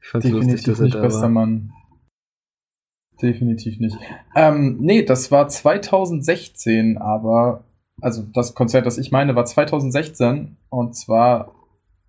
ich 0.00 0.08
fand's 0.08 0.26
Definitiv 0.26 0.50
lustig, 0.50 0.66
dass 0.66 0.78
er 0.80 0.84
nicht 0.84 0.94
da 0.96 1.00
bester 1.00 1.22
war. 1.22 1.28
Mann. 1.28 1.72
Definitiv 3.22 3.78
nicht. 3.78 3.96
Ähm, 4.34 4.78
nee, 4.80 5.02
das 5.02 5.30
war 5.30 5.48
2016, 5.48 6.98
aber 6.98 7.64
also 8.00 8.22
das 8.22 8.54
Konzert, 8.54 8.86
das 8.86 8.98
ich 8.98 9.12
meine, 9.12 9.36
war 9.36 9.44
2016 9.44 10.56
und 10.68 10.96
zwar 10.96 11.53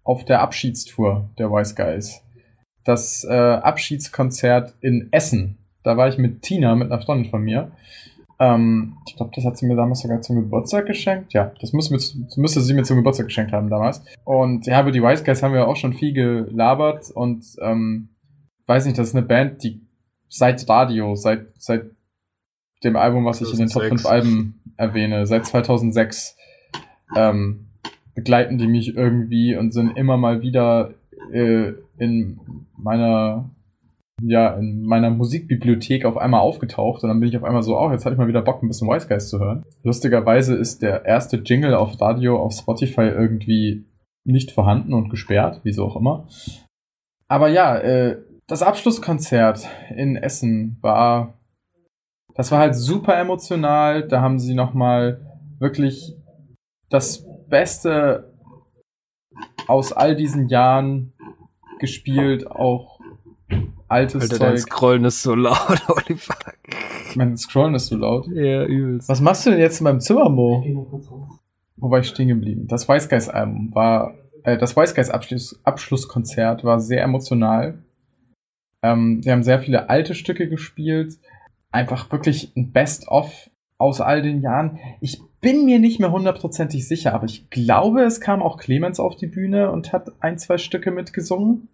auf 0.05 0.23
der 0.23 0.41
Abschiedstour 0.41 1.29
der 1.37 1.51
Wise 1.51 1.75
Guys. 1.75 2.21
Das 2.85 3.25
äh, 3.25 3.33
Abschiedskonzert 3.33 4.75
in 4.79 5.09
Essen. 5.11 5.57
Da 5.83 5.97
war 5.97 6.07
ich 6.07 6.17
mit 6.17 6.43
Tina, 6.43 6.75
mit 6.75 6.91
einer 6.91 7.01
Freundin 7.01 7.29
von 7.29 7.41
mir. 7.41 7.71
Ähm, 8.39 8.97
ich 9.07 9.15
glaube, 9.15 9.31
das 9.35 9.45
hat 9.45 9.57
sie 9.57 9.65
mir 9.65 9.75
damals 9.75 10.01
sogar 10.01 10.21
zum 10.21 10.35
Geburtstag 10.35 10.85
geschenkt. 10.85 11.33
Ja, 11.33 11.51
das 11.59 11.73
müsste, 11.73 11.97
müsste 12.37 12.61
sie 12.61 12.73
mir 12.73 12.83
zum 12.83 12.97
Geburtstag 12.97 13.27
geschenkt 13.27 13.51
haben 13.51 13.69
damals. 13.69 14.03
Und 14.23 14.67
ja, 14.67 14.81
über 14.81 14.91
die 14.91 15.01
Wise 15.01 15.23
Guys 15.23 15.41
haben 15.41 15.53
wir 15.53 15.67
auch 15.67 15.75
schon 15.75 15.93
viel 15.93 16.13
gelabert 16.13 17.09
und 17.11 17.43
ähm, 17.61 18.09
weiß 18.67 18.85
nicht, 18.85 18.97
das 18.97 19.09
ist 19.09 19.15
eine 19.15 19.25
Band, 19.25 19.63
die 19.63 19.81
seit 20.29 20.67
Radio, 20.69 21.15
seit, 21.15 21.47
seit 21.57 21.85
dem 22.83 22.95
Album, 22.95 23.25
was 23.25 23.41
ich 23.41 23.51
in 23.51 23.59
den 23.59 23.69
Top 23.69 23.83
5 23.83 24.05
Alben 24.05 24.61
erwähne, 24.77 25.25
seit 25.25 25.45
2006 25.45 26.35
ähm, 27.15 27.67
begleiten 28.15 28.57
die 28.57 28.67
mich 28.67 28.95
irgendwie 28.95 29.55
und 29.55 29.73
sind 29.73 29.97
immer 29.97 30.17
mal 30.17 30.41
wieder 30.41 30.93
äh, 31.31 31.73
in 31.97 32.39
meiner 32.77 33.51
ja, 34.21 34.53
in 34.55 34.85
meiner 34.85 35.09
Musikbibliothek 35.09 36.05
auf 36.05 36.15
einmal 36.15 36.39
aufgetaucht 36.39 37.03
und 37.03 37.09
dann 37.09 37.19
bin 37.19 37.27
ich 37.27 37.35
auf 37.35 37.43
einmal 37.43 37.63
so, 37.63 37.75
auch 37.77 37.89
oh, 37.89 37.91
jetzt 37.91 38.05
hatte 38.05 38.13
ich 38.13 38.17
mal 38.17 38.29
wieder 38.29 38.41
Bock, 38.41 38.63
ein 38.63 38.69
bisschen 38.69 38.87
Wise 38.87 39.09
Guys 39.09 39.27
zu 39.27 39.39
hören. 39.39 39.63
Lustigerweise 39.83 40.55
ist 40.55 40.81
der 40.81 41.03
erste 41.03 41.37
Jingle 41.37 41.75
auf 41.75 41.99
Radio 41.99 42.39
auf 42.39 42.53
Spotify 42.53 43.01
irgendwie 43.01 43.83
nicht 44.23 44.51
vorhanden 44.51 44.93
und 44.93 45.09
gesperrt, 45.09 45.59
wieso 45.63 45.83
auch 45.83 45.97
immer. 45.97 46.27
Aber 47.27 47.49
ja, 47.49 47.77
äh, 47.77 48.21
das 48.47 48.63
Abschlusskonzert 48.63 49.67
in 49.93 50.15
Essen 50.15 50.77
war 50.81 51.33
das 52.35 52.51
war 52.51 52.59
halt 52.59 52.75
super 52.75 53.17
emotional. 53.17 54.07
Da 54.07 54.21
haben 54.21 54.39
sie 54.39 54.53
nochmal 54.53 55.21
wirklich 55.57 56.15
das 56.89 57.25
Beste 57.49 58.33
aus 59.67 59.91
all 59.91 60.15
diesen 60.15 60.47
Jahren 60.47 61.13
gespielt, 61.79 62.49
auch 62.49 62.99
altes 63.87 64.23
Alter, 64.23 64.35
Zeug. 64.37 64.49
Dein 64.49 64.57
Scrollen 64.57 65.05
ist 65.05 65.21
so 65.21 65.35
laut, 65.35 65.87
holy 65.87 66.17
fuck. 66.17 66.57
Mein 67.15 67.37
Scrollen 67.37 67.75
ist 67.75 67.87
so 67.87 67.97
laut? 67.97 68.27
Ja, 68.27 68.65
übelst. 68.65 69.09
Was 69.09 69.21
machst 69.21 69.45
du 69.45 69.51
denn 69.51 69.59
jetzt 69.59 69.79
in 69.79 69.85
meinem 69.85 70.01
Zimmer, 70.01 70.29
Mo? 70.29 70.63
Wo 71.77 71.89
war 71.89 71.99
ich 71.99 72.07
stehen 72.07 72.27
geblieben? 72.27 72.67
Das 72.67 72.87
Wise 72.87 73.07
Guys 73.09 73.29
Album 73.29 73.73
war, 73.73 74.15
äh, 74.43 74.57
das 74.57 74.75
Guys 74.75 75.09
Abschluss, 75.09 75.59
Abschlusskonzert 75.63 76.63
war 76.63 76.79
sehr 76.79 77.03
emotional. 77.03 77.83
Ähm, 78.81 79.21
sie 79.21 79.31
haben 79.31 79.43
sehr 79.43 79.59
viele 79.59 79.89
alte 79.89 80.15
Stücke 80.15 80.49
gespielt 80.49 81.17
einfach 81.75 82.09
wirklich 82.11 82.55
ein 82.55 82.71
Best-of 82.71 83.49
aus 83.77 83.99
all 83.99 84.21
den 84.21 84.41
Jahren. 84.41 84.79
Ich 85.01 85.21
bin 85.45 85.63
mir 85.63 85.77
nicht 85.77 85.99
mehr 85.99 86.11
hundertprozentig 86.11 86.87
sicher, 86.87 87.13
aber 87.13 87.25
ich 87.25 87.51
glaube, 87.51 88.01
es 88.01 88.19
kam 88.19 88.41
auch 88.41 88.57
Clemens 88.57 88.99
auf 88.99 89.15
die 89.15 89.27
Bühne 89.27 89.69
und 89.69 89.93
hat 89.93 90.11
ein, 90.19 90.39
zwei 90.39 90.57
Stücke 90.57 90.89
mitgesungen. 90.89 91.67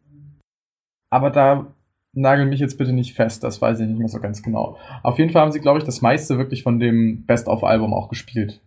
Aber 1.09 1.29
da 1.29 1.73
nagel 2.11 2.47
mich 2.47 2.59
jetzt 2.59 2.77
bitte 2.77 2.91
nicht 2.91 3.13
fest, 3.13 3.45
das 3.45 3.61
weiß 3.61 3.79
ich 3.79 3.87
nicht 3.87 3.97
mehr 3.97 4.09
so 4.09 4.19
ganz 4.19 4.43
genau. 4.43 4.77
Auf 5.03 5.19
jeden 5.19 5.31
Fall 5.31 5.43
haben 5.43 5.53
sie, 5.53 5.61
glaube 5.61 5.79
ich, 5.79 5.85
das 5.85 6.01
meiste 6.01 6.37
wirklich 6.37 6.63
von 6.63 6.79
dem 6.79 7.25
Best-of-Album 7.25 7.93
auch 7.93 8.09
gespielt. 8.09 8.59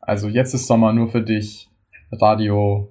Also 0.00 0.28
jetzt 0.28 0.54
ist 0.54 0.68
Sommer 0.68 0.92
nur 0.92 1.08
für 1.08 1.22
dich, 1.22 1.68
Radio. 2.12 2.88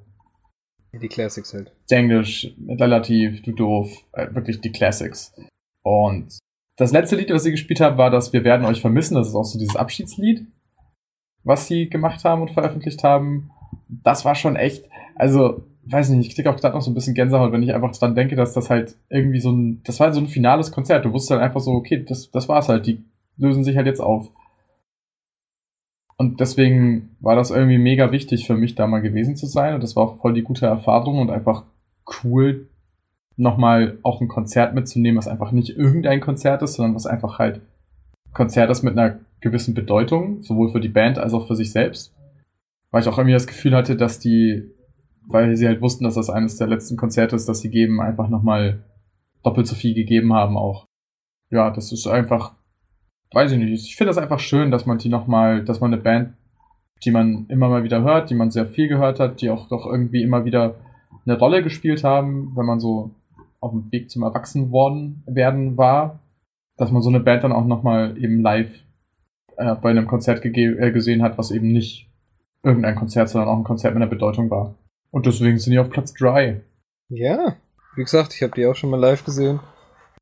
Die 0.91 1.07
Classics 1.07 1.53
halt. 1.53 1.71
Englisch, 1.89 2.53
relativ, 2.67 3.43
du 3.43 3.53
doof, 3.53 3.89
äh, 4.11 4.27
wirklich 4.35 4.59
die 4.59 4.73
Classics. 4.73 5.33
Und 5.83 6.37
das 6.75 6.91
letzte 6.91 7.15
Lied, 7.15 7.29
was 7.29 7.43
sie 7.43 7.51
gespielt 7.51 7.79
haben, 7.79 7.97
war 7.97 8.09
das 8.09 8.33
Wir 8.33 8.43
werden 8.43 8.65
euch 8.65 8.81
vermissen. 8.81 9.15
Das 9.15 9.29
ist 9.29 9.35
auch 9.35 9.45
so 9.45 9.57
dieses 9.57 9.77
Abschiedslied, 9.77 10.45
was 11.43 11.67
sie 11.67 11.89
gemacht 11.89 12.23
haben 12.23 12.41
und 12.41 12.51
veröffentlicht 12.51 13.03
haben. 13.03 13.51
Das 13.89 14.25
war 14.25 14.35
schon 14.35 14.55
echt, 14.55 14.85
also, 15.15 15.63
weiß 15.85 16.09
nicht, 16.09 16.27
ich 16.27 16.35
kriege 16.35 16.49
auch 16.49 16.57
gerade 16.57 16.75
noch 16.75 16.81
so 16.81 16.91
ein 16.91 16.93
bisschen 16.93 17.15
Gänsehaut, 17.15 17.51
wenn 17.51 17.63
ich 17.63 17.73
einfach 17.73 17.91
dran 17.91 18.15
denke, 18.15 18.35
dass 18.35 18.53
das 18.53 18.69
halt 18.69 18.95
irgendwie 19.09 19.39
so 19.39 19.51
ein, 19.51 19.81
das 19.83 19.99
war 19.99 20.13
so 20.13 20.19
ein 20.19 20.27
finales 20.27 20.71
Konzert. 20.71 21.05
Du 21.05 21.13
wusstest 21.13 21.31
halt 21.31 21.41
einfach 21.41 21.61
so, 21.61 21.71
okay, 21.71 22.03
das, 22.03 22.29
das 22.31 22.47
war's 22.47 22.69
halt, 22.69 22.85
die 22.85 23.03
lösen 23.37 23.63
sich 23.63 23.75
halt 23.75 23.87
jetzt 23.87 24.01
auf. 24.01 24.31
Und 26.17 26.39
deswegen 26.39 27.15
war 27.19 27.35
das 27.35 27.49
irgendwie 27.49 27.79
mega 27.79 28.11
wichtig 28.11 28.45
für 28.45 28.55
mich, 28.55 28.75
da 28.75 28.85
mal 28.85 29.01
gewesen 29.01 29.35
zu 29.35 29.47
sein. 29.47 29.73
Und 29.73 29.81
das 29.81 29.95
war 29.95 30.03
auch 30.03 30.17
voll 30.17 30.33
die 30.33 30.43
gute 30.43 30.67
Erfahrung 30.67 31.17
und 31.17 31.31
einfach 31.31 31.63
cool, 32.23 32.67
nochmal 33.37 33.97
auch 34.03 34.21
ein 34.21 34.27
Konzert 34.27 34.75
mitzunehmen, 34.75 35.17
was 35.17 35.27
einfach 35.27 35.51
nicht 35.51 35.75
irgendein 35.75 36.21
Konzert 36.21 36.61
ist, 36.61 36.73
sondern 36.73 36.93
was 36.93 37.07
einfach 37.07 37.39
halt 37.39 37.61
Konzert 38.33 38.69
ist 38.69 38.83
mit 38.83 38.97
einer 38.97 39.19
gewissen 39.41 39.73
Bedeutung, 39.73 40.41
sowohl 40.41 40.71
für 40.71 40.79
die 40.79 40.89
Band 40.89 41.17
als 41.17 41.33
auch 41.33 41.47
für 41.47 41.55
sich 41.55 41.71
selbst. 41.71 42.15
Weil 42.91 43.01
ich 43.01 43.07
auch 43.07 43.17
irgendwie 43.17 43.33
das 43.33 43.47
Gefühl 43.47 43.75
hatte, 43.75 43.95
dass 43.95 44.19
die, 44.19 44.69
weil 45.27 45.55
sie 45.55 45.67
halt 45.67 45.81
wussten, 45.81 46.03
dass 46.03 46.15
das 46.15 46.29
eines 46.29 46.57
der 46.57 46.67
letzten 46.67 46.97
Konzerte 46.97 47.35
ist, 47.35 47.47
dass 47.49 47.61
sie 47.61 47.69
geben, 47.69 48.01
einfach 48.01 48.29
nochmal 48.29 48.83
doppelt 49.43 49.67
so 49.67 49.75
viel 49.75 49.93
gegeben 49.93 50.33
haben 50.33 50.57
auch. 50.57 50.85
Ja, 51.49 51.71
das 51.71 51.91
ist 51.91 52.07
einfach, 52.07 52.53
weiß 53.33 53.51
ich 53.51 53.57
nicht, 53.57 53.71
ich 53.71 53.95
finde 53.95 54.09
das 54.09 54.17
einfach 54.17 54.39
schön, 54.39 54.71
dass 54.71 54.85
man 54.85 54.99
die 54.99 55.09
nochmal, 55.09 55.63
dass 55.63 55.79
man 55.79 55.93
eine 55.93 56.01
Band 56.01 56.33
die 57.03 57.11
man 57.11 57.45
immer 57.49 57.69
mal 57.69 57.83
wieder 57.83 58.03
hört, 58.03 58.29
die 58.29 58.35
man 58.35 58.51
sehr 58.51 58.65
viel 58.65 58.87
gehört 58.87 59.19
hat, 59.19 59.41
die 59.41 59.49
auch 59.49 59.67
doch 59.69 59.85
irgendwie 59.85 60.21
immer 60.21 60.45
wieder 60.45 60.75
eine 61.25 61.37
Rolle 61.37 61.63
gespielt 61.63 62.03
haben, 62.03 62.55
wenn 62.55 62.65
man 62.65 62.79
so 62.79 63.11
auf 63.59 63.71
dem 63.71 63.91
Weg 63.91 64.09
zum 64.09 64.23
Erwachsenwerden 64.23 65.23
werden 65.25 65.77
war, 65.77 66.19
dass 66.77 66.91
man 66.91 67.01
so 67.01 67.09
eine 67.09 67.19
Band 67.19 67.43
dann 67.43 67.51
auch 67.51 67.65
nochmal 67.65 68.17
eben 68.17 68.41
live 68.41 68.71
äh, 69.61 69.75
bei 69.75 69.89
einem 69.89 70.07
Konzert 70.07 70.43
äh, 70.43 70.91
gesehen 70.91 71.21
hat, 71.21 71.37
was 71.37 71.51
eben 71.51 71.71
nicht 71.71 72.09
irgendein 72.63 72.95
Konzert, 72.95 73.29
sondern 73.29 73.49
auch 73.49 73.57
ein 73.57 73.63
Konzert 73.63 73.93
mit 73.93 74.01
einer 74.01 74.09
Bedeutung 74.09 74.49
war. 74.49 74.75
Und 75.11 75.25
deswegen 75.25 75.57
sind 75.57 75.71
die 75.71 75.79
auf 75.79 75.89
Platz 75.89 76.13
3. 76.13 76.61
Ja, 77.09 77.55
wie 77.95 78.03
gesagt, 78.03 78.33
ich 78.33 78.43
habe 78.43 78.53
die 78.55 78.65
auch 78.65 78.75
schon 78.75 78.89
mal 78.89 78.99
live 78.99 79.25
gesehen. 79.25 79.59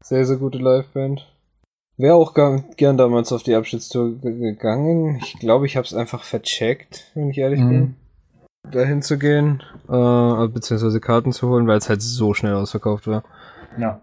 Sehr, 0.02 0.26
sehr 0.26 0.38
gute 0.38 0.58
Liveband. 0.58 1.28
Wäre 1.98 2.16
auch 2.16 2.34
gern 2.34 2.98
damals 2.98 3.32
auf 3.34 3.44
die 3.44 3.56
Abschiedstour 3.56 4.20
gegangen. 4.20 5.20
Ich 5.22 5.38
glaube, 5.40 5.66
ich 5.66 5.76
habe 5.76 5.86
es 5.86 5.94
einfach 5.94 6.24
vercheckt, 6.24 7.12
wenn 7.14 7.30
ich 7.30 7.38
ehrlich 7.38 7.60
mhm. 7.60 7.70
bin. 7.70 7.96
Dahin 8.72 9.02
zu 9.02 9.18
gehen, 9.18 9.62
äh, 9.88 10.48
beziehungsweise 10.48 11.00
Karten 11.00 11.34
zu 11.34 11.50
holen, 11.50 11.68
weil 11.68 11.78
es 11.78 11.90
halt 11.90 12.02
so 12.02 12.34
schnell 12.34 12.54
ausverkauft 12.56 13.08
war. 13.08 13.24
Ja. 13.78 14.02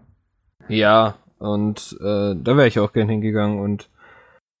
Ja, 0.67 1.15
und 1.39 1.97
äh, 1.99 2.35
da 2.35 2.57
wäre 2.57 2.67
ich 2.67 2.79
auch 2.79 2.93
gern 2.93 3.09
hingegangen 3.09 3.59
und 3.59 3.89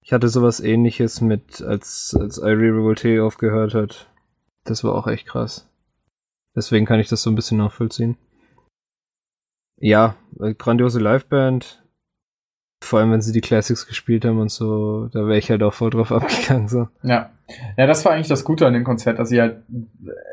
ich 0.07 0.13
hatte 0.13 0.29
sowas 0.29 0.61
ähnliches 0.61 1.19
mit, 1.19 1.61
als, 1.61 2.15
als 2.17 2.37
Irie 2.37 2.69
Revolte 2.69 3.21
aufgehört 3.25 3.73
hat. 3.73 4.09
Das 4.63 4.85
war 4.85 4.95
auch 4.95 5.05
echt 5.05 5.27
krass. 5.27 5.69
Deswegen 6.55 6.85
kann 6.85 7.01
ich 7.01 7.09
das 7.09 7.21
so 7.21 7.29
ein 7.29 7.35
bisschen 7.35 7.57
nachvollziehen. 7.57 8.15
Ja, 9.75 10.15
äh, 10.39 10.53
grandiose 10.53 11.01
Liveband. 11.01 11.83
Vor 12.81 12.99
allem, 12.99 13.11
wenn 13.11 13.21
sie 13.21 13.33
die 13.33 13.41
Classics 13.41 13.85
gespielt 13.85 14.23
haben 14.23 14.39
und 14.39 14.49
so, 14.49 15.09
da 15.11 15.27
wäre 15.27 15.37
ich 15.37 15.51
halt 15.51 15.61
auch 15.61 15.73
voll 15.73 15.89
drauf 15.89 16.11
abgegangen. 16.13 16.69
So. 16.69 16.87
Ja. 17.03 17.31
Ja, 17.75 17.85
das 17.85 18.05
war 18.05 18.13
eigentlich 18.13 18.29
das 18.29 18.45
Gute 18.45 18.65
an 18.65 18.73
dem 18.73 18.85
Konzert, 18.85 19.19
dass 19.19 19.27
sie 19.27 19.41
halt 19.41 19.57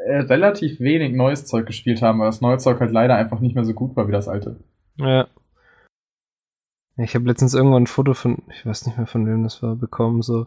äh, 0.06 0.18
relativ 0.18 0.78
wenig 0.78 1.14
neues 1.14 1.46
Zeug 1.46 1.66
gespielt 1.66 2.00
haben, 2.00 2.20
weil 2.20 2.26
das 2.26 2.40
neue 2.40 2.58
Zeug 2.58 2.78
halt 2.78 2.92
leider 2.92 3.16
einfach 3.16 3.40
nicht 3.40 3.56
mehr 3.56 3.64
so 3.64 3.74
gut 3.74 3.96
war 3.96 4.06
wie 4.06 4.12
das 4.12 4.28
alte. 4.28 4.54
Ja. 4.98 5.26
Ich 6.96 7.14
habe 7.14 7.26
letztens 7.26 7.54
irgendwann 7.54 7.84
ein 7.84 7.88
Foto 7.88 8.14
von, 8.14 8.42
ich 8.50 8.64
weiß 8.64 8.86
nicht 8.86 8.96
mehr 8.96 9.06
von 9.06 9.26
wem 9.26 9.42
das 9.42 9.62
war, 9.62 9.74
bekommen, 9.74 10.22
so 10.22 10.46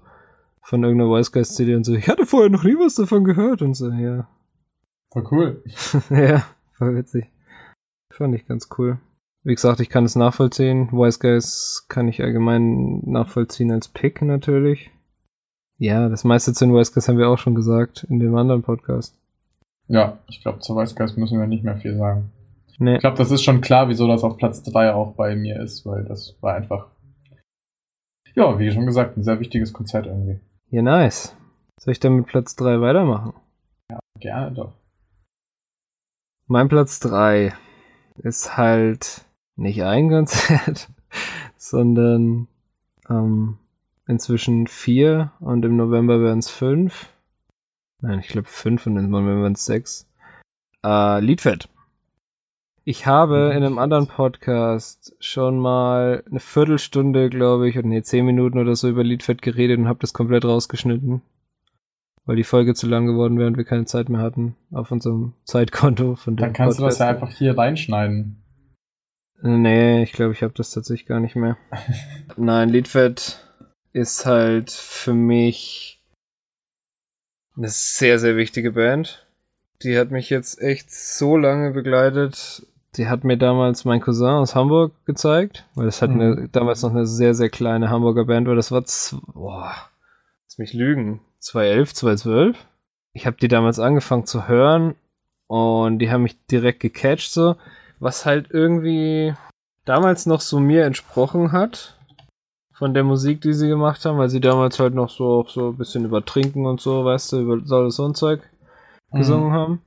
von 0.61 0.83
irgendeiner 0.83 1.11
Wise 1.11 1.31
Guys 1.31 1.55
CD 1.55 1.75
und 1.75 1.83
so, 1.83 1.93
ich 1.93 2.07
hatte 2.07 2.25
vorher 2.25 2.49
noch 2.49 2.63
nie 2.63 2.75
was 2.75 2.95
davon 2.95 3.23
gehört 3.23 3.61
und 3.61 3.73
so, 3.73 3.89
ja. 3.89 4.27
Voll 5.11 5.27
cool. 5.31 5.63
ja, 6.09 6.45
voll 6.73 6.95
witzig. 6.95 7.25
Fand 8.11 8.35
ich 8.35 8.47
ganz 8.47 8.69
cool. 8.77 8.99
Wie 9.43 9.55
gesagt, 9.55 9.79
ich 9.79 9.89
kann 9.89 10.03
es 10.03 10.15
nachvollziehen. 10.15 10.91
Wise 10.91 11.19
Guys 11.19 11.85
kann 11.87 12.07
ich 12.07 12.21
allgemein 12.21 12.99
nachvollziehen 13.05 13.71
als 13.71 13.87
Pick 13.87 14.21
natürlich. 14.21 14.91
Ja, 15.77 16.09
das 16.09 16.23
meiste 16.23 16.53
zu 16.53 16.65
den 16.65 16.73
Wise 16.73 16.91
Guys 16.91 17.07
haben 17.07 17.17
wir 17.17 17.29
auch 17.29 17.37
schon 17.37 17.55
gesagt 17.55 18.05
in 18.09 18.19
dem 18.19 18.35
anderen 18.35 18.63
Podcast. 18.63 19.15
Ja, 19.87 20.17
ich 20.27 20.41
glaube, 20.41 20.59
zu 20.59 20.75
Wise 20.75 20.95
Guys 20.95 21.15
müssen 21.15 21.39
wir 21.39 21.47
nicht 21.47 21.63
mehr 21.63 21.77
viel 21.77 21.95
sagen. 21.97 22.31
Nee. 22.79 22.95
Ich 22.95 22.99
glaube, 23.01 23.17
das 23.17 23.31
ist 23.31 23.43
schon 23.43 23.61
klar, 23.61 23.89
wieso 23.89 24.07
das 24.07 24.23
auf 24.23 24.37
Platz 24.37 24.61
3 24.63 24.93
auch 24.93 25.15
bei 25.15 25.35
mir 25.35 25.59
ist, 25.59 25.85
weil 25.85 26.03
das 26.05 26.37
war 26.41 26.55
einfach, 26.55 26.87
ja, 28.35 28.59
wie 28.59 28.71
schon 28.71 28.85
gesagt, 28.85 29.17
ein 29.17 29.23
sehr 29.23 29.39
wichtiges 29.39 29.73
Konzert 29.73 30.05
irgendwie. 30.05 30.39
Ja, 30.69 30.81
nice. 30.81 31.35
Soll 31.79 31.93
ich 31.93 31.99
dann 31.99 32.17
mit 32.17 32.27
Platz 32.27 32.55
3 32.55 32.81
weitermachen? 32.81 33.33
Ja, 33.89 33.99
gerne 34.19 34.51
doch. 34.51 34.73
Mein 36.45 36.69
Platz 36.69 36.99
3 36.99 37.53
ist 38.17 38.57
halt 38.57 39.25
nicht 39.55 39.83
ein 39.83 40.09
Konzert, 40.09 40.89
sondern 41.55 42.47
ähm, 43.09 43.57
inzwischen 44.07 44.67
vier 44.67 45.31
und 45.39 45.65
im 45.65 45.75
November 45.75 46.21
werden 46.21 46.39
es 46.39 46.49
fünf. 46.49 47.09
Nein, 48.01 48.19
ich 48.19 48.27
glaube 48.27 48.47
fünf 48.47 48.85
und 48.85 48.97
im 48.97 49.09
November 49.09 49.41
werden 49.41 49.53
es 49.53 49.65
sechs. 49.65 50.07
Äh, 50.85 51.19
Liedfett. 51.21 51.69
Ich 52.89 53.05
habe 53.05 53.51
in 53.53 53.65
einem 53.65 53.79
anderen 53.79 54.07
Podcast 54.07 55.13
schon 55.19 55.59
mal 55.59 56.23
eine 56.25 56.39
Viertelstunde, 56.39 57.29
glaube 57.29 57.67
ich, 57.67 57.77
oder 57.77 57.85
nee, 57.85 58.01
zehn 58.01 58.25
Minuten 58.25 58.59
oder 58.59 58.77
so 58.77 58.87
über 58.87 59.03
Liedfett 59.03 59.41
geredet 59.41 59.77
und 59.77 59.89
habe 59.89 59.99
das 59.99 60.13
komplett 60.13 60.45
rausgeschnitten. 60.45 61.21
Weil 62.23 62.37
die 62.37 62.45
Folge 62.45 62.75
zu 62.75 62.87
lang 62.87 63.05
geworden 63.05 63.37
wäre 63.37 63.49
und 63.49 63.57
wir 63.57 63.65
keine 63.65 63.83
Zeit 63.83 64.07
mehr 64.07 64.21
hatten 64.21 64.55
auf 64.71 64.89
unserem 64.89 65.33
Zeitkonto 65.43 66.15
von 66.15 66.37
dem 66.37 66.43
Dann 66.43 66.53
kannst 66.53 66.77
Podcast. 66.77 66.97
du 66.97 67.03
das 67.03 67.05
ja 67.05 67.13
einfach 67.13 67.37
hier 67.37 67.57
reinschneiden. 67.57 68.41
Nee, 69.41 70.03
ich 70.03 70.13
glaube, 70.13 70.31
ich 70.31 70.41
habe 70.41 70.53
das 70.55 70.71
tatsächlich 70.71 71.07
gar 71.07 71.19
nicht 71.19 71.35
mehr. 71.35 71.57
Nein, 72.37 72.69
Liedfett 72.69 73.45
ist 73.91 74.25
halt 74.25 74.71
für 74.71 75.13
mich 75.13 76.01
eine 77.57 77.67
sehr, 77.67 78.17
sehr 78.17 78.37
wichtige 78.37 78.71
Band. 78.71 79.27
Die 79.83 79.99
hat 79.99 80.11
mich 80.11 80.29
jetzt 80.29 80.61
echt 80.61 80.89
so 80.89 81.35
lange 81.35 81.71
begleitet. 81.71 82.65
Die 82.97 83.07
hat 83.07 83.23
mir 83.23 83.37
damals 83.37 83.85
mein 83.85 84.01
Cousin 84.01 84.27
aus 84.27 84.55
Hamburg 84.55 84.93
gezeigt, 85.05 85.65
weil 85.75 85.85
das 85.85 86.01
halt 86.01 86.11
mhm. 86.11 86.21
eine, 86.21 86.49
damals 86.49 86.81
noch 86.81 86.91
eine 86.91 87.05
sehr, 87.05 87.33
sehr 87.33 87.49
kleine 87.49 87.89
Hamburger 87.89 88.25
Band 88.25 88.47
war. 88.47 88.55
Das 88.55 88.71
war, 88.71 88.83
boah, 89.33 89.71
lass 90.45 90.57
mich 90.57 90.73
lügen, 90.73 91.21
2011, 91.39 91.93
2012. 91.93 92.65
Ich 93.13 93.25
habe 93.25 93.37
die 93.37 93.47
damals 93.47 93.79
angefangen 93.79 94.25
zu 94.25 94.47
hören 94.47 94.95
und 95.47 95.99
die 95.99 96.11
haben 96.11 96.23
mich 96.23 96.37
direkt 96.47 96.79
gecatcht 96.79 97.31
so 97.31 97.55
was 97.99 98.25
halt 98.25 98.47
irgendwie 98.51 99.33
damals 99.85 100.25
noch 100.25 100.41
so 100.41 100.59
mir 100.59 100.85
entsprochen 100.85 101.51
hat 101.51 101.97
von 102.73 102.93
der 102.93 103.03
Musik, 103.03 103.41
die 103.41 103.53
sie 103.53 103.67
gemacht 103.67 104.05
haben, 104.05 104.17
weil 104.17 104.29
sie 104.29 104.39
damals 104.39 104.79
halt 104.79 104.93
noch 104.93 105.09
so 105.09 105.41
auch 105.41 105.49
so 105.49 105.69
ein 105.69 105.77
bisschen 105.77 106.05
über 106.05 106.23
Trinken 106.23 106.65
und 106.65 106.79
so, 106.79 107.05
weißt 107.05 107.31
du, 107.31 107.39
über 107.39 107.89
so 107.89 108.05
ein 108.05 108.13
Zeug 108.13 108.41
mhm. 109.11 109.17
gesungen 109.17 109.51
haben. 109.51 109.81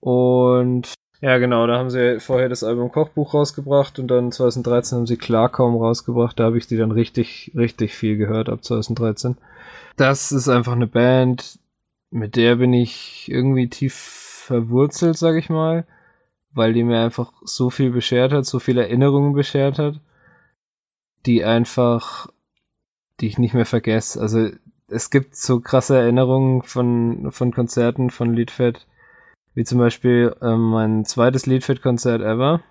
Und 0.00 0.94
ja, 1.22 1.38
genau, 1.38 1.66
da 1.66 1.78
haben 1.78 1.88
sie 1.88 2.20
vorher 2.20 2.50
das 2.50 2.62
Album 2.62 2.92
Kochbuch 2.92 3.32
rausgebracht 3.32 3.98
und 3.98 4.08
dann 4.08 4.30
2013 4.30 4.98
haben 4.98 5.06
sie 5.06 5.16
Klarkaum 5.16 5.76
rausgebracht. 5.76 6.38
Da 6.38 6.44
habe 6.44 6.58
ich 6.58 6.66
die 6.66 6.76
dann 6.76 6.90
richtig, 6.90 7.52
richtig 7.56 7.94
viel 7.94 8.18
gehört 8.18 8.50
ab 8.50 8.62
2013. 8.62 9.38
Das 9.96 10.32
ist 10.32 10.50
einfach 10.50 10.72
eine 10.72 10.86
Band, 10.86 11.58
mit 12.10 12.36
der 12.36 12.56
bin 12.56 12.74
ich 12.74 13.30
irgendwie 13.30 13.68
tief 13.68 13.94
verwurzelt, 13.94 15.16
sag 15.16 15.36
ich 15.36 15.48
mal 15.48 15.86
weil 16.54 16.72
die 16.72 16.84
mir 16.84 17.00
einfach 17.00 17.32
so 17.42 17.70
viel 17.70 17.90
beschert 17.90 18.32
hat, 18.32 18.46
so 18.46 18.58
viele 18.58 18.82
Erinnerungen 18.82 19.32
beschert 19.32 19.78
hat, 19.78 20.00
die 21.26 21.44
einfach, 21.44 22.28
die 23.20 23.26
ich 23.26 23.38
nicht 23.38 23.54
mehr 23.54 23.66
vergesse. 23.66 24.20
Also 24.20 24.50
es 24.88 25.10
gibt 25.10 25.36
so 25.36 25.60
krasse 25.60 25.98
Erinnerungen 25.98 26.62
von, 26.62 27.32
von 27.32 27.52
Konzerten 27.52 28.10
von 28.10 28.34
Liedfett, 28.34 28.86
wie 29.54 29.64
zum 29.64 29.78
Beispiel 29.78 30.34
ähm, 30.42 30.70
mein 30.70 31.04
zweites 31.04 31.46
Liedfett-Konzert 31.46 32.22
ever. 32.22 32.62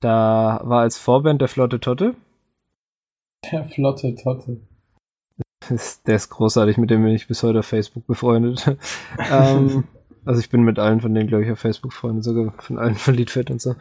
Da 0.00 0.60
war 0.64 0.82
als 0.82 0.98
Vorband 0.98 1.40
der 1.40 1.48
Flotte 1.48 1.80
Totte. 1.80 2.14
Der 3.50 3.64
Flotte 3.64 4.14
Totte. 4.14 4.60
Der 6.06 6.16
ist 6.16 6.30
großartig, 6.30 6.78
mit 6.78 6.90
dem 6.90 7.02
bin 7.02 7.12
ich 7.12 7.28
bis 7.28 7.42
heute 7.42 7.60
auf 7.60 7.66
Facebook 7.66 8.06
befreundet. 8.06 8.66
ähm, 9.30 9.84
also 10.24 10.40
ich 10.40 10.50
bin 10.50 10.62
mit 10.62 10.78
allen 10.78 11.00
von 11.00 11.14
denen, 11.14 11.28
glaube 11.28 11.44
ich, 11.44 11.50
auf 11.50 11.58
Facebook 11.58 11.92
Freunde, 11.92 12.22
sogar 12.22 12.52
von 12.58 12.78
allen 12.78 12.94
von 12.94 13.14
Liedfett 13.14 13.50
und 13.50 13.60
so. 13.60 13.74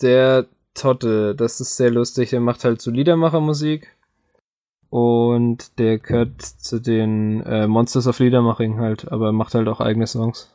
Der 0.00 0.46
Totte, 0.74 1.34
das 1.34 1.60
ist 1.60 1.76
sehr 1.76 1.90
lustig, 1.90 2.30
der 2.30 2.40
macht 2.40 2.64
halt 2.64 2.80
so 2.80 2.90
Liedermachermusik. 2.90 3.94
Und 4.92 5.78
der 5.78 5.98
gehört 5.98 6.42
zu 6.42 6.78
den 6.78 7.40
äh, 7.46 7.66
Monsters 7.66 8.06
of 8.06 8.18
Liedermaching 8.18 8.78
halt, 8.78 9.10
aber 9.10 9.32
macht 9.32 9.54
halt 9.54 9.66
auch 9.66 9.80
eigene 9.80 10.06
Songs. 10.06 10.54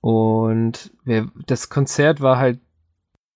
Und 0.00 0.90
wer, 1.04 1.28
das 1.46 1.68
Konzert 1.68 2.20
war 2.20 2.38
halt 2.38 2.58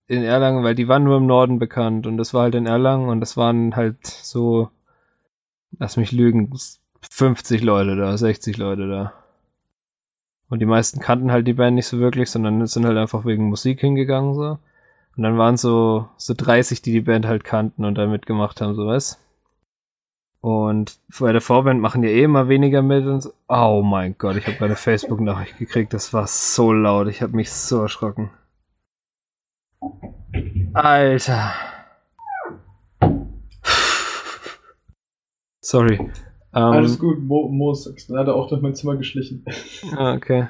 in 0.08 0.24
Erlangen, 0.24 0.64
weil 0.64 0.74
die 0.74 0.88
waren 0.88 1.04
nur 1.04 1.16
im 1.16 1.26
Norden 1.26 1.60
bekannt 1.60 2.08
und 2.08 2.16
das 2.16 2.34
war 2.34 2.42
halt 2.42 2.56
in 2.56 2.66
Erlangen 2.66 3.08
und 3.08 3.20
das 3.20 3.36
waren 3.36 3.76
halt 3.76 4.04
so, 4.04 4.68
lass 5.78 5.96
mich 5.96 6.10
lügen, 6.10 6.52
50 7.12 7.62
Leute 7.62 7.94
da, 7.94 8.18
60 8.18 8.56
Leute 8.56 8.88
da. 8.88 9.12
Und 10.48 10.58
die 10.58 10.66
meisten 10.66 10.98
kannten 10.98 11.30
halt 11.30 11.46
die 11.46 11.54
Band 11.54 11.76
nicht 11.76 11.86
so 11.86 12.00
wirklich, 12.00 12.32
sondern 12.32 12.66
sind 12.66 12.84
halt 12.84 12.98
einfach 12.98 13.24
wegen 13.24 13.48
Musik 13.48 13.78
hingegangen 13.78 14.34
so. 14.34 14.58
Und 15.16 15.22
dann 15.22 15.38
waren 15.38 15.56
so, 15.56 16.08
so 16.16 16.34
30, 16.36 16.82
die 16.82 16.90
die 16.90 17.00
Band 17.02 17.26
halt 17.26 17.44
kannten 17.44 17.84
und 17.84 17.94
da 17.94 18.08
mitgemacht 18.08 18.60
haben, 18.60 18.74
so 18.74 18.88
was. 18.88 19.20
Und 20.40 21.00
bei 21.18 21.32
der 21.32 21.40
Vorband 21.40 21.80
machen 21.80 22.02
die 22.02 22.08
eh 22.08 22.22
immer 22.22 22.48
weniger 22.48 22.82
mit 22.82 23.04
und 23.04 23.22
so. 23.22 23.32
Oh 23.48 23.82
mein 23.84 24.16
Gott, 24.18 24.36
ich 24.36 24.46
habe 24.46 24.64
eine 24.64 24.76
Facebook-Nachricht 24.76 25.58
gekriegt, 25.58 25.92
das 25.92 26.14
war 26.14 26.26
so 26.26 26.72
laut, 26.72 27.08
ich 27.08 27.22
habe 27.22 27.34
mich 27.34 27.50
so 27.50 27.82
erschrocken. 27.82 28.30
Alter. 30.74 31.52
Sorry. 35.60 35.98
Um, 36.52 36.62
Alles 36.62 36.98
gut, 36.98 37.20
Mo, 37.20 37.48
Mo 37.48 37.72
ist 37.72 38.08
leider 38.08 38.34
auch 38.34 38.48
durch 38.48 38.62
mein 38.62 38.74
Zimmer 38.74 38.96
geschlichen. 38.96 39.44
Ah, 39.96 40.14
okay. 40.14 40.48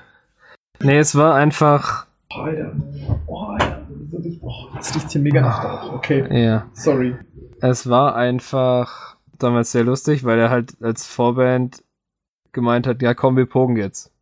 Nee, 0.81 0.99
es 0.99 1.17
war 1.17 1.35
einfach. 1.35 2.07
Oh, 2.31 2.43
Alter. 2.43 2.73
Oh, 3.27 3.39
Alter. 3.39 3.87
Oh, 4.43 4.69
jetzt 4.75 4.95
riecht 4.95 5.11
hier 5.11 5.21
mega 5.21 5.41
nach. 5.41 5.93
Okay. 5.95 6.45
Ja. 6.45 6.69
Sorry. 6.73 7.17
Es 7.61 7.89
war 7.89 8.15
einfach 8.15 9.18
damals 9.43 9.73
sehr 9.73 9.85
lustig, 9.85 10.25
weil 10.25 10.39
er 10.39 10.51
halt 10.51 10.77
als 10.83 11.07
Vorband 11.07 11.83
gemeint 12.53 12.87
hat, 12.87 13.03
ja 13.03 13.15
komm, 13.15 13.37
wir 13.37 13.47
pogen 13.47 13.77
jetzt. 13.77 14.13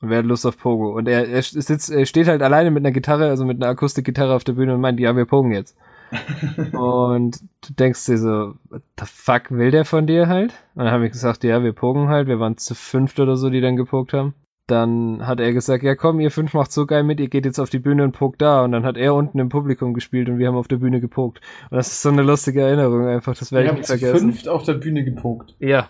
Und 0.00 0.10
wer 0.10 0.18
hat 0.18 0.26
Lust 0.26 0.44
auf 0.44 0.58
Pogo? 0.58 0.94
Und 0.94 1.08
er, 1.08 1.26
er 1.28 1.42
sitzt, 1.42 1.90
er 1.90 2.04
steht 2.04 2.28
halt 2.28 2.42
alleine 2.42 2.70
mit 2.70 2.82
einer 2.82 2.92
Gitarre, 2.92 3.30
also 3.30 3.46
mit 3.46 3.62
einer 3.62 3.70
Akustikgitarre 3.70 4.34
auf 4.34 4.44
der 4.44 4.52
Bühne 4.52 4.74
und 4.74 4.82
meint, 4.82 5.00
ja, 5.00 5.16
wir 5.16 5.24
pogen 5.24 5.52
jetzt. 5.52 5.78
und 6.72 7.40
du 7.40 7.72
denkst 7.72 8.04
dir 8.04 8.18
so, 8.18 8.54
what 8.68 8.82
the 8.98 9.06
fuck 9.06 9.50
will 9.50 9.70
der 9.70 9.86
von 9.86 10.06
dir 10.06 10.28
halt? 10.28 10.52
Und 10.74 10.84
dann 10.84 10.92
habe 10.92 11.06
ich 11.06 11.12
gesagt, 11.12 11.42
ja, 11.42 11.62
wir 11.62 11.72
pogen 11.72 12.08
halt. 12.08 12.28
Wir 12.28 12.38
waren 12.38 12.58
zu 12.58 12.74
fünft 12.74 13.18
oder 13.18 13.36
so, 13.36 13.48
die 13.48 13.62
dann 13.62 13.76
gepokt 13.76 14.12
haben. 14.12 14.34
Dann 14.66 15.26
hat 15.26 15.40
er 15.40 15.52
gesagt, 15.52 15.82
ja 15.82 15.94
komm, 15.94 16.20
ihr 16.20 16.30
fünf 16.30 16.54
macht 16.54 16.72
so 16.72 16.86
geil 16.86 17.02
mit, 17.02 17.20
ihr 17.20 17.28
geht 17.28 17.44
jetzt 17.44 17.58
auf 17.58 17.68
die 17.68 17.78
Bühne 17.78 18.02
und 18.02 18.12
pokt 18.12 18.40
da. 18.40 18.64
Und 18.64 18.72
dann 18.72 18.84
hat 18.84 18.96
er 18.96 19.14
unten 19.14 19.38
im 19.38 19.50
Publikum 19.50 19.92
gespielt 19.92 20.28
und 20.28 20.38
wir 20.38 20.48
haben 20.48 20.56
auf 20.56 20.68
der 20.68 20.78
Bühne 20.78 21.00
gepokt. 21.00 21.40
Und 21.70 21.76
das 21.76 21.88
ist 21.88 22.02
so 22.02 22.08
eine 22.08 22.22
lustige 22.22 22.62
Erinnerung 22.62 23.06
einfach, 23.06 23.36
das 23.36 23.52
werde 23.52 23.68
ich 23.68 23.74
nicht 23.74 23.86
vergessen. 23.86 24.18
fünft 24.18 24.48
auf 24.48 24.62
der 24.62 24.74
Bühne 24.74 25.04
gepokt. 25.04 25.54
Ja. 25.58 25.88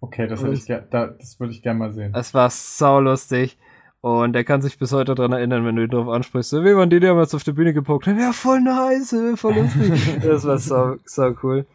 Okay, 0.00 0.26
das, 0.26 0.42
ich, 0.42 0.66
da, 0.66 1.06
das 1.06 1.38
würde 1.38 1.52
ich 1.52 1.62
gerne 1.62 1.78
mal 1.78 1.92
sehen. 1.92 2.12
Das 2.12 2.34
war 2.34 2.50
sau 2.50 3.00
lustig. 3.00 3.56
Und 4.02 4.34
er 4.34 4.42
kann 4.42 4.60
sich 4.60 4.78
bis 4.78 4.92
heute 4.92 5.14
daran 5.14 5.30
erinnern, 5.30 5.64
wenn 5.64 5.76
du 5.76 5.84
ihn 5.84 5.88
drauf 5.88 6.08
ansprichst. 6.08 6.50
So, 6.50 6.64
wie 6.64 6.74
waren 6.74 6.90
die 6.90 6.98
damals 6.98 7.36
auf 7.36 7.44
der 7.44 7.52
Bühne 7.52 7.72
gepokt 7.72 8.08
haben? 8.08 8.18
Ja, 8.18 8.32
voll 8.32 8.60
nice, 8.60 9.14
voll 9.36 9.54
lustig. 9.54 10.18
das 10.22 10.44
war 10.44 10.58
sau, 10.58 10.96
sau 11.04 11.34
cool. 11.44 11.66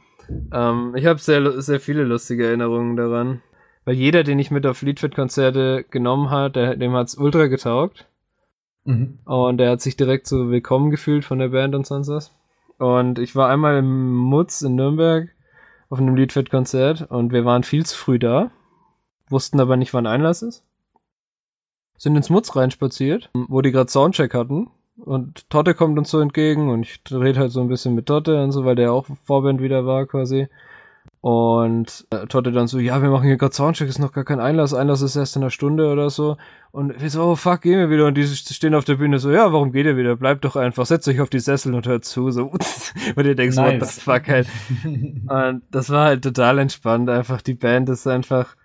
Ähm, 0.52 0.94
ich 0.98 1.06
habe 1.06 1.20
sehr, 1.20 1.62
sehr 1.62 1.80
viele 1.80 2.04
lustige 2.04 2.48
Erinnerungen 2.48 2.98
daran. 2.98 3.42
Weil 3.88 3.96
jeder, 3.96 4.24
den 4.24 4.38
ich 4.38 4.52
mit 4.52 4.66
auf 4.66 4.82
Liedfit-Konzerte 4.82 5.86
genommen 5.90 6.30
hat, 6.30 6.58
der, 6.58 6.76
dem 6.76 6.92
hat's 6.92 7.16
ultra 7.16 7.48
getaugt. 7.48 8.06
Mhm. 8.84 9.20
Und 9.24 9.62
er 9.62 9.72
hat 9.72 9.82
sich 9.82 9.96
direkt 9.96 10.28
so 10.28 10.52
willkommen 10.52 10.92
gefühlt 10.92 11.24
von 11.24 11.40
der 11.40 11.50
Band 11.50 11.74
und 11.74 11.88
sonst 11.88 12.10
was. 12.10 12.34
Und 12.78 13.18
ich 13.18 13.36
war 13.36 13.50
einmal 13.50 13.78
im 13.78 14.14
Mutz 14.14 14.62
in 14.62 14.76
Nürnberg 14.76 15.30
auf 15.90 16.00
einem 16.00 16.18
Liedfit-Konzert 16.18 17.10
und 17.10 17.32
wir 17.32 17.46
waren 17.46 17.64
viel 17.64 17.86
zu 17.86 17.98
früh 17.98 18.20
da, 18.20 18.52
wussten 19.30 19.60
aber 19.62 19.78
nicht, 19.78 19.94
wann 19.94 20.06
Einlass 20.06 20.42
ist 20.42 20.68
sind 21.98 22.16
ins 22.16 22.30
Mutz 22.30 22.56
reinspaziert, 22.56 23.30
wo 23.34 23.62
die 23.62 23.72
gerade 23.72 23.90
Soundcheck 23.90 24.34
hatten. 24.34 24.70
Und 24.98 25.50
Totte 25.50 25.76
kommt 25.76 25.98
uns 26.00 26.10
so 26.10 26.20
entgegen 26.20 26.70
und 26.70 26.84
ich 26.84 27.02
rede 27.12 27.40
halt 27.40 27.52
so 27.52 27.62
ein 27.62 27.68
bisschen 27.68 27.94
mit 27.94 28.08
Totte 28.08 28.44
und 28.44 28.52
so, 28.52 28.66
weil 28.66 28.76
der 28.76 28.94
auch 28.94 29.06
Vorband 29.24 29.62
wieder 29.62 29.86
war 29.86 30.06
quasi. 30.08 30.48
Und 31.28 32.08
äh, 32.12 32.26
Totte 32.28 32.54
dann 32.54 32.68
so, 32.68 32.80
ja, 32.80 33.02
wir 33.02 33.10
machen 33.10 33.28
hier 33.28 33.36
gerade 33.36 33.54
Soundcheck, 33.54 33.90
ist 33.90 34.00
noch 34.00 34.14
gar 34.14 34.24
kein 34.24 34.40
Einlass, 34.40 34.74
Einlass 34.74 35.02
ist 35.02 35.18
erst 35.18 35.36
in 35.36 35.42
einer 35.42 35.52
Stunde 35.52 35.92
oder 35.92 36.10
so. 36.10 36.38
Und 36.72 37.02
wir 37.02 37.10
so, 37.10 37.22
oh 37.22 37.36
fuck, 37.36 37.64
gehen 37.64 37.80
wir 37.80 37.90
wieder. 37.90 38.06
Und 38.06 38.14
die 38.14 38.26
stehen 38.26 38.74
auf 38.74 38.86
der 38.86 38.96
Bühne 38.96 39.20
so, 39.20 39.30
ja, 39.30 39.52
warum 39.52 39.74
geht 39.74 39.86
ihr 39.86 39.98
wieder? 39.98 40.16
Bleibt 40.16 40.46
doch 40.46 40.56
einfach, 40.56 40.86
setzt 40.86 41.06
euch 41.10 41.20
auf 41.20 41.30
die 41.30 41.42
Sessel 41.42 41.76
und 41.76 41.86
hört 41.86 42.06
zu. 42.06 42.32
So, 42.32 42.46
und 43.18 43.26
ihr 43.26 43.36
denkst, 43.36 43.58
nice. 43.58 43.82
what 43.82 43.90
the 43.90 44.00
fuck 44.00 44.28
halt. 44.30 44.48
und 44.86 45.64
das 45.70 45.90
war 45.90 46.06
halt 46.06 46.24
total 46.24 46.60
entspannt, 46.60 47.10
einfach 47.10 47.42
die 47.42 47.56
Band 47.56 47.90
ist 47.90 48.08
einfach, 48.08 48.56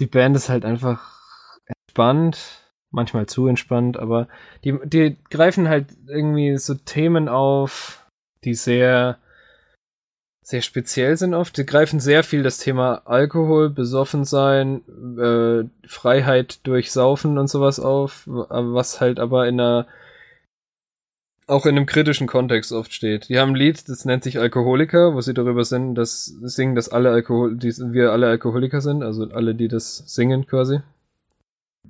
die 0.00 0.06
Band 0.06 0.34
ist 0.34 0.48
halt 0.48 0.64
einfach 0.64 1.20
entspannt, 1.66 2.72
manchmal 2.90 3.26
zu 3.26 3.46
entspannt, 3.46 4.00
aber 4.00 4.26
die, 4.64 4.80
die 4.82 5.16
greifen 5.30 5.68
halt 5.68 5.96
irgendwie 6.08 6.58
so 6.58 6.74
Themen 6.74 7.28
auf, 7.28 8.04
die 8.42 8.54
sehr, 8.54 9.18
sehr 10.52 10.60
speziell 10.60 11.16
sind 11.16 11.32
oft. 11.32 11.56
Die 11.56 11.64
greifen 11.64 11.98
sehr 11.98 12.22
viel 12.22 12.42
das 12.42 12.58
Thema 12.58 13.02
Alkohol, 13.06 13.70
besoffen 13.70 14.26
sein, 14.26 14.82
äh, 15.18 15.64
Freiheit 15.88 16.66
durch 16.66 16.92
Saufen 16.92 17.38
und 17.38 17.48
sowas 17.48 17.80
auf, 17.80 18.24
was 18.26 19.00
halt 19.00 19.18
aber 19.18 19.48
in 19.48 19.58
einer 19.58 19.86
auch 21.46 21.66
in 21.66 21.76
einem 21.76 21.86
kritischen 21.86 22.26
Kontext 22.26 22.70
oft 22.70 22.92
steht. 22.92 23.28
Die 23.30 23.38
haben 23.38 23.52
ein 23.52 23.56
Lied, 23.56 23.88
das 23.88 24.04
nennt 24.04 24.24
sich 24.24 24.38
Alkoholiker, 24.38 25.14
wo 25.14 25.22
sie 25.22 25.34
darüber 25.34 25.64
sind, 25.64 25.94
dass 25.94 26.26
singen, 26.26 26.74
dass 26.74 26.90
alle 26.90 27.10
Alkohol, 27.10 27.56
die, 27.56 27.72
wir 27.92 28.12
alle 28.12 28.28
Alkoholiker 28.28 28.80
sind, 28.80 29.02
also 29.02 29.24
alle, 29.30 29.54
die 29.54 29.68
das 29.68 30.04
singen 30.06 30.46
quasi. 30.46 30.80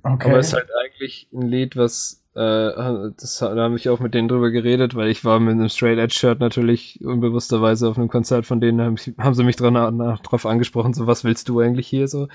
Okay. 0.04 0.28
Aber 0.28 0.38
es 0.38 0.48
ist 0.48 0.54
halt 0.54 0.70
eigentlich 0.84 1.28
ein 1.32 1.42
Lied, 1.42 1.76
was, 1.76 2.21
äh, 2.34 3.10
das, 3.18 3.38
da 3.38 3.54
habe 3.54 3.76
ich 3.76 3.88
auch 3.90 4.00
mit 4.00 4.14
denen 4.14 4.28
drüber 4.28 4.50
geredet, 4.50 4.94
weil 4.94 5.08
ich 5.08 5.24
war 5.24 5.38
mit 5.38 5.52
einem 5.52 5.68
Straight 5.68 5.98
Edge 5.98 6.14
Shirt 6.14 6.40
natürlich 6.40 7.04
unbewussterweise 7.04 7.88
auf 7.88 7.98
einem 7.98 8.08
Konzert 8.08 8.46
von 8.46 8.60
denen, 8.60 8.80
haben, 8.80 8.96
haben 9.18 9.34
sie 9.34 9.44
mich 9.44 9.56
dran, 9.56 9.74
na, 9.74 10.18
drauf 10.22 10.46
angesprochen, 10.46 10.94
so, 10.94 11.06
was 11.06 11.24
willst 11.24 11.48
du 11.48 11.60
eigentlich 11.60 11.88
hier 11.88 12.08
so? 12.08 12.28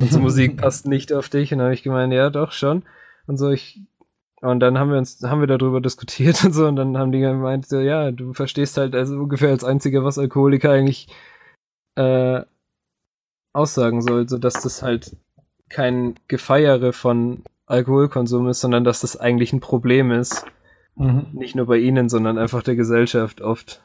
Unsere 0.00 0.20
Musik 0.20 0.56
passt 0.60 0.86
nicht 0.86 1.12
auf 1.12 1.28
dich. 1.28 1.52
Und 1.52 1.58
dann 1.58 1.66
habe 1.66 1.74
ich 1.74 1.84
gemeint, 1.84 2.12
ja, 2.12 2.30
doch, 2.30 2.50
schon. 2.50 2.82
Und 3.26 3.36
so, 3.36 3.50
ich, 3.50 3.80
und 4.40 4.60
dann 4.60 4.78
haben 4.78 4.90
wir 4.90 4.98
uns, 4.98 5.22
haben 5.22 5.40
wir 5.40 5.46
darüber 5.46 5.80
diskutiert 5.80 6.42
und 6.44 6.52
so, 6.52 6.66
und 6.66 6.76
dann 6.76 6.98
haben 6.98 7.12
die 7.12 7.20
gemeint, 7.20 7.66
so, 7.66 7.78
ja, 7.78 8.10
du 8.10 8.32
verstehst 8.32 8.76
halt 8.78 8.96
also 8.96 9.14
ungefähr 9.16 9.50
als 9.50 9.64
einziger, 9.64 10.02
was 10.04 10.18
Alkoholiker 10.18 10.72
eigentlich, 10.72 11.08
äh, 11.94 12.42
aussagen 13.52 14.02
soll, 14.02 14.28
so 14.28 14.38
dass 14.38 14.62
das 14.62 14.82
halt 14.82 15.16
kein 15.70 16.14
Gefeiere 16.28 16.92
von 16.92 17.42
Alkoholkonsum 17.66 18.48
ist, 18.48 18.60
sondern 18.60 18.84
dass 18.84 19.00
das 19.00 19.16
eigentlich 19.16 19.52
ein 19.52 19.60
Problem 19.60 20.12
ist. 20.12 20.46
Mhm. 20.94 21.26
Nicht 21.32 21.56
nur 21.56 21.66
bei 21.66 21.78
ihnen, 21.78 22.08
sondern 22.08 22.38
einfach 22.38 22.62
der 22.62 22.76
Gesellschaft 22.76 23.40
oft. 23.40 23.82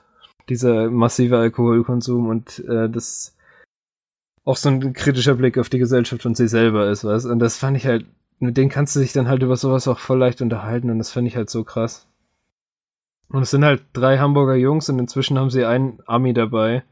Dieser 0.50 0.90
massive 0.90 1.38
Alkoholkonsum 1.38 2.28
und 2.28 2.60
äh, 2.68 2.90
das 2.90 3.36
auch 4.44 4.58
so 4.58 4.70
ein 4.70 4.94
kritischer 4.94 5.36
Blick 5.36 5.58
auf 5.58 5.70
die 5.70 5.80
Gesellschaft 5.80 6.26
und 6.26 6.36
sie 6.36 6.48
selber 6.48 6.90
ist, 6.90 7.04
was. 7.04 7.26
Und 7.26 7.40
das 7.40 7.58
fand 7.58 7.78
ich 7.78 7.86
halt, 7.86 8.06
mit 8.40 8.58
denen 8.58 8.70
kannst 8.70 8.96
du 8.96 9.00
dich 9.00 9.14
dann 9.14 9.28
halt 9.28 9.44
über 9.44 9.56
sowas 9.56 9.88
auch 9.88 10.00
voll 10.00 10.18
leicht 10.18 10.42
unterhalten 10.42 10.90
und 10.90 10.98
das 10.98 11.12
fand 11.12 11.28
ich 11.28 11.36
halt 11.36 11.50
so 11.50 11.64
krass. 11.64 12.08
Und 13.30 13.44
es 13.44 13.52
sind 13.52 13.64
halt 13.64 13.84
drei 13.94 14.18
Hamburger 14.18 14.56
Jungs 14.56 14.90
und 14.90 15.00
inzwischen 15.00 15.38
haben 15.38 15.52
sie 15.52 15.64
einen 15.64 16.00
Ami 16.06 16.34
dabei, 16.34 16.84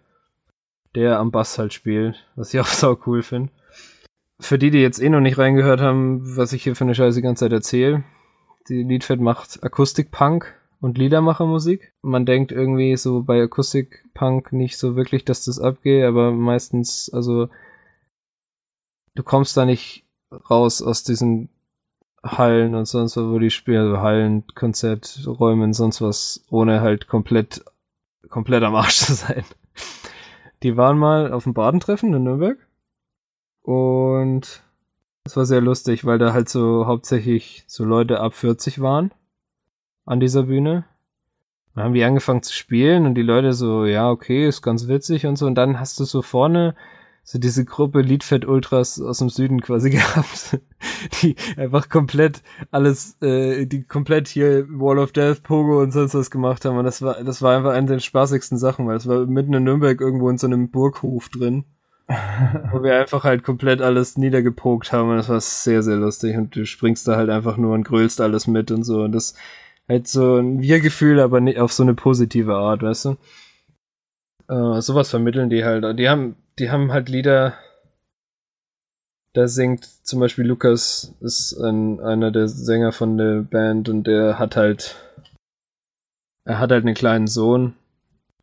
der 0.96 1.20
am 1.20 1.32
Bass 1.32 1.58
halt 1.58 1.74
spielt, 1.74 2.24
was 2.36 2.54
ich 2.54 2.60
auch 2.60 2.68
sau 2.68 2.98
cool 3.06 3.24
finde 3.24 3.52
für 4.40 4.58
die, 4.58 4.72
die 4.72 4.80
jetzt 4.80 5.02
eh 5.02 5.10
noch 5.10 5.20
nicht 5.20 5.38
reingehört 5.38 5.82
haben, 5.82 6.38
was 6.38 6.54
ich 6.54 6.64
hier 6.64 6.76
für 6.76 6.86
eine 6.86 6.96
Scheiße 6.96 7.18
die 7.18 7.24
ganze 7.24 7.46
Zeit 7.46 7.52
erzähle, 7.52 8.04
die 8.70 8.84
Liedfett 8.84 9.20
macht 9.20 9.64
Akustik-Punk 9.64 10.56
und 10.80 10.98
Liedermachermusik. 10.98 11.94
Man 12.02 12.26
denkt 12.26 12.52
irgendwie 12.52 12.96
so 12.96 13.24
bei 13.24 13.42
Akustik-Punk 13.42 14.54
nicht 14.54 14.78
so 14.78 14.96
wirklich, 14.96 15.26
dass 15.26 15.44
das 15.44 15.60
abgeht, 15.60 16.06
aber 16.06 16.32
meistens, 16.32 17.10
also 17.12 17.50
du 19.16 19.24
kommst 19.24 19.58
da 19.58 19.66
nicht 19.66 20.06
raus 20.50 20.82
aus 20.82 21.04
diesen 21.04 21.50
Hallen 22.24 22.76
und 22.76 22.86
sonst 22.86 23.18
was, 23.18 23.26
wo 23.26 23.40
die 23.40 23.50
spielen, 23.50 23.88
also 23.88 24.02
Hallen, 24.02 24.46
Konzerträumen, 24.54 25.74
sonst 25.74 26.02
was, 26.02 26.46
ohne 26.50 26.82
halt 26.82 27.08
komplett, 27.08 27.64
komplett 28.30 28.64
am 28.64 28.76
Arsch 28.76 28.98
zu 28.98 29.14
sein. 29.14 29.44
Die 30.64 30.78
waren 30.78 30.98
mal 30.98 31.32
auf 31.34 31.46
dem 31.46 31.54
Badentreffen 31.54 32.14
in 32.14 32.24
Nürnberg 32.24 32.58
und 33.70 34.64
es 35.26 35.38
war 35.38 35.46
sehr 35.46 35.62
lustig, 35.62 36.04
weil 36.04 36.18
da 36.18 36.34
halt 36.34 36.50
so 36.50 36.88
hauptsächlich 36.88 37.66
so 37.68 37.86
Leute 37.86 38.20
ab 38.20 38.34
40 38.34 38.82
waren 38.82 39.12
an 40.08 40.20
dieser 40.20 40.44
Bühne. 40.44 40.86
Dann 41.76 41.84
haben 41.84 41.94
die 41.94 42.04
angefangen 42.04 42.42
zu 42.42 42.52
spielen 42.52 43.06
und 43.06 43.14
die 43.14 43.22
Leute 43.22 43.54
so, 43.54 43.86
ja, 43.86 44.10
okay, 44.10 44.48
ist 44.48 44.64
ganz 44.64 44.88
witzig 44.88 45.28
und 45.28 45.36
so. 45.36 45.46
Und 45.46 45.54
dann 45.54 45.80
hast 45.80 46.00
du 46.00 46.06
so 46.06 46.24
vorne 46.24 46.74
so 47.24 47.38
diese 47.38 47.64
Gruppe 47.64 48.02
Liedfett 48.02 48.44
Ultras 48.44 49.00
aus 49.00 49.20
dem 49.20 49.30
Süden 49.30 49.62
quasi 49.62 49.90
gehabt, 49.92 50.60
die 51.22 51.36
einfach 51.56 51.90
komplett 51.90 52.42
alles, 52.72 53.22
äh, 53.22 53.68
die 53.68 53.84
komplett 53.84 54.28
hier 54.30 54.68
Wall 54.68 54.98
of 54.98 55.12
Death, 55.12 55.44
Pogo 55.44 55.80
und 55.80 55.92
sonst 55.92 56.16
was 56.16 56.32
gemacht 56.32 56.66
haben. 56.66 56.76
Und 56.76 56.86
das 56.86 57.04
war, 57.04 57.24
das 57.24 57.44
war 57.44 57.56
einfach 57.56 57.74
eine 57.74 57.86
der 57.86 58.00
spaßigsten 58.00 58.58
Sachen, 58.58 58.88
weil 58.88 58.98
es 58.98 59.06
war 59.06 59.28
mitten 59.28 59.54
in 59.54 59.64
Nürnberg 59.64 60.02
irgendwo 60.02 60.28
in 60.28 60.40
so 60.40 60.48
einem 60.48 60.72
Burghof 60.72 61.30
drin 61.30 61.66
wo 62.72 62.82
wir 62.82 63.00
einfach 63.00 63.24
halt 63.24 63.44
komplett 63.44 63.82
alles 63.82 64.18
niedergepokt 64.18 64.92
haben 64.92 65.12
und 65.12 65.18
das 65.18 65.30
war 65.30 65.40
sehr, 65.40 65.84
sehr 65.84 65.98
lustig 65.98 66.36
und 66.38 66.56
du 66.56 66.66
springst 66.66 67.08
da 67.08 67.16
halt 67.16 67.30
einfach 67.30 67.58
nur 67.58 67.76
und 67.76 67.84
grölst 67.84 68.20
alles 68.20 68.48
mit 68.48 68.72
und 68.72 68.84
so 68.84 69.04
und 69.04 69.12
das 69.12 69.36
halt 69.88 70.08
so 70.08 70.38
ein 70.38 70.60
Wir-Gefühl, 70.60 71.20
aber 71.20 71.40
nicht 71.40 71.60
auf 71.60 71.72
so 71.72 71.84
eine 71.84 71.94
positive 71.94 72.56
Art, 72.56 72.82
weißt 72.82 73.06
du? 73.06 73.18
Äh, 74.48 74.82
sowas 74.82 75.10
vermitteln 75.10 75.50
die 75.52 75.64
halt. 75.64 76.00
Die 76.00 76.10
haben, 76.10 76.36
die 76.58 76.72
haben 76.72 76.92
halt 76.92 77.10
Lieder, 77.10 77.54
da 79.34 79.48
singt 79.48 79.86
zum 79.86 80.20
Beispiel 80.20 80.46
Lukas, 80.46 81.14
ist 81.22 81.54
ein, 81.54 82.00
einer 82.00 82.32
der 82.32 82.48
Sänger 82.48 82.92
von 82.92 83.18
der 83.18 83.42
Band 83.42 83.88
und 83.88 84.06
der 84.06 84.40
hat 84.40 84.56
halt, 84.56 84.96
er 86.46 86.58
hat 86.58 86.72
halt 86.72 86.86
einen 86.86 86.96
kleinen 86.96 87.28
Sohn 87.28 87.76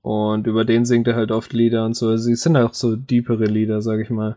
und 0.07 0.47
über 0.47 0.65
den 0.65 0.85
singt 0.85 1.09
er 1.09 1.17
halt 1.17 1.33
oft 1.33 1.53
Lieder 1.53 1.85
und 1.85 1.97
so. 1.97 2.17
Sie 2.17 2.37
sind 2.37 2.57
auch 2.57 2.75
so 2.75 2.95
deepere 2.95 3.47
Lieder, 3.47 3.83
sag 3.83 3.99
ich 3.99 4.09
mal. 4.09 4.37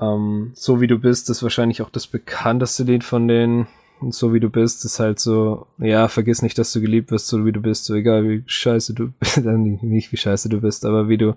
Ähm, 0.00 0.52
so 0.54 0.80
wie 0.80 0.86
du 0.86 1.00
bist, 1.00 1.28
ist 1.30 1.42
wahrscheinlich 1.42 1.82
auch 1.82 1.90
das 1.90 2.06
bekannteste 2.06 2.84
Lied 2.84 3.02
von 3.02 3.26
denen. 3.26 3.66
Und 4.00 4.14
so 4.14 4.32
wie 4.32 4.38
du 4.38 4.50
bist, 4.50 4.84
ist 4.84 5.00
halt 5.00 5.18
so, 5.18 5.66
ja, 5.78 6.06
vergiss 6.06 6.42
nicht, 6.42 6.58
dass 6.58 6.72
du 6.72 6.80
geliebt 6.80 7.10
wirst, 7.10 7.26
so 7.26 7.44
wie 7.44 7.50
du 7.50 7.60
bist, 7.60 7.86
so 7.86 7.96
egal 7.96 8.28
wie 8.28 8.44
scheiße 8.46 8.94
du 8.94 9.08
bist, 9.18 9.38
nicht 9.44 10.12
wie 10.12 10.16
scheiße 10.16 10.48
du 10.48 10.60
bist, 10.60 10.84
aber 10.84 11.08
wie 11.08 11.18
du, 11.18 11.34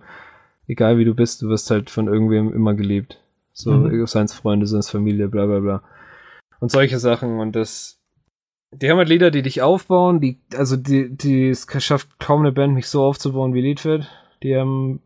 egal 0.67 0.99
wie 0.99 1.05
du 1.05 1.15
bist, 1.15 1.41
du 1.41 1.49
wirst 1.49 1.71
halt 1.71 1.89
von 1.89 2.05
irgendwem 2.05 2.53
immer 2.53 2.75
geliebt. 2.75 3.19
So, 3.53 3.71
mhm. 3.71 4.05
seien 4.05 4.25
es 4.25 4.35
Freunde, 4.35 4.67
seien 4.67 4.81
es 4.81 4.91
Familie, 4.91 5.29
bla 5.29 5.47
bla 5.47 5.61
bla. 5.61 5.83
Und 6.59 6.69
solche 6.69 6.99
Sachen 6.99 7.39
und 7.39 7.55
das, 7.55 7.97
die 8.71 8.89
haben 8.89 8.97
halt 8.97 9.09
Lieder, 9.09 9.31
die 9.31 9.41
dich 9.41 9.61
aufbauen, 9.61 10.19
die, 10.19 10.39
also 10.55 10.75
die, 10.75 11.15
die, 11.15 11.49
es 11.49 11.67
schafft 11.79 12.19
kaum 12.19 12.41
eine 12.41 12.51
Band, 12.51 12.73
mich 12.73 12.87
so 12.87 13.03
aufzubauen 13.03 13.53
wie 13.53 13.61
Liedfit. 13.61 14.07
Die 14.43 14.55
haben 14.55 15.01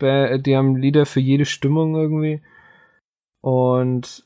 die 0.00 0.56
haben 0.56 0.76
Lieder 0.76 1.06
für 1.06 1.20
jede 1.20 1.44
Stimmung 1.44 1.94
irgendwie. 1.94 2.40
Und 3.40 4.24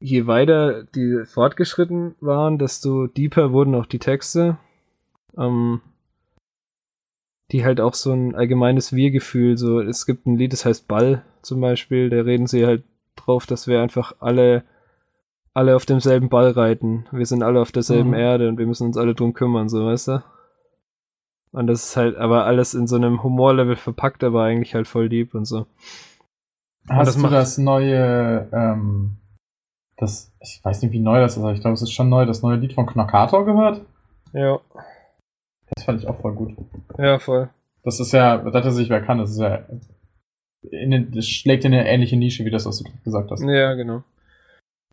je 0.00 0.26
weiter 0.26 0.84
die 0.84 1.24
fortgeschritten 1.26 2.14
waren, 2.20 2.58
desto 2.58 3.06
deeper 3.06 3.52
wurden 3.52 3.74
auch 3.74 3.86
die 3.86 3.98
Texte. 3.98 4.58
Ähm, 5.36 5.80
die 7.50 7.64
halt 7.64 7.80
auch 7.80 7.94
so 7.94 8.12
ein 8.12 8.34
allgemeines 8.34 8.92
Wir-Gefühl, 8.92 9.56
so, 9.56 9.80
es 9.80 10.04
gibt 10.04 10.26
ein 10.26 10.36
Lied, 10.36 10.52
das 10.52 10.66
heißt 10.66 10.86
Ball 10.86 11.24
zum 11.40 11.60
Beispiel, 11.60 12.10
da 12.10 12.20
reden 12.20 12.46
sie 12.46 12.66
halt 12.66 12.82
drauf, 13.16 13.46
dass 13.46 13.66
wir 13.66 13.80
einfach 13.80 14.16
alle, 14.20 14.64
alle 15.58 15.76
auf 15.76 15.84
demselben 15.86 16.28
Ball 16.28 16.50
reiten. 16.52 17.06
Wir 17.10 17.26
sind 17.26 17.42
alle 17.42 17.60
auf 17.60 17.72
derselben 17.72 18.10
Mhm. 18.10 18.14
Erde 18.16 18.48
und 18.48 18.58
wir 18.58 18.66
müssen 18.66 18.86
uns 18.86 18.96
alle 18.96 19.14
drum 19.14 19.34
kümmern, 19.34 19.68
so, 19.68 19.84
weißt 19.86 20.08
du? 20.08 20.22
Und 21.52 21.66
das 21.66 21.84
ist 21.90 21.96
halt 21.96 22.16
aber 22.16 22.44
alles 22.46 22.74
in 22.74 22.86
so 22.86 22.96
einem 22.96 23.22
Humorlevel 23.22 23.76
verpackt, 23.76 24.22
aber 24.22 24.44
eigentlich 24.44 24.74
halt 24.74 24.86
voll 24.86 25.08
deep 25.08 25.34
und 25.34 25.44
so. 25.46 25.66
Hast 26.88 27.08
das 27.08 27.14
du 27.16 27.20
macht- 27.22 27.32
das 27.32 27.58
neue, 27.58 28.48
ähm, 28.52 29.16
das, 29.96 30.32
ich 30.40 30.60
weiß 30.62 30.82
nicht, 30.82 30.92
wie 30.92 31.00
neu 31.00 31.20
das 31.20 31.32
ist, 31.36 31.38
aber 31.42 31.52
ich 31.52 31.60
glaube, 31.60 31.74
es 31.74 31.82
ist 31.82 31.92
schon 31.92 32.08
neu, 32.08 32.24
das 32.24 32.42
neue 32.42 32.56
Lied 32.56 32.72
von 32.74 32.86
Knockator 32.86 33.44
gehört? 33.44 33.80
Ja, 34.32 34.60
Das 35.74 35.84
fand 35.84 36.00
ich 36.00 36.08
auch 36.08 36.20
voll 36.20 36.34
gut. 36.34 36.54
ja, 36.98 37.18
voll. 37.18 37.50
Das 37.84 37.98
ist 38.00 38.12
ja, 38.12 38.38
das 38.38 38.54
hat 38.54 38.72
sich 38.72 38.88
wer 38.90 39.00
kann, 39.02 39.18
das 39.18 39.30
ist 39.32 39.38
ja, 39.38 39.64
in, 40.70 40.90
den- 40.90 41.12
das 41.12 41.26
schlägt 41.26 41.64
in 41.64 41.72
eine 41.72 41.88
ähnliche 41.88 42.16
Nische, 42.16 42.44
wie 42.44 42.50
das, 42.50 42.66
was 42.66 42.78
du 42.78 42.90
gesagt 43.04 43.30
hast. 43.30 43.42
Ja, 43.42 43.74
genau. 43.74 44.02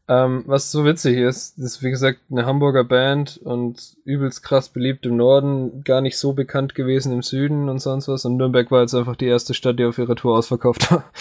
Ähm, 0.07 0.43
was 0.45 0.71
so 0.71 0.85
witzig 0.85 1.17
ist, 1.17 1.57
ist 1.57 1.81
wie 1.81 1.89
gesagt 1.89 2.19
eine 2.29 2.45
Hamburger 2.45 2.83
Band 2.83 3.37
und 3.43 3.97
übelst 4.03 4.43
krass 4.43 4.69
beliebt 4.69 5.03
im 5.07 5.17
Norden, 5.17 5.83
gar 5.83 6.01
nicht 6.01 6.19
so 6.19 6.33
bekannt 6.33 6.75
gewesen 6.75 7.11
im 7.11 7.23
Süden 7.23 7.69
und 7.69 7.79
sonst 7.79 8.07
was. 8.07 8.23
Und 8.23 8.37
Nürnberg 8.37 8.69
war 8.69 8.81
jetzt 8.81 8.93
einfach 8.93 9.15
die 9.15 9.25
erste 9.25 9.55
Stadt, 9.55 9.79
die 9.79 9.85
auf 9.85 9.97
ihrer 9.97 10.15
Tour 10.15 10.37
ausverkauft 10.37 10.91
war. 10.91 11.03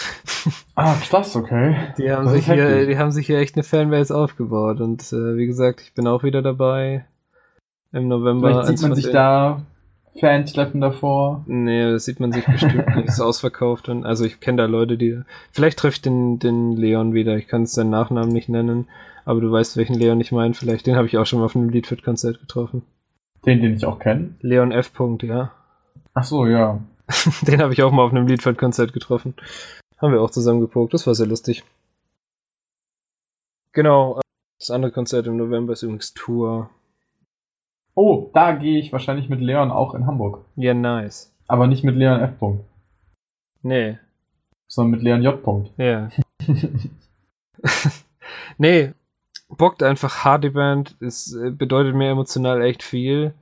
Ah, 0.77 0.93
krass, 1.09 1.35
okay. 1.37 1.75
Die 1.97 2.11
haben, 2.11 2.25
Das 2.25 2.33
sich 2.33 2.45
hier, 2.45 2.85
die 2.85 2.97
haben 2.97 3.11
sich 3.11 3.25
hier 3.25 3.39
echt 3.39 3.55
eine 3.55 3.63
Fanbase 3.63 4.15
aufgebaut. 4.15 4.81
Und 4.81 5.01
äh, 5.13 5.37
wie 5.37 5.47
gesagt, 5.47 5.79
ich 5.81 5.93
bin 5.93 6.05
auch 6.05 6.21
wieder 6.21 6.41
dabei. 6.41 7.05
Im 7.93 8.09
November. 8.09 8.49
Vielleicht 8.49 8.67
sieht 8.67 8.81
man 8.81 8.93
sich 8.93 9.09
da 9.09 9.61
Fantreffen 10.19 10.81
davor. 10.81 11.43
Nee, 11.47 11.91
das 11.91 12.05
sieht 12.05 12.19
man 12.19 12.31
sich 12.31 12.45
bestimmt 12.45 12.87
nicht. 12.95 13.09
Ist 13.09 13.19
ausverkauft. 13.19 13.89
Und, 13.89 14.05
also 14.05 14.25
ich 14.25 14.39
kenne 14.39 14.61
da 14.61 14.65
Leute, 14.65 14.97
die. 14.97 15.21
Vielleicht 15.51 15.79
treffe 15.79 15.95
ich 15.95 16.01
den, 16.01 16.39
den 16.39 16.75
Leon 16.75 17.13
wieder. 17.13 17.35
Ich 17.37 17.47
kann 17.47 17.63
es 17.63 17.73
seinen 17.73 17.89
Nachnamen 17.89 18.31
nicht 18.31 18.49
nennen. 18.49 18.87
Aber 19.25 19.41
du 19.41 19.51
weißt, 19.51 19.75
welchen 19.77 19.95
Leon 19.95 20.21
ich 20.21 20.31
meine. 20.31 20.53
Vielleicht 20.53 20.87
den 20.87 20.95
habe 20.95 21.07
ich 21.07 21.17
auch 21.17 21.25
schon 21.25 21.39
mal 21.39 21.45
auf 21.45 21.55
einem 21.55 21.69
Liedfit-Konzert 21.69 22.39
getroffen. 22.39 22.83
Den, 23.45 23.61
den 23.61 23.75
ich 23.75 23.85
auch 23.85 23.99
kenne. 23.99 24.35
Leon 24.41 24.71
F. 24.71 24.93
Punkt, 24.93 25.23
ja. 25.23 25.51
Ach 26.13 26.23
so, 26.23 26.45
ja. 26.45 26.79
Den 27.47 27.61
habe 27.61 27.73
ich 27.73 27.83
auch 27.83 27.91
mal 27.91 28.03
auf 28.03 28.11
einem 28.11 28.27
Liedfit-Konzert 28.27 28.93
getroffen. 28.93 29.35
Haben 29.97 30.13
wir 30.13 30.21
auch 30.21 30.31
zusammen 30.31 30.61
gepokt. 30.61 30.93
Das 30.93 31.05
war 31.05 31.13
sehr 31.13 31.27
lustig. 31.27 31.63
Genau. 33.73 34.21
Das 34.59 34.71
andere 34.71 34.91
Konzert 34.91 35.27
im 35.27 35.37
November 35.37 35.73
ist 35.73 35.83
übrigens 35.83 36.13
Tour. 36.13 36.69
Oh, 37.95 38.29
da 38.33 38.53
gehe 38.53 38.79
ich 38.79 38.91
wahrscheinlich 38.91 39.29
mit 39.29 39.41
Leon 39.41 39.71
auch 39.71 39.95
in 39.95 40.05
Hamburg. 40.05 40.45
Ja, 40.55 40.73
nice. 40.73 41.33
Aber 41.47 41.67
nicht 41.67 41.83
mit 41.83 41.95
Leon 41.95 42.19
F. 42.19 42.37
Punkt, 42.37 42.65
Nee, 43.63 43.97
sondern 44.67 44.91
mit 44.91 45.01
Leon 45.01 45.21
J. 45.21 45.41
Punkt. 45.41 45.71
ja. 45.77 46.09
nee, 48.57 48.91
bockt 49.49 49.83
einfach 49.83 50.23
hart 50.23 50.43
die 50.43 50.49
Band. 50.49 50.95
Es 50.99 51.33
äh, 51.33 51.51
bedeutet 51.51 51.95
mir 51.95 52.09
emotional 52.09 52.61
echt 52.61 52.83
viel. 52.83 53.33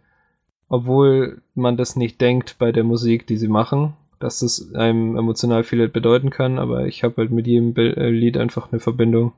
Obwohl 0.69 1.41
man 1.55 1.77
das 1.77 1.95
nicht 1.95 2.19
denkt 2.21 2.55
bei 2.57 2.71
der 2.71 2.83
Musik, 2.83 3.27
die 3.27 3.37
sie 3.37 3.47
machen, 3.47 3.93
dass 4.19 4.41
es 4.41 4.73
einem 4.73 5.17
emotional 5.17 5.63
viel 5.63 5.87
bedeuten 5.87 6.29
kann. 6.29 6.57
Aber 6.57 6.87
ich 6.87 7.03
habe 7.03 7.17
halt 7.17 7.31
mit 7.31 7.47
jedem 7.47 7.75
äh, 7.75 8.09
Lied 8.09 8.37
einfach 8.37 8.71
eine 8.71 8.79
Verbindung. 8.79 9.33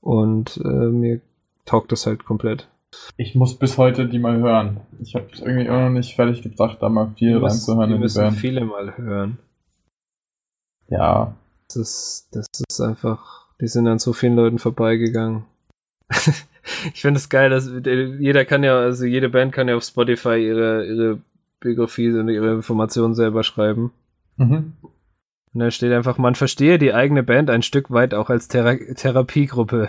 Und 0.00 0.58
äh, 0.64 0.68
mir 0.68 1.20
taugt 1.64 1.92
das 1.92 2.06
halt 2.06 2.24
komplett. 2.24 2.68
Ich 3.16 3.34
muss 3.34 3.58
bis 3.58 3.76
heute 3.78 4.08
die 4.08 4.18
mal 4.18 4.38
hören. 4.38 4.80
Ich 5.00 5.14
habe 5.14 5.26
irgendwie 5.40 5.66
immer 5.66 5.84
noch 5.84 5.90
nicht 5.90 6.14
fertig 6.14 6.42
gedacht, 6.42 6.78
da 6.80 6.88
mal 6.88 7.10
viel 7.16 7.38
reinzuhören 7.38 7.90
die 7.90 7.98
müssen 7.98 8.30
viele 8.32 8.64
mal 8.64 8.96
hören. 8.96 9.38
Ja. 10.88 11.34
Das 11.66 11.76
ist, 11.76 12.28
das 12.32 12.46
ist 12.66 12.80
einfach, 12.80 13.46
die 13.60 13.66
sind 13.66 13.86
an 13.88 13.98
so 13.98 14.14
vielen 14.14 14.36
Leuten 14.36 14.58
vorbeigegangen. 14.58 15.44
ich 16.94 17.02
finde 17.02 17.18
es 17.18 17.28
geil, 17.28 17.50
dass 17.50 17.68
jeder 17.68 18.46
kann 18.46 18.64
ja, 18.64 18.78
also 18.78 19.04
jede 19.04 19.28
Band 19.28 19.52
kann 19.52 19.68
ja 19.68 19.76
auf 19.76 19.84
Spotify 19.84 20.42
ihre, 20.42 20.86
ihre 20.86 21.18
Biografie 21.60 22.10
und 22.12 22.28
ihre 22.28 22.54
Informationen 22.54 23.14
selber 23.14 23.42
schreiben. 23.42 23.92
Mhm. 24.36 24.72
Und 25.58 25.64
da 25.64 25.72
steht 25.72 25.90
einfach, 25.90 26.18
man 26.18 26.36
verstehe 26.36 26.78
die 26.78 26.94
eigene 26.94 27.24
Band 27.24 27.50
ein 27.50 27.62
Stück 27.62 27.90
weit 27.90 28.14
auch 28.14 28.30
als 28.30 28.46
Thera 28.46 28.76
Therapiegruppe. 28.76 29.88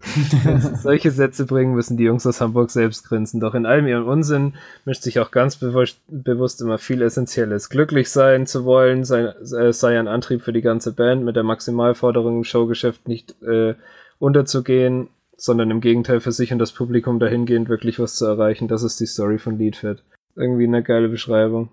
Solche 0.80 1.10
Sätze 1.10 1.44
bringen, 1.44 1.74
müssen 1.74 1.96
die 1.96 2.04
Jungs 2.04 2.24
aus 2.24 2.40
Hamburg 2.40 2.70
selbst 2.70 3.08
grinsen. 3.08 3.40
Doch 3.40 3.56
in 3.56 3.66
allem 3.66 3.88
ihrem 3.88 4.06
Unsinn 4.06 4.54
mischt 4.84 5.02
sich 5.02 5.18
auch 5.18 5.32
ganz 5.32 5.56
bewusst, 5.56 5.98
bewusst 6.06 6.62
immer 6.62 6.78
viel 6.78 7.02
Essentielles. 7.02 7.68
Glücklich 7.68 8.10
sein 8.10 8.46
zu 8.46 8.64
wollen 8.64 9.02
sei, 9.02 9.22
äh, 9.24 9.72
sei 9.72 9.98
ein 9.98 10.06
Antrieb 10.06 10.42
für 10.42 10.52
die 10.52 10.62
ganze 10.62 10.92
Band, 10.92 11.24
mit 11.24 11.34
der 11.34 11.42
Maximalforderung 11.42 12.36
im 12.36 12.44
Showgeschäft 12.44 13.08
nicht 13.08 13.34
äh, 13.42 13.74
unterzugehen, 14.20 15.08
sondern 15.36 15.72
im 15.72 15.80
Gegenteil 15.80 16.20
für 16.20 16.30
sich 16.30 16.52
und 16.52 16.60
das 16.60 16.70
Publikum 16.70 17.18
dahingehend 17.18 17.68
wirklich 17.68 17.98
was 17.98 18.14
zu 18.14 18.24
erreichen. 18.24 18.68
Das 18.68 18.84
ist 18.84 19.00
die 19.00 19.06
Story 19.06 19.38
von 19.38 19.58
Liedfett. 19.58 20.04
Irgendwie 20.36 20.68
eine 20.68 20.84
geile 20.84 21.08
Beschreibung. 21.08 21.70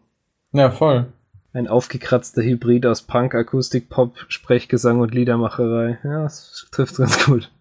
Ja, 0.51 0.71
voll. 0.71 1.05
Ein 1.51 1.67
aufgekratzter 1.67 2.43
Hybrid 2.43 2.85
aus 2.85 3.01
Punk, 3.01 3.33
Akustik, 3.33 3.89
Pop, 3.89 4.13
Sprechgesang 4.27 4.99
und 4.99 5.13
Liedermacherei. 5.15 5.97
Ja, 6.03 6.23
das 6.23 6.67
trifft 6.71 6.97
ganz 6.97 7.25
gut. 7.25 7.51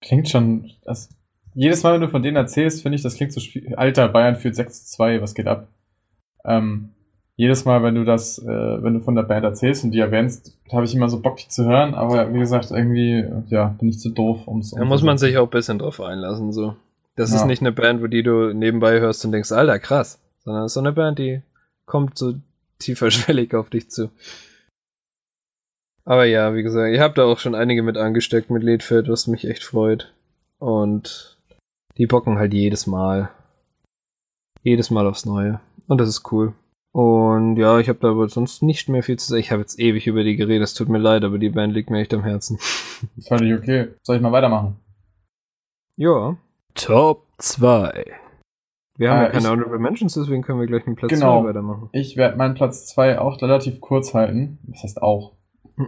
Klingt 0.00 0.28
schon. 0.28 0.70
Das, 0.84 1.08
jedes 1.54 1.82
Mal, 1.82 1.94
wenn 1.94 2.00
du 2.00 2.08
von 2.08 2.22
denen 2.22 2.36
erzählst, 2.36 2.82
finde 2.82 2.96
ich, 2.96 3.02
das 3.02 3.14
klingt 3.14 3.32
so 3.32 3.40
spiel 3.40 3.74
Alter, 3.76 4.08
Bayern 4.08 4.36
führt 4.36 4.54
6 4.56 4.86
zu 4.86 4.96
2, 4.96 5.22
was 5.22 5.34
geht 5.34 5.46
ab? 5.46 5.68
Ähm, 6.44 6.90
jedes 7.36 7.64
Mal, 7.64 7.84
wenn 7.84 7.94
du 7.94 8.04
das, 8.04 8.38
äh, 8.40 8.46
wenn 8.82 8.94
du 8.94 9.00
von 9.00 9.14
der 9.14 9.22
Band 9.22 9.44
erzählst 9.44 9.84
und 9.84 9.92
die 9.92 10.00
erwähnst, 10.00 10.58
habe 10.72 10.84
ich 10.84 10.94
immer 10.94 11.08
so 11.08 11.20
Bock, 11.20 11.36
die 11.36 11.48
zu 11.48 11.66
hören, 11.66 11.94
aber 11.94 12.32
wie 12.34 12.38
gesagt, 12.40 12.70
irgendwie, 12.72 13.24
ja, 13.48 13.68
bin 13.78 13.88
ich 13.90 14.00
zu 14.00 14.10
doof, 14.10 14.48
ums 14.48 14.72
Da 14.72 14.84
muss 14.84 15.02
man 15.02 15.18
sich 15.18 15.38
auch 15.38 15.44
ein 15.46 15.50
bisschen 15.50 15.78
drauf 15.78 16.00
einlassen, 16.00 16.52
so. 16.52 16.74
Das 17.14 17.30
ist 17.32 17.40
Ja. 17.42 17.46
nicht 17.46 17.62
eine 17.62 17.72
Band, 17.72 18.02
wo 18.02 18.08
die 18.08 18.22
du 18.24 18.52
nebenbei 18.52 18.98
hörst 19.00 19.24
und 19.24 19.30
denkst, 19.32 19.52
Alter, 19.52 19.78
krass. 19.78 20.20
Sondern 20.44 20.64
es 20.64 20.70
ist 20.70 20.74
so 20.74 20.80
eine 20.80 20.92
Band, 20.92 21.18
die 21.20 21.42
kommt 21.86 22.16
so 22.18 22.34
tieferschwellig 22.78 23.54
auf 23.54 23.70
dich 23.70 23.90
zu. 23.90 24.10
Aber 26.04 26.24
ja, 26.24 26.54
wie 26.54 26.62
gesagt, 26.62 26.94
ihr 26.94 27.02
habt 27.02 27.18
da 27.18 27.24
auch 27.24 27.38
schon 27.38 27.54
einige 27.54 27.82
mit 27.82 27.98
angesteckt 27.98 28.48
mit 28.48 28.62
Liedfeld, 28.62 29.08
was 29.08 29.26
mich 29.26 29.46
echt 29.46 29.62
freut. 29.62 30.14
Und 30.58 31.38
die 31.98 32.06
bocken 32.06 32.38
halt 32.38 32.54
jedes 32.54 32.86
Mal. 32.86 33.30
Jedes 34.62 34.90
Mal 34.90 35.06
aufs 35.06 35.26
Neue. 35.26 35.60
Und 35.86 36.00
das 36.00 36.08
ist 36.08 36.32
cool. 36.32 36.54
Und 36.92 37.56
ja, 37.56 37.78
ich 37.78 37.88
habe 37.88 37.98
da 38.00 38.10
aber 38.10 38.28
sonst 38.28 38.62
nicht 38.62 38.88
mehr 38.88 39.02
viel 39.02 39.18
zu 39.18 39.28
sagen. 39.28 39.40
Ich 39.40 39.52
habe 39.52 39.60
jetzt 39.60 39.78
ewig 39.78 40.06
über 40.06 40.24
die 40.24 40.36
geredet, 40.36 40.64
es 40.64 40.74
tut 40.74 40.88
mir 40.88 40.98
leid, 40.98 41.24
aber 41.24 41.38
die 41.38 41.50
Band 41.50 41.74
liegt 41.74 41.90
mir 41.90 42.00
echt 42.00 42.14
am 42.14 42.24
Herzen. 42.24 42.58
Völlig 43.28 43.54
okay. 43.54 43.88
Soll 44.02 44.16
ich 44.16 44.22
mal 44.22 44.32
weitermachen? 44.32 44.76
Ja. 45.96 46.36
Top 46.74 47.26
2. 47.38 48.04
Wir 48.98 49.10
haben 49.10 49.20
Äh, 49.20 49.24
ja 49.24 49.30
keine 49.30 49.44
ich- 49.44 49.50
Honorable 49.50 49.78
Mentions, 49.78 50.14
deswegen 50.14 50.42
können 50.42 50.60
wir 50.60 50.66
gleich 50.66 50.84
mit 50.86 50.96
Platz 50.96 51.10
2 51.12 51.16
Genau. 51.16 51.44
weitermachen. 51.44 51.88
Ich 51.92 52.16
werde 52.16 52.36
meinen 52.36 52.54
Platz 52.54 52.86
2 52.88 53.18
auch 53.20 53.40
relativ 53.40 53.80
kurz 53.80 54.12
halten. 54.12 54.58
Das 54.64 54.82
heißt 54.82 55.00
auch. 55.02 55.32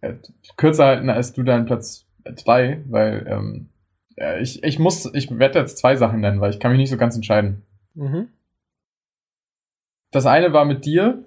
Äh, 0.00 0.14
Kürzer 0.56 0.84
halten 0.84 1.10
als 1.10 1.32
du 1.32 1.42
deinen 1.42 1.66
Platz 1.66 2.06
3, 2.24 2.84
weil 2.88 3.26
ähm, 3.28 3.68
äh, 4.16 4.40
ich, 4.40 4.62
ich 4.62 4.78
muss, 4.78 5.12
ich 5.12 5.36
werde 5.40 5.58
jetzt 5.58 5.76
zwei 5.78 5.96
Sachen 5.96 6.20
nennen, 6.20 6.40
weil 6.40 6.50
ich 6.50 6.60
kann 6.60 6.70
mich 6.70 6.78
nicht 6.78 6.90
so 6.90 6.96
ganz 6.96 7.16
entscheiden. 7.16 7.64
mhm. 7.94 8.28
Das 10.12 10.24
eine 10.26 10.52
war 10.52 10.64
mit 10.64 10.84
dir 10.84 11.24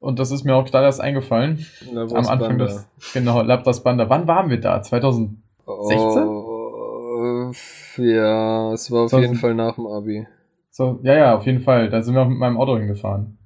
und 0.00 0.18
das 0.18 0.30
ist 0.32 0.44
mir 0.44 0.54
auch 0.54 0.66
gerade 0.66 0.84
erst 0.84 1.00
eingefallen. 1.00 1.64
Labros 1.92 2.12
am 2.12 2.26
Anfang 2.30 2.58
Banda. 2.58 2.64
des, 2.66 2.88
genau, 3.14 3.40
Labras 3.42 3.82
Banda. 3.82 4.08
Wann 4.10 4.26
waren 4.28 4.50
wir 4.50 4.60
da? 4.60 4.82
2000? 4.82 5.38
16? 5.66 6.22
Oh, 6.22 7.52
ja, 7.96 8.72
es 8.74 8.90
war 8.90 9.04
auf 9.04 9.10
2000 9.10 9.22
jeden 9.22 9.34
Fall 9.36 9.54
nach 9.54 9.76
dem 9.76 9.86
Abi. 9.86 10.26
So, 10.70 11.00
ja, 11.02 11.14
ja, 11.14 11.34
auf 11.36 11.46
jeden 11.46 11.60
Fall. 11.60 11.90
Da 11.90 12.02
sind 12.02 12.14
wir 12.14 12.22
auch 12.22 12.28
mit 12.28 12.38
meinem 12.38 12.58
Auto 12.58 12.78
hingefahren. 12.78 13.38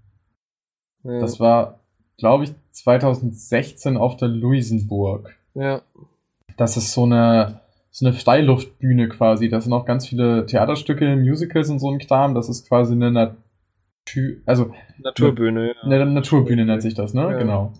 Ja. 1.04 1.20
Das 1.20 1.40
war, 1.40 1.80
glaube 2.18 2.44
ich, 2.44 2.54
2016 2.70 3.96
auf 3.96 4.16
der 4.16 4.28
Luisenburg. 4.28 5.34
ja. 5.54 5.82
Das 6.56 6.76
ist 6.76 6.92
so 6.92 7.02
eine, 7.02 7.58
so 7.90 8.06
eine 8.06 8.14
Freiluftbühne 8.14 9.08
quasi. 9.08 9.48
Da 9.48 9.60
sind 9.60 9.72
auch 9.72 9.84
ganz 9.84 10.06
viele 10.06 10.46
Theaterstücke, 10.46 11.16
Musicals 11.16 11.68
und 11.68 11.80
so 11.80 11.90
ein 11.90 11.98
Kram. 11.98 12.36
Das 12.36 12.48
ist 12.48 12.68
quasi 12.68 12.92
eine 12.92 13.10
Natür, 13.10 14.36
also 14.46 14.72
Naturbühne. 14.98 15.74
Ja. 15.74 15.82
eine 15.82 16.06
Naturbühne 16.06 16.64
nennt 16.64 16.82
sich 16.82 16.94
das, 16.94 17.12
ne? 17.12 17.22
Ja. 17.22 17.38
Genau. 17.38 17.72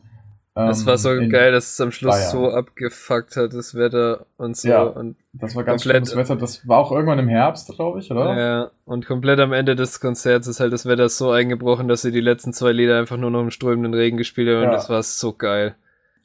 Das 0.54 0.86
war 0.86 0.98
so 0.98 1.10
ähm, 1.10 1.28
geil, 1.30 1.50
dass 1.52 1.72
es 1.72 1.80
am 1.80 1.90
Schluss 1.90 2.14
Bayern. 2.14 2.30
so 2.30 2.50
abgefuckt 2.50 3.36
hat, 3.36 3.52
das 3.54 3.74
Wetter 3.74 4.26
und 4.36 4.56
so. 4.56 4.68
Ja. 4.68 4.82
Und, 4.82 5.16
Das 5.32 5.56
war 5.56 5.64
ganz 5.64 5.82
komplett- 5.82 6.06
schlimmes 6.08 6.16
Wetter. 6.30 6.36
Das 6.40 6.66
war 6.68 6.78
auch 6.78 6.92
irgendwann 6.92 7.18
im 7.18 7.28
Herbst, 7.28 7.68
glaube 7.74 7.98
ich, 8.00 8.10
oder? 8.10 8.38
ja, 8.38 8.70
und 8.84 9.04
komplett 9.06 9.40
am 9.40 9.52
Ende 9.52 9.74
des 9.76 10.00
Konzerts 10.00 10.46
ist 10.46 10.60
halt 10.60 10.72
das 10.72 10.86
Wetter 10.86 11.08
so 11.08 11.30
eingebrochen, 11.30 11.88
dass 11.88 12.02
sie 12.02 12.12
die 12.12 12.20
letzten 12.20 12.52
zwei 12.52 12.72
Lieder 12.72 12.98
einfach 12.98 13.16
nur 13.16 13.30
noch 13.30 13.40
im 13.42 13.50
strömenden 13.50 13.94
Regen 13.94 14.16
gespielt 14.16 14.48
haben 14.48 14.58
und 14.58 14.62
Ja. 14.64 14.72
das 14.72 14.88
war 14.88 15.02
so 15.02 15.32
geil. 15.32 15.74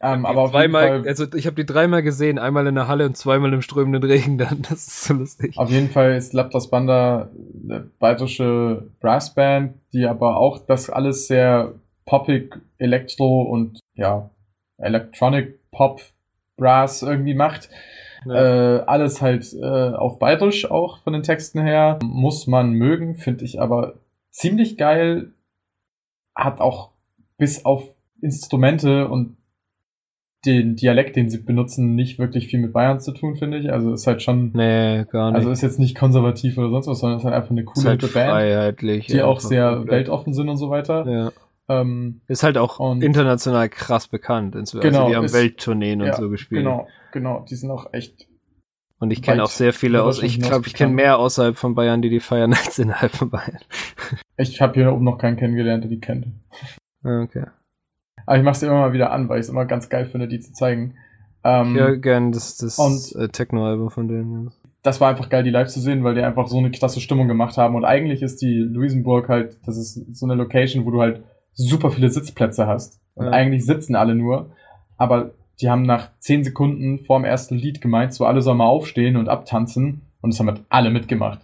Ähm, 0.02 0.26
aber 0.26 0.42
auf 0.44 0.52
jeden, 0.54 0.62
dreimal, 0.72 1.00
Fall, 1.02 1.08
also 1.10 1.26
ich 1.36 1.46
habe 1.46 1.58
die 1.58 1.66
dreimal 1.66 2.02
gesehen, 2.04 2.40
einmal 2.40 2.66
in 2.68 2.76
der 2.76 2.88
Halle 2.88 3.06
und 3.06 3.18
zweimal 3.18 3.52
im 3.52 3.62
strömenden 3.62 4.04
Regen 4.04 4.38
dann. 4.38 4.62
Das 4.62 4.88
ist 4.88 5.04
so 5.06 5.14
lustig. 5.16 5.58
auf 5.58 5.70
jeden 5.70 5.90
Fall 5.90 6.16
ist 6.16 6.34
Laptas 6.34 6.70
Banda 6.70 7.30
eine 7.66 7.90
bayerische 8.00 8.84
Brassband, 9.02 9.74
die 9.92 10.06
aber 10.06 10.38
auch 10.38 10.60
das 10.66 10.90
alles 10.90 11.28
sehr 11.28 11.74
poppig, 12.06 12.56
Elektro 12.80 13.44
und 13.44 13.80
ja, 13.94 14.30
Electronic 14.78 15.60
Pop 15.72 16.02
Brass 16.58 17.04
irgendwie 17.04 17.36
macht. 17.36 17.70
Ja. 18.26 18.78
Äh, 18.78 18.84
alles 18.86 19.22
halt 19.22 19.54
äh, 19.54 19.94
auf 19.94 20.20
bayerisch 20.20 20.70
auch 20.70 21.00
von 21.00 21.14
den 21.14 21.24
Texten 21.24 21.62
her. 21.62 22.00
Muss 22.04 22.48
man 22.48 22.72
mögen, 22.72 23.16
finde 23.16 23.46
ich 23.46 23.62
aber 23.62 23.96
ziemlich 24.32 24.78
geil. 24.78 25.32
Hat 26.36 26.60
auch 26.60 26.92
bis 27.38 27.66
auf 27.66 27.84
Instrumente 28.22 29.08
und 29.08 29.38
den 30.46 30.76
Dialekt, 30.76 31.18
den 31.18 31.30
sie 31.30 31.40
benutzen, 31.40 31.96
nicht 31.96 32.18
wirklich 32.18 32.48
viel 32.48 32.60
mit 32.60 32.72
Bayern 32.72 33.00
zu 33.02 33.12
tun, 33.12 33.36
finde 33.36 33.58
ich. 33.58 33.72
Also 33.72 33.94
ist 33.94 34.08
halt 34.08 34.22
schon, 34.22 34.52
nee, 34.54 35.04
gar 35.06 35.32
nicht. 35.32 35.38
also 35.38 35.52
ist 35.52 35.62
jetzt 35.62 35.80
nicht 35.80 35.98
konservativ 35.98 36.58
oder 36.58 36.70
sonst 36.70 36.88
was, 36.88 37.00
sondern 37.00 37.20
ist 37.20 37.26
halt 37.26 37.36
einfach 37.36 37.52
eine 37.52 37.62
ist 37.62 37.68
coole 37.68 37.90
halt 37.90 38.14
Band, 38.14 38.82
die 39.10 39.22
auch 39.22 39.40
sehr 39.42 39.86
weltoffen 39.88 40.34
sind 40.34 40.48
und 40.48 40.58
so 40.58 40.70
weiter. 40.70 41.06
Ja. 41.10 41.32
Ähm, 41.70 42.22
Ist 42.28 42.44
halt 42.44 42.58
auch 42.58 42.80
international 43.00 43.70
krass 43.70 44.08
bekannt. 44.08 44.56
inzwischen. 44.56 44.82
Genau, 44.82 45.00
also 45.02 45.10
die 45.12 45.16
haben 45.16 45.26
ist- 45.26 45.34
Welttourneen 45.34 46.02
und 46.02 46.08
ja, 46.08 46.16
so 46.16 46.30
gespielt. 46.30 46.62
genau, 46.64 46.88
genau. 47.12 47.46
Die 47.50 47.56
sind 47.56 47.70
auch 47.70 47.94
echt 47.94 48.28
Und 49.00 49.12
ich 49.12 49.22
kenne 49.22 49.44
auch 49.44 49.50
sehr 49.52 49.72
viele 49.72 50.04
aus. 50.04 50.22
Ich 50.24 50.42
glaube, 50.42 50.68
ich 50.68 50.74
kenne 50.74 50.94
mehr 50.94 51.20
außerhalb 51.20 51.56
von 51.56 51.76
Bayern, 51.76 52.02
die 52.02 52.10
die 52.10 52.20
feiern, 52.20 52.54
als 52.54 52.80
innerhalb 52.80 53.12
von 53.12 53.30
Bayern. 53.30 53.60
Ich 54.38 54.60
habe 54.62 54.74
hier 54.74 54.92
oben 54.92 55.06
noch 55.06 55.18
keinen 55.20 55.38
kennengelernt, 55.38 55.84
der 55.84 55.90
die 55.92 56.00
kennt. 56.00 56.28
Ah, 57.04 57.22
Okay. 57.22 57.46
Aber 58.26 58.38
ich 58.38 58.44
mache 58.44 58.58
sie 58.60 58.66
immer 58.68 58.80
mal 58.80 58.94
wieder 58.94 59.12
an, 59.12 59.28
weil 59.30 59.40
ich 59.40 59.46
es 59.46 59.50
immer 59.50 59.66
ganz 59.66 59.90
geil 59.90 60.06
finde, 60.06 60.28
die 60.28 60.40
zu 60.40 60.54
zeigen. 60.54 60.96
Ähm, 61.44 61.74
Ich 61.76 61.82
höre 61.82 61.98
gern 61.98 62.32
das, 62.32 62.58
das 62.58 63.14
äh, 63.16 63.30
Techno-Album 63.30 63.90
von 63.90 64.08
denen. 64.08 64.52
Das 64.84 65.02
war 65.02 65.10
einfach 65.10 65.30
geil, 65.30 65.44
die 65.44 65.50
live 65.50 65.68
zu 65.70 65.80
sehen, 65.80 66.04
weil 66.04 66.14
die 66.16 66.22
einfach 66.22 66.48
so 66.48 66.58
eine 66.58 66.70
klasse 66.72 67.00
Stimmung 67.02 67.28
gemacht 67.28 67.58
haben. 67.58 67.76
Und 67.76 67.86
eigentlich 67.86 68.22
ist 68.22 68.42
die 68.42 68.60
Luisenburg 68.60 69.30
halt, 69.30 69.58
das 69.66 69.78
ist 69.78 70.16
so 70.16 70.26
eine 70.26 70.36
Location, 70.36 70.86
wo 70.86 70.92
du 70.92 71.02
halt 71.02 71.24
super 71.60 71.92
viele 71.92 72.10
Sitzplätze 72.10 72.68
hast. 72.68 73.00
Und 73.16 73.26
Ja. 73.26 73.32
eigentlich 73.32 73.66
sitzen 73.66 73.96
alle 73.96 74.16
nur. 74.16 74.52
Aber 74.98 75.32
die 75.62 75.70
haben 75.70 75.84
nach 75.84 76.10
zehn 76.20 76.44
Sekunden 76.44 77.00
vor 77.00 77.20
dem 77.20 77.26
ersten 77.26 77.56
Lied 77.56 77.82
gemeint, 77.82 78.14
so 78.14 78.26
alle 78.26 78.42
sollen 78.42 78.58
mal 78.58 78.66
aufstehen 78.66 79.18
und 79.18 79.28
abtanzen. 79.28 80.02
Und 80.22 80.34
das 80.34 80.40
haben 80.40 80.48
halt 80.48 80.64
alle 80.70 80.90
mitgemacht. 80.90 81.40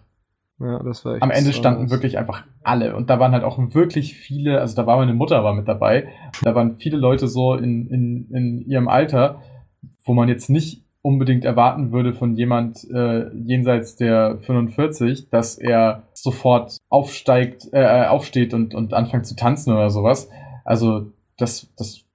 Ja, 0.59 0.81
das 0.81 1.03
war 1.03 1.15
echt 1.15 1.23
Am 1.23 1.31
Ende 1.31 1.51
standen 1.51 1.89
wirklich 1.89 2.17
einfach 2.17 2.45
alle. 2.63 2.95
Und 2.95 3.09
da 3.09 3.19
waren 3.19 3.33
halt 3.33 3.43
auch 3.43 3.57
wirklich 3.73 4.15
viele, 4.15 4.61
also 4.61 4.75
da 4.75 4.87
war 4.87 4.97
meine 4.97 5.13
Mutter 5.13 5.43
war 5.43 5.53
mit 5.53 5.67
dabei. 5.67 6.07
Da 6.43 6.55
waren 6.55 6.77
viele 6.77 6.95
Leute 6.97 7.27
so 7.27 7.55
in, 7.55 7.87
in, 7.87 8.29
in 8.31 8.65
ihrem 8.65 8.87
Alter, 8.87 9.41
wo 10.05 10.13
man 10.13 10.29
jetzt 10.29 10.49
nicht 10.49 10.84
unbedingt 11.05 11.45
erwarten 11.45 11.91
würde 11.91 12.13
von 12.13 12.35
jemand 12.35 12.83
äh, 12.91 13.29
jenseits 13.35 13.95
der 13.95 14.39
45, 14.39 15.29
dass 15.29 15.55
er 15.55 16.07
sofort 16.13 16.77
aufsteigt, 16.89 17.67
äh, 17.73 18.05
aufsteht 18.07 18.55
und, 18.55 18.73
und 18.73 18.95
anfängt 18.95 19.27
zu 19.27 19.35
tanzen 19.35 19.71
oder 19.71 19.91
sowas. 19.91 20.29
Also 20.63 21.11
das, 21.37 21.71
das 21.77 22.05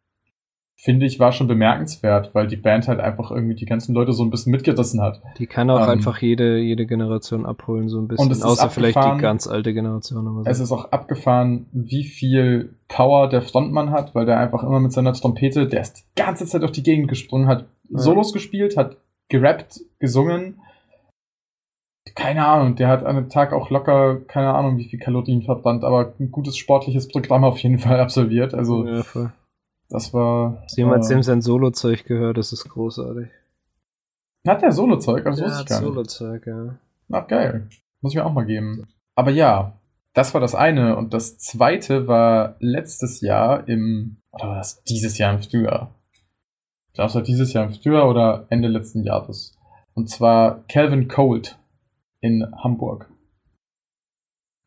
finde 0.75 1.05
ich 1.07 1.21
war 1.21 1.31
schon 1.31 1.47
bemerkenswert, 1.47 2.35
weil 2.35 2.49
die 2.49 2.57
Band 2.57 2.89
halt 2.89 3.01
einfach 3.01 3.31
irgendwie 3.31 3.55
die 3.55 3.67
ganzen 3.67 3.95
Leute 3.95 4.13
so 4.13 4.25
ein 4.25 4.31
bisschen 4.31 4.51
mitgerissen 4.51 5.01
hat. 5.01 5.21
Die 5.39 5.47
kann 5.47 5.69
auch 5.71 5.83
ähm, 5.83 5.91
einfach 5.91 6.21
jede, 6.21 6.59
jede 6.59 6.87
Generation 6.87 7.45
abholen, 7.45 7.89
so 7.89 8.01
ein 8.01 8.09
bisschen. 8.09 8.27
Und 8.27 8.33
es 8.33 8.39
ist 8.39 8.45
Außer 8.45 8.71
vielleicht 8.71 8.97
die 8.97 9.19
ganz 9.19 9.47
alte 9.47 9.75
Generation. 9.75 10.25
So. 10.25 10.51
Es 10.51 10.59
ist 10.59 10.73
auch 10.73 10.91
abgefahren, 10.91 11.67
wie 11.73 12.05
viel 12.05 12.75
Power 12.89 13.29
der 13.29 13.43
Frontmann 13.43 13.91
hat, 13.91 14.15
weil 14.15 14.27
der 14.27 14.41
einfach 14.41 14.65
immer 14.65 14.81
mit 14.81 14.93
seiner 14.93 15.13
Trompete, 15.13 15.69
der 15.69 15.83
ist 15.83 15.99
die 15.99 16.21
ganze 16.21 16.47
Zeit 16.47 16.63
durch 16.63 16.73
die 16.73 16.83
Gegend 16.83 17.09
gesprungen, 17.09 17.47
hat. 17.47 17.67
Solos 17.91 18.33
gespielt, 18.33 18.77
hat 18.77 18.97
gerappt, 19.29 19.81
gesungen. 19.99 20.61
Keine 22.15 22.47
Ahnung, 22.47 22.77
der 22.77 22.89
hat 22.89 23.05
an 23.05 23.17
einem 23.17 23.29
Tag 23.29 23.53
auch 23.53 23.71
locker, 23.71 24.21
keine 24.21 24.53
Ahnung, 24.55 24.79
wie 24.79 24.89
viel 24.89 24.99
Kalorien 24.99 25.43
verbrannt, 25.43 25.85
aber 25.85 26.15
ein 26.19 26.31
gutes 26.31 26.57
sportliches 26.57 27.09
Programm 27.09 27.45
auf 27.45 27.59
jeden 27.59 27.79
Fall 27.79 28.01
absolviert. 28.01 28.55
Also, 28.55 28.87
ja, 28.87 29.03
voll. 29.03 29.33
das 29.89 30.13
war. 30.13 30.63
Hast 30.63 30.77
du 30.77 30.83
jemals 30.83 31.09
äh, 31.11 31.15
dem 31.15 31.23
sein 31.23 31.43
Solo-Zeug 31.43 32.05
gehört? 32.05 32.37
Das 32.39 32.53
ist 32.53 32.69
großartig. 32.69 33.29
hat 34.47 34.63
der 34.63 34.73
Solo-Zeug? 34.73 35.25
Das 35.25 35.39
Ja, 35.39 35.47
wusste 35.47 35.63
ich 35.63 35.69
gar 35.69 35.81
nicht. 35.81 35.89
Solo-Zeug, 35.89 36.47
ja. 36.47 36.79
Na, 37.09 37.21
geil. 37.21 37.69
Muss 38.01 38.13
ich 38.13 38.17
mir 38.17 38.25
auch 38.25 38.33
mal 38.33 38.47
geben. 38.47 38.89
Aber 39.15 39.31
ja, 39.31 39.79
das 40.15 40.35
war 40.35 40.41
das 40.41 40.55
eine. 40.55 40.97
Und 40.97 41.15
das 41.15 41.39
zweite 41.39 42.09
war 42.09 42.57
letztes 42.59 43.21
Jahr 43.21 43.69
im, 43.69 44.17
oder 44.33 44.49
war 44.49 44.57
das 44.57 44.83
dieses 44.85 45.19
Jahr 45.19 45.35
im 45.35 45.43
Frühjahr? 45.43 45.95
Ich 46.91 46.95
glaube, 46.95 47.09
es 47.09 47.15
war 47.15 47.23
dieses 47.23 47.53
Jahr 47.53 47.65
im 47.67 47.73
Frühjahr 47.75 48.09
oder 48.09 48.47
Ende 48.51 48.69
letzten 48.69 49.05
Jahres. 49.05 49.57
Und 49.95 50.11
zwar 50.11 50.65
Calvin 50.69 51.09
Cold 51.09 51.59
in 52.21 52.47
Hamburg. 52.63 53.11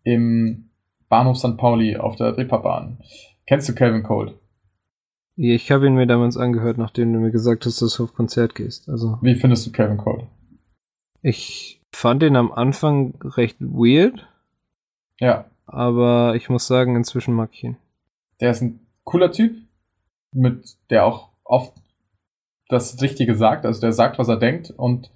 Im 0.04 0.70
Bahnhof 1.10 1.38
St. 1.38 1.58
Pauli 1.58 1.98
auf 1.98 2.16
der 2.16 2.38
Reeperbahn. 2.38 3.00
Kennst 3.46 3.70
du 3.70 3.76
Calvin 3.76 4.04
Cold? 4.04 4.38
Ich 5.36 5.72
habe 5.72 5.88
ihn 5.88 5.96
mir 5.96 6.08
damals 6.08 6.38
angehört, 6.38 6.78
nachdem 6.78 7.12
du 7.14 7.20
mir 7.20 7.32
gesagt 7.32 7.66
hast, 7.66 7.82
dass 7.82 7.96
du 7.96 8.04
auf 8.04 8.14
Konzert 8.14 8.56
gehst. 8.56 8.88
Also, 8.90 9.18
Wie 9.22 9.36
findest 9.36 9.66
du 9.66 9.72
Calvin 9.72 9.98
Cold? 9.98 10.28
ich 11.22 11.82
fand 11.94 12.22
ihn 12.24 12.36
am 12.36 12.52
Anfang 12.52 13.14
recht 13.24 13.58
weird, 13.62 14.28
Ja, 15.20 15.46
aber 15.66 16.36
ich 16.36 16.50
muss 16.50 16.68
sagen, 16.68 16.96
inzwischen 16.96 17.34
mag 17.34 17.50
ich 17.54 17.64
ihn. 17.64 17.78
der 18.42 18.52
ist 18.52 18.62
ein 18.62 18.80
cooler 19.06 19.32
Typ, 19.32 19.56
mit 20.34 20.76
der 20.90 21.06
auch 21.06 21.30
oft 21.46 21.74
das 22.74 23.02
Richtige 23.02 23.36
sagt, 23.36 23.66
also 23.66 23.80
der 23.80 23.94
sagt, 23.94 24.20
was 24.20 24.28
er 24.28 24.38
denkt 24.38 24.72
und 24.72 25.10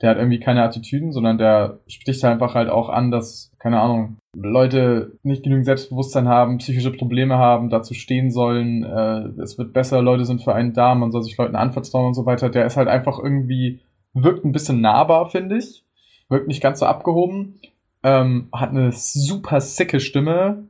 der 0.00 0.10
hat 0.10 0.16
irgendwie 0.16 0.40
keine 0.40 0.62
Attitüden, 0.62 1.12
sondern 1.12 1.36
der 1.36 1.80
spricht 1.86 2.24
einfach 2.24 2.54
halt 2.54 2.70
auch 2.70 2.88
an, 2.88 3.10
dass, 3.10 3.52
keine 3.58 3.80
Ahnung, 3.80 4.16
Leute 4.34 5.18
nicht 5.22 5.42
genügend 5.42 5.66
Selbstbewusstsein 5.66 6.26
haben, 6.26 6.58
psychische 6.58 6.92
Probleme 6.92 7.36
haben, 7.36 7.68
dazu 7.68 7.92
stehen 7.92 8.30
sollen, 8.30 8.82
äh, 8.84 9.42
es 9.42 9.58
wird 9.58 9.74
besser, 9.74 10.00
Leute 10.00 10.24
sind 10.24 10.42
für 10.42 10.54
einen 10.54 10.72
da, 10.72 10.94
man 10.94 11.10
soll 11.10 11.22
sich 11.22 11.36
Leuten 11.36 11.56
anvertrauen 11.56 12.06
und 12.06 12.14
so 12.14 12.24
weiter. 12.24 12.48
Der 12.48 12.64
ist 12.64 12.78
halt 12.78 12.88
einfach 12.88 13.18
irgendwie, 13.18 13.80
wirkt 14.14 14.44
ein 14.44 14.52
bisschen 14.52 14.80
nahbar, 14.80 15.28
finde 15.28 15.58
ich. 15.58 15.84
Wirkt 16.28 16.48
nicht 16.48 16.62
ganz 16.62 16.78
so 16.78 16.86
abgehoben. 16.86 17.60
Ähm, 18.02 18.48
hat 18.52 18.70
eine 18.70 18.92
super 18.92 19.60
sicke 19.60 20.00
Stimme. 20.00 20.68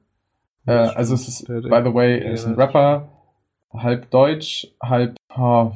Äh, 0.67 0.73
also 0.73 1.15
es 1.15 1.29
ist, 1.29 1.47
by 1.47 1.83
the 1.85 1.95
way, 1.95 2.19
er 2.19 2.33
ist 2.33 2.47
ein 2.47 2.55
Rapper, 2.55 3.09
halb 3.73 4.11
deutsch, 4.11 4.67
halb, 4.83 5.17
oh, 5.37 5.73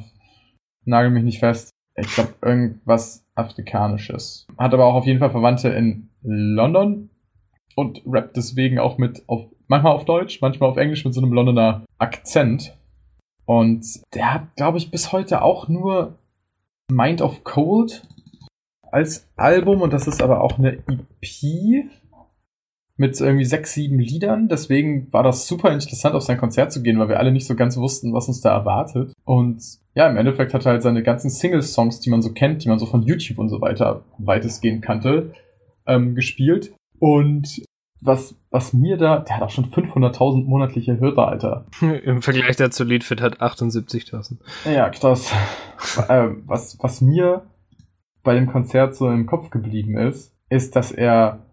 nagel 0.85 1.11
mich 1.11 1.23
nicht 1.23 1.39
fest. 1.39 1.69
Ich 1.95 2.13
glaube, 2.13 2.33
irgendwas 2.41 3.25
Afrikanisches. 3.35 4.47
Hat 4.57 4.73
aber 4.73 4.85
auch 4.85 4.95
auf 4.95 5.05
jeden 5.05 5.19
Fall 5.19 5.31
Verwandte 5.31 5.69
in 5.69 6.09
London 6.21 7.09
und 7.75 8.01
rappt 8.05 8.35
deswegen 8.37 8.79
auch 8.79 8.97
mit 8.97 9.23
auf, 9.27 9.45
manchmal 9.67 9.93
auf 9.93 10.05
Deutsch, 10.05 10.41
manchmal 10.41 10.69
auf 10.69 10.77
Englisch 10.77 11.05
mit 11.05 11.13
so 11.13 11.21
einem 11.21 11.33
Londoner 11.33 11.85
Akzent. 11.97 12.77
Und 13.45 13.85
der 14.13 14.33
hat, 14.33 14.55
glaube 14.55 14.77
ich, 14.77 14.91
bis 14.91 15.11
heute 15.11 15.41
auch 15.41 15.67
nur 15.67 16.17
Mind 16.91 17.21
of 17.21 17.43
Cold 17.43 18.07
als 18.91 19.27
Album 19.35 19.81
und 19.81 19.91
das 19.91 20.07
ist 20.07 20.21
aber 20.21 20.41
auch 20.41 20.57
eine 20.57 20.77
EP 20.87 21.89
mit 22.97 23.19
irgendwie 23.19 23.45
sechs, 23.45 23.73
sieben 23.73 23.99
Liedern. 23.99 24.47
Deswegen 24.47 25.11
war 25.11 25.23
das 25.23 25.47
super 25.47 25.71
interessant, 25.73 26.15
auf 26.15 26.23
sein 26.23 26.37
Konzert 26.37 26.71
zu 26.71 26.81
gehen, 26.81 26.97
weil 26.97 27.09
wir 27.09 27.19
alle 27.19 27.31
nicht 27.31 27.45
so 27.45 27.55
ganz 27.55 27.75
wussten, 27.77 28.13
was 28.13 28.27
uns 28.27 28.41
da 28.41 28.53
erwartet. 28.53 29.11
Und 29.25 29.61
ja, 29.95 30.07
im 30.07 30.17
Endeffekt 30.17 30.53
hat 30.53 30.65
er 30.65 30.73
halt 30.73 30.83
seine 30.83 31.03
ganzen 31.03 31.29
Single-Songs, 31.29 32.01
die 32.01 32.09
man 32.09 32.21
so 32.21 32.33
kennt, 32.33 32.63
die 32.63 32.69
man 32.69 32.79
so 32.79 32.85
von 32.85 33.01
YouTube 33.03 33.39
und 33.39 33.49
so 33.49 33.61
weiter 33.61 34.03
weitestgehend 34.17 34.83
kannte, 34.83 35.33
ähm, 35.87 36.15
gespielt. 36.15 36.73
Und 36.99 37.63
was, 38.01 38.35
was 38.51 38.73
mir 38.73 38.97
da, 38.97 39.19
der 39.19 39.37
hat 39.37 39.43
auch 39.43 39.49
schon 39.49 39.71
500.000 39.71 40.45
monatliche 40.45 40.99
Hörer, 40.99 41.29
Alter. 41.29 41.65
Im 42.03 42.21
Vergleich 42.21 42.57
dazu 42.57 42.83
Liedfit 42.83 43.21
hat 43.21 43.41
78.000. 43.41 44.37
Ja, 44.65 44.89
krass. 44.89 45.31
ähm, 46.09 46.43
was, 46.45 46.77
was 46.81 47.01
mir 47.01 47.43
bei 48.23 48.33
dem 48.33 48.47
Konzert 48.47 48.95
so 48.95 49.09
im 49.09 49.25
Kopf 49.25 49.49
geblieben 49.49 49.97
ist, 49.97 50.35
ist, 50.49 50.75
dass 50.75 50.91
er 50.91 51.45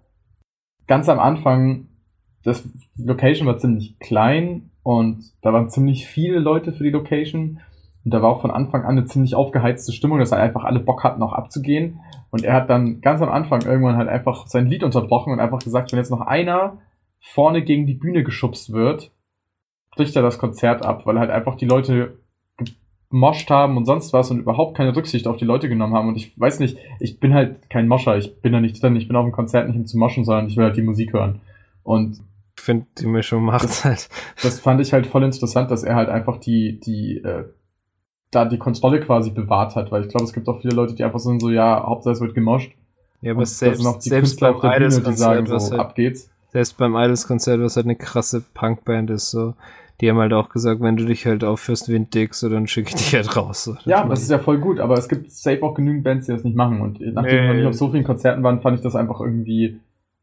ganz 0.89 1.09
am 1.09 1.21
Anfang, 1.21 1.89
das 2.43 2.69
die 2.97 3.05
Location 3.05 3.47
war 3.47 3.59
ziemlich 3.59 3.99
klein 4.01 4.71
und 4.83 5.23
da 5.43 5.53
waren 5.53 5.71
ziemlich 5.71 6.07
viele 6.07 6.39
Leute 6.39 6.73
für 6.73 6.83
die 6.83 6.91
Location. 6.91 7.61
Und 8.05 8.13
da 8.13 8.23
war 8.23 8.31
auch 8.31 8.41
von 8.41 8.51
Anfang 8.51 8.83
an 8.83 8.99
eine 8.99 9.05
ziemlich 9.05 9.35
aufgeheizte 9.35 9.93
Stimmung, 9.93 10.19
dass 10.19 10.33
halt 10.33 10.43
einfach 10.43 10.65
alle 10.65 10.81
Bock 10.81 11.05
hatten, 11.05 11.23
auch 11.23 11.33
abzugehen. 11.33 12.01
Und 12.31 12.45
er 12.45 12.55
hat 12.55 12.71
dann 12.71 13.01
ganz 13.01 13.23
am 13.23 13.29
Anfang 13.29 13.63
irgendwann 13.63 13.97
halt 13.97 14.09
einfach 14.09 14.47
sein 14.47 14.67
Lied 14.67 14.83
unterbrochen 14.83 15.33
und 15.33 15.41
einfach 15.41 15.61
gesagt, 15.61 15.93
wenn 15.93 15.99
jetzt 15.99 16.11
noch 16.11 16.23
einer 16.23 16.79
vorne 17.21 17.63
gegen 17.63 17.87
die 17.87 17.95
Bühne 17.95 18.25
geschubst 18.25 18.73
wird, 18.73 19.13
bricht 19.95 20.17
er 20.17 20.23
das 20.23 20.39
Konzert 20.39 20.85
ab, 20.85 21.07
weil 21.07 21.19
halt 21.19 21.31
einfach 21.31 21.55
die 21.55 21.67
Leute 21.67 22.19
gemoscht 23.11 23.51
haben 23.51 23.77
und 23.77 23.85
sonst 23.85 24.13
was 24.13 24.31
und 24.31 24.41
überhaupt 24.41 24.77
keine 24.77 24.97
Rücksicht 24.97 25.27
auf 25.27 25.37
die 25.37 25.45
Leute 25.45 25.69
genommen 25.69 25.95
haben. 25.95 26.09
Und 26.09 26.17
ich 26.17 26.39
weiß 26.41 26.59
nicht, 26.59 26.79
ich 26.99 27.21
bin 27.21 27.35
halt 27.35 27.69
kein 27.71 27.87
Moscher, 27.87 28.17
ich 28.17 28.41
bin 28.41 28.53
da 28.53 28.61
nicht 28.61 28.83
drin, 28.83 28.97
ich 28.97 29.07
bin 29.07 29.17
auf 29.17 29.27
dem 29.27 29.33
Konzert 29.33 29.69
nicht 29.69 29.77
um 29.77 29.87
zu 29.87 29.99
moschen, 29.99 30.25
sondern 30.25 30.49
ich 30.49 30.57
will 30.57 30.65
halt 30.65 30.77
die 30.77 30.83
Musik 30.83 31.13
hören. 31.13 31.41
Und 31.83 32.21
ich 32.57 32.63
finde, 32.63 32.87
die 32.99 33.07
Mischung 33.07 33.45
macht 33.45 33.85
halt. 33.85 34.09
Das 34.43 34.61
fand 34.61 34.81
ich 34.81 34.93
halt 34.93 35.07
voll 35.07 35.23
interessant, 35.23 35.71
dass 35.71 35.85
er 35.85 35.95
halt 35.95 36.09
einfach 36.09 36.39
die, 36.39 36.81
die, 36.81 37.19
äh, 37.19 37.45
da 38.33 38.47
die 38.47 38.59
Kontrolle 38.59 39.01
quasi 39.01 39.31
bewahrt 39.31 39.77
hat, 39.77 39.93
weil 39.93 40.03
ich 40.03 40.09
glaube, 40.09 40.25
es 40.25 40.33
gibt 40.33 40.49
auch 40.49 40.61
viele 40.61 40.75
Leute, 40.75 40.95
die 40.95 41.05
einfach 41.05 41.21
sind 41.21 41.41
so, 41.41 41.51
ja, 41.51 41.85
Hauptsache 41.87 42.15
es 42.15 42.21
wird 42.21 42.35
gemoscht. 42.35 42.73
Ja, 43.21 43.33
aber 43.33 43.47
selbst, 43.47 43.85
noch 43.85 44.01
die 44.01 44.09
selbst 44.09 44.41
beim 44.41 44.57
Idols 44.57 44.99
Bühne, 44.99 45.11
die 45.11 45.17
sagen, 45.17 45.47
so, 45.47 45.71
halt, 45.71 45.81
ab 45.81 45.95
geht's. 45.95 46.29
Selbst 46.51 46.77
beim 46.77 46.97
Idols-Konzert, 46.97 47.61
was 47.61 47.77
halt 47.77 47.87
eine 47.87 47.95
krasse 47.95 48.43
Punkband 48.55 49.11
ist, 49.11 49.31
so, 49.31 49.55
die 50.01 50.11
haben 50.11 50.19
halt 50.19 50.33
auch 50.33 50.49
gesagt, 50.49 50.81
wenn 50.81 50.97
du 50.97 51.05
dich 51.05 51.27
halt 51.27 51.45
aufführst 51.45 51.89
wie 51.89 51.95
ein 51.95 52.11
Dick, 52.11 52.35
so, 52.35 52.49
dann 52.49 52.67
schicke 52.67 52.89
ich 52.89 52.95
dich 52.97 53.15
halt 53.15 53.37
raus. 53.37 53.65
So. 53.65 53.77
Ja, 53.85 54.05
das 54.07 54.23
ist 54.23 54.31
ja 54.31 54.39
voll 54.39 54.59
gut, 54.59 54.81
aber 54.81 54.95
es 54.95 55.09
gibt 55.09 55.31
safe 55.31 55.63
auch 55.63 55.75
genügend 55.75 56.03
Bands, 56.03 56.27
die 56.27 56.33
das 56.33 56.43
nicht 56.43 56.57
machen. 56.57 56.81
Und 56.81 57.01
nachdem 57.01 57.43
nee. 57.43 57.49
wir 57.49 57.55
nicht 57.55 57.67
auf 57.67 57.75
so 57.75 57.91
vielen 57.91 58.03
Konzerten 58.03 58.43
waren, 58.43 58.61
fand 58.61 58.79
ich 58.79 58.83
das 58.83 58.97
einfach 58.97 59.21
irgendwie, 59.21 59.79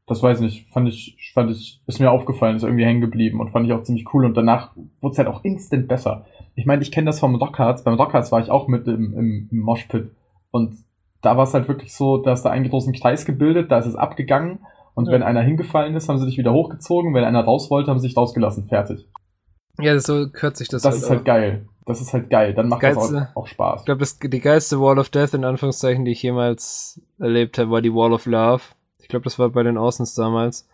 das 0.07 0.21
weiß 0.21 0.39
ich 0.39 0.43
nicht, 0.43 0.73
fand 0.73 0.89
ich, 0.89 1.15
fand 1.33 1.51
ich, 1.51 1.79
ist 1.85 1.99
mir 1.99 2.11
aufgefallen, 2.11 2.57
ist 2.57 2.63
irgendwie 2.63 2.85
hängen 2.85 3.01
geblieben 3.01 3.39
und 3.39 3.51
fand 3.51 3.67
ich 3.67 3.73
auch 3.73 3.83
ziemlich 3.83 4.13
cool. 4.13 4.25
Und 4.25 4.35
danach 4.35 4.71
wurde 4.99 5.13
es 5.13 5.17
halt 5.19 5.29
auch 5.29 5.45
instant 5.45 5.87
besser. 5.87 6.25
Ich 6.59 6.65
meine, 6.65 6.81
ich 6.81 6.91
kenne 6.91 7.05
das 7.05 7.21
vom 7.21 7.35
Rockhards. 7.35 7.85
Beim 7.85 7.93
Rockhards 7.93 8.33
war 8.33 8.41
ich 8.41 8.51
auch 8.51 8.67
mit 8.67 8.85
im, 8.85 9.13
im, 9.13 9.47
im 9.49 9.59
Moshpit. 9.59 10.11
Und 10.51 10.75
da 11.21 11.37
war 11.37 11.45
es 11.45 11.53
halt 11.53 11.69
wirklich 11.69 11.95
so, 11.95 12.17
dass 12.17 12.43
da 12.43 12.49
einen 12.49 12.69
großen 12.69 12.91
Kreis 12.91 13.23
gebildet, 13.23 13.71
da 13.71 13.79
ist 13.79 13.85
es 13.85 13.95
abgegangen. 13.95 14.59
Und 14.93 15.05
ja. 15.05 15.13
wenn 15.13 15.23
einer 15.23 15.41
hingefallen 15.41 15.95
ist, 15.95 16.09
haben 16.09 16.17
sie 16.17 16.25
dich 16.25 16.37
wieder 16.37 16.51
hochgezogen. 16.51 17.13
Wenn 17.13 17.23
einer 17.23 17.45
raus 17.45 17.71
wollte, 17.71 17.89
haben 17.89 17.99
sie 17.99 18.07
sich 18.07 18.17
rausgelassen. 18.17 18.67
Fertig. 18.67 19.07
Ja, 19.79 19.97
so 19.99 20.27
kürzt 20.29 20.57
sich 20.57 20.67
das. 20.67 20.81
Das 20.81 20.95
halt 20.95 21.03
ist 21.03 21.09
halt 21.09 21.23
geil. 21.23 21.65
Das 21.85 22.01
ist 22.01 22.11
halt 22.11 22.29
geil. 22.29 22.53
Dann 22.53 22.67
macht 22.67 22.83
das, 22.83 22.95
geilste, 22.95 23.13
das 23.13 23.29
auch, 23.29 23.43
auch, 23.43 23.47
Spaß. 23.47 23.81
Ich 23.81 23.85
glaube, 23.85 24.05
die 24.23 24.39
geilste 24.41 24.81
Wall 24.81 24.99
of 24.99 25.07
Death, 25.07 25.33
in 25.33 25.45
Anführungszeichen, 25.45 26.03
die 26.03 26.11
ich 26.11 26.21
jemals 26.21 27.01
erlebt 27.19 27.57
habe, 27.57 27.71
war 27.71 27.81
die 27.81 27.93
Wall 27.93 28.11
of 28.11 28.25
Love. 28.25 28.63
Ich 28.99 29.07
glaube, 29.07 29.23
das 29.23 29.39
war 29.39 29.49
bei 29.49 29.63
den 29.63 29.77
Außens 29.77 30.13
damals. 30.13 30.67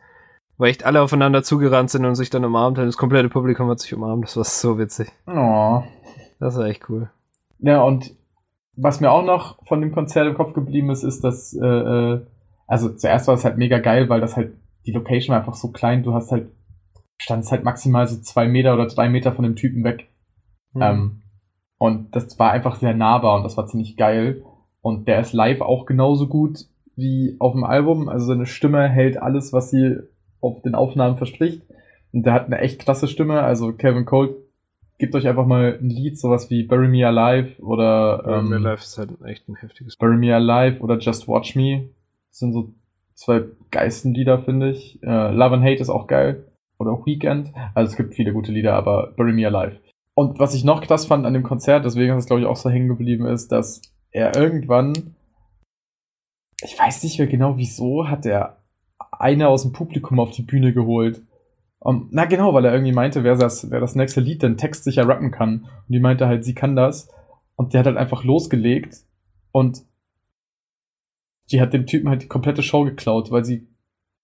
Weil 0.57 0.69
echt 0.69 0.86
alle 0.86 1.02
aufeinander 1.02 1.44
zugerannt 1.44 1.90
sind 1.90 2.06
und 2.06 2.15
sich 2.15 2.30
dann 2.30 2.45
umarmt 2.45 2.77
haben. 2.77 2.86
Das 2.86 2.98
komplette 2.98 3.30
Publikum 3.30 3.69
hat 3.69 3.80
sich 3.80 3.94
umarmt. 3.94 4.23
Das 4.23 4.38
war 4.38 4.44
so 4.45 4.77
witzig. 4.77 5.11
Oh. 5.27 5.84
Das 6.40 6.57
war 6.57 6.65
echt 6.65 6.90
cool. 6.90 7.10
Ja, 7.60 7.82
und 7.82 8.11
was 8.76 9.02
mir 9.02 9.11
auch 9.11 9.23
noch 9.23 9.57
von 9.65 9.82
dem 9.82 9.91
Konzert 9.91 10.27
im 10.27 10.36
Kopf 10.36 10.53
geblieben 10.53 10.90
ist, 10.90 11.03
ist, 11.03 11.23
dass, 11.23 11.53
äh, 11.53 11.65
äh 11.65 12.26
also 12.68 12.90
zuerst 12.90 13.27
war 13.27 13.36
es 13.36 13.45
halt 13.45 13.57
mega 13.57 13.80
geil, 13.80 14.10
weil 14.10 14.22
das 14.22 14.36
halt, 14.36 14.53
die 14.86 14.91
Location 14.91 15.34
war 15.34 15.40
einfach 15.40 15.56
so 15.56 15.72
klein, 15.72 16.03
du 16.03 16.14
hast 16.14 16.32
halt 16.32 16.49
standst 17.18 17.52
halt 17.52 17.64
maximal 17.64 18.07
so 18.07 18.19
zwei 18.22 18.48
Meter 18.48 18.73
oder 18.73 18.88
drei 18.88 19.10
Meter 19.10 19.34
von 19.34 19.44
dem 19.44 19.56
Typen 19.56 19.84
weg. 19.84 20.10
Mhm. 20.73 20.82
Ähm, 20.82 21.22
und 21.77 22.15
das 22.15 22.38
war 22.40 22.52
einfach 22.52 22.76
sehr 22.76 22.94
nahbar 22.94 23.38
und 23.38 23.44
das 23.44 23.57
war 23.57 23.68
ziemlich 23.68 23.98
geil. 23.98 24.44
Und 24.82 25.07
der 25.07 25.19
ist 25.19 25.34
live 25.34 25.61
auch 25.61 25.86
genauso 25.86 26.27
gut 26.27 26.65
wie 26.95 27.36
auf 27.40 27.53
dem 27.53 27.64
Album. 27.64 28.07
Also 28.07 28.27
seine 28.27 28.45
Stimme 28.45 28.88
hält 28.88 29.22
alles, 29.22 29.52
was 29.52 29.72
sie 29.72 29.98
auf 30.46 30.62
den 30.62 30.76
Aufnahmen 30.76 31.18
verspricht. 31.18 31.64
Und 32.14 32.26
der 32.26 32.34
hat 32.34 32.46
eine 32.46 32.60
echt 32.60 32.80
klasse 32.80 33.08
Stimme. 33.08 33.42
Also 33.42 33.74
Kevin 33.74 34.06
Cole, 34.06 34.36
gebt 34.98 35.16
euch 35.16 35.28
einfach 35.28 35.46
mal 35.46 35.78
ein 35.82 35.90
Lied, 35.90 36.18
sowas 36.18 36.50
wie 36.50 36.64
Bury 36.64 36.88
Me 36.88 37.06
Alive 37.06 37.62
oder 37.62 38.22
Bury 38.24 38.40
ähm, 38.40 38.50
Me 38.50 38.56
Alive 38.56 38.82
ist 38.82 38.98
halt 38.98 39.10
echt 39.26 39.48
ein 39.50 39.56
heftiges 39.56 39.98
Bury 39.98 40.18
Me 40.18 40.34
Alive 40.34 40.80
oder 40.82 40.98
Just 40.98 41.28
Watch 41.28 41.56
Me. 41.56 41.90
Das 42.30 42.40
sind 42.40 42.54
so 42.54 42.74
zwei 43.14 43.44
Geistenlieder, 43.72 44.40
finde 44.40 44.72
ich. 44.72 45.02
Äh, 45.04 45.32
Love 45.32 45.56
and 45.56 45.64
Hate 45.64 45.82
ist 45.82 45.90
auch 45.90 46.08
geil 46.08 46.46
oder 46.78 46.92
Weekend. 47.06 47.52
Also 47.74 47.92
es 47.92 47.98
gibt 47.98 48.16
viele 48.16 48.34
gute 48.34 48.52
Lieder, 48.52 48.74
aber 48.74 49.14
Bury 49.16 49.34
Me 49.34 49.46
Alive. 49.48 49.80
Und 50.14 50.40
was 50.40 50.54
ich 50.54 50.64
noch 50.64 50.82
krass 50.82 51.06
fand 51.06 51.26
an 51.26 51.34
dem 51.34 51.44
Konzert, 51.44 51.84
deswegen 51.84 52.14
ist 52.14 52.24
es 52.24 52.26
glaube 52.28 52.42
ich 52.42 52.48
auch 52.48 52.56
so 52.56 52.70
hängen 52.70 52.88
geblieben, 52.88 53.26
ist, 53.26 53.52
dass 53.52 53.82
er 54.12 54.36
irgendwann, 54.36 55.16
ich 56.64 56.80
weiß 56.80 57.04
nicht 57.04 57.20
mehr 57.20 57.28
genau 57.28 57.58
wieso, 57.58 58.08
hat 58.08 58.26
er 58.26 58.62
eine 59.20 59.48
aus 59.48 59.64
dem 59.64 59.74
Publikum 59.74 60.20
auf 60.20 60.32
die 60.32 60.44
Bühne 60.44 60.74
geholt. 60.74 61.22
Um, 61.80 62.08
na 62.12 62.26
genau, 62.26 62.54
weil 62.54 62.66
er 62.66 62.74
irgendwie 62.74 62.94
meinte, 62.94 63.24
wer 63.24 63.36
das, 63.36 63.70
wer 63.70 63.80
das 63.80 63.96
nächste 63.96 64.20
Lied 64.20 64.42
denn 64.42 64.58
textsicher 64.58 65.08
rappen 65.08 65.32
kann. 65.32 65.66
Und 65.66 65.92
die 65.94 66.00
meinte 66.00 66.28
halt, 66.28 66.44
sie 66.44 66.56
kann 66.56 66.76
das. 66.76 67.10
Und 67.56 67.74
der 67.74 67.80
hat 67.80 67.88
halt 67.88 67.98
einfach 67.98 68.24
losgelegt 68.24 68.96
und 69.52 69.84
die 71.52 71.62
hat 71.62 71.74
dem 71.74 71.86
Typen 71.86 72.10
halt 72.10 72.24
die 72.24 72.28
komplette 72.28 72.64
Show 72.64 72.84
geklaut, 72.84 73.32
weil 73.32 73.46
sie 73.46 73.68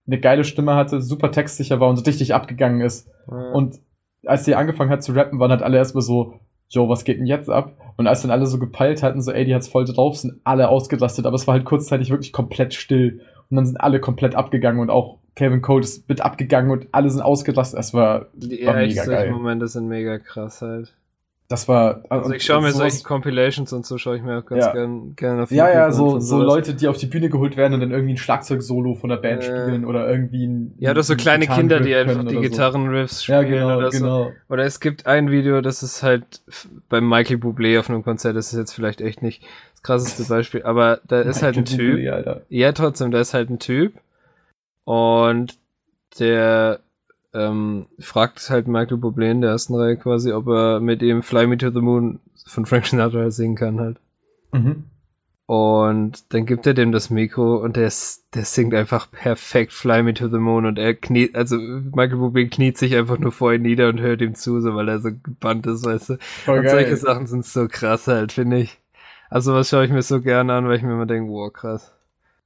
eine 0.07 0.19
geile 0.19 0.43
Stimme 0.43 0.75
hatte, 0.75 1.01
super 1.01 1.31
textsicher 1.31 1.79
war 1.79 1.87
und 1.87 1.97
so 1.97 2.03
richtig 2.03 2.33
abgegangen 2.33 2.81
ist. 2.81 3.07
Mhm. 3.27 3.53
Und 3.53 3.79
als 4.25 4.45
sie 4.45 4.55
angefangen 4.55 4.89
hat 4.89 5.03
zu 5.03 5.13
rappen, 5.13 5.39
waren 5.39 5.51
halt 5.51 5.61
alle 5.61 5.77
erstmal 5.77 6.01
so, 6.01 6.39
Jo, 6.73 6.87
was 6.87 7.03
geht 7.03 7.19
denn 7.19 7.25
jetzt 7.25 7.49
ab? 7.49 7.77
Und 7.97 8.07
als 8.07 8.21
dann 8.21 8.31
alle 8.31 8.45
so 8.45 8.57
gepeilt 8.57 9.03
hatten, 9.03 9.21
so, 9.21 9.31
ey, 9.31 9.43
die 9.43 9.53
hat's 9.53 9.67
voll 9.67 9.83
drauf, 9.83 10.17
sind 10.17 10.39
alle 10.45 10.69
ausgerastet, 10.69 11.25
aber 11.25 11.35
es 11.35 11.45
war 11.45 11.53
halt 11.53 11.65
kurzzeitig 11.65 12.09
wirklich 12.09 12.31
komplett 12.31 12.73
still. 12.73 13.21
Und 13.51 13.57
dann 13.57 13.65
sind 13.65 13.81
alle 13.81 13.99
komplett 13.99 14.33
abgegangen 14.33 14.79
und 14.79 14.89
auch 14.89 15.17
Kevin 15.35 15.61
Cole 15.61 15.83
ist 15.83 16.07
mit 16.09 16.21
abgegangen 16.21 16.71
und 16.71 16.87
alle 16.91 17.09
sind 17.09 17.21
ausgerastet. 17.21 17.79
Es 17.79 17.93
war, 17.93 18.27
die 18.33 18.65
war 18.65 18.75
mega 18.75 19.05
geil. 19.05 19.31
Momente 19.31 19.67
sind 19.67 19.87
mega 19.87 20.17
krass 20.17 20.61
halt. 20.61 20.93
Das 21.51 21.67
war. 21.67 22.01
Also 22.07 22.31
ich 22.31 22.43
schaue 22.43 22.61
mir 22.61 22.71
solche 22.71 23.03
Compilations 23.03 23.73
und 23.73 23.85
so 23.85 23.97
schaue 23.97 24.15
ich 24.15 24.23
mir 24.23 24.37
auch 24.37 24.45
ganz 24.45 24.63
ja. 24.63 24.71
gern, 24.71 25.17
gern 25.17 25.41
auf 25.41 25.51
Ja, 25.51 25.69
ja, 25.69 25.91
so, 25.91 26.21
so 26.21 26.41
Leute, 26.41 26.73
die 26.73 26.87
auf 26.87 26.95
die 26.95 27.07
Bühne 27.07 27.27
geholt 27.27 27.57
werden 27.57 27.73
und 27.73 27.81
dann 27.81 27.91
irgendwie 27.91 28.13
ein 28.13 28.17
Schlagzeug-Solo 28.17 28.95
von 28.95 29.09
der 29.09 29.17
Band 29.17 29.43
äh, 29.43 29.47
spielen 29.47 29.83
oder 29.83 30.09
irgendwie 30.09 30.47
ein. 30.47 30.75
Ja, 30.77 30.93
das 30.93 31.07
so 31.07 31.17
kleine 31.17 31.47
Kinder, 31.47 31.81
die 31.81 31.93
einfach 31.93 32.23
die 32.25 32.37
Gitarrenriffs 32.37 33.17
so. 33.17 33.23
spielen 33.23 33.41
ja, 33.41 33.49
genau, 33.49 33.77
oder 33.79 33.91
so. 33.91 33.99
Genau. 33.99 34.31
Oder 34.47 34.63
es 34.63 34.79
gibt 34.79 35.07
ein 35.07 35.29
Video, 35.29 35.59
das 35.59 35.83
ist 35.83 36.03
halt 36.03 36.41
beim 36.87 37.09
Michael 37.09 37.35
Bublé 37.35 37.77
auf 37.77 37.89
einem 37.89 38.03
Konzert, 38.03 38.37
das 38.37 38.53
ist 38.53 38.57
jetzt 38.57 38.71
vielleicht 38.71 39.01
echt 39.01 39.21
nicht 39.21 39.43
das 39.73 39.83
krasseste 39.83 40.23
Beispiel, 40.23 40.63
aber 40.63 41.01
da 41.05 41.19
ist 41.19 41.43
halt 41.43 41.57
ein 41.57 41.65
Typ. 41.65 41.97
Bublé. 41.97 42.41
Ja, 42.47 42.71
trotzdem, 42.71 43.11
da 43.11 43.19
ist 43.19 43.33
halt 43.33 43.49
ein 43.49 43.59
Typ 43.59 43.95
und 44.85 45.57
der 46.17 46.79
ähm, 47.33 47.87
fragt 47.99 48.49
halt 48.49 48.67
Michael 48.67 48.97
Bublé 48.97 49.31
in 49.31 49.41
der 49.41 49.51
ersten 49.51 49.75
Reihe 49.75 49.97
quasi, 49.97 50.31
ob 50.31 50.47
er 50.47 50.79
mit 50.79 51.01
ihm 51.01 51.23
Fly 51.23 51.47
Me 51.47 51.57
to 51.57 51.69
the 51.69 51.81
Moon 51.81 52.19
von 52.45 52.65
Frank 52.65 52.85
Sinatra 52.87 53.31
singen 53.31 53.55
kann 53.55 53.79
halt. 53.79 53.97
Mhm. 54.51 54.85
Und 55.45 56.33
dann 56.33 56.45
gibt 56.45 56.65
er 56.65 56.73
dem 56.73 56.93
das 56.93 57.09
Mikro 57.09 57.57
und 57.57 57.75
der, 57.75 57.91
der 58.33 58.45
singt 58.45 58.73
einfach 58.73 59.11
perfekt 59.11 59.73
Fly 59.73 60.01
Me 60.03 60.13
to 60.13 60.29
the 60.29 60.37
Moon 60.37 60.65
und 60.65 60.79
er 60.79 60.93
kniet, 60.93 61.35
also 61.35 61.57
Michael 61.57 62.19
Bublé 62.19 62.49
kniet 62.49 62.77
sich 62.77 62.95
einfach 62.95 63.17
nur 63.17 63.33
vor 63.33 63.53
ihm 63.53 63.63
nieder 63.63 63.89
und 63.89 63.99
hört 63.99 64.21
ihm 64.21 64.35
zu, 64.35 64.61
so 64.61 64.75
weil 64.75 64.87
er 64.87 64.99
so 64.99 65.09
gebannt 65.11 65.67
ist, 65.67 65.85
weißt 65.85 66.11
du. 66.11 66.17
Voll 66.19 66.59
und 66.59 66.65
geil. 66.65 66.71
solche 66.71 66.97
Sachen 66.97 67.27
sind 67.27 67.45
so 67.45 67.67
krass 67.67 68.07
halt, 68.07 68.31
finde 68.31 68.59
ich. 68.59 68.77
Also 69.29 69.53
was 69.53 69.69
schaue 69.69 69.85
ich 69.85 69.91
mir 69.91 70.01
so 70.01 70.21
gerne 70.21 70.53
an, 70.53 70.67
weil 70.67 70.77
ich 70.77 70.83
mir 70.83 70.93
immer 70.93 71.05
denke, 71.05 71.29
wow, 71.31 71.51
krass. 71.51 71.93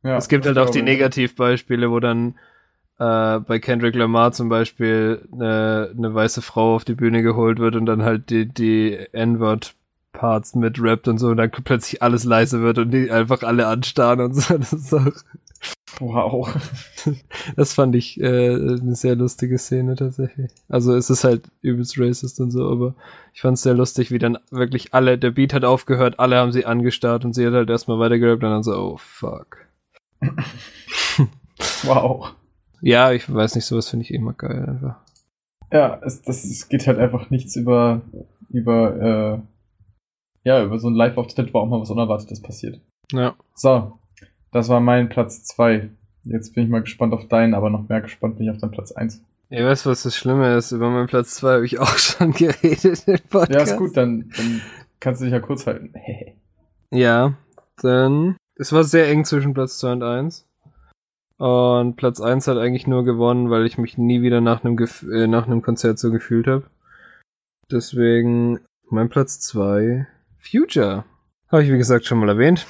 Ja, 0.02 0.18
es 0.18 0.28
gibt 0.28 0.46
halt 0.46 0.58
auch 0.58 0.70
die 0.70 0.84
Negativbeispiele, 0.84 1.90
wo 1.90 2.00
dann 2.00 2.36
äh, 3.00 3.40
bei 3.40 3.60
Kendrick 3.60 3.96
Lamar 3.96 4.32
zum 4.32 4.50
Beispiel 4.50 5.28
eine, 5.32 5.92
eine 5.98 6.14
weiße 6.14 6.42
Frau 6.42 6.76
auf 6.76 6.86
die 6.86 6.96
Bühne 6.96 7.24
geholt 7.24 7.60
wird 7.60 7.76
und 7.76 7.86
dann 7.86 8.04
halt 8.04 8.30
die, 8.30 8.46
die 8.46 8.98
N-Word-Parts 9.12 10.56
mit 10.56 10.82
rappt 10.82 11.08
und 11.08 11.18
so 11.18 11.30
und 11.30 11.38
dann 11.38 11.52
plötzlich 11.52 12.02
alles 12.02 12.24
leise 12.24 12.62
wird 12.62 12.78
und 12.78 12.92
die 12.92 13.12
einfach 13.12 13.44
alle 13.44 13.68
anstarren 13.68 14.22
und 14.22 14.34
so. 14.36 14.58
Das 14.58 14.74
ist 14.74 14.94
auch 14.94 15.12
Wow. 16.00 16.50
Das 17.56 17.74
fand 17.74 17.96
ich 17.96 18.20
äh, 18.20 18.56
eine 18.56 18.96
sehr 18.96 19.16
lustige 19.16 19.60
Szene 19.60 19.96
tatsächlich. 19.96 20.52
Also 20.68 20.96
es 20.96 21.12
ist 21.12 21.24
halt 21.24 21.44
übelst 21.62 22.00
racist 22.00 22.40
und 22.40 22.50
so, 22.50 22.68
aber 22.68 22.96
ich 23.34 23.42
fand 23.42 23.58
es 23.58 23.64
sehr 23.64 23.76
lustig, 23.76 24.10
wie 24.10 24.18
dann 24.18 24.40
wirklich 24.50 24.94
alle, 24.94 25.20
der 25.20 25.32
Beat 25.32 25.54
hat 25.54 25.64
aufgehört, 25.64 26.20
alle 26.20 26.38
haben 26.38 26.52
sie 26.52 26.66
angestarrt 26.66 27.24
und 27.26 27.34
sie 27.34 27.46
hat 27.46 27.54
halt 27.54 27.70
erstmal 27.70 28.00
weitergerappt 28.00 28.44
und 28.44 28.50
dann 28.50 28.64
so, 28.64 28.74
oh 28.76 28.98
fuck. 28.98 29.58
wow. 31.84 32.34
Ja, 32.86 33.12
ich 33.12 33.34
weiß 33.34 33.56
nicht, 33.56 33.66
sowas 33.66 33.90
finde 33.90 34.04
ich 34.04 34.14
immer 34.14 34.34
geil 34.34 34.64
einfach. 34.64 34.98
Ja, 35.74 36.00
es, 36.04 36.22
das, 36.22 36.44
es 36.44 36.70
geht 36.70 36.86
halt 36.86 37.00
einfach 37.00 37.32
nichts 37.32 37.56
über, 37.56 38.04
über, 38.50 39.42
äh, 40.44 40.48
ja, 40.48 40.64
über 40.64 40.78
so 40.78 40.88
ein 40.88 40.94
Live-Auftritt, 40.94 41.52
wo 41.52 41.60
auch 41.60 41.66
mal 41.66 41.82
was 41.82 41.90
Unerwartetes 41.90 42.44
passiert. 42.44 42.80
Ja. 43.12 43.36
So, 43.56 43.98
das 44.52 44.70
war 44.70 44.82
mein 44.82 45.10
Platz 45.10 45.44
2. 45.46 45.90
Jetzt 46.26 46.54
bin 46.54 46.66
ich 46.66 46.70
mal 46.70 46.84
gespannt 46.84 47.16
auf 47.16 47.28
deinen, 47.28 47.56
aber 47.56 47.72
noch 47.72 47.90
mehr 47.90 48.02
gespannt 48.02 48.38
bin 48.38 48.46
ich 48.46 48.52
auf 48.52 48.60
deinen 48.60 48.70
Platz 48.70 48.92
1. 48.92 49.24
Ja, 49.50 49.66
weißt 49.66 49.88
du, 49.88 49.90
was 49.90 50.04
das 50.04 50.16
Schlimme 50.16 50.56
ist? 50.56 50.72
Über 50.72 50.92
meinen 50.92 51.08
Platz 51.08 51.34
2 51.38 51.54
habe 51.54 51.66
ich 51.66 51.80
auch 51.80 51.98
schon 51.98 52.34
geredet 52.34 53.08
im 53.08 53.18
Podcast. 53.32 53.52
Ja, 53.52 53.62
ist 53.62 53.78
gut, 53.78 53.98
dann, 53.98 54.30
dann 54.38 54.62
kannst 55.00 55.22
du 55.22 55.26
dich 55.26 55.34
ja 55.34 55.40
kurz 55.40 55.66
halten. 55.66 55.92
ja, 56.92 57.34
dann. 57.82 58.38
Es 58.58 58.72
war 58.72 58.84
sehr 58.84 59.10
eng 59.10 59.26
zwischen 59.26 59.56
Platz 59.56 59.80
2 59.80 59.92
und 59.94 60.04
1. 60.04 60.48
Und 61.38 61.98
Platz 61.98 62.22
1 62.22 62.48
hat 62.48 62.58
eigentlich 62.58 62.88
nur 62.88 63.04
gewonnen, 63.04 63.50
weil 63.50 63.66
ich 63.66 63.78
mich 63.78 63.98
nie 63.98 64.22
wieder 64.22 64.40
nach 64.40 64.64
einem, 64.64 64.78
Gef 64.78 65.04
äh, 65.04 65.28
nach 65.28 65.48
einem 65.48 65.62
Konzert 65.62 66.00
so 66.00 66.12
gefühlt 66.12 66.48
habe. 66.48 66.64
Deswegen 67.70 68.60
mein 68.90 69.10
Platz 69.10 69.40
2, 69.42 70.08
Future. 70.40 71.04
Habe 71.50 71.64
ich 71.64 71.72
wie 71.72 71.78
gesagt 71.78 72.06
schon 72.06 72.20
mal 72.20 72.30
erwähnt, 72.30 72.66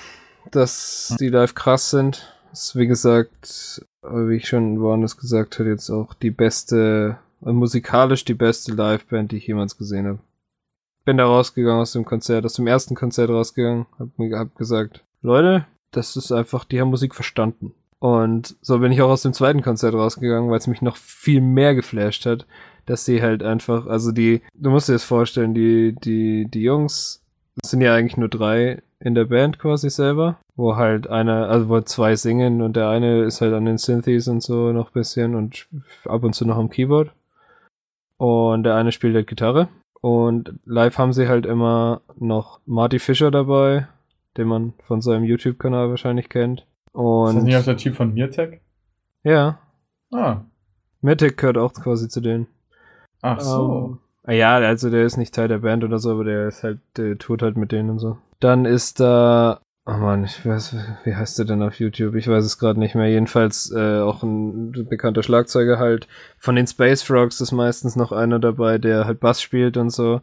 dass 0.52 1.16
die 1.20 1.30
live 1.30 1.54
krass 1.54 1.92
sind. 1.92 2.32
Ist 2.52 2.76
wie 2.76 2.88
gesagt, 2.88 3.86
wie 4.02 4.36
ich 4.36 4.48
schon 4.48 4.80
woanders 4.80 5.18
gesagt 5.18 5.60
habe, 5.60 5.70
jetzt 5.70 5.90
auch 5.90 6.14
die 6.14 6.32
beste, 6.32 7.18
äh, 7.46 7.52
musikalisch 7.52 8.26
die 8.26 8.34
beste 8.34 8.72
Liveband, 8.72 9.32
die 9.32 9.38
ich 9.38 9.48
jemals 9.48 9.78
gesehen 9.78 10.08
habe. 10.08 10.20
bin 11.04 11.18
da 11.18 11.26
rausgegangen 11.26 11.82
aus 11.82 11.92
dem 11.92 12.06
Konzert, 12.06 12.46
aus 12.46 12.54
dem 12.54 12.66
ersten 12.66 12.96
Konzert 12.96 13.30
rausgegangen, 13.30 13.86
hab 14.00 14.18
mir 14.18 14.40
hab 14.40 14.56
gesagt, 14.56 15.04
Leute, 15.22 15.66
das 15.92 16.16
ist 16.16 16.32
einfach, 16.32 16.66
die 16.66 16.82
haben 16.82 16.90
Musik 16.90 17.14
verstanden. 17.14 17.74
Und 18.00 18.56
so 18.62 18.80
bin 18.80 18.92
ich 18.92 19.02
auch 19.02 19.10
aus 19.10 19.24
dem 19.24 19.34
zweiten 19.34 19.62
Konzert 19.62 19.94
rausgegangen, 19.96 20.50
weil 20.50 20.58
es 20.58 20.68
mich 20.68 20.82
noch 20.82 20.98
viel 20.98 21.42
mehr 21.42 21.76
geflasht 21.76 22.26
hat, 22.26 22.46
dass 22.86 23.06
sie 23.06 23.22
halt 23.22 23.42
einfach, 23.42 23.88
also 23.88 24.12
die, 24.12 24.42
du 24.54 24.70
musst 24.70 24.90
dir 24.90 24.94
das 24.94 25.04
vorstellen, 25.04 25.54
die, 25.54 25.96
die, 25.96 26.46
die 26.46 26.62
Jungs 26.62 27.24
sind 27.64 27.82
ja 27.82 27.96
eigentlich 27.96 28.18
nur 28.18 28.30
drei 28.30 28.82
in 29.00 29.16
der 29.16 29.26
Band 29.26 29.60
quasi 29.60 29.90
selber, 29.90 30.38
wo 30.56 30.76
halt 30.76 31.08
einer, 31.08 31.50
also 31.50 31.70
wo 31.70 31.82
zwei 31.82 32.16
singen 32.16 32.62
und 32.62 32.76
der 32.76 32.90
eine 32.90 33.24
ist 33.24 33.42
halt 33.42 33.54
an 33.54 33.66
den 33.66 33.78
Synthes 33.78 34.28
und 34.28 34.42
so 34.42 34.72
noch 34.72 34.92
bisschen 34.92 35.36
und 35.36 35.68
ab 36.06 36.24
und 36.24 36.34
zu 36.34 36.46
noch 36.46 36.58
am 36.58 36.70
Keyboard. 36.70 37.12
Und 38.18 38.64
der 38.64 38.76
eine 38.76 38.92
spielt 38.92 39.16
halt 39.16 39.28
Gitarre. 39.28 39.68
Und 40.02 40.54
live 40.66 40.98
haben 40.98 41.14
sie 41.14 41.28
halt 41.28 41.46
immer 41.46 42.02
noch 42.18 42.60
Marty 42.66 43.00
Fischer 43.00 43.32
dabei, 43.32 43.88
den 44.38 44.48
man 44.48 44.74
von 44.84 45.02
seinem 45.02 45.24
YouTube-Kanal 45.24 45.90
wahrscheinlich 45.90 46.30
kennt. 46.30 46.66
Und 46.96 47.30
ist 47.30 47.36
das 47.36 47.44
nicht 47.44 47.58
auch 47.58 47.64
der 47.64 47.78
Typ 47.78 47.96
von 47.96 48.14
Mirtek? 48.14 48.62
ja, 49.24 49.60
Ah. 50.14 50.42
Matic 51.02 51.38
gehört 51.38 51.58
auch 51.58 51.74
quasi 51.74 52.08
zu 52.08 52.22
denen. 52.22 52.48
Ach 53.22 53.40
so. 53.42 53.98
Ähm, 54.28 54.36
ja, 54.38 54.56
also 54.56 54.90
der 54.90 55.04
ist 55.04 55.18
nicht 55.18 55.34
Teil 55.36 55.48
der 55.48 55.58
Band 55.60 55.84
oder 55.84 56.00
so, 56.00 56.12
aber 56.12 56.24
der 56.24 56.48
ist 56.48 56.64
halt, 56.64 56.80
der 56.96 57.18
tut 57.18 57.42
halt 57.42 57.58
mit 57.58 57.72
denen 57.72 57.90
und 57.90 58.00
so. 58.00 58.18
Dann 58.40 58.66
ist 58.66 59.00
da, 59.00 59.60
oh 59.86 59.92
man, 59.98 60.24
ich 60.24 60.46
weiß, 60.46 60.76
wie 61.04 61.16
heißt 61.16 61.38
der 61.40 61.46
denn 61.46 61.62
auf 61.64 61.80
YouTube? 61.80 62.16
Ich 62.16 62.28
weiß 62.28 62.46
es 62.46 62.58
gerade 62.58 62.80
nicht 62.80 62.96
mehr. 62.96 63.10
Jedenfalls 63.10 63.72
äh, 63.76 64.00
auch 64.00 64.24
ein 64.24 64.72
bekannter 64.90 65.22
Schlagzeuger 65.24 65.80
halt. 65.80 66.08
Von 66.40 66.56
den 66.56 66.68
Space 66.68 67.04
Frogs 67.04 67.42
ist 67.42 67.52
meistens 67.52 67.96
noch 67.96 68.12
einer 68.12 68.40
dabei, 68.40 68.78
der 68.78 69.06
halt 69.06 69.20
Bass 69.20 69.42
spielt 69.42 69.76
und 69.76 69.90
so. 69.90 70.22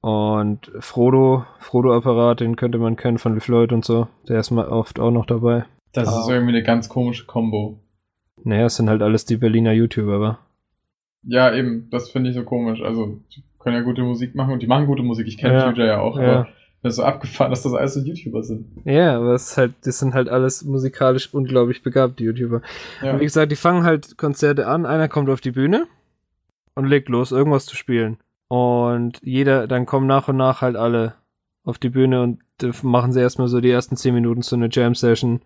Und 0.00 0.70
Frodo, 0.80 1.46
Frodo-Apparat, 1.60 2.40
den 2.40 2.56
könnte 2.56 2.78
man 2.78 2.96
kennen 2.96 3.18
von 3.18 3.34
LeFloid 3.34 3.72
und 3.72 3.84
so. 3.84 4.06
Der 4.28 4.38
ist 4.40 4.50
mal 4.50 4.68
oft 4.68 5.00
auch 5.00 5.10
noch 5.10 5.24
dabei. 5.24 5.64
Das 5.94 6.08
ist 6.08 6.28
Ah. 6.28 6.32
irgendwie 6.32 6.54
eine 6.54 6.62
ganz 6.62 6.88
komische 6.88 7.24
Combo. 7.26 7.78
Naja, 8.42 8.66
es 8.66 8.76
sind 8.76 8.90
halt 8.90 9.00
alles 9.02 9.24
die 9.24 9.36
Berliner 9.36 9.72
YouTuber, 9.72 10.14
aber. 10.14 10.38
Ja, 11.22 11.54
eben, 11.54 11.88
das 11.90 12.10
finde 12.10 12.30
ich 12.30 12.36
so 12.36 12.42
komisch. 12.44 12.82
Also, 12.82 13.18
die 13.34 13.42
können 13.58 13.76
ja 13.76 13.82
gute 13.82 14.02
Musik 14.02 14.34
machen 14.34 14.52
und 14.52 14.62
die 14.62 14.66
machen 14.66 14.86
gute 14.86 15.02
Musik. 15.02 15.26
Ich 15.26 15.38
kenne 15.38 15.54
Ja, 15.54 15.66
Future 15.68 15.86
ja 15.86 16.00
auch, 16.00 16.18
ja. 16.18 16.22
aber 16.24 16.48
das 16.82 16.92
ist 16.92 16.96
so 16.96 17.02
abgefahren, 17.04 17.50
dass 17.50 17.62
das 17.62 17.72
alles 17.72 17.94
so 17.94 18.00
YouTuber 18.00 18.42
sind. 18.42 18.66
Ja, 18.84 19.16
aber 19.16 19.32
es 19.34 19.56
halt, 19.56 19.72
das 19.84 19.98
sind 20.00 20.12
halt 20.12 20.28
alles 20.28 20.64
musikalisch 20.64 21.32
unglaublich 21.32 21.82
begabte 21.82 22.22
YouTuber. 22.24 22.60
Ja. 23.02 23.18
Wie 23.18 23.24
gesagt, 23.24 23.50
die 23.52 23.56
fangen 23.56 23.84
halt 23.84 24.18
Konzerte 24.18 24.66
an, 24.66 24.84
einer 24.84 25.08
kommt 25.08 25.30
auf 25.30 25.40
die 25.40 25.52
Bühne 25.52 25.86
und 26.74 26.84
legt 26.86 27.08
los, 27.08 27.32
irgendwas 27.32 27.64
zu 27.64 27.76
spielen. 27.76 28.18
Und 28.48 29.18
jeder, 29.22 29.66
dann 29.66 29.86
kommen 29.86 30.06
nach 30.06 30.28
und 30.28 30.36
nach 30.36 30.60
halt 30.60 30.76
alle 30.76 31.14
auf 31.64 31.78
die 31.78 31.88
Bühne 31.88 32.20
und 32.22 32.40
machen 32.82 33.12
sie 33.12 33.20
erstmal 33.20 33.48
so 33.48 33.62
die 33.62 33.70
ersten 33.70 33.96
zehn 33.96 34.12
Minuten 34.12 34.42
so 34.42 34.54
eine 34.56 34.68
Jam-Session. 34.70 35.40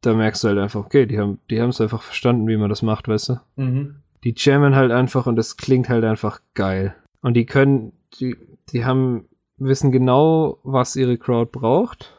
Da 0.00 0.14
merkst 0.14 0.44
du 0.44 0.48
halt 0.48 0.58
einfach, 0.58 0.84
okay, 0.84 1.06
die 1.06 1.18
haben, 1.18 1.38
die 1.50 1.60
haben 1.60 1.70
es 1.70 1.80
einfach 1.80 2.02
verstanden, 2.02 2.46
wie 2.46 2.56
man 2.56 2.68
das 2.68 2.82
macht, 2.82 3.08
weißt 3.08 3.30
du? 3.30 3.40
Mhm. 3.56 3.96
Die 4.24 4.34
jammen 4.36 4.74
halt 4.74 4.92
einfach 4.92 5.26
und 5.26 5.36
das 5.36 5.56
klingt 5.56 5.88
halt 5.88 6.04
einfach 6.04 6.40
geil. 6.54 6.94
Und 7.20 7.34
die 7.34 7.46
können, 7.46 7.92
die, 8.18 8.36
die 8.72 8.84
haben, 8.84 9.26
wissen 9.56 9.90
genau, 9.90 10.58
was 10.62 10.96
ihre 10.96 11.18
Crowd 11.18 11.50
braucht. 11.52 12.14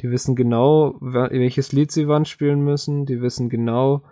Die 0.00 0.10
wissen 0.10 0.36
genau, 0.36 0.96
welches 1.00 1.72
Lied 1.72 1.92
sie 1.92 2.08
wann 2.08 2.24
spielen 2.24 2.62
müssen. 2.62 3.06
Die 3.06 3.20
wissen 3.20 3.48
genau, 3.48 4.02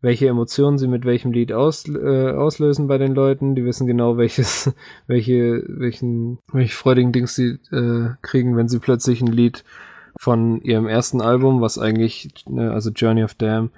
welche 0.00 0.28
Emotionen 0.28 0.76
sie 0.76 0.88
mit 0.88 1.06
welchem 1.06 1.32
Lied 1.32 1.52
aus, 1.52 1.88
äh, 1.88 2.30
auslösen 2.30 2.88
bei 2.88 2.98
den 2.98 3.14
Leuten. 3.14 3.54
Die 3.54 3.64
wissen 3.64 3.86
genau, 3.86 4.16
welches, 4.16 4.74
welche, 5.06 5.64
welchen, 5.66 6.38
welche 6.52 6.74
freudigen 6.74 7.12
Dings 7.12 7.34
sie 7.34 7.58
äh, 7.72 8.10
kriegen, 8.20 8.56
wenn 8.56 8.68
sie 8.68 8.80
plötzlich 8.80 9.22
ein 9.22 9.32
Lied 9.32 9.64
von 10.16 10.60
ihrem 10.62 10.86
ersten 10.86 11.20
Album, 11.20 11.60
was 11.60 11.78
eigentlich, 11.78 12.28
ne, 12.48 12.72
also 12.72 12.90
Journey 12.90 13.24
of 13.24 13.34
Damn, 13.34 13.70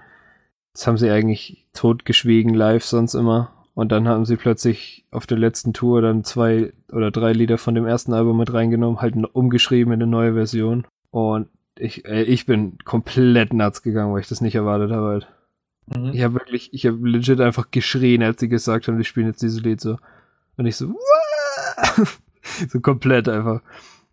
das 0.73 0.87
haben 0.87 0.99
sie 0.99 1.11
eigentlich 1.11 1.67
totgeschwiegen 1.73 2.55
live 2.55 2.85
sonst 2.85 3.15
immer. 3.15 3.53
Und 3.75 3.93
dann 3.93 4.09
haben 4.09 4.25
sie 4.25 4.37
plötzlich 4.37 5.05
auf 5.11 5.27
der 5.27 5.39
letzten 5.39 5.75
Tour 5.75 6.01
dann 6.01 6.25
zwei 6.25 6.73
oder 6.91 7.11
drei 7.11 7.33
Lieder 7.33 7.59
von 7.59 7.75
dem 7.75 7.87
ersten 7.87 8.15
Album 8.15 8.39
mit 8.39 8.53
reingenommen, 8.53 9.01
halt 9.01 9.17
umgeschrieben 9.35 9.93
in 9.93 10.03
eine 10.03 10.11
neue 10.11 10.33
Version. 10.33 10.87
Und 11.11 11.49
ich, 11.79 12.07
äh, 12.07 12.23
ich 12.23 12.47
bin 12.47 12.79
komplett 12.85 13.53
nuts 13.53 13.83
gegangen, 13.83 14.13
weil 14.13 14.21
ich 14.21 14.29
das 14.29 14.41
nicht 14.41 14.55
erwartet 14.55 14.91
habe 14.93 15.07
halt. 15.07 15.29
Mhm. 15.95 16.13
Ich 16.15 16.23
habe 16.23 16.35
wirklich, 16.35 16.73
ich 16.73 16.87
habe 16.87 16.97
legit 17.07 17.41
einfach 17.41 17.71
geschrien, 17.71 18.23
als 18.23 18.41
sie 18.41 18.49
gesagt 18.49 18.89
haben, 18.89 18.99
die 18.99 19.05
spielen 19.05 19.27
jetzt 19.27 19.43
dieses 19.43 19.61
Lied 19.61 19.81
so. 19.81 19.99
Und 20.57 20.67
ich 20.67 20.77
so, 20.77 20.89
"What?" 20.89 22.09
so 22.71 22.81
komplett 22.81 23.29
einfach. 23.29 23.61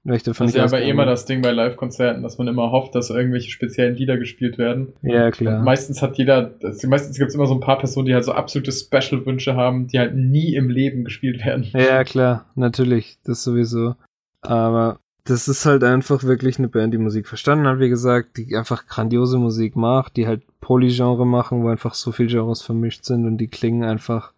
Weil 0.05 0.17
ich 0.17 0.23
davon 0.23 0.47
Das 0.47 0.53
ist 0.55 0.57
ja 0.59 0.65
aber 0.65 0.81
eh 0.81 0.89
immer 0.89 1.05
das 1.05 1.23
Ding 1.25 1.41
bei 1.41 1.51
Live-Konzerten, 1.51 2.23
dass 2.23 2.37
man 2.37 2.49
immer 2.49 2.71
hofft, 2.71 2.93
dass 2.93 3.09
irgendwelche 3.09 3.49
speziellen 3.51 3.95
Lieder 3.95 4.17
gespielt 4.17 4.57
werden. 4.57 4.91
Ja, 5.01 5.31
klar. 5.31 5.59
Und 5.59 5.63
meistens 5.65 6.01
hat 6.01 6.17
jeder, 6.17 6.41
das- 6.43 6.83
meistens 6.83 7.17
gibt 7.17 7.29
es 7.29 7.35
immer 7.35 7.45
so 7.47 7.53
ein 7.53 7.61
paar 7.61 7.77
Personen, 7.77 8.07
die 8.07 8.13
halt 8.13 8.25
so 8.25 8.33
absolute 8.33 8.73
Special-Wünsche 8.73 9.55
haben, 9.55 9.87
die 9.87 9.99
halt 9.99 10.13
nie 10.15 10.55
im 10.55 10.69
Leben 10.69 11.05
gespielt 11.05 11.45
werden. 11.45 11.67
Ja, 11.73 12.03
klar, 12.03 12.45
natürlich, 12.55 13.17
das 13.23 13.43
sowieso. 13.45 13.95
Aber 14.41 14.99
das 15.23 15.47
ist 15.47 15.65
halt 15.65 15.85
einfach 15.85 16.23
wirklich 16.25 16.57
eine 16.59 16.67
Band, 16.67 16.93
die 16.93 16.97
Musik 16.97 17.25
verstanden 17.29 17.65
hat, 17.65 17.79
wie 17.79 17.87
gesagt, 17.87 18.35
die 18.35 18.57
einfach 18.57 18.87
grandiose 18.87 19.37
Musik 19.37 19.77
macht, 19.77 20.17
die 20.17 20.27
halt 20.27 20.41
Polygenre 20.59 21.25
machen, 21.25 21.63
wo 21.63 21.69
einfach 21.69 21.93
so 21.93 22.11
viele 22.11 22.27
Genres 22.27 22.61
vermischt 22.61 23.05
sind 23.05 23.25
und 23.25 23.37
die 23.37 23.47
klingen 23.47 23.85
einfach, 23.85 24.33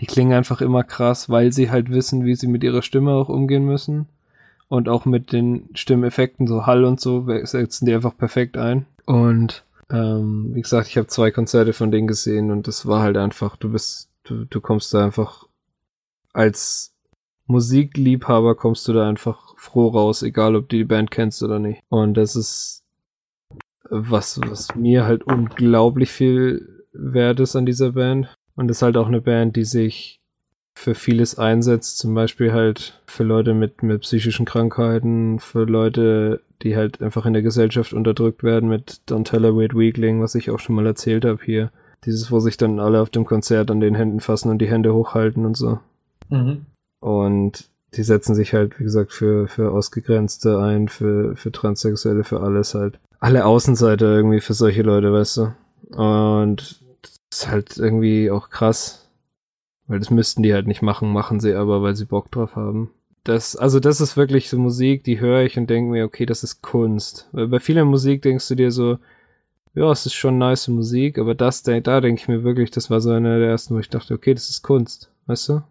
die 0.00 0.06
klingen 0.06 0.32
einfach 0.32 0.60
immer 0.60 0.82
krass, 0.82 1.30
weil 1.30 1.52
sie 1.52 1.70
halt 1.70 1.90
wissen, 1.90 2.24
wie 2.24 2.34
sie 2.34 2.48
mit 2.48 2.64
ihrer 2.64 2.82
Stimme 2.82 3.12
auch 3.12 3.28
umgehen 3.28 3.64
müssen. 3.64 4.08
Und 4.68 4.88
auch 4.88 5.04
mit 5.04 5.32
den 5.32 5.68
Stimmeffekten, 5.74 6.46
so 6.46 6.66
Hall 6.66 6.84
und 6.84 7.00
so, 7.00 7.26
setzen 7.44 7.86
die 7.86 7.94
einfach 7.94 8.16
perfekt 8.16 8.56
ein. 8.56 8.86
Und 9.04 9.64
ähm, 9.90 10.50
wie 10.54 10.62
gesagt, 10.62 10.88
ich 10.88 10.96
habe 10.96 11.06
zwei 11.06 11.30
Konzerte 11.30 11.72
von 11.72 11.90
denen 11.90 12.08
gesehen 12.08 12.50
und 12.50 12.66
das 12.66 12.86
war 12.86 13.02
halt 13.02 13.16
einfach, 13.16 13.56
du 13.56 13.70
bist, 13.70 14.08
du, 14.24 14.44
du 14.44 14.60
kommst 14.60 14.92
da 14.92 15.04
einfach 15.04 15.46
als 16.32 16.92
Musikliebhaber 17.46 18.56
kommst 18.56 18.86
du 18.88 18.92
da 18.92 19.08
einfach 19.08 19.56
froh 19.56 19.88
raus, 19.88 20.22
egal 20.22 20.56
ob 20.56 20.68
du 20.68 20.76
die 20.76 20.84
Band 20.84 21.10
kennst 21.10 21.42
oder 21.42 21.58
nicht. 21.58 21.82
Und 21.88 22.14
das 22.14 22.34
ist 22.36 22.82
was, 23.88 24.40
was 24.40 24.74
mir 24.74 25.04
halt 25.06 25.22
unglaublich 25.24 26.10
viel 26.10 26.84
wert 26.92 27.40
ist 27.40 27.54
an 27.54 27.66
dieser 27.66 27.92
Band. 27.92 28.34
Und 28.56 28.68
das 28.68 28.78
ist 28.78 28.82
halt 28.82 28.96
auch 28.96 29.06
eine 29.06 29.20
Band, 29.20 29.56
die 29.56 29.64
sich 29.64 30.20
für 30.76 30.94
vieles 30.94 31.38
einsetzt, 31.38 31.96
zum 31.98 32.14
Beispiel 32.14 32.52
halt 32.52 33.00
für 33.06 33.24
Leute 33.24 33.54
mit, 33.54 33.82
mit 33.82 34.02
psychischen 34.02 34.44
Krankheiten, 34.44 35.40
für 35.40 35.64
Leute, 35.64 36.42
die 36.62 36.76
halt 36.76 37.02
einfach 37.02 37.24
in 37.24 37.32
der 37.32 37.42
Gesellschaft 37.42 37.94
unterdrückt 37.94 38.44
werden 38.44 38.68
mit 38.68 39.00
Don't 39.08 39.24
Tell 39.24 39.46
a 39.46 39.54
Weird 39.54 39.74
Weakling, 39.74 40.20
was 40.20 40.34
ich 40.34 40.50
auch 40.50 40.58
schon 40.58 40.76
mal 40.76 40.86
erzählt 40.86 41.24
habe 41.24 41.42
hier. 41.42 41.70
Dieses, 42.04 42.30
wo 42.30 42.40
sich 42.40 42.58
dann 42.58 42.78
alle 42.78 43.00
auf 43.00 43.08
dem 43.08 43.24
Konzert 43.24 43.70
an 43.70 43.80
den 43.80 43.94
Händen 43.94 44.20
fassen 44.20 44.50
und 44.50 44.58
die 44.58 44.68
Hände 44.68 44.92
hochhalten 44.92 45.46
und 45.46 45.56
so. 45.56 45.78
Mhm. 46.28 46.66
Und 47.00 47.70
die 47.94 48.02
setzen 48.02 48.34
sich 48.34 48.52
halt, 48.52 48.78
wie 48.78 48.84
gesagt, 48.84 49.12
für, 49.12 49.48
für 49.48 49.72
Ausgegrenzte 49.72 50.58
ein, 50.58 50.88
für, 50.88 51.36
für 51.36 51.52
Transsexuelle, 51.52 52.22
für 52.22 52.42
alles 52.42 52.74
halt. 52.74 52.98
Alle 53.18 53.46
Außenseiter 53.46 54.14
irgendwie 54.14 54.40
für 54.40 54.54
solche 54.54 54.82
Leute, 54.82 55.10
weißt 55.10 55.38
du. 55.38 55.52
Und 55.96 56.84
das 57.00 57.18
ist 57.32 57.50
halt 57.50 57.78
irgendwie 57.78 58.30
auch 58.30 58.50
krass. 58.50 59.05
Weil 59.88 59.98
das 60.00 60.10
müssten 60.10 60.42
die 60.42 60.52
halt 60.52 60.66
nicht 60.66 60.82
machen, 60.82 61.12
machen 61.12 61.40
sie 61.40 61.54
aber, 61.54 61.82
weil 61.82 61.94
sie 61.94 62.06
Bock 62.06 62.30
drauf 62.30 62.56
haben. 62.56 62.90
Das, 63.24 63.56
also 63.56 63.80
das 63.80 64.00
ist 64.00 64.16
wirklich 64.16 64.48
so 64.48 64.58
Musik, 64.58 65.04
die 65.04 65.20
höre 65.20 65.42
ich 65.42 65.58
und 65.58 65.68
denke 65.68 65.90
mir, 65.90 66.04
okay, 66.04 66.26
das 66.26 66.44
ist 66.44 66.62
Kunst. 66.62 67.28
Weil 67.32 67.48
bei 67.48 67.60
vieler 67.60 67.84
Musik 67.84 68.22
denkst 68.22 68.48
du 68.48 68.54
dir 68.54 68.70
so, 68.70 68.98
ja, 69.74 69.90
es 69.90 70.06
ist 70.06 70.14
schon 70.14 70.38
nice 70.38 70.68
Musik, 70.68 71.18
aber 71.18 71.34
das, 71.34 71.62
da, 71.62 71.78
da 71.80 72.00
denke 72.00 72.20
ich 72.20 72.28
mir 72.28 72.44
wirklich, 72.44 72.70
das 72.70 72.90
war 72.90 73.00
so 73.00 73.10
einer 73.10 73.38
der 73.38 73.48
ersten, 73.48 73.74
wo 73.74 73.78
ich 73.78 73.90
dachte, 73.90 74.14
okay, 74.14 74.32
das 74.32 74.48
ist 74.48 74.62
Kunst, 74.62 75.12
weißt 75.26 75.48
du? 75.50 75.62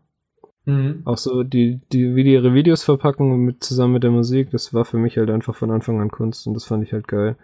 Mhm. 0.66 1.02
Auch 1.06 1.18
so 1.18 1.44
die, 1.44 1.80
die, 1.92 2.16
wie 2.16 2.24
die 2.24 2.34
ihre 2.34 2.54
Videos 2.54 2.84
verpacken 2.84 3.46
mit, 3.46 3.64
zusammen 3.64 3.94
mit 3.94 4.04
der 4.04 4.12
Musik, 4.12 4.52
das 4.52 4.74
war 4.74 4.86
für 4.86 4.98
mich 4.98 5.18
halt 5.18 5.30
einfach 5.30 5.56
von 5.56 5.72
Anfang 5.72 6.02
an 6.02 6.12
Kunst 6.12 6.48
und 6.48 6.54
das 6.54 6.66
fand 6.66 6.84
ich 6.84 6.94
halt 6.94 7.08
geil. 7.08 7.36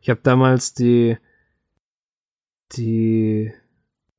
Ich 0.00 0.10
habe 0.10 0.20
damals 0.22 0.74
die, 0.74 1.16
die 2.72 3.52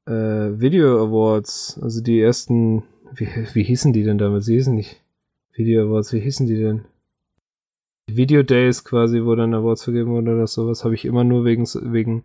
äh, 0.07 0.11
Video 0.59 1.03
Awards, 1.03 1.79
also 1.81 2.01
die 2.01 2.19
ersten, 2.19 2.83
wie, 3.13 3.27
wie 3.53 3.63
hießen 3.63 3.93
die 3.93 4.03
denn 4.03 4.17
damals? 4.17 4.45
Sie 4.45 4.55
hießen 4.55 4.75
nicht 4.75 5.01
Video 5.53 5.85
Awards, 5.87 6.13
wie 6.13 6.19
hießen 6.19 6.47
die 6.47 6.57
denn? 6.57 6.85
Video 8.09 8.43
Days 8.43 8.83
quasi, 8.83 9.23
wo 9.23 9.35
dann 9.35 9.53
Awards 9.53 9.83
vergeben 9.83 10.11
wurden 10.11 10.27
oder 10.33 10.47
sowas, 10.47 10.83
habe 10.83 10.95
ich 10.95 11.05
immer 11.05 11.23
nur 11.23 11.45
wegen, 11.45 11.63
wegen 11.65 12.23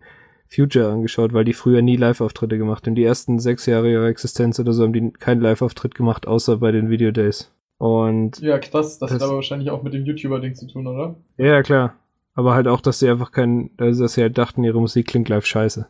Future 0.49 0.89
angeschaut, 0.91 1.33
weil 1.33 1.45
die 1.45 1.53
früher 1.53 1.81
nie 1.81 1.95
Live-Auftritte 1.97 2.57
gemacht 2.57 2.85
haben. 2.87 2.95
Die 2.95 3.03
ersten 3.03 3.39
sechs 3.39 3.65
Jahre 3.65 3.91
ihrer 3.91 4.07
Existenz 4.07 4.59
oder 4.59 4.73
so 4.73 4.83
haben 4.83 4.93
die 4.93 5.11
keinen 5.11 5.41
Live-Auftritt 5.41 5.95
gemacht, 5.95 6.27
außer 6.27 6.57
bei 6.57 6.71
den 6.71 6.89
Video 6.89 7.11
Days. 7.11 7.51
Und 7.77 8.39
Ja, 8.39 8.57
krass. 8.57 8.97
Das, 8.97 9.11
Das- 9.11 9.13
hat 9.13 9.21
aber 9.23 9.35
wahrscheinlich 9.35 9.69
auch 9.69 9.83
mit 9.83 9.93
dem 9.93 10.05
YouTuber-Ding 10.05 10.55
zu 10.55 10.67
tun, 10.67 10.87
oder? 10.87 11.15
ja, 11.37 11.61
klar. 11.63 11.95
Aber 12.33 12.53
halt 12.53 12.67
auch, 12.67 12.81
dass 12.81 12.99
sie 12.99 13.09
einfach 13.09 13.31
keinen, 13.31 13.71
also 13.77 14.03
dass 14.03 14.13
sie 14.13 14.21
halt 14.21 14.37
dachten, 14.37 14.63
ihre 14.63 14.79
Musik 14.79 15.07
klingt 15.07 15.27
live 15.29 15.45
scheiße. 15.45 15.87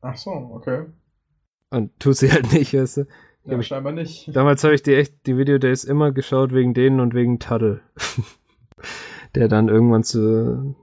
Ach 0.00 0.16
so, 0.16 0.30
okay. 0.30 0.84
Und 1.74 1.98
tut 1.98 2.16
sie 2.16 2.30
halt 2.30 2.52
nicht, 2.52 2.74
weißt 2.74 2.98
du. 2.98 3.06
Ja, 3.44 3.60
scheinbar 3.62 3.92
nicht. 3.92 4.34
Damals 4.34 4.64
habe 4.64 4.74
ich 4.74 4.82
die 4.82 4.94
echt 4.94 5.26
die 5.26 5.36
Video 5.36 5.58
Days 5.58 5.84
immer 5.84 6.12
geschaut 6.12 6.54
wegen 6.54 6.72
denen 6.72 7.00
und 7.00 7.14
wegen 7.14 7.38
Tuddle. 7.38 7.80
der 9.34 9.48
dann 9.48 9.68
irgendwann 9.68 10.04
zu 10.04 10.76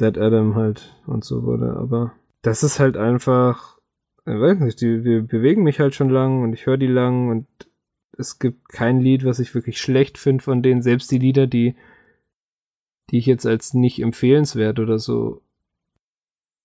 Dead 0.00 0.16
Adam 0.16 0.54
halt 0.54 0.96
und 1.06 1.24
so 1.24 1.42
wurde. 1.42 1.76
Aber 1.76 2.12
das 2.40 2.62
ist 2.62 2.80
halt 2.80 2.96
einfach, 2.96 3.78
ich 4.24 4.40
weiß 4.40 4.60
nicht, 4.60 4.80
die, 4.80 5.02
die 5.02 5.20
bewegen 5.20 5.64
mich 5.64 5.80
halt 5.80 5.94
schon 5.94 6.08
lang 6.08 6.42
und 6.42 6.52
ich 6.52 6.66
höre 6.66 6.78
die 6.78 6.86
lang 6.86 7.28
und 7.28 7.46
es 8.16 8.38
gibt 8.38 8.68
kein 8.68 9.00
Lied, 9.00 9.24
was 9.24 9.38
ich 9.38 9.54
wirklich 9.54 9.80
schlecht 9.80 10.18
finde 10.18 10.44
von 10.44 10.62
denen. 10.62 10.82
Selbst 10.82 11.10
die 11.10 11.18
Lieder, 11.18 11.46
die, 11.46 11.74
die 13.10 13.18
ich 13.18 13.26
jetzt 13.26 13.46
als 13.46 13.74
nicht 13.74 14.00
empfehlenswert 14.00 14.78
oder 14.78 14.98
so 14.98 15.42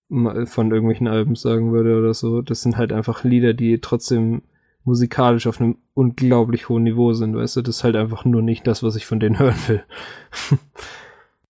von 0.08 0.70
irgendwelchen 0.70 1.06
Alben 1.06 1.34
sagen 1.34 1.72
würde 1.72 1.98
oder 1.98 2.14
so, 2.14 2.40
das 2.40 2.62
sind 2.62 2.76
halt 2.76 2.92
einfach 2.92 3.24
Lieder, 3.24 3.52
die 3.52 3.80
trotzdem 3.80 4.42
musikalisch 4.84 5.46
auf 5.46 5.60
einem 5.60 5.76
unglaublich 5.94 6.68
hohen 6.68 6.84
Niveau 6.84 7.12
sind, 7.12 7.36
weißt 7.36 7.56
du, 7.56 7.62
das 7.62 7.76
ist 7.76 7.84
halt 7.84 7.96
einfach 7.96 8.24
nur 8.24 8.42
nicht 8.42 8.66
das, 8.66 8.82
was 8.82 8.96
ich 8.96 9.06
von 9.06 9.20
denen 9.20 9.38
hören 9.38 9.56
will. 9.66 9.82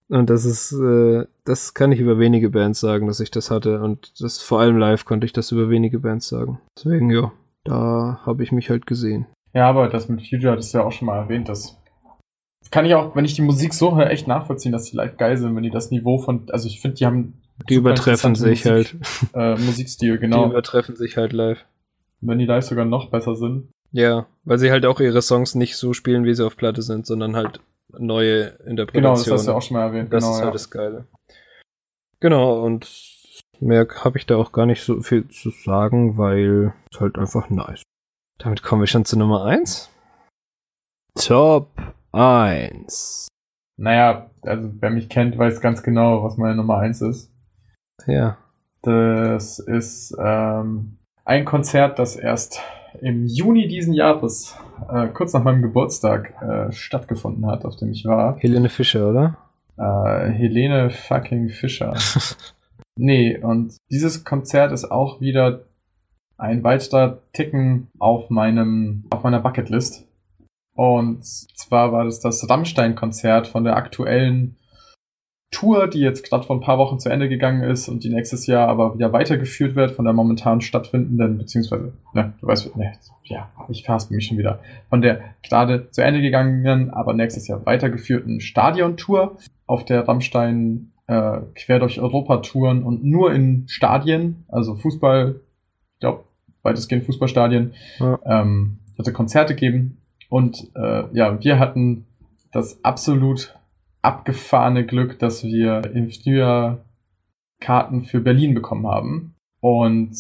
und 0.09 0.29
das 0.29 0.45
ist, 0.45 0.73
äh, 0.73 1.27
das 1.45 1.73
kann 1.73 1.93
ich 1.93 2.01
über 2.01 2.19
wenige 2.19 2.51
Bands 2.51 2.81
sagen, 2.81 3.07
dass 3.07 3.21
ich 3.21 3.31
das 3.31 3.51
hatte 3.51 3.81
und 3.81 4.21
das 4.21 4.43
vor 4.43 4.61
allem 4.61 4.77
live 4.77 5.05
konnte 5.05 5.25
ich 5.25 5.33
das 5.33 5.53
über 5.53 5.71
wenige 5.71 6.01
Bands 6.01 6.29
sagen. 6.29 6.61
Deswegen, 6.77 7.11
ja, 7.11 7.33
da 7.65 8.21
habe 8.27 8.43
ich 8.43 8.51
mich 8.51 8.71
halt 8.71 8.87
gesehen. 8.87 9.27
Ja, 9.55 9.69
aber 9.69 9.89
das 9.89 10.09
mit 10.09 10.27
Future 10.27 10.53
hattest 10.53 10.75
du 10.75 10.79
ja 10.79 10.85
auch 10.85 10.93
schon 10.93 11.07
mal 11.07 11.19
erwähnt, 11.19 11.49
das 11.49 11.79
kann 12.71 12.85
ich 12.85 12.95
auch, 12.95 13.17
wenn 13.17 13.25
ich 13.25 13.35
die 13.35 13.43
Musik 13.43 13.73
so 13.73 13.97
höre, 13.97 14.11
echt 14.11 14.27
nachvollziehen, 14.27 14.73
dass 14.73 14.85
die 14.85 14.97
live 14.97 15.17
geil 15.17 15.37
sind, 15.37 15.55
wenn 15.57 15.63
die 15.63 15.71
das 15.71 15.91
Niveau 15.91 16.19
von, 16.19 16.51
also 16.51 16.67
ich 16.67 16.81
finde, 16.81 16.97
die 16.97 17.07
haben 17.07 17.41
die 17.69 17.75
übertreffen 17.75 18.35
sich 18.35 18.65
Musik, 18.65 18.71
halt. 18.71 18.97
Äh, 19.35 19.57
Musikstil, 19.57 20.19
genau. 20.19 20.45
Die 20.45 20.51
übertreffen 20.51 20.97
sich 20.97 21.17
halt 21.17 21.33
live. 21.33 21.65
Wenn 22.21 22.39
die 22.39 22.47
live 22.47 22.65
sogar 22.65 22.85
noch 22.85 23.11
besser 23.11 23.37
sind. 23.37 23.69
Ja, 23.93 24.27
weil 24.45 24.59
sie 24.59 24.71
halt 24.71 24.85
auch 24.87 25.01
ihre 25.01 25.23
Songs 25.23 25.55
nicht 25.55 25.77
so 25.77 25.93
spielen, 25.93 26.25
wie 26.25 26.35
sie 26.35 26.45
auf 26.45 26.57
Platte 26.57 26.83
sind, 26.83 27.07
sondern 27.07 27.37
halt 27.37 27.61
neue 27.97 28.59
Interpretationen. 28.67 28.93
Genau, 28.93 29.15
das 29.15 29.31
hast 29.31 29.47
du 29.47 29.53
auch 29.53 29.63
schon 29.63 29.77
mal 29.77 29.85
erwähnt. 29.85 30.13
Das 30.13 30.25
genau, 30.25 30.35
ist 30.35 30.39
ja. 30.39 30.45
halt 30.45 30.55
das 30.55 30.71
Geile. 30.71 31.07
Genau, 32.21 32.65
und 32.65 32.89
mehr 33.61 33.87
habe 34.05 34.19
ich 34.19 34.27
da 34.27 34.37
auch 34.37 34.53
gar 34.53 34.67
nicht 34.67 34.83
so 34.83 35.01
viel 35.03 35.29
zu 35.29 35.51
sagen, 35.51 36.19
weil 36.19 36.75
es 36.93 37.01
halt 37.01 37.17
einfach 37.19 37.49
nice. 37.49 37.83
Damit 38.39 38.63
kommen 38.63 38.83
wir 38.83 38.87
schon 38.87 39.05
zu 39.05 39.19
Nummer 39.19 39.45
1. 39.45 39.91
Top 41.15 41.71
1. 42.13 43.29
Naja, 43.77 44.31
also 44.43 44.71
wer 44.81 44.91
mich 44.91 45.09
kennt, 45.09 45.39
weiß 45.39 45.61
ganz 45.61 45.83
genau, 45.83 46.23
was 46.25 46.37
meine 46.37 46.57
Nummer 46.57 46.79
1 46.79 47.01
ist. 47.03 47.33
Ja. 48.07 48.39
Das 48.83 49.59
ist 49.59 50.17
ähm, 50.19 50.99
ein 51.25 51.45
Konzert, 51.45 51.99
das 51.99 52.17
erst 52.17 52.61
im 53.01 53.27
Juni 53.27 53.69
diesen 53.69 53.93
Jahres, 53.93 54.57
äh, 54.91 55.09
kurz 55.09 55.33
nach 55.33 55.43
meinem 55.43 55.63
Geburtstag, 55.63 56.35
äh, 56.43 56.73
stattgefunden 56.73 57.47
hat, 57.47 57.65
auf 57.65 57.77
dem 57.77 57.91
ich 57.91 58.05
war. 58.05 58.37
Helene 58.39 58.69
Fischer, 58.69 59.11
oder? 59.11 59.37
Äh, 59.77 60.31
Helene 60.31 60.91
fucking 60.91 61.49
Fischer. 61.51 61.95
nee, 62.97 63.37
und 63.39 63.77
dieses 63.91 64.25
Konzert 64.25 64.73
ist 64.73 64.91
auch 64.91 65.21
wieder 65.21 65.65
ein 66.37 66.63
weiterer 66.63 67.23
Ticken 67.33 67.89
auf 67.99 68.31
meinem, 68.31 69.05
auf 69.11 69.23
meiner 69.23 69.41
Bucketlist. 69.41 70.07
Und 70.75 71.25
zwar 71.25 71.93
war 71.93 72.05
das 72.05 72.21
das 72.21 72.49
Rammstein-Konzert 72.49 73.49
von 73.49 73.65
der 73.65 73.77
aktuellen 73.77 74.57
Tour, 75.51 75.89
die 75.89 76.01
jetzt 76.01 76.29
gerade 76.29 76.45
vor 76.45 76.57
ein 76.57 76.61
paar 76.61 76.79
Wochen 76.79 76.99
zu 76.99 77.09
Ende 77.09 77.29
gegangen 77.29 77.63
ist 77.63 77.89
und 77.89 78.05
die 78.05 78.11
nächstes 78.11 78.47
Jahr 78.47 78.69
aber 78.69 78.95
wieder 78.95 79.13
weitergeführt 79.13 79.75
wird 79.77 79.93
von 79.93 80.05
der 80.05 80.13
momentan 80.13 80.61
stattfindenden, 80.61 81.39
beziehungsweise, 81.39 81.93
ne, 82.13 82.35
du 82.41 82.47
weißt, 82.47 82.77
ne, 82.77 82.93
ja, 83.25 83.51
ich 83.69 83.85
verhaspel 83.85 84.17
mich 84.17 84.27
schon 84.27 84.39
wieder, 84.39 84.61
von 84.91 85.01
der 85.01 85.21
gerade 85.43 85.91
zu 85.91 86.03
Ende 86.03 86.21
gegangenen, 86.21 86.91
aber 86.91 87.15
nächstes 87.15 87.49
Jahr 87.49 87.65
weitergeführten 87.65 88.41
Stadiontour, 88.41 89.39
auf 89.67 89.85
der 89.85 90.07
Rammstein 90.07 90.93
äh, 91.07 91.39
quer 91.55 91.79
durch 91.79 92.01
Europa 92.01 92.39
touren 92.39 92.83
und 92.83 93.05
nur 93.05 93.33
in 93.33 93.65
Stadien, 93.69 94.45
also 94.49 94.75
Fußball, 94.75 95.41
ich 95.95 96.01
glaube, 96.01 96.25
weitestgehend 96.63 97.05
Fußballstadien, 97.05 97.73
ja. 97.99 98.19
ähm, 98.27 98.79
hatte 98.99 99.13
Konzerte 99.13 99.55
geben 99.55 99.99
und 100.29 100.71
äh, 100.75 101.05
ja, 101.13 101.43
wir 101.43 101.59
hatten 101.59 102.07
das 102.53 102.85
absolut 102.85 103.58
abgefahrene 104.09 104.87
Glück, 104.87 105.19
dass 105.19 105.45
wir 105.45 105.83
im 105.95 106.09
Frühjahr 106.09 106.79
Karten 107.61 108.05
für 108.05 108.21
Berlin 108.21 108.55
bekommen 108.55 108.87
haben. 108.87 109.35
Und 109.61 110.17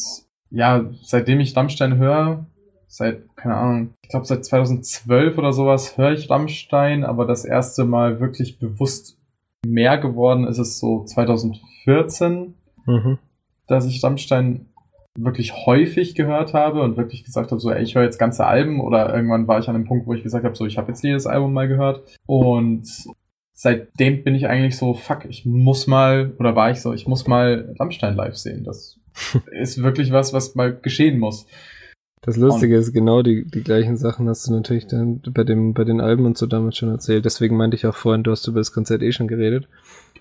ja, 0.51 0.85
seitdem 1.02 1.40
ich 1.40 1.56
Rammstein 1.56 1.97
höre, 1.97 2.44
seit, 2.86 3.35
keine 3.35 3.56
Ahnung, 3.56 3.94
ich 4.02 4.10
glaube 4.10 4.27
seit 4.27 4.44
2012 4.44 5.39
oder 5.39 5.55
sowas 5.55 5.97
höre 5.97 6.12
ich 6.12 6.28
Rammstein, 6.28 7.02
aber 7.02 7.24
das 7.24 7.47
erste 7.47 7.86
Mal 7.86 8.20
wirklich 8.20 8.59
bewusst 8.59 9.19
mehr 9.66 9.97
geworden 9.97 10.47
ist 10.47 10.59
es 10.59 10.78
so 10.78 11.05
2014, 11.05 12.55
mhm. 12.85 13.19
dass 13.69 13.86
ich 13.86 14.05
Rammstein 14.05 14.66
wirklich 15.19 15.66
häufig 15.66 16.15
gehört 16.15 16.52
habe 16.52 16.82
und 16.82 16.98
wirklich 16.98 17.24
gesagt 17.24 17.52
habe, 17.52 17.60
so, 17.60 17.70
ey, 17.70 17.82
ich 17.82 17.94
höre 17.94 18.05
jetzt 18.05 18.19
ganze 18.19 18.47
Alben 18.47 18.81
oder 18.81 19.15
irgendwann 19.15 19.48
war 19.48 19.59
ich 19.59 19.69
an 19.69 19.74
dem 19.74 19.86
Punkt, 19.86 20.06
wo 20.06 20.12
ich 20.12 20.23
gesagt 20.23 20.44
habe, 20.44 20.55
so, 20.55 20.66
ich 20.66 20.77
habe 20.77 20.89
jetzt 20.89 21.02
jedes 21.02 21.27
Album 21.27 21.55
mal 21.55 21.69
gehört 21.69 22.02
und 22.27 22.86
seitdem 23.61 24.23
bin 24.23 24.37
ich 24.37 24.47
eigentlich 24.47 24.77
so, 24.77 24.95
fuck, 24.95 25.25
ich 25.29 25.45
muss 25.45 25.89
mal, 25.89 26.33
oder 26.39 26.55
war 26.55 26.71
ich 26.71 26.81
so, 26.81 26.93
ich 26.93 27.09
muss 27.09 27.27
mal 27.27 27.75
Rammstein 27.81 28.15
live 28.15 28.37
sehen. 28.37 28.63
Das 28.63 29.01
ist 29.51 29.83
wirklich 29.83 30.13
was, 30.13 30.33
was 30.33 30.55
mal 30.55 30.73
geschehen 30.73 31.19
muss. 31.19 31.47
Das 32.21 32.37
Lustige 32.37 32.77
und, 32.77 32.83
ist, 32.83 32.93
genau 32.93 33.23
die, 33.23 33.45
die 33.45 33.65
gleichen 33.65 33.97
Sachen 33.97 34.29
hast 34.29 34.47
du 34.47 34.53
natürlich 34.53 34.87
dann 34.87 35.21
bei, 35.33 35.43
dem, 35.43 35.75
bei 35.75 35.83
den 35.83 36.01
Alben 36.01 36.25
und 36.25 36.39
so 36.39 36.47
damals 36.47 36.77
schon 36.77 36.91
erzählt. 36.91 37.25
Deswegen 37.25 37.57
meinte 37.57 37.77
ich 37.77 37.85
auch 37.87 37.97
vorhin, 37.97 38.23
du 38.23 38.31
hast 38.31 38.47
über 38.47 38.61
das 38.61 38.73
Konzert 38.73 39.03
eh 39.03 39.11
schon 39.11 39.27
geredet. 39.27 39.69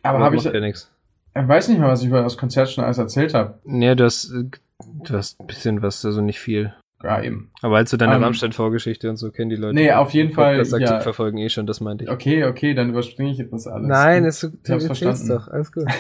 Aber, 0.01 0.17
aber 0.17 0.25
habe 0.25 0.35
ich. 0.35 0.43
Ja 0.43 0.59
nichts. 0.59 0.91
Ich 1.35 1.47
weiß 1.47 1.67
nicht 1.67 1.79
mehr, 1.79 1.89
was 1.89 2.01
ich 2.01 2.07
über 2.07 2.23
das 2.23 2.37
Konzert 2.37 2.71
schon 2.71 2.83
alles 2.83 2.97
erzählt 2.97 3.35
habe. 3.35 3.59
Nee, 3.63 3.93
du 3.93 4.03
hast, 4.03 4.31
du 4.31 5.13
hast 5.13 5.39
ein 5.39 5.45
bisschen 5.45 5.83
was, 5.83 6.03
also 6.03 6.21
nicht 6.21 6.39
viel. 6.39 6.73
Ja, 7.03 7.21
eben. 7.21 7.51
Aber 7.61 7.77
als 7.77 7.91
du 7.91 7.97
deine 7.97 8.13
um, 8.13 8.17
ähm, 8.17 8.23
Rammstein-Vorgeschichte 8.23 9.09
und 9.09 9.17
so 9.17 9.31
kennen 9.31 9.49
die 9.49 9.55
Leute. 9.55 9.75
Nee, 9.75 9.91
auf 9.91 10.11
jeden 10.11 10.31
Fall. 10.31 10.57
Das 10.57 10.71
ja. 10.71 10.99
verfolgen 10.99 11.37
eh 11.37 11.49
schon, 11.49 11.67
das 11.67 11.79
meinte 11.79 12.05
ich. 12.05 12.09
Okay, 12.09 12.45
okay, 12.45 12.73
dann 12.73 12.89
überspringe 12.89 13.31
ich 13.31 13.39
etwas 13.39 13.67
alles. 13.67 13.87
Nein, 13.87 14.25
es 14.25 14.43
hab's 14.43 14.85
verstanden. 14.85 15.27
doch, 15.27 15.47
alles 15.47 15.71
gut. 15.71 15.85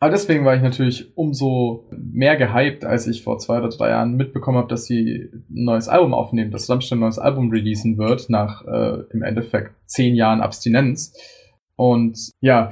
Aber 0.00 0.10
deswegen 0.10 0.44
war 0.44 0.56
ich 0.56 0.62
natürlich 0.62 1.16
umso 1.16 1.88
mehr 1.92 2.36
gehypt, 2.36 2.84
als 2.84 3.06
ich 3.06 3.22
vor 3.22 3.38
zwei 3.38 3.58
oder 3.58 3.68
drei 3.68 3.90
Jahren 3.90 4.16
mitbekommen 4.16 4.58
habe, 4.58 4.66
dass 4.66 4.84
sie 4.84 5.30
ein 5.32 5.44
neues 5.48 5.86
Album 5.86 6.12
aufnehmen, 6.12 6.50
dass 6.50 6.68
Rammstein 6.68 6.98
ein 6.98 7.02
neues 7.02 7.20
Album 7.20 7.50
releasen 7.50 7.98
wird, 7.98 8.28
nach 8.28 8.64
äh, 8.66 9.04
im 9.12 9.22
Endeffekt 9.22 9.74
zehn 9.86 10.16
Jahren 10.16 10.40
Abstinenz. 10.40 11.14
Und 11.76 12.18
ja, 12.40 12.70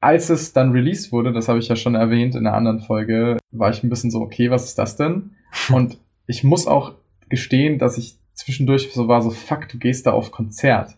als 0.00 0.30
es 0.30 0.54
dann 0.54 0.72
released 0.72 1.12
wurde, 1.12 1.34
das 1.34 1.48
habe 1.48 1.58
ich 1.58 1.68
ja 1.68 1.76
schon 1.76 1.96
erwähnt 1.96 2.34
in 2.34 2.46
einer 2.46 2.56
anderen 2.56 2.80
Folge, 2.80 3.36
war 3.50 3.68
ich 3.68 3.82
ein 3.84 3.90
bisschen 3.90 4.10
so, 4.10 4.20
okay, 4.20 4.50
was 4.50 4.64
ist 4.64 4.78
das 4.78 4.96
denn? 4.96 5.32
Und 5.72 5.98
ich 6.26 6.44
muss 6.44 6.66
auch 6.66 6.94
gestehen, 7.28 7.78
dass 7.78 7.98
ich 7.98 8.18
zwischendurch 8.34 8.92
so 8.92 9.08
war, 9.08 9.22
so 9.22 9.30
fuck, 9.30 9.68
du 9.68 9.78
gehst 9.78 10.06
da 10.06 10.12
auf 10.12 10.30
Konzert. 10.30 10.96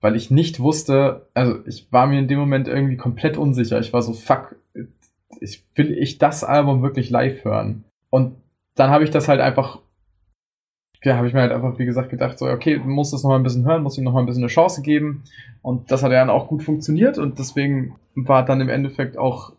Weil 0.00 0.16
ich 0.16 0.30
nicht 0.30 0.60
wusste, 0.60 1.28
also 1.34 1.64
ich 1.66 1.90
war 1.92 2.06
mir 2.06 2.18
in 2.18 2.28
dem 2.28 2.38
Moment 2.38 2.68
irgendwie 2.68 2.96
komplett 2.96 3.36
unsicher. 3.36 3.78
Ich 3.80 3.92
war 3.92 4.02
so, 4.02 4.12
fuck, 4.12 4.56
ich, 5.40 5.64
will 5.74 5.92
ich 5.92 6.18
das 6.18 6.44
Album 6.44 6.82
wirklich 6.82 7.10
live 7.10 7.44
hören? 7.44 7.84
Und 8.10 8.36
dann 8.74 8.90
habe 8.90 9.04
ich 9.04 9.10
das 9.10 9.28
halt 9.28 9.40
einfach, 9.40 9.80
ja, 11.02 11.16
habe 11.16 11.28
ich 11.28 11.34
mir 11.34 11.40
halt 11.40 11.52
einfach, 11.52 11.78
wie 11.78 11.86
gesagt, 11.86 12.10
gedacht, 12.10 12.38
so, 12.38 12.46
okay, 12.46 12.78
du 12.78 12.84
musst 12.84 13.12
das 13.12 13.22
noch 13.22 13.30
mal 13.30 13.36
ein 13.36 13.42
bisschen 13.42 13.64
hören, 13.64 13.82
muss 13.82 13.96
ihm 13.98 14.04
noch 14.04 14.12
mal 14.12 14.20
ein 14.20 14.26
bisschen 14.26 14.42
eine 14.42 14.52
Chance 14.52 14.82
geben. 14.82 15.24
Und 15.62 15.90
das 15.90 16.02
hat 16.02 16.12
ja 16.12 16.20
dann 16.20 16.30
auch 16.30 16.48
gut 16.48 16.62
funktioniert 16.62 17.18
und 17.18 17.38
deswegen 17.38 17.96
war 18.14 18.44
dann 18.44 18.60
im 18.60 18.68
Endeffekt 18.68 19.18
auch 19.18 19.52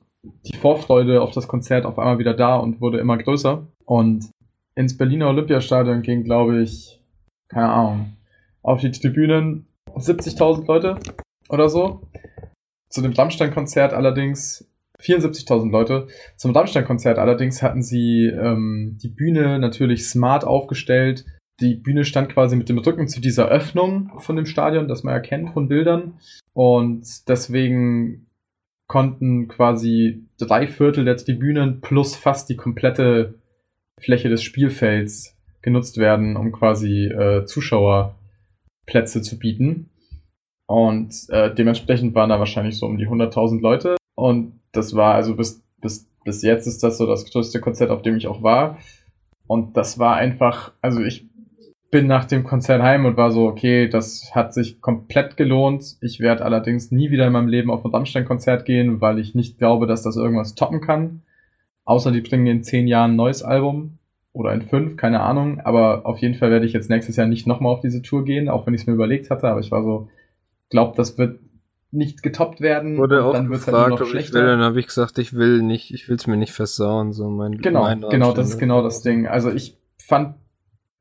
die 0.45 0.55
Vorfreude 0.55 1.21
auf 1.21 1.31
das 1.31 1.47
Konzert 1.47 1.85
auf 1.85 1.99
einmal 1.99 2.19
wieder 2.19 2.33
da 2.33 2.57
und 2.57 2.81
wurde 2.81 2.99
immer 2.99 3.17
größer. 3.17 3.65
Und 3.87 4.29
ins 4.75 4.97
Berliner 4.97 5.29
Olympiastadion 5.29 6.01
gingen, 6.01 6.23
glaube 6.23 6.61
ich, 6.61 7.01
keine 7.49 7.69
Ahnung, 7.69 8.17
auf 8.61 8.81
die 8.81 8.91
Tribünen 8.91 9.65
70.000 9.95 10.67
Leute 10.67 10.99
oder 11.49 11.69
so. 11.69 12.01
Zu 12.89 13.01
dem 13.01 13.13
Rammstein-Konzert 13.13 13.93
allerdings 13.93 14.69
74.000 14.99 15.71
Leute. 15.71 16.07
Zum 16.35 16.51
Rammstein-Konzert 16.51 17.17
allerdings 17.17 17.63
hatten 17.63 17.81
sie 17.81 18.25
ähm, 18.25 18.97
die 19.01 19.09
Bühne 19.09 19.57
natürlich 19.59 20.07
smart 20.07 20.43
aufgestellt. 20.43 21.25
Die 21.59 21.75
Bühne 21.75 22.03
stand 22.03 22.29
quasi 22.29 22.55
mit 22.55 22.69
dem 22.69 22.77
Rücken 22.77 23.07
zu 23.07 23.21
dieser 23.21 23.47
Öffnung 23.47 24.11
von 24.19 24.35
dem 24.35 24.45
Stadion, 24.45 24.87
das 24.87 25.03
man 25.03 25.13
erkennt 25.13 25.53
von 25.53 25.67
Bildern. 25.67 26.19
Und 26.53 27.27
deswegen 27.27 28.27
konnten 28.87 29.47
quasi 29.47 30.25
drei 30.37 30.67
Viertel 30.67 31.05
der 31.05 31.17
Tribünen 31.17 31.81
plus 31.81 32.15
fast 32.15 32.49
die 32.49 32.55
komplette 32.55 33.35
Fläche 33.99 34.29
des 34.29 34.43
Spielfelds 34.43 35.37
genutzt 35.61 35.97
werden, 35.97 36.37
um 36.37 36.51
quasi 36.51 37.05
äh, 37.07 37.45
Zuschauerplätze 37.45 39.21
zu 39.21 39.39
bieten. 39.39 39.89
Und 40.67 41.13
äh, 41.29 41.53
dementsprechend 41.53 42.13
waren 42.13 42.29
da 42.29 42.39
wahrscheinlich 42.39 42.77
so 42.77 42.85
um 42.85 42.97
die 42.97 43.07
100.000 43.07 43.61
Leute. 43.61 43.97
Und 44.15 44.59
das 44.71 44.95
war 44.95 45.15
also 45.15 45.35
bis, 45.35 45.63
bis, 45.81 46.09
bis 46.23 46.41
jetzt 46.41 46.67
ist 46.67 46.83
das 46.83 46.97
so 46.97 47.05
das 47.05 47.29
größte 47.31 47.61
Konzert, 47.61 47.89
auf 47.89 48.01
dem 48.01 48.17
ich 48.17 48.27
auch 48.27 48.43
war. 48.43 48.77
Und 49.47 49.77
das 49.77 49.97
war 49.97 50.15
einfach, 50.15 50.73
also 50.81 51.01
ich 51.01 51.25
bin 51.89 52.07
nach 52.07 52.25
dem 52.25 52.43
Konzert 52.43 52.81
heim 52.81 53.05
und 53.05 53.15
war 53.15 53.31
so, 53.31 53.47
okay, 53.47 53.87
das 53.87 54.31
hat 54.33 54.53
sich 54.53 54.81
komplett 54.81 55.37
gelohnt. 55.37 55.95
Ich 56.01 56.19
werde 56.19 56.43
allerdings 56.43 56.91
nie 56.91 57.11
wieder 57.11 57.27
in 57.27 57.33
meinem 57.33 57.47
Leben 57.47 57.71
auf 57.71 57.85
ein 57.85 57.91
Rammstein-Konzert 57.91 58.65
gehen, 58.65 58.99
weil 58.99 59.19
ich 59.19 59.35
nicht 59.35 59.57
glaube, 59.57 59.87
dass 59.87 60.03
das 60.03 60.17
irgendwas 60.17 60.55
toppen 60.55 60.81
kann. 60.81 61.21
Außer 61.87 62.11
die 62.11 62.19
bringen 62.19 62.47
in 62.47 62.63
zehn 62.63 62.85
Jahren 62.85 63.11
ein 63.11 63.15
neues 63.15 63.43
Album 63.43 63.97
oder 64.33 64.53
in 64.53 64.61
fünf, 64.61 64.97
keine 64.97 65.21
Ahnung. 65.21 65.61
Aber 65.61 66.05
auf 66.05 66.19
jeden 66.19 66.35
Fall 66.35 66.51
werde 66.51 66.65
ich 66.65 66.73
jetzt 66.73 66.89
nächstes 66.89 67.15
Jahr 67.15 67.27
nicht 67.27 67.47
nochmal 67.47 67.71
auf 67.71 67.79
diese 67.79 68.01
Tour 68.01 68.25
gehen, 68.25 68.49
auch 68.49 68.67
wenn 68.67 68.73
ich 68.73 68.81
es 68.81 68.87
mir 68.87 68.93
überlegt 68.93 69.29
hatte. 69.29 69.47
Aber 69.47 69.61
ich 69.61 69.71
war 69.71 69.83
so, 69.83 70.09
glaub, 70.69 70.97
das 70.97 71.17
wird 71.17 71.39
nicht 71.91 72.23
getoppt 72.23 72.59
werden. 72.59 72.97
Wurde 72.97 73.23
auch 73.23 73.31
dann 73.31 73.47
gefragt, 73.47 73.91
halt 73.91 74.01
ob 74.01 74.13
ich 74.13 74.33
will, 74.33 74.45
dann 74.45 74.59
habe 74.59 74.77
ich 74.81 74.87
gesagt, 74.87 75.17
ich 75.17 75.31
will 75.31 75.61
nicht, 75.61 75.93
ich 75.93 76.09
will 76.09 76.17
es 76.17 76.27
mir 76.27 76.35
nicht 76.35 76.51
versauen. 76.51 77.13
So 77.13 77.29
mein, 77.29 77.57
genau, 77.57 77.83
mein 77.83 78.01
genau, 78.01 78.33
das 78.33 78.49
ist 78.49 78.59
genau 78.59 78.83
das 78.83 79.01
Ding. 79.01 79.25
Also 79.25 79.49
ich 79.49 79.77
fand, 79.97 80.35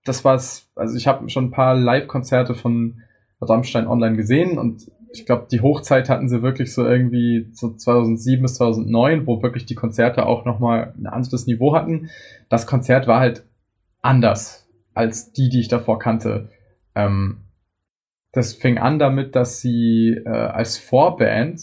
das 0.04 0.24
war's, 0.24 0.70
also 0.76 0.96
ich 0.96 1.08
habe 1.08 1.28
schon 1.28 1.46
ein 1.46 1.50
paar 1.50 1.74
Live-Konzerte 1.74 2.54
von 2.54 3.02
Rammstein 3.40 3.88
online 3.88 4.16
gesehen 4.16 4.56
und 4.56 4.88
ich 5.18 5.26
glaube, 5.26 5.46
die 5.50 5.60
Hochzeit 5.60 6.08
hatten 6.08 6.28
sie 6.28 6.42
wirklich 6.42 6.72
so 6.72 6.84
irgendwie 6.84 7.48
so 7.52 7.74
2007 7.74 8.42
bis 8.42 8.54
2009, 8.54 9.26
wo 9.26 9.42
wirklich 9.42 9.66
die 9.66 9.74
Konzerte 9.74 10.26
auch 10.26 10.44
nochmal 10.44 10.94
ein 10.98 11.06
anderes 11.06 11.46
Niveau 11.46 11.74
hatten. 11.74 12.10
Das 12.48 12.66
Konzert 12.66 13.06
war 13.06 13.20
halt 13.20 13.44
anders 14.02 14.68
als 14.94 15.32
die, 15.32 15.48
die 15.48 15.60
ich 15.60 15.68
davor 15.68 15.98
kannte. 15.98 16.50
Ähm, 16.94 17.42
das 18.32 18.54
fing 18.54 18.78
an 18.78 18.98
damit, 18.98 19.34
dass 19.34 19.60
sie 19.60 20.20
äh, 20.24 20.28
als 20.28 20.78
Vorband 20.78 21.60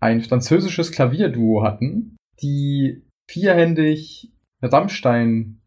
ein 0.00 0.20
französisches 0.20 0.92
Klavierduo 0.92 1.62
hatten, 1.62 2.16
die 2.42 3.02
vierhändig 3.28 4.32
Rammstein 4.62 5.60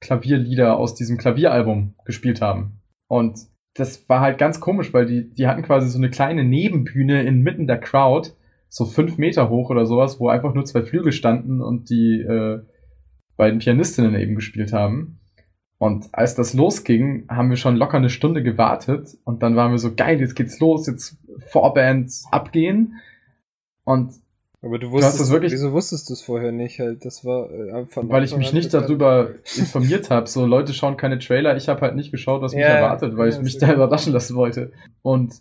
Klavierlieder 0.00 0.78
aus 0.78 0.94
diesem 0.94 1.18
Klavieralbum 1.18 1.94
gespielt 2.04 2.40
haben. 2.40 2.80
Und 3.06 3.38
das 3.74 4.08
war 4.08 4.20
halt 4.20 4.38
ganz 4.38 4.60
komisch, 4.60 4.92
weil 4.92 5.06
die, 5.06 5.30
die 5.30 5.46
hatten 5.46 5.62
quasi 5.62 5.88
so 5.88 5.98
eine 5.98 6.10
kleine 6.10 6.44
Nebenbühne 6.44 7.22
inmitten 7.22 7.66
der 7.66 7.78
Crowd, 7.78 8.30
so 8.68 8.84
fünf 8.84 9.18
Meter 9.18 9.48
hoch 9.48 9.70
oder 9.70 9.86
sowas, 9.86 10.20
wo 10.20 10.28
einfach 10.28 10.54
nur 10.54 10.64
zwei 10.64 10.82
Flügel 10.82 11.12
standen 11.12 11.60
und 11.60 11.90
die 11.90 12.20
äh, 12.20 12.60
beiden 13.36 13.58
Pianistinnen 13.58 14.14
eben 14.14 14.34
gespielt 14.34 14.72
haben. 14.72 15.18
Und 15.78 16.10
als 16.12 16.34
das 16.34 16.52
losging, 16.52 17.26
haben 17.28 17.48
wir 17.48 17.56
schon 17.56 17.76
locker 17.76 17.96
eine 17.96 18.10
Stunde 18.10 18.42
gewartet 18.42 19.16
und 19.24 19.42
dann 19.42 19.56
waren 19.56 19.70
wir 19.70 19.78
so 19.78 19.94
geil, 19.94 20.20
jetzt 20.20 20.34
geht's 20.34 20.60
los, 20.60 20.86
jetzt 20.86 21.16
Vorband 21.48 22.12
abgehen. 22.30 23.00
Und 23.84 24.12
aber 24.62 24.78
du 24.78 24.90
wusstest, 24.90 25.18
du 25.18 25.22
das 25.22 25.30
wirklich, 25.30 25.52
wieso 25.52 25.72
wusstest 25.72 26.10
du 26.10 26.12
es 26.12 26.22
vorher 26.22 26.52
nicht? 26.52 26.80
Halt, 26.80 27.04
das 27.04 27.24
war 27.24 27.50
äh, 27.50 27.86
weil 27.94 28.24
ich 28.24 28.36
mich 28.36 28.52
nicht 28.52 28.74
darüber 28.74 29.30
informiert 29.56 30.10
habe. 30.10 30.28
So 30.28 30.44
Leute 30.44 30.74
schauen 30.74 30.98
keine 30.98 31.18
Trailer, 31.18 31.56
ich 31.56 31.68
habe 31.68 31.80
halt 31.80 31.96
nicht 31.96 32.10
geschaut, 32.10 32.42
was 32.42 32.52
ja, 32.52 32.58
mich 32.58 32.66
erwartet, 32.68 33.16
weil 33.16 33.30
ja, 33.30 33.36
ich 33.36 33.42
mich 33.42 33.58
da 33.58 33.72
überraschen 33.72 34.12
lassen 34.12 34.36
wollte. 34.36 34.72
Und 35.02 35.40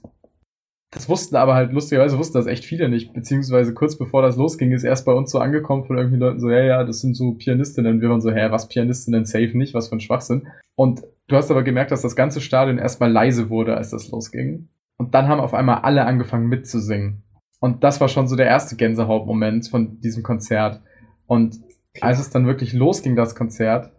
das 0.92 1.08
wussten 1.08 1.36
aber 1.36 1.54
halt 1.54 1.72
lustigerweise 1.72 2.18
wussten 2.18 2.38
das 2.38 2.48
echt 2.48 2.66
viele 2.66 2.90
nicht, 2.90 3.14
beziehungsweise 3.14 3.74
kurz 3.74 3.98
bevor 3.98 4.22
das 4.24 4.38
losging, 4.38 4.72
ist 4.72 4.84
erst 4.84 5.06
bei 5.06 5.12
uns 5.12 5.32
so 5.32 5.40
angekommen 5.40 5.84
von 5.84 5.98
irgendwelchen 5.98 6.28
Leuten 6.28 6.40
so, 6.40 6.50
ja, 6.50 6.64
ja, 6.64 6.84
das 6.84 7.02
sind 7.02 7.16
so 7.16 7.34
Pianistinnen. 7.34 8.02
Wir 8.02 8.10
waren 8.10 8.22
so, 8.22 8.32
hä, 8.32 8.48
was 8.50 8.70
Pianistinnen 8.70 9.26
safe 9.26 9.56
nicht, 9.56 9.74
was 9.74 9.90
für 9.90 9.98
ein 9.98 10.02
Schwachsinn. 10.02 10.48
Und 10.76 11.04
du 11.28 11.36
hast 11.36 11.52
aber 11.52 11.64
gemerkt, 11.64 11.92
dass 11.92 12.02
das 12.02 12.16
ganze 12.16 12.42
Stadion 12.42 12.80
erstmal 12.80 13.12
leise 13.12 13.50
wurde, 13.50 13.76
als 13.76 13.92
das 13.92 14.10
losging. 14.10 14.70
Und 14.98 15.14
dann 15.14 15.28
haben 15.28 15.42
auf 15.42 15.54
einmal 15.54 15.80
alle 15.82 16.06
angefangen 16.06 16.48
mitzusingen. 16.48 17.24
Und 17.60 17.84
das 17.84 18.00
war 18.00 18.08
schon 18.08 18.28
so 18.28 18.36
der 18.36 18.48
erste 18.48 18.76
Gänsehautmoment 18.76 19.68
von 19.70 20.00
diesem 20.00 20.24
Konzert. 20.24 20.82
Und 21.28 21.60
als 22.02 22.20
es 22.20 22.30
dann 22.30 22.48
wirklich 22.48 22.74
losging, 22.74 23.16
das 23.16 23.36
Konzert, 23.36 23.92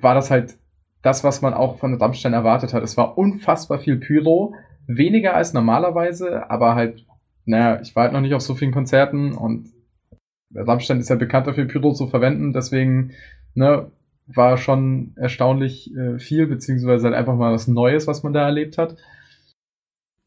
war 0.00 0.14
das 0.14 0.30
halt 0.30 0.58
das, 1.02 1.24
was 1.24 1.42
man 1.42 1.54
auch 1.54 1.78
von 1.78 1.94
Rammstein 1.94 2.32
erwartet 2.32 2.74
hat. 2.74 2.82
Es 2.82 2.96
war 2.96 3.18
unfassbar 3.18 3.78
viel 3.78 3.96
Pyro, 3.96 4.54
weniger 4.86 5.34
als 5.34 5.52
normalerweise, 5.52 6.50
aber 6.50 6.74
halt, 6.74 7.06
naja, 7.44 7.80
ich 7.80 7.96
war 7.96 8.04
halt 8.04 8.12
noch 8.12 8.20
nicht 8.20 8.34
auf 8.34 8.42
so 8.42 8.54
vielen 8.54 8.72
Konzerten 8.72 9.32
und 9.32 9.72
Rammstein 10.54 11.00
ist 11.00 11.08
ja 11.08 11.16
bekannt 11.16 11.46
dafür, 11.46 11.64
Pyro 11.64 11.92
zu 11.92 12.06
verwenden, 12.06 12.52
deswegen, 12.52 13.12
ne, 13.54 13.90
war 14.26 14.56
schon 14.56 15.14
erstaunlich 15.16 15.94
äh, 15.96 16.18
viel, 16.18 16.46
beziehungsweise 16.46 17.06
halt 17.06 17.16
einfach 17.16 17.34
mal 17.34 17.52
was 17.52 17.66
Neues, 17.66 18.06
was 18.06 18.22
man 18.22 18.32
da 18.32 18.44
erlebt 18.44 18.78
hat. 18.78 18.96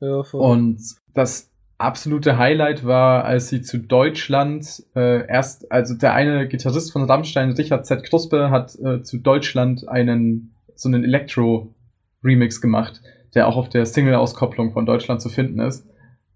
Ja, 0.02 0.24
voll. 0.24 0.42
Und 0.42 0.82
das 1.14 1.52
absolute 1.78 2.38
Highlight 2.38 2.86
war, 2.86 3.26
als 3.26 3.50
sie 3.50 3.62
zu 3.62 3.80
Deutschland 3.80 4.84
äh, 4.96 5.28
erst, 5.28 5.72
also 5.72 5.96
der 5.96 6.14
eine 6.14 6.48
Gitarrist 6.48 6.92
von 6.92 7.04
Rammstein, 7.04 7.52
Richard 7.52 7.86
Z. 7.86 8.04
Kruspe, 8.04 8.50
hat 8.50 8.78
äh, 8.80 9.02
zu 9.04 9.18
Deutschland 9.18 9.88
einen 9.88 10.56
so 10.76 10.90
einen 10.90 11.04
Elektro-Remix 11.04 12.62
gemacht, 12.62 13.02
der 13.34 13.48
auch 13.48 13.58
auf 13.58 13.70
der 13.70 13.86
Single-Auskopplung 13.86 14.72
von 14.72 14.86
Deutschland 14.86 15.22
zu 15.22 15.30
finden 15.30 15.60
ist. 15.60 15.88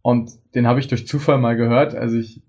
Und 0.02 0.32
den 0.56 0.68
habe 0.68 0.80
ich 0.80 0.88
durch 0.88 1.08
Zufall 1.08 1.38
mal 1.38 1.56
gehört, 1.56 1.96
als 1.96 2.14
ich 2.14 2.42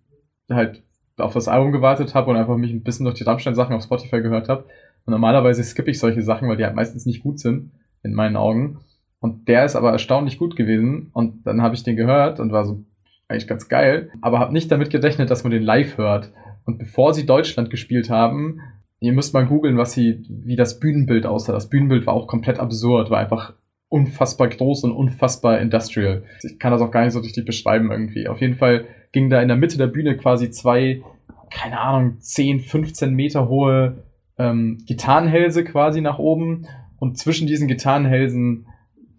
halt 0.48 0.82
auf 1.16 1.34
das 1.34 1.48
Album 1.48 1.72
gewartet 1.72 2.14
habe 2.14 2.30
und 2.30 2.36
einfach 2.36 2.56
mich 2.56 2.72
ein 2.72 2.82
bisschen 2.82 3.04
durch 3.04 3.16
die 3.16 3.24
Rammstein-Sachen 3.24 3.74
auf 3.74 3.82
Spotify 3.82 4.20
gehört 4.20 4.48
habe. 4.48 4.64
Und 5.04 5.12
normalerweise 5.12 5.62
skippe 5.62 5.90
ich 5.90 5.98
solche 5.98 6.22
Sachen, 6.22 6.48
weil 6.48 6.56
die 6.56 6.64
halt 6.64 6.74
meistens 6.74 7.06
nicht 7.06 7.22
gut 7.22 7.38
sind, 7.38 7.72
in 8.02 8.14
meinen 8.14 8.36
Augen. 8.36 8.78
Und 9.20 9.48
der 9.48 9.64
ist 9.64 9.76
aber 9.76 9.92
erstaunlich 9.92 10.38
gut 10.38 10.56
gewesen. 10.56 11.10
Und 11.12 11.47
dann 11.47 11.62
habe 11.62 11.74
ich 11.74 11.82
den 11.82 11.97
gehört 11.97 12.40
und 12.40 12.52
war 12.52 12.64
so 12.64 12.84
eigentlich 13.28 13.47
ganz 13.47 13.68
geil, 13.68 14.10
aber 14.20 14.40
habe 14.40 14.52
nicht 14.52 14.72
damit 14.72 14.90
gerechnet, 14.90 15.30
dass 15.30 15.44
man 15.44 15.52
den 15.52 15.62
live 15.62 15.98
hört. 15.98 16.32
Und 16.64 16.78
bevor 16.78 17.14
sie 17.14 17.26
Deutschland 17.26 17.70
gespielt 17.70 18.10
haben, 18.10 18.60
ihr 18.98 19.12
müsst 19.12 19.34
mal 19.34 19.47
googeln, 19.47 19.78
was 19.78 19.92
sie, 19.92 20.24
wie 20.28 20.56
das 20.56 20.80
Bühnenbild 20.80 21.26
aussah. 21.26 21.52
Das 21.52 21.70
Bühnenbild 21.70 22.06
war 22.06 22.14
auch 22.14 22.26
komplett 22.26 22.59
absurd, 22.59 23.10
war 23.10 23.18
einfach 23.18 23.55
unfassbar 23.88 24.48
groß 24.48 24.84
und 24.84 24.92
unfassbar 24.92 25.60
industrial. 25.60 26.24
Ich 26.42 26.59
kann 26.59 26.72
das 26.72 26.80
auch 26.80 26.90
gar 26.90 27.05
nicht 27.05 27.12
so 27.12 27.20
richtig 27.20 27.44
beschreiben 27.44 27.90
irgendwie. 27.90 28.28
Auf 28.28 28.40
jeden 28.40 28.55
Fall 28.55 28.86
ging 29.12 29.30
da 29.30 29.40
in 29.42 29.48
der 29.48 29.56
Mitte 29.56 29.78
der 29.78 29.88
Bühne 29.88 30.16
quasi 30.16 30.51
zwei, 30.51 31.02
keine 31.51 31.80
Ahnung, 31.80 32.20
10, 32.20 32.60
15 32.60 33.12
Meter 33.12 33.48
hohe 33.48 34.05
ähm, 34.38 34.78
Gitarrenhälse 34.86 35.64
quasi 35.64 36.01
nach 36.01 36.18
oben 36.18 36.66
und 36.98 37.18
zwischen 37.18 37.47
diesen 37.47 37.66
Gitarrenhälsen 37.66 38.66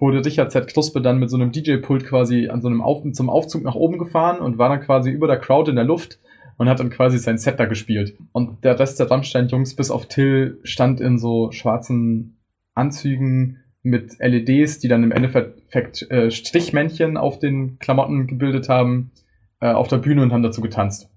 wurde 0.02 0.26
Richard 0.26 0.52
Z. 0.52 0.68
Kruspe 0.68 1.02
dann 1.02 1.19
mit 1.19 1.30
so 1.30 1.38
einem 1.38 1.52
DJ-Pult 1.52 2.06
quasi 2.06 2.49
an 2.49 2.61
so 2.61 2.68
einem 2.68 2.82
Auf 2.82 3.03
zum 3.14 3.30
Aufzug 3.30 3.64
nach 3.64 3.76
oben 3.76 3.99
gefahren 3.99 4.40
und 4.40 4.57
war 4.57 4.68
dann 4.68 4.82
quasi 4.82 5.11
über 5.11 5.28
der 5.28 5.38
Crowd 5.38 5.69
in 5.69 5.76
der 5.76 5.86
Luft 5.86 6.19
und 6.57 6.68
hat 6.68 6.80
dann 6.80 6.90
quasi 6.90 7.19
sein 7.19 7.38
Set 7.38 7.60
da 7.60 7.65
gespielt. 7.65 8.18
Und 8.32 8.64
der 8.64 8.80
Rest 8.80 8.99
der 8.99 9.10
Rammstein-Jungs 9.10 9.76
bis 9.76 9.91
auf 9.91 10.07
Till 10.07 10.60
stand 10.64 10.99
in 10.99 11.19
so 11.19 11.52
schwarzen 11.52 12.40
Anzügen 12.73 13.60
mit 13.84 14.18
LEDs, 14.19 14.80
die 14.80 14.88
dann 14.88 15.03
im 15.03 15.11
Endeffekt 15.11 16.10
äh, 16.11 16.32
Strichmännchen 16.32 17.18
auf 17.18 17.40
den 17.40 17.80
Klamotten 17.80 18.28
gebildet 18.28 18.69
haben, 18.69 19.11
äh, 19.60 19.72
auf 19.72 19.88
der 19.88 19.98
Bühne 19.98 20.23
und 20.23 20.34
haben 20.34 20.44
dazu 20.44 20.61
getanzt. 20.61 21.10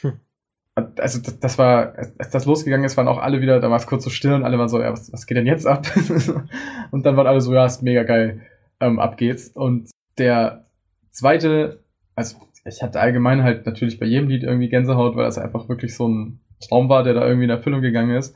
Hm 0.00 0.14
also 0.74 1.20
das, 1.20 1.38
das, 1.40 1.58
war, 1.58 1.94
als 2.18 2.30
das 2.30 2.46
losgegangen 2.46 2.84
ist, 2.84 2.96
waren 2.96 3.08
auch 3.08 3.18
alle 3.18 3.40
wieder, 3.40 3.60
da 3.60 3.70
war 3.70 3.76
es 3.76 3.86
kurz 3.86 4.04
so 4.04 4.10
still 4.10 4.32
und 4.32 4.44
alle 4.44 4.58
waren 4.58 4.68
so, 4.68 4.80
ja, 4.80 4.92
was, 4.92 5.12
was 5.12 5.26
geht 5.26 5.36
denn 5.36 5.46
jetzt 5.46 5.66
ab? 5.66 5.86
und 6.90 7.04
dann 7.04 7.16
waren 7.16 7.26
alle 7.26 7.40
so, 7.40 7.52
ja, 7.52 7.66
ist 7.66 7.82
mega 7.82 8.02
geil, 8.04 8.40
ähm, 8.80 8.98
ab 8.98 9.16
geht's. 9.16 9.48
Und 9.48 9.90
der 10.18 10.66
zweite, 11.10 11.82
also 12.14 12.38
ich 12.64 12.82
hatte 12.82 13.00
allgemein 13.00 13.42
halt 13.42 13.66
natürlich 13.66 13.98
bei 13.98 14.06
jedem 14.06 14.28
Lied 14.28 14.42
irgendwie 14.42 14.68
Gänsehaut, 14.68 15.16
weil 15.16 15.24
das 15.24 15.38
einfach 15.38 15.68
wirklich 15.68 15.94
so 15.94 16.08
ein 16.08 16.40
Traum 16.60 16.88
war, 16.88 17.02
der 17.02 17.14
da 17.14 17.26
irgendwie 17.26 17.44
in 17.44 17.50
Erfüllung 17.50 17.80
gegangen 17.80 18.16
ist. 18.16 18.34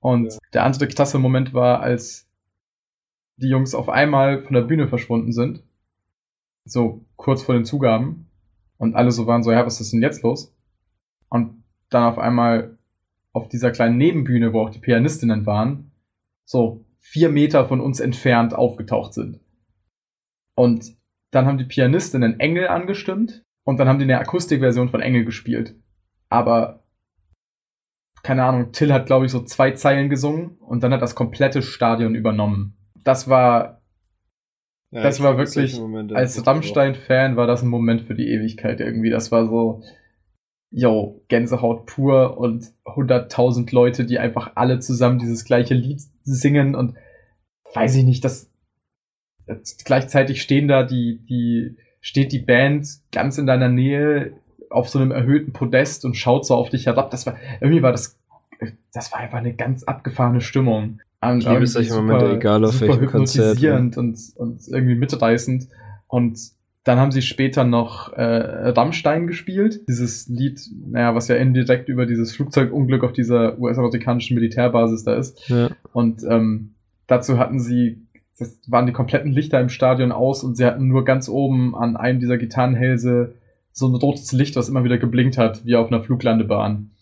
Und 0.00 0.32
ja. 0.32 0.38
der 0.54 0.64
andere 0.64 0.88
klasse 0.88 1.18
Moment 1.18 1.54
war, 1.54 1.80
als 1.80 2.28
die 3.36 3.48
Jungs 3.48 3.74
auf 3.74 3.88
einmal 3.88 4.40
von 4.40 4.54
der 4.54 4.62
Bühne 4.62 4.88
verschwunden 4.88 5.32
sind. 5.32 5.62
So 6.64 7.04
kurz 7.16 7.42
vor 7.42 7.54
den 7.54 7.64
Zugaben. 7.64 8.28
Und 8.78 8.94
alle 8.94 9.10
so 9.10 9.26
waren 9.26 9.42
so, 9.42 9.52
ja, 9.52 9.64
was 9.64 9.80
ist 9.80 9.92
denn 9.92 10.02
jetzt 10.02 10.22
los? 10.22 10.54
Dann 11.90 12.04
auf 12.04 12.18
einmal 12.18 12.78
auf 13.32 13.48
dieser 13.48 13.70
kleinen 13.70 13.98
Nebenbühne, 13.98 14.52
wo 14.52 14.62
auch 14.62 14.70
die 14.70 14.78
Pianistinnen 14.78 15.46
waren, 15.46 15.92
so 16.44 16.84
vier 16.96 17.28
Meter 17.28 17.66
von 17.66 17.80
uns 17.80 18.00
entfernt 18.00 18.54
aufgetaucht 18.54 19.14
sind. 19.14 19.40
Und 20.54 20.96
dann 21.30 21.46
haben 21.46 21.58
die 21.58 21.64
Pianistinnen 21.64 22.40
Engel 22.40 22.68
angestimmt 22.68 23.44
und 23.64 23.78
dann 23.78 23.88
haben 23.88 23.98
die 23.98 24.04
eine 24.04 24.18
Akustikversion 24.18 24.88
von 24.88 25.00
Engel 25.00 25.24
gespielt. 25.24 25.74
Aber 26.28 26.82
keine 28.22 28.44
Ahnung, 28.44 28.72
Till 28.72 28.92
hat, 28.92 29.06
glaube 29.06 29.26
ich, 29.26 29.32
so 29.32 29.42
zwei 29.42 29.70
Zeilen 29.72 30.08
gesungen 30.08 30.56
und 30.58 30.82
dann 30.82 30.92
hat 30.92 31.02
das 31.02 31.14
komplette 31.14 31.62
Stadion 31.62 32.14
übernommen. 32.14 32.76
Das 33.04 33.28
war. 33.28 33.82
Ja, 34.90 35.02
das 35.02 35.22
war 35.22 35.36
wirklich, 35.36 35.80
als 36.14 36.46
Rammstein-Fan 36.46 37.36
war 37.36 37.46
das 37.46 37.62
ein 37.62 37.68
Moment 37.68 38.02
für 38.02 38.14
die 38.14 38.28
Ewigkeit 38.28 38.80
irgendwie. 38.80 39.10
Das 39.10 39.30
war 39.30 39.46
so, 39.46 39.82
yo, 40.76 41.22
Gänsehaut 41.28 41.86
pur 41.86 42.36
und 42.36 42.70
100.000 42.84 43.74
Leute, 43.74 44.04
die 44.04 44.18
einfach 44.18 44.52
alle 44.56 44.78
zusammen 44.78 45.18
dieses 45.18 45.46
gleiche 45.46 45.72
Lied 45.72 46.02
singen 46.22 46.74
und 46.74 46.94
weiß 47.72 47.94
ich 47.96 48.04
nicht, 48.04 48.22
das, 48.26 48.50
das 49.46 49.78
gleichzeitig 49.78 50.42
stehen 50.42 50.68
da 50.68 50.82
die, 50.82 51.22
die, 51.30 51.76
steht 52.02 52.30
die 52.30 52.40
Band 52.40 52.86
ganz 53.10 53.38
in 53.38 53.46
deiner 53.46 53.70
Nähe 53.70 54.34
auf 54.68 54.90
so 54.90 54.98
einem 54.98 55.12
erhöhten 55.12 55.54
Podest 55.54 56.04
und 56.04 56.14
schaut 56.14 56.44
so 56.44 56.54
auf 56.54 56.68
dich 56.68 56.84
herab. 56.84 57.10
Das 57.10 57.24
war, 57.24 57.38
irgendwie 57.62 57.82
war 57.82 57.92
das, 57.92 58.18
das 58.92 59.10
war 59.12 59.20
einfach 59.20 59.38
eine 59.38 59.54
ganz 59.54 59.82
abgefahrene 59.82 60.42
Stimmung. 60.42 61.00
Und 61.22 61.38
ich 61.38 61.48
liebe 61.48 61.66
solche 61.66 61.94
Momente, 61.94 62.34
egal 62.34 62.62
auf 62.66 62.78
welchem 62.82 63.06
Konzert. 63.06 63.62
Und, 63.62 63.96
und 64.36 64.60
irgendwie 64.68 64.94
mitreißend. 64.94 65.68
Und 66.06 66.38
dann 66.86 67.00
haben 67.00 67.10
sie 67.10 67.22
später 67.22 67.64
noch 67.64 68.12
äh, 68.12 68.22
Rammstein 68.22 69.26
gespielt. 69.26 69.80
Dieses 69.88 70.28
Lied, 70.28 70.60
naja, 70.86 71.16
was 71.16 71.26
ja 71.26 71.34
indirekt 71.34 71.88
über 71.88 72.06
dieses 72.06 72.36
Flugzeugunglück 72.36 73.02
auf 73.02 73.12
dieser 73.12 73.58
US-amerikanischen 73.58 74.36
Militärbasis 74.36 75.02
da 75.02 75.16
ist. 75.16 75.48
Ja. 75.48 75.70
Und 75.92 76.22
ähm, 76.22 76.76
dazu 77.08 77.38
hatten 77.38 77.58
sie, 77.58 78.06
das 78.38 78.60
waren 78.68 78.86
die 78.86 78.92
kompletten 78.92 79.32
Lichter 79.32 79.60
im 79.60 79.68
Stadion 79.68 80.12
aus 80.12 80.44
und 80.44 80.54
sie 80.54 80.64
hatten 80.64 80.86
nur 80.86 81.04
ganz 81.04 81.28
oben 81.28 81.74
an 81.74 81.96
einem 81.96 82.20
dieser 82.20 82.38
Gitarrenhälse 82.38 83.34
so 83.72 83.88
ein 83.88 83.94
rotes 83.96 84.30
Licht, 84.30 84.54
was 84.54 84.68
immer 84.68 84.84
wieder 84.84 84.98
geblinkt 84.98 85.38
hat, 85.38 85.66
wie 85.66 85.74
auf 85.74 85.88
einer 85.88 86.02
Fluglandebahn. 86.02 86.92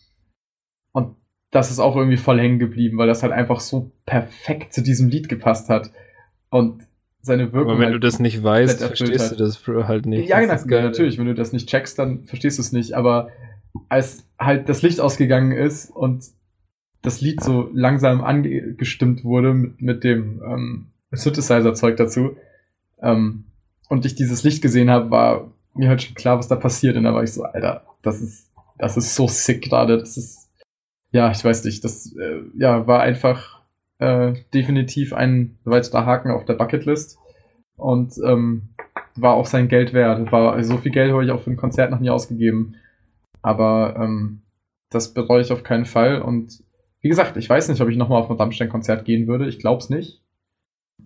Und 0.93 1.15
das 1.51 1.69
ist 1.69 1.77
auch 1.77 1.95
irgendwie 1.95 2.17
voll 2.17 2.39
hängen 2.39 2.57
geblieben, 2.57 2.97
weil 2.97 3.07
das 3.07 3.21
halt 3.21 3.33
einfach 3.33 3.59
so 3.59 3.91
perfekt 4.07 4.73
zu 4.73 4.81
diesem 4.81 5.09
Lied 5.09 5.29
gepasst 5.29 5.69
hat. 5.69 5.91
Und 6.49 6.87
seine 7.25 7.51
Wirkung. 7.51 7.71
Aber 7.71 7.79
wenn 7.79 7.85
halt 7.87 7.95
du 7.95 7.99
das 7.99 8.19
nicht 8.19 8.43
weißt, 8.43 8.83
verstehst 8.83 9.31
hat. 9.31 9.39
du 9.39 9.43
das 9.43 9.65
halt 9.67 10.05
nicht. 10.05 10.29
Ja, 10.29 10.39
genau, 10.39 10.81
natürlich. 10.81 11.17
Wenn 11.17 11.25
du 11.25 11.33
das 11.33 11.53
nicht 11.53 11.67
checkst, 11.67 11.97
dann 11.97 12.23
verstehst 12.25 12.57
du 12.57 12.61
es 12.61 12.71
nicht. 12.71 12.93
Aber 12.93 13.29
als 13.89 14.27
halt 14.39 14.69
das 14.69 14.81
Licht 14.81 15.01
ausgegangen 15.01 15.51
ist 15.51 15.89
und 15.89 16.25
das 17.01 17.21
Lied 17.21 17.43
so 17.43 17.69
langsam 17.73 18.23
angestimmt 18.23 19.23
wurde 19.23 19.53
mit, 19.53 19.81
mit 19.81 20.03
dem 20.03 20.41
ähm, 20.43 20.87
Synthesizer-Zeug 21.11 21.97
dazu 21.97 22.35
ähm, 23.01 23.45
und 23.89 24.05
ich 24.05 24.15
dieses 24.15 24.43
Licht 24.43 24.61
gesehen 24.61 24.89
habe, 24.89 25.11
war 25.11 25.51
mir 25.73 25.89
halt 25.89 26.01
schon 26.01 26.15
klar, 26.15 26.37
was 26.37 26.47
da 26.47 26.55
passiert. 26.55 26.95
Und 26.97 27.03
da 27.03 27.13
war 27.13 27.23
ich 27.23 27.33
so, 27.33 27.43
Alter, 27.43 27.85
das 28.01 28.21
ist, 28.21 28.51
das 28.77 28.97
ist 28.97 29.15
so 29.15 29.27
sick 29.27 29.63
gerade. 29.63 29.97
Das 29.97 30.17
ist, 30.17 30.49
ja, 31.11 31.31
ich 31.31 31.43
weiß 31.43 31.63
nicht, 31.65 31.83
das 31.83 32.15
äh, 32.15 32.41
ja, 32.57 32.87
war 32.87 33.01
einfach 33.01 33.54
äh, 33.99 34.33
definitiv 34.53 35.13
ein 35.13 35.57
weiterer 35.63 36.05
Haken 36.05 36.31
auf 36.31 36.45
der 36.45 36.53
Bucketlist. 36.53 37.17
Und 37.77 38.13
ähm, 38.25 38.69
war 39.15 39.35
auch 39.35 39.45
sein 39.45 39.67
Geld 39.67 39.93
wert. 39.93 40.31
War, 40.31 40.53
also 40.53 40.75
so 40.75 40.77
viel 40.79 40.91
Geld 40.91 41.11
habe 41.11 41.25
ich 41.25 41.31
auch 41.31 41.41
für 41.41 41.51
ein 41.51 41.57
Konzert 41.57 41.91
noch 41.91 41.99
nie 41.99 42.09
ausgegeben. 42.09 42.75
Aber 43.41 43.95
ähm, 43.99 44.41
das 44.89 45.13
bereue 45.13 45.41
ich 45.41 45.51
auf 45.51 45.63
keinen 45.63 45.85
Fall. 45.85 46.21
Und 46.21 46.63
wie 47.01 47.09
gesagt, 47.09 47.37
ich 47.37 47.49
weiß 47.49 47.69
nicht, 47.69 47.81
ob 47.81 47.89
ich 47.89 47.97
nochmal 47.97 48.21
auf 48.21 48.29
ein 48.29 48.37
Rammstein-Konzert 48.37 49.05
gehen 49.05 49.27
würde. 49.27 49.47
Ich 49.47 49.59
glaube 49.59 49.79
es 49.79 49.89
nicht. 49.89 50.23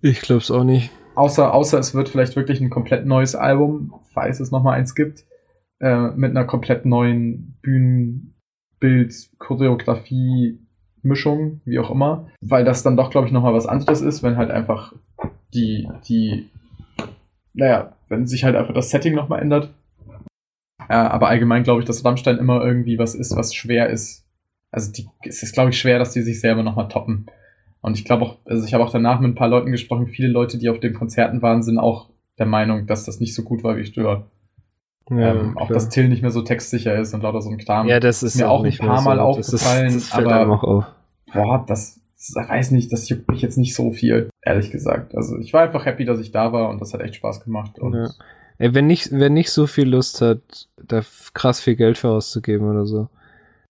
Ich 0.01 0.21
glaube 0.21 0.41
es 0.41 0.51
auch 0.51 0.63
nicht. 0.63 0.91
Außer, 1.15 1.53
außer 1.53 1.79
es 1.79 1.93
wird 1.93 2.07
vielleicht 2.07 2.35
wirklich 2.35 2.61
ein 2.61 2.69
komplett 2.69 3.05
neues 3.05 3.35
Album, 3.35 3.93
falls 4.13 4.39
es 4.39 4.51
nochmal 4.51 4.77
eins 4.77 4.95
gibt, 4.95 5.25
äh, 5.79 6.09
mit 6.11 6.31
einer 6.31 6.45
komplett 6.45 6.85
neuen 6.85 7.57
Bühnenbild, 7.61 9.13
Choreografie, 9.39 10.59
Mischung, 11.01 11.61
wie 11.65 11.79
auch 11.79 11.91
immer. 11.91 12.27
Weil 12.41 12.63
das 12.63 12.83
dann 12.83 12.97
doch, 12.97 13.09
glaube 13.09 13.27
ich, 13.27 13.33
nochmal 13.33 13.53
was 13.53 13.67
anderes 13.67 14.01
ist, 14.01 14.23
wenn 14.23 14.37
halt 14.37 14.51
einfach 14.51 14.93
die, 15.53 15.89
die, 16.07 16.49
naja, 17.53 17.93
wenn 18.07 18.27
sich 18.27 18.43
halt 18.43 18.55
einfach 18.55 18.73
das 18.73 18.89
Setting 18.89 19.15
nochmal 19.15 19.41
ändert. 19.41 19.73
Äh, 20.87 20.93
aber 20.93 21.27
allgemein 21.27 21.63
glaube 21.63 21.81
ich, 21.81 21.85
dass 21.85 22.03
Rammstein 22.03 22.37
immer 22.37 22.63
irgendwie 22.63 22.97
was 22.97 23.15
ist, 23.15 23.35
was 23.35 23.53
schwer 23.53 23.89
ist. 23.89 24.25
Also 24.71 24.91
die, 24.91 25.07
es 25.23 25.43
ist, 25.43 25.53
glaube 25.53 25.71
ich, 25.71 25.79
schwer, 25.79 25.99
dass 25.99 26.11
die 26.11 26.21
sich 26.21 26.39
selber 26.39 26.63
nochmal 26.63 26.87
toppen. 26.87 27.27
Und 27.81 27.97
ich 27.97 28.05
glaube 28.05 28.25
auch, 28.25 28.37
also 28.45 28.65
ich 28.65 28.73
habe 28.73 28.83
auch 28.83 28.91
danach 28.91 29.19
mit 29.19 29.31
ein 29.31 29.35
paar 29.35 29.47
Leuten 29.47 29.71
gesprochen, 29.71 30.07
viele 30.07 30.27
Leute, 30.27 30.57
die 30.57 30.69
auf 30.69 30.79
den 30.79 30.93
Konzerten 30.93 31.41
waren, 31.41 31.63
sind 31.63 31.77
auch 31.77 32.09
der 32.37 32.45
Meinung, 32.45 32.87
dass 32.87 33.05
das 33.05 33.19
nicht 33.19 33.33
so 33.33 33.43
gut 33.43 33.63
war 33.63 33.77
wie 33.77 33.85
früher. 33.85 34.29
Ja, 35.09 35.33
ähm, 35.33 35.57
auch 35.57 35.67
dass 35.67 35.89
Till 35.89 36.07
nicht 36.07 36.21
mehr 36.21 36.31
so 36.31 36.41
textsicher 36.41 36.95
ist 36.95 37.13
und 37.13 37.23
lauter 37.23 37.41
so 37.41 37.49
ein 37.49 37.57
Kram. 37.57 37.87
Ja, 37.87 37.99
das 37.99 38.21
ist 38.21 38.35
mir 38.35 38.49
auch 38.49 38.63
ein 38.63 38.77
paar 38.77 39.01
Mal 39.01 39.17
so. 39.17 39.21
aufgefallen, 39.21 39.85
das 39.85 39.95
ist, 39.95 40.13
das 40.13 40.19
aber 40.19 40.63
auf. 40.63 40.85
boah, 41.33 41.65
das, 41.67 41.99
das 42.13 42.49
weiß 42.49 42.71
nicht, 42.71 42.91
das 42.91 43.09
juckt 43.09 43.29
mich 43.29 43.41
jetzt 43.41 43.57
nicht 43.57 43.75
so 43.75 43.91
viel, 43.91 44.29
ehrlich 44.41 44.71
gesagt. 44.71 45.15
Also 45.15 45.37
ich 45.37 45.53
war 45.53 45.63
einfach 45.63 45.85
happy, 45.85 46.05
dass 46.05 46.19
ich 46.19 46.31
da 46.31 46.53
war 46.53 46.69
und 46.69 46.79
das 46.79 46.93
hat 46.93 47.01
echt 47.01 47.15
Spaß 47.15 47.43
gemacht. 47.43 47.79
Und 47.79 47.93
ja. 47.93 48.09
Ey, 48.59 48.75
wenn 48.75 48.87
nicht, 48.87 49.09
wer 49.11 49.29
nicht 49.29 49.51
so 49.51 49.67
viel 49.67 49.87
Lust 49.87 50.21
hat, 50.21 50.67
da 50.85 51.01
krass 51.33 51.61
viel 51.61 51.75
Geld 51.75 51.97
für 51.97 52.09
auszugeben 52.09 52.69
oder 52.69 52.85
so, 52.85 53.07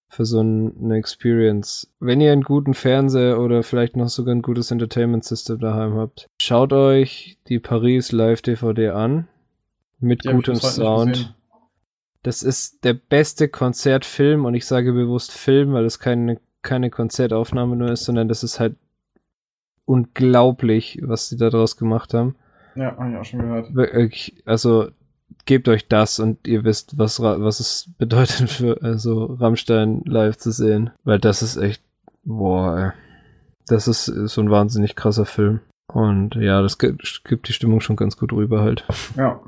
für 0.09 0.25
so 0.25 0.39
eine 0.39 0.95
Experience. 0.97 1.93
Wenn 1.99 2.21
ihr 2.21 2.31
einen 2.31 2.41
guten 2.41 2.73
Fernseher 2.73 3.39
oder 3.39 3.61
vielleicht 3.61 3.95
noch 3.95 4.09
sogar 4.09 4.33
ein 4.33 4.41
gutes 4.41 4.71
Entertainment 4.71 5.23
System 5.23 5.59
daheim 5.59 5.93
habt, 5.93 6.27
schaut 6.41 6.73
euch 6.73 7.37
die 7.47 7.59
Paris 7.59 8.11
Live 8.11 8.41
DVD 8.41 8.89
an. 8.89 9.27
Mit 9.99 10.23
die 10.23 10.29
gutem 10.29 10.55
Sound. 10.55 11.35
Das 12.23 12.43
ist 12.43 12.83
der 12.83 12.93
beste 12.93 13.47
Konzertfilm 13.47 14.45
und 14.45 14.53
ich 14.53 14.65
sage 14.65 14.93
bewusst 14.93 15.31
Film, 15.31 15.73
weil 15.73 15.85
es 15.85 15.99
keine, 15.99 16.39
keine 16.61 16.89
Konzertaufnahme 16.89 17.75
nur 17.75 17.91
ist, 17.91 18.05
sondern 18.05 18.27
das 18.27 18.43
ist 18.43 18.59
halt 18.59 18.75
unglaublich, 19.85 20.99
was 21.01 21.29
sie 21.29 21.37
da 21.37 21.49
draus 21.49 21.77
gemacht 21.77 22.13
haben. 22.13 22.35
Ja, 22.75 22.95
habe 22.97 23.11
ich 23.11 23.17
auch 23.17 23.25
schon 23.25 23.39
gehört. 23.39 24.41
Also 24.45 24.89
gebt 25.45 25.67
euch 25.67 25.87
das 25.87 26.19
und 26.19 26.47
ihr 26.47 26.63
wisst, 26.63 26.97
was, 26.97 27.19
was 27.21 27.59
es 27.59 27.89
bedeutet 27.97 28.49
für 28.49 28.81
also 28.81 29.25
Rammstein 29.25 30.03
live 30.05 30.37
zu 30.37 30.51
sehen. 30.51 30.91
Weil 31.03 31.19
das 31.19 31.41
ist 31.41 31.57
echt, 31.57 31.81
boah, 32.23 32.77
ey. 32.77 32.91
Das 33.67 33.87
ist 33.87 34.05
so 34.05 34.41
ein 34.41 34.49
wahnsinnig 34.49 34.95
krasser 34.95 35.25
Film. 35.25 35.59
Und 35.87 36.35
ja, 36.35 36.61
das 36.61 36.77
gibt 36.77 37.47
die 37.47 37.53
Stimmung 37.53 37.81
schon 37.81 37.95
ganz 37.95 38.17
gut 38.17 38.33
rüber 38.33 38.61
halt. 38.61 38.85
Ja. 39.15 39.41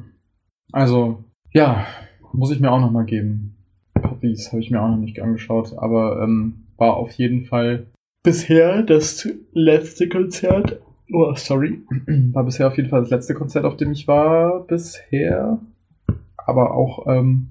Also, 0.72 1.24
ja, 1.52 1.86
muss 2.34 2.52
ich 2.52 2.60
mir 2.60 2.72
auch 2.72 2.80
nochmal 2.80 3.06
geben. 3.06 3.56
Puppies 3.94 4.52
habe 4.52 4.62
ich 4.62 4.72
mir 4.72 4.82
auch 4.82 4.90
noch 4.90 4.98
nicht 4.98 5.22
angeschaut, 5.22 5.74
aber 5.78 6.22
ähm, 6.22 6.68
war 6.78 6.96
auf 6.96 7.12
jeden 7.12 7.46
Fall 7.46 7.88
bisher 8.24 8.84
das 8.84 9.28
letzte 9.52 10.10
Konzert. 10.10 10.82
Oh, 11.12 11.34
sorry. 11.36 11.84
War 12.32 12.46
bisher 12.46 12.68
auf 12.68 12.78
jeden 12.78 12.90
Fall 12.90 13.02
das 13.02 13.10
letzte 13.10 13.34
Konzert, 13.34 13.66
auf 13.66 13.76
dem 13.76 13.92
ich 13.92 14.08
war 14.08 14.66
bisher 14.66 15.60
aber 16.38 16.74
auch 16.74 17.08
ähm, 17.08 17.50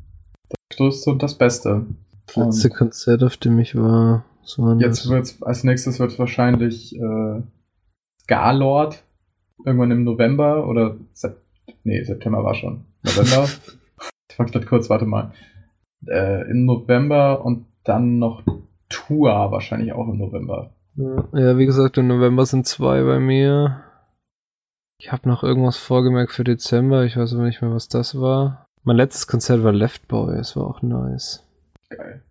das 0.49 0.79
Größte 0.79 1.11
und 1.11 1.23
das 1.23 1.37
Beste. 1.37 1.87
Das 2.27 2.37
letzte 2.37 2.69
und 2.69 2.75
Konzert, 2.75 3.23
auf 3.23 3.37
dem 3.37 3.59
ich 3.59 3.75
war. 3.75 4.25
So 4.43 4.73
jetzt 4.75 5.09
wird 5.09 5.37
als 5.43 5.65
nächstes 5.65 5.99
wird 5.99 6.19
wahrscheinlich 6.19 6.97
äh, 6.97 7.43
Scarlord 8.23 9.05
irgendwann 9.65 9.91
im 9.91 10.05
November 10.05 10.67
oder 10.67 10.97
Sep 11.13 11.41
nee, 11.85 12.03
September 12.03 12.43
war 12.43 12.55
schon. 12.55 12.85
November. 13.03 13.49
ich 14.31 14.39
war 14.39 14.47
gerade 14.47 14.67
kurz, 14.67 14.91
warte 14.91 15.07
mal. 15.07 15.33
Äh, 16.07 16.51
Im 16.51 16.65
November 16.65 17.45
und 17.45 17.67
dann 17.85 18.19
noch 18.19 18.43
Tour 18.89 19.31
wahrscheinlich 19.51 19.93
auch 19.93 20.09
im 20.09 20.19
November. 20.19 20.73
Ja, 20.97 21.57
wie 21.57 21.67
gesagt, 21.67 21.99
im 21.99 22.09
November 22.09 22.45
sind 22.47 22.67
zwei 22.67 23.03
bei 23.03 23.21
mir. 23.21 23.83
Ich 24.99 25.13
habe 25.13 25.29
noch 25.29 25.43
irgendwas 25.43 25.79
vorgemerkt 25.79 26.33
für 26.33 26.45
Dezember. 26.45 27.05
Ich 27.05 27.17
weiß 27.17 27.35
aber 27.35 27.45
nicht 27.45 27.63
mehr, 27.63 27.73
was 27.73 27.89
das 27.89 28.21
war. 28.21 28.67
Mein 28.83 28.97
letztes 28.97 29.27
Konzert 29.27 29.63
war 29.63 29.73
Left 29.73 30.09
Boy, 30.09 30.37
es 30.39 30.57
war 30.57 30.67
auch 30.67 30.83
nice. 30.83 31.45
Geil. 31.89 32.23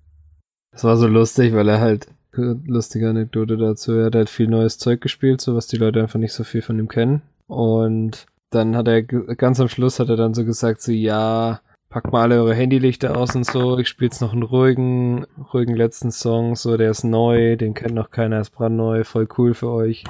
Das 0.71 0.83
war 0.83 0.97
so 0.97 1.07
lustig, 1.07 1.53
weil 1.53 1.67
er 1.67 1.79
halt, 1.79 2.07
lustige 2.33 3.09
Anekdote 3.09 3.57
dazu, 3.57 3.93
er 3.93 4.05
hat 4.07 4.15
halt 4.15 4.29
viel 4.29 4.47
neues 4.47 4.77
Zeug 4.77 5.01
gespielt, 5.01 5.41
so 5.41 5.55
was 5.55 5.67
die 5.67 5.77
Leute 5.77 6.01
einfach 6.01 6.19
nicht 6.19 6.33
so 6.33 6.43
viel 6.43 6.61
von 6.61 6.77
ihm 6.79 6.87
kennen. 6.87 7.21
Und 7.47 8.27
dann 8.49 8.75
hat 8.75 8.87
er, 8.87 9.03
ganz 9.03 9.59
am 9.59 9.69
Schluss 9.69 9.99
hat 9.99 10.09
er 10.09 10.17
dann 10.17 10.33
so 10.33 10.45
gesagt, 10.45 10.81
so, 10.81 10.91
ja, 10.91 11.61
packt 11.89 12.11
mal 12.11 12.23
alle 12.23 12.41
eure 12.41 12.53
Handylichter 12.53 13.17
aus 13.17 13.35
und 13.35 13.45
so, 13.45 13.77
ich 13.79 13.87
spiele 13.87 14.07
jetzt 14.07 14.21
noch 14.21 14.33
einen 14.33 14.43
ruhigen, 14.43 15.25
ruhigen 15.53 15.75
letzten 15.75 16.11
Song, 16.11 16.55
so, 16.55 16.77
der 16.77 16.91
ist 16.91 17.03
neu, 17.03 17.55
den 17.55 17.73
kennt 17.73 17.95
noch 17.95 18.11
keiner, 18.11 18.39
ist 18.39 18.51
brandneu, 18.51 19.03
voll 19.03 19.27
cool 19.37 19.53
für 19.53 19.69
euch 19.69 20.03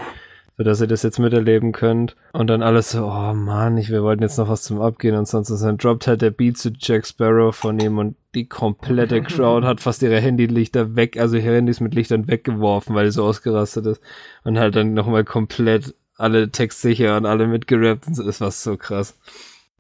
sodass 0.60 0.82
ihr 0.82 0.88
das 0.88 1.04
jetzt 1.04 1.20
miterleben 1.20 1.72
könnt. 1.72 2.18
Und 2.34 2.48
dann 2.48 2.62
alles 2.62 2.92
so, 2.92 3.06
oh 3.06 3.34
Mann, 3.34 3.78
ich, 3.78 3.92
wir 3.92 4.04
wollten 4.04 4.24
jetzt 4.24 4.38
noch 4.38 4.50
was 4.50 4.62
zum 4.62 4.82
Abgehen 4.82 5.16
und 5.16 5.26
sonst 5.26 5.50
was. 5.50 5.62
Dann 5.62 5.78
droppt 5.78 6.06
halt 6.06 6.22
der 6.22 6.32
Beat 6.32 6.58
zu 6.58 6.72
Jack 6.78 7.08
Sparrow 7.08 7.56
von 7.56 7.80
ihm 7.80 7.98
und 7.98 8.18
die 8.36 8.46
komplette 8.46 9.22
Crowd 9.22 9.66
hat 9.66 9.80
fast 9.80 10.02
ihre 10.02 10.20
Handylichter 10.20 10.98
weg, 10.98 11.18
also 11.18 11.38
ihre 11.38 11.56
Handys 11.56 11.80
mit 11.80 11.96
Lichtern 11.96 12.28
weggeworfen, 12.28 12.94
weil 12.94 13.06
sie 13.06 13.14
so 13.14 13.24
ausgerastet 13.24 13.86
ist. 13.86 14.02
Und 14.44 14.60
halt 14.60 14.76
dann 14.76 14.94
nochmal 14.94 15.24
komplett 15.24 15.96
alle 16.20 16.52
textsicher 16.52 17.18
und 17.18 17.26
alle 17.26 17.48
mitgerappt 17.48 18.08
und 18.08 18.16
so. 18.16 18.24
Das 18.24 18.42
war 18.42 18.52
so 18.52 18.78
krass. 18.78 19.18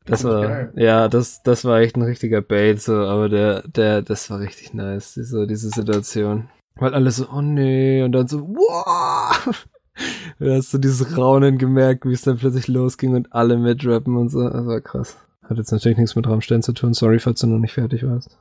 Das 0.06 0.24
war, 0.24 0.42
geil. 0.48 0.74
ja, 0.76 1.08
das, 1.08 1.44
das 1.44 1.66
war 1.66 1.80
echt 1.82 1.96
ein 1.96 2.02
richtiger 2.02 2.42
Bait, 2.42 2.82
so, 2.82 2.96
aber 2.96 3.30
der, 3.30 3.62
der, 3.68 4.02
das 4.02 4.30
war 4.30 4.40
richtig 4.40 4.74
nice, 4.74 5.14
so, 5.14 5.46
diese 5.46 5.70
Situation. 5.70 6.50
Weil 6.78 6.94
alle 6.94 7.12
so, 7.12 7.28
oh 7.32 7.42
nee, 7.42 8.02
und 8.02 8.14
dann 8.14 8.28
so, 8.28 8.48
wow! 8.48 9.66
da 10.40 10.56
hast 10.56 10.74
du 10.74 10.78
dieses 10.78 11.18
Raunen 11.18 11.58
gemerkt, 11.58 12.06
wie 12.06 12.14
es 12.14 12.24
dann 12.24 12.38
plötzlich 12.38 12.68
losging 12.68 13.16
und 13.16 13.34
alle 13.34 13.58
mitrappen 13.58 14.16
und 14.18 14.30
so. 14.30 14.50
Das 14.50 14.66
war 14.66 14.82
krass. 14.82 15.18
Hat 15.44 15.58
jetzt 15.58 15.72
natürlich 15.72 15.98
nichts 15.98 16.16
mit 16.16 16.28
Rammstein 16.28 16.64
zu 16.64 16.74
tun. 16.74 16.94
Sorry, 16.94 17.20
falls 17.20 17.42
du 17.42 17.48
noch 17.48 17.60
nicht 17.60 17.74
fertig 17.74 18.04
warst. 18.04 18.38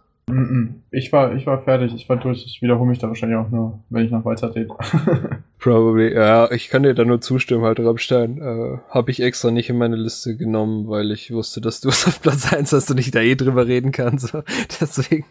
Ich 0.91 1.11
war, 1.13 1.35
ich 1.35 1.47
war 1.47 1.59
fertig, 1.63 1.95
ich 1.95 2.09
war 2.09 2.17
durch. 2.17 2.45
Ich 2.45 2.61
wiederhole 2.61 2.89
mich 2.89 2.99
da 2.99 3.09
wahrscheinlich 3.09 3.39
auch 3.39 3.51
nur, 3.51 3.81
wenn 3.89 4.05
ich 4.05 4.11
noch 4.11 4.25
weiter 4.25 4.55
rede. 4.55 4.69
Probably, 5.59 6.15
ja, 6.15 6.51
ich 6.53 6.69
kann 6.69 6.85
dir 6.85 6.95
da 6.95 7.05
nur 7.05 7.21
zustimmen, 7.21 7.65
halt 7.65 7.81
Rammstein. 7.81 8.39
Äh, 8.39 8.79
Habe 8.91 9.11
ich 9.11 9.21
extra 9.21 9.51
nicht 9.51 9.69
in 9.69 9.79
meine 9.79 9.97
Liste 9.97 10.37
genommen, 10.37 10.89
weil 10.89 11.11
ich 11.11 11.33
wusste, 11.33 11.61
dass 11.61 11.81
du 11.81 11.89
es 11.89 12.07
auf 12.07 12.23
Platz 12.23 12.53
1 12.53 12.73
hast 12.73 12.91
und 12.91 12.99
ich 12.99 13.11
da 13.11 13.21
eh 13.21 13.35
drüber 13.35 13.67
reden 13.67 13.91
kann. 13.91 14.19
So. 14.19 14.43
Deswegen 14.81 15.27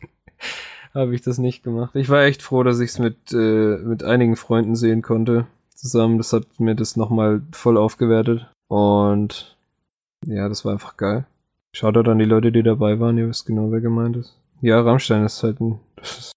habe 0.94 1.16
ich 1.16 1.22
das 1.22 1.38
nicht 1.38 1.64
gemacht. 1.64 1.96
Ich 1.96 2.10
war 2.10 2.24
echt 2.24 2.42
froh, 2.42 2.64
dass 2.64 2.80
ich 2.82 2.90
es 2.90 3.00
mit, 3.00 3.32
äh, 3.32 3.78
mit 3.78 4.04
einigen 4.04 4.36
Freunden 4.36 4.76
sehen 4.76 5.02
konnte 5.02 5.48
zusammen. 5.74 6.18
Das 6.18 6.34
hat 6.34 6.60
mir 6.60 6.76
das 6.76 6.98
nochmal 6.98 7.42
voll 7.52 7.78
aufgewertet. 7.78 8.48
Und 8.68 9.58
ja, 10.26 10.50
das 10.50 10.66
war 10.66 10.74
einfach 10.74 10.98
geil. 10.98 11.26
Schaut 11.72 11.96
an 11.96 12.20
die 12.20 12.26
Leute, 12.26 12.52
die 12.52 12.64
dabei 12.64 13.00
waren, 13.00 13.18
ihr 13.18 13.30
wisst 13.30 13.46
genau, 13.46 13.72
wer 13.72 13.82
gemeint 13.82 14.18
ist. 14.18 14.38
Ja, 14.62 14.82
Rammstein 14.82 15.24
ist 15.24 15.44
halt 15.44 15.62
ein, 15.62 15.80
ist 16.02 16.34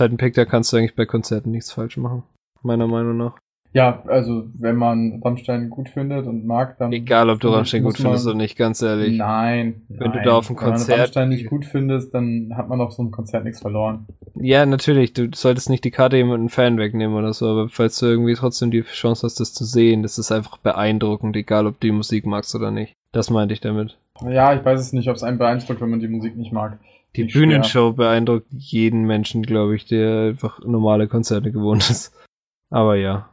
halt 0.00 0.12
ein 0.12 0.16
Pick, 0.16 0.34
da 0.34 0.46
kannst 0.46 0.72
du 0.72 0.78
eigentlich 0.78 0.96
bei 0.96 1.06
Konzerten 1.06 1.50
nichts 1.50 1.70
falsch 1.70 1.96
machen. 1.96 2.24
Meiner 2.64 2.86
Meinung 2.86 3.16
nach. 3.16 3.36
Ja, 3.74 4.04
also 4.06 4.44
wenn 4.56 4.76
man 4.76 5.20
Rammstein 5.24 5.68
gut 5.68 5.88
findet 5.88 6.28
und 6.28 6.46
mag, 6.46 6.78
dann. 6.78 6.92
Egal, 6.92 7.28
ob 7.28 7.40
du 7.40 7.48
Rammstein 7.48 7.82
gut 7.82 7.96
findest 7.96 8.24
oder 8.24 8.36
nicht, 8.36 8.56
ganz 8.56 8.80
ehrlich. 8.82 9.18
Nein. 9.18 9.82
Wenn 9.88 10.10
nein. 10.10 10.18
du 10.22 10.22
da 10.22 10.36
auf 10.36 10.48
ein 10.48 10.54
Konzert. 10.54 10.88
Wenn 10.88 10.92
man 10.92 11.00
Rammstein 11.00 11.28
nicht 11.30 11.46
gut 11.46 11.64
findest, 11.64 12.14
dann 12.14 12.52
hat 12.56 12.68
man 12.68 12.80
auf 12.80 12.92
so 12.92 13.02
einem 13.02 13.10
Konzert 13.10 13.42
nichts 13.42 13.60
verloren. 13.60 14.06
Ja, 14.36 14.64
natürlich. 14.64 15.12
Du 15.12 15.28
solltest 15.34 15.70
nicht 15.70 15.82
die 15.82 15.90
Karte 15.90 16.16
jemanden 16.16 16.50
Fan 16.50 16.78
wegnehmen 16.78 17.16
oder 17.16 17.32
so, 17.32 17.48
aber 17.48 17.68
falls 17.68 17.98
du 17.98 18.06
irgendwie 18.06 18.34
trotzdem 18.34 18.70
die 18.70 18.82
Chance 18.82 19.26
hast, 19.26 19.40
das 19.40 19.52
zu 19.52 19.64
sehen, 19.64 20.04
das 20.04 20.18
ist 20.18 20.30
einfach 20.30 20.56
beeindruckend, 20.58 21.34
egal 21.34 21.66
ob 21.66 21.80
du 21.80 21.88
die 21.88 21.92
Musik 21.92 22.26
magst 22.26 22.54
oder 22.54 22.70
nicht. 22.70 22.94
Das 23.10 23.28
meinte 23.28 23.54
ich 23.54 23.60
damit. 23.60 23.98
Ja, 24.24 24.54
ich 24.54 24.64
weiß 24.64 24.80
es 24.80 24.92
nicht, 24.92 25.08
ob 25.08 25.16
es 25.16 25.24
einen 25.24 25.38
beeindruckt, 25.38 25.80
wenn 25.80 25.90
man 25.90 26.00
die 26.00 26.06
Musik 26.06 26.36
nicht 26.36 26.52
mag. 26.52 26.78
Die 27.16 27.24
Bühnenshow 27.24 27.88
schwer. 27.88 27.92
beeindruckt 27.92 28.46
jeden 28.50 29.04
Menschen, 29.04 29.42
glaube 29.42 29.74
ich, 29.74 29.86
der 29.86 30.28
einfach 30.30 30.60
normale 30.64 31.08
Konzerte 31.08 31.50
gewohnt 31.50 31.90
ist. 31.90 32.12
Aber 32.74 32.96
ja. 32.96 33.28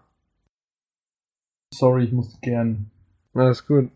Sorry, 1.74 2.04
ich 2.04 2.12
musste 2.12 2.38
gern. 2.42 2.92
Alles 3.34 3.66
gut. 3.66 3.90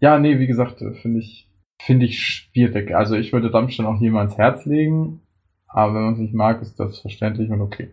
Ja, 0.00 0.18
nee, 0.18 0.38
wie 0.38 0.46
gesagt, 0.46 0.80
äh, 0.80 0.94
finde 0.94 1.18
ich, 1.18 1.50
finde 1.82 2.06
ich 2.06 2.18
schwierig. 2.18 2.96
Also 2.96 3.14
ich 3.14 3.30
würde 3.34 3.52
Rammstein 3.52 3.84
auch 3.84 4.00
niemals 4.00 4.38
Herz 4.38 4.64
legen, 4.64 5.20
aber 5.68 5.94
wenn 5.94 6.02
man 6.04 6.14
es 6.14 6.20
nicht 6.20 6.32
mag, 6.32 6.62
ist 6.62 6.80
das 6.80 6.98
verständlich 7.00 7.50
und 7.50 7.60
okay. 7.60 7.90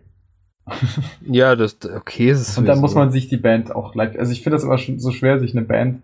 ja, 1.26 1.56
das 1.56 1.76
okay 1.84 2.30
ist 2.30 2.40
es. 2.40 2.56
Und 2.56 2.64
dann 2.64 2.80
muss 2.80 2.94
man 2.94 3.10
sich 3.10 3.28
die 3.28 3.36
Band 3.36 3.70
auch 3.70 3.94
live. 3.94 4.18
Also 4.18 4.32
ich 4.32 4.42
finde 4.42 4.56
das 4.56 4.64
immer 4.64 4.78
schon 4.78 4.98
so 4.98 5.10
schwer, 5.10 5.40
sich 5.40 5.54
eine 5.54 5.66
Band 5.66 6.00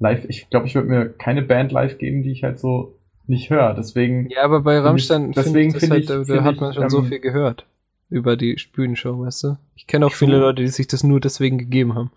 live. 0.00 0.26
Ich 0.28 0.50
glaube, 0.50 0.66
ich 0.66 0.74
würde 0.74 0.88
mir 0.88 1.08
keine 1.08 1.40
Band 1.40 1.72
live 1.72 1.96
geben, 1.96 2.22
die 2.22 2.32
ich 2.32 2.42
halt 2.42 2.58
so 2.58 2.98
nicht 3.26 3.48
höre. 3.48 3.72
Deswegen. 3.72 4.28
Ja, 4.28 4.42
aber 4.42 4.60
bei 4.60 4.80
Rammstein, 4.80 5.32
deswegen 5.32 5.72
finde 5.72 5.94
halt, 5.94 6.02
ich, 6.02 6.08
da, 6.08 6.24
find 6.24 6.42
hat 6.42 6.60
man 6.60 6.74
schon 6.74 6.82
ähm, 6.82 6.90
so 6.90 7.02
viel 7.04 7.20
gehört 7.20 7.64
über 8.08 8.36
die 8.36 8.56
Bühnenshow, 8.72 9.18
weißt 9.20 9.44
du? 9.44 9.56
Ich 9.74 9.86
kenne 9.86 10.06
auch 10.06 10.12
viele 10.12 10.38
Leute, 10.38 10.62
die 10.62 10.68
sich 10.68 10.86
das 10.86 11.02
nur 11.04 11.20
deswegen 11.20 11.58
gegeben 11.58 11.94
haben. 11.94 12.10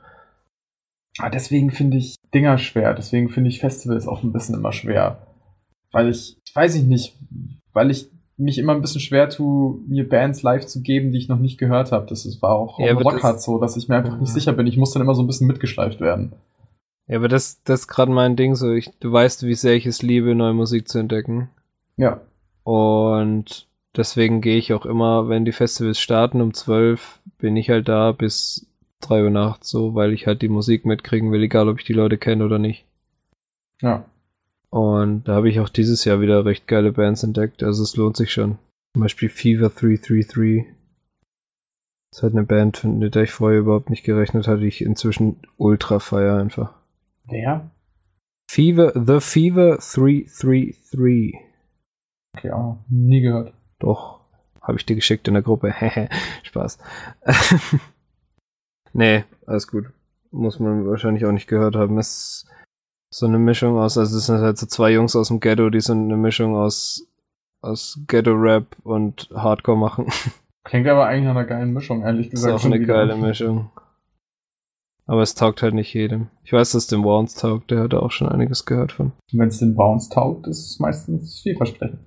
Ah, 1.17 1.29
deswegen 1.29 1.71
finde 1.71 1.97
ich 1.97 2.15
Dinger 2.33 2.57
schwer. 2.57 2.93
Deswegen 2.93 3.29
finde 3.29 3.49
ich 3.49 3.59
Festivals 3.59 4.07
auch 4.07 4.23
ein 4.23 4.31
bisschen 4.31 4.55
immer 4.55 4.71
schwer. 4.71 5.27
Weil 5.91 6.09
ich, 6.09 6.37
ich 6.45 6.55
weiß 6.55 6.75
ich 6.75 6.83
nicht, 6.83 7.17
weil 7.73 7.91
ich 7.91 8.09
mich 8.37 8.57
immer 8.57 8.73
ein 8.73 8.81
bisschen 8.81 9.01
schwer 9.01 9.29
tue, 9.29 9.79
mir 9.87 10.07
Bands 10.07 10.43
live 10.43 10.65
zu 10.65 10.81
geben, 10.81 11.11
die 11.11 11.17
ich 11.17 11.27
noch 11.27 11.39
nicht 11.39 11.57
gehört 11.57 11.91
habe. 11.91 12.05
Das 12.07 12.25
ist, 12.25 12.41
war 12.41 12.51
auch 12.55 12.79
Ja, 12.79 12.95
auf 12.95 13.03
Rockhard 13.03 13.35
das- 13.37 13.43
so, 13.43 13.59
dass 13.59 13.75
ich 13.75 13.89
mir 13.89 13.95
einfach 13.97 14.17
nicht 14.19 14.31
sicher 14.31 14.53
bin. 14.53 14.67
Ich 14.67 14.77
muss 14.77 14.91
dann 14.93 15.01
immer 15.01 15.15
so 15.15 15.23
ein 15.23 15.27
bisschen 15.27 15.47
mitgeschleift 15.47 15.99
werden. 15.99 16.33
Ja, 17.07 17.17
aber 17.17 17.27
das, 17.27 17.61
das 17.63 17.81
ist 17.81 17.87
gerade 17.87 18.11
mein 18.11 18.35
Ding 18.35 18.55
so. 18.55 18.71
Ich, 18.71 18.91
du 18.99 19.11
weißt, 19.11 19.43
wie 19.45 19.55
sehr 19.55 19.73
ich 19.75 19.87
es 19.87 20.01
liebe, 20.03 20.35
neue 20.35 20.53
Musik 20.53 20.87
zu 20.87 20.99
entdecken. 20.99 21.49
Ja. 21.97 22.21
Und 22.63 23.67
deswegen 23.95 24.41
gehe 24.41 24.57
ich 24.57 24.73
auch 24.73 24.85
immer, 24.85 25.29
wenn 25.29 25.45
die 25.45 25.51
Festivals 25.51 25.99
starten 25.99 26.41
um 26.41 26.53
12, 26.53 27.19
bin 27.37 27.55
ich 27.55 27.69
halt 27.69 27.87
da 27.87 28.11
bis 28.11 28.67
3 29.01 29.23
Uhr 29.23 29.29
nachts 29.29 29.69
so, 29.69 29.95
weil 29.95 30.13
ich 30.13 30.27
halt 30.27 30.41
die 30.41 30.49
Musik 30.49 30.85
mitkriegen 30.85 31.31
will, 31.31 31.43
egal 31.43 31.69
ob 31.69 31.79
ich 31.79 31.85
die 31.85 31.93
Leute 31.93 32.17
kenne 32.17 32.45
oder 32.45 32.59
nicht. 32.59 32.85
Ja. 33.81 34.05
Und 34.69 35.23
da 35.27 35.35
habe 35.35 35.49
ich 35.49 35.59
auch 35.59 35.69
dieses 35.69 36.05
Jahr 36.05 36.21
wieder 36.21 36.45
recht 36.45 36.67
geile 36.67 36.91
Bands 36.91 37.23
entdeckt, 37.23 37.63
also 37.63 37.81
es 37.83 37.95
lohnt 37.95 38.17
sich 38.17 38.31
schon. 38.31 38.57
Zum 38.93 39.03
Beispiel 39.03 39.29
Fever 39.29 39.69
333. 39.69 40.65
Das 42.11 42.19
ist 42.19 42.23
halt 42.23 42.33
eine 42.33 42.43
Band, 42.43 42.83
mit 42.83 43.15
der 43.15 43.23
ich 43.23 43.31
vorher 43.31 43.59
überhaupt 43.59 43.89
nicht 43.89 44.03
gerechnet 44.03 44.47
hatte, 44.47 44.61
die 44.61 44.67
ich 44.67 44.81
inzwischen 44.81 45.37
ultra 45.57 45.99
feier 45.99 46.37
einfach. 46.37 46.73
Wer? 47.25 47.69
Fever, 48.49 48.93
The 48.95 49.19
Fever 49.19 49.77
333. 49.77 51.35
Okay, 52.35 52.51
auch 52.51 52.79
nie 52.89 53.21
gehört. 53.21 53.53
Doch, 53.79 54.19
habe 54.61 54.77
ich 54.77 54.85
dir 54.85 54.95
geschickt 54.95 55.27
in 55.27 55.33
der 55.33 55.43
Gruppe. 55.43 55.73
Spaß. 56.43 56.77
nee, 58.93 59.23
alles 59.45 59.67
gut. 59.67 59.85
Muss 60.31 60.59
man 60.59 60.87
wahrscheinlich 60.87 61.25
auch 61.25 61.31
nicht 61.31 61.47
gehört 61.47 61.75
haben. 61.75 61.97
Es 61.97 62.45
ist 62.45 62.49
so 63.09 63.25
eine 63.25 63.39
Mischung 63.39 63.77
aus, 63.77 63.97
also 63.97 64.17
es 64.17 64.27
sind 64.27 64.39
halt 64.39 64.57
so 64.57 64.67
zwei 64.67 64.91
Jungs 64.91 65.15
aus 65.15 65.29
dem 65.29 65.39
Ghetto, 65.39 65.69
die 65.69 65.79
so 65.79 65.93
eine 65.93 66.15
Mischung 66.15 66.55
aus, 66.55 67.07
aus 67.61 67.99
Ghetto-Rap 68.07 68.75
und 68.83 69.29
Hardcore 69.33 69.77
machen. 69.77 70.07
Klingt 70.63 70.87
aber 70.87 71.07
eigentlich 71.07 71.25
nach 71.25 71.31
einer 71.31 71.45
geilen 71.45 71.73
Mischung, 71.73 72.03
ehrlich 72.03 72.27
ist 72.27 72.31
gesagt. 72.31 72.53
auch 72.53 72.59
schon 72.59 72.73
eine 72.73 72.85
geile 72.85 73.15
Mischung. 73.15 73.71
Aber 75.07 75.23
es 75.23 75.33
taugt 75.33 75.63
halt 75.63 75.73
nicht 75.73 75.91
jedem. 75.95 76.27
Ich 76.43 76.53
weiß, 76.53 76.73
dass 76.73 76.83
es 76.83 76.87
dem 76.87 77.03
Warns 77.03 77.33
taugt, 77.33 77.71
der 77.71 77.79
hat 77.79 77.95
auch 77.95 78.11
schon 78.11 78.29
einiges 78.29 78.65
gehört 78.65 78.91
von. 78.91 79.13
Wenn 79.31 79.47
es 79.47 79.57
den 79.57 79.73
Bounce 79.73 80.11
taugt, 80.11 80.45
ist 80.45 80.59
es 80.59 80.79
meistens 80.79 81.39
vielversprechend. 81.41 81.99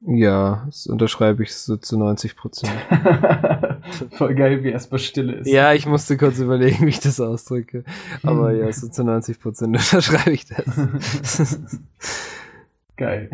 Ja, 0.00 0.62
das 0.66 0.86
unterschreibe 0.86 1.42
ich 1.42 1.54
so 1.54 1.76
zu 1.76 1.98
90 1.98 2.36
Prozent. 2.36 2.72
Voll 4.12 4.34
geil, 4.36 4.62
wie 4.62 4.70
erstmal 4.70 5.00
Stille 5.00 5.34
ist. 5.34 5.48
Ja, 5.48 5.72
ich 5.72 5.86
musste 5.86 6.16
kurz 6.16 6.38
überlegen, 6.38 6.86
wie 6.86 6.90
ich 6.90 7.00
das 7.00 7.20
ausdrücke. 7.20 7.84
Aber 8.22 8.52
ja, 8.52 8.72
so 8.72 8.88
zu 8.88 9.02
90 9.02 9.40
Prozent 9.40 9.76
unterschreibe 9.76 10.30
ich 10.30 10.46
das. 10.46 11.58
Geil. 12.96 13.30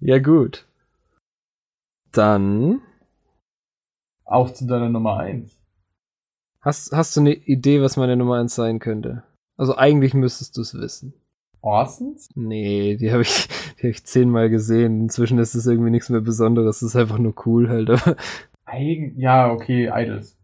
ja, 0.00 0.18
gut. 0.18 0.66
Dann 2.12 2.80
Auch 4.24 4.52
zu 4.52 4.66
deiner 4.66 4.88
Nummer 4.88 5.18
1. 5.18 5.50
hast, 6.60 6.92
hast 6.92 7.16
du 7.16 7.20
eine 7.20 7.34
Idee, 7.34 7.82
was 7.82 7.96
meine 7.96 8.16
Nummer 8.16 8.36
1 8.36 8.54
sein 8.54 8.78
könnte? 8.78 9.24
Also 9.56 9.76
eigentlich 9.76 10.14
müsstest 10.14 10.56
du 10.56 10.60
es 10.60 10.74
wissen. 10.74 11.12
Orsons? 11.60 12.28
Nee, 12.34 12.96
die 12.96 13.12
habe 13.12 13.22
ich, 13.22 13.48
die 13.78 13.88
hab 13.88 13.90
ich 13.90 14.04
zehnmal 14.04 14.50
gesehen. 14.50 15.02
Inzwischen 15.02 15.38
ist 15.38 15.54
es 15.54 15.66
irgendwie 15.66 15.90
nichts 15.90 16.08
mehr 16.08 16.20
Besonderes. 16.20 16.82
Es 16.82 16.94
ist 16.94 16.96
einfach 16.96 17.18
nur 17.18 17.34
cool 17.46 17.68
halt. 17.68 17.90
Eigen 18.64 19.18
ja, 19.18 19.50
okay, 19.50 19.90
Idols. 19.92 20.36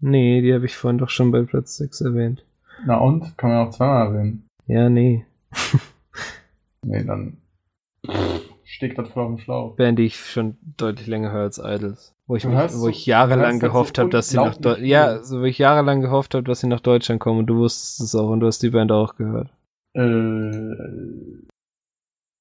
nee, 0.00 0.40
die 0.42 0.52
habe 0.52 0.66
ich 0.66 0.76
vorhin 0.76 0.98
doch 0.98 1.10
schon 1.10 1.30
bei 1.30 1.42
Platz 1.42 1.76
6 1.76 2.00
erwähnt. 2.00 2.44
Na 2.84 2.96
und? 2.98 3.36
Kann 3.38 3.50
man 3.50 3.66
auch 3.66 3.70
zweimal 3.70 4.06
erwähnen. 4.06 4.46
Ja, 4.66 4.88
nee. 4.88 5.24
Nee, 6.82 7.04
dann 7.04 7.36
steckt 8.64 8.98
das 8.98 9.08
voll 9.10 9.24
auf 9.24 9.28
dem 9.28 9.38
Schlauch. 9.38 9.76
Band, 9.76 9.98
die 9.98 10.06
ich 10.06 10.16
schon 10.16 10.56
deutlich 10.76 11.06
länger 11.06 11.30
höre 11.30 11.42
als 11.42 11.58
Idols. 11.58 12.14
Wo 12.26 12.36
ich, 12.36 12.44
mich, 12.44 12.56
wo 12.56 12.88
ich 12.88 13.06
jahrelang 13.06 13.58
gehofft 13.58 13.98
habe, 13.98 14.08
dass 14.08 14.30
sie 14.30 14.36
nach 14.36 14.56
Deutschland. 14.56 14.86
Ja, 14.86 15.22
so 15.22 15.40
wo 15.40 15.44
ich 15.44 15.58
jahrelang 15.58 16.00
gehofft 16.00 16.34
habe, 16.34 16.44
dass 16.44 16.60
sie 16.60 16.68
nach 16.68 16.80
Deutschland 16.80 17.20
kommen 17.20 17.40
und 17.40 17.46
du 17.46 17.56
wusstest 17.56 18.00
es 18.00 18.14
auch 18.14 18.30
und 18.30 18.40
du 18.40 18.46
hast 18.46 18.62
die 18.62 18.70
Band 18.70 18.92
auch 18.92 19.16
gehört. 19.16 19.50
Äh, 19.94 20.76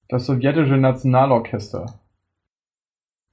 das 0.07 0.25
sowjetische 0.25 0.77
Nationalorchester. 0.77 1.99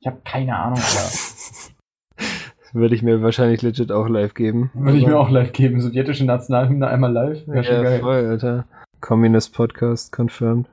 Ich 0.01 0.07
habe 0.07 0.21
keine 0.25 0.57
Ahnung. 0.57 0.79
Würde 2.73 2.95
ich 2.95 3.03
mir 3.03 3.23
wahrscheinlich 3.23 3.63
legit 3.63 3.91
auch 3.91 4.09
live 4.09 4.35
geben. 4.35 4.71
Würde 4.75 4.99
ich 4.99 5.07
mir 5.07 5.19
auch 5.19 5.31
live 5.31 5.53
geben. 5.53 5.81
Sowjetische 5.81 6.27
Nationalhymne 6.27 6.89
einmal 6.89 7.11
live. 7.13 7.47
Wäre 7.47 7.65
schon 7.65 7.77
ja, 7.77 7.83
geil. 7.83 8.01
voll, 8.01 8.27
Alter. 8.27 8.67
Communist 9.01 9.55
Podcast 9.55 10.13
confirmed. 10.13 10.69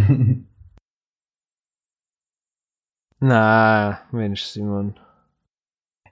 Na, 3.20 4.00
Mensch, 4.10 4.42
Simon. 4.42 4.94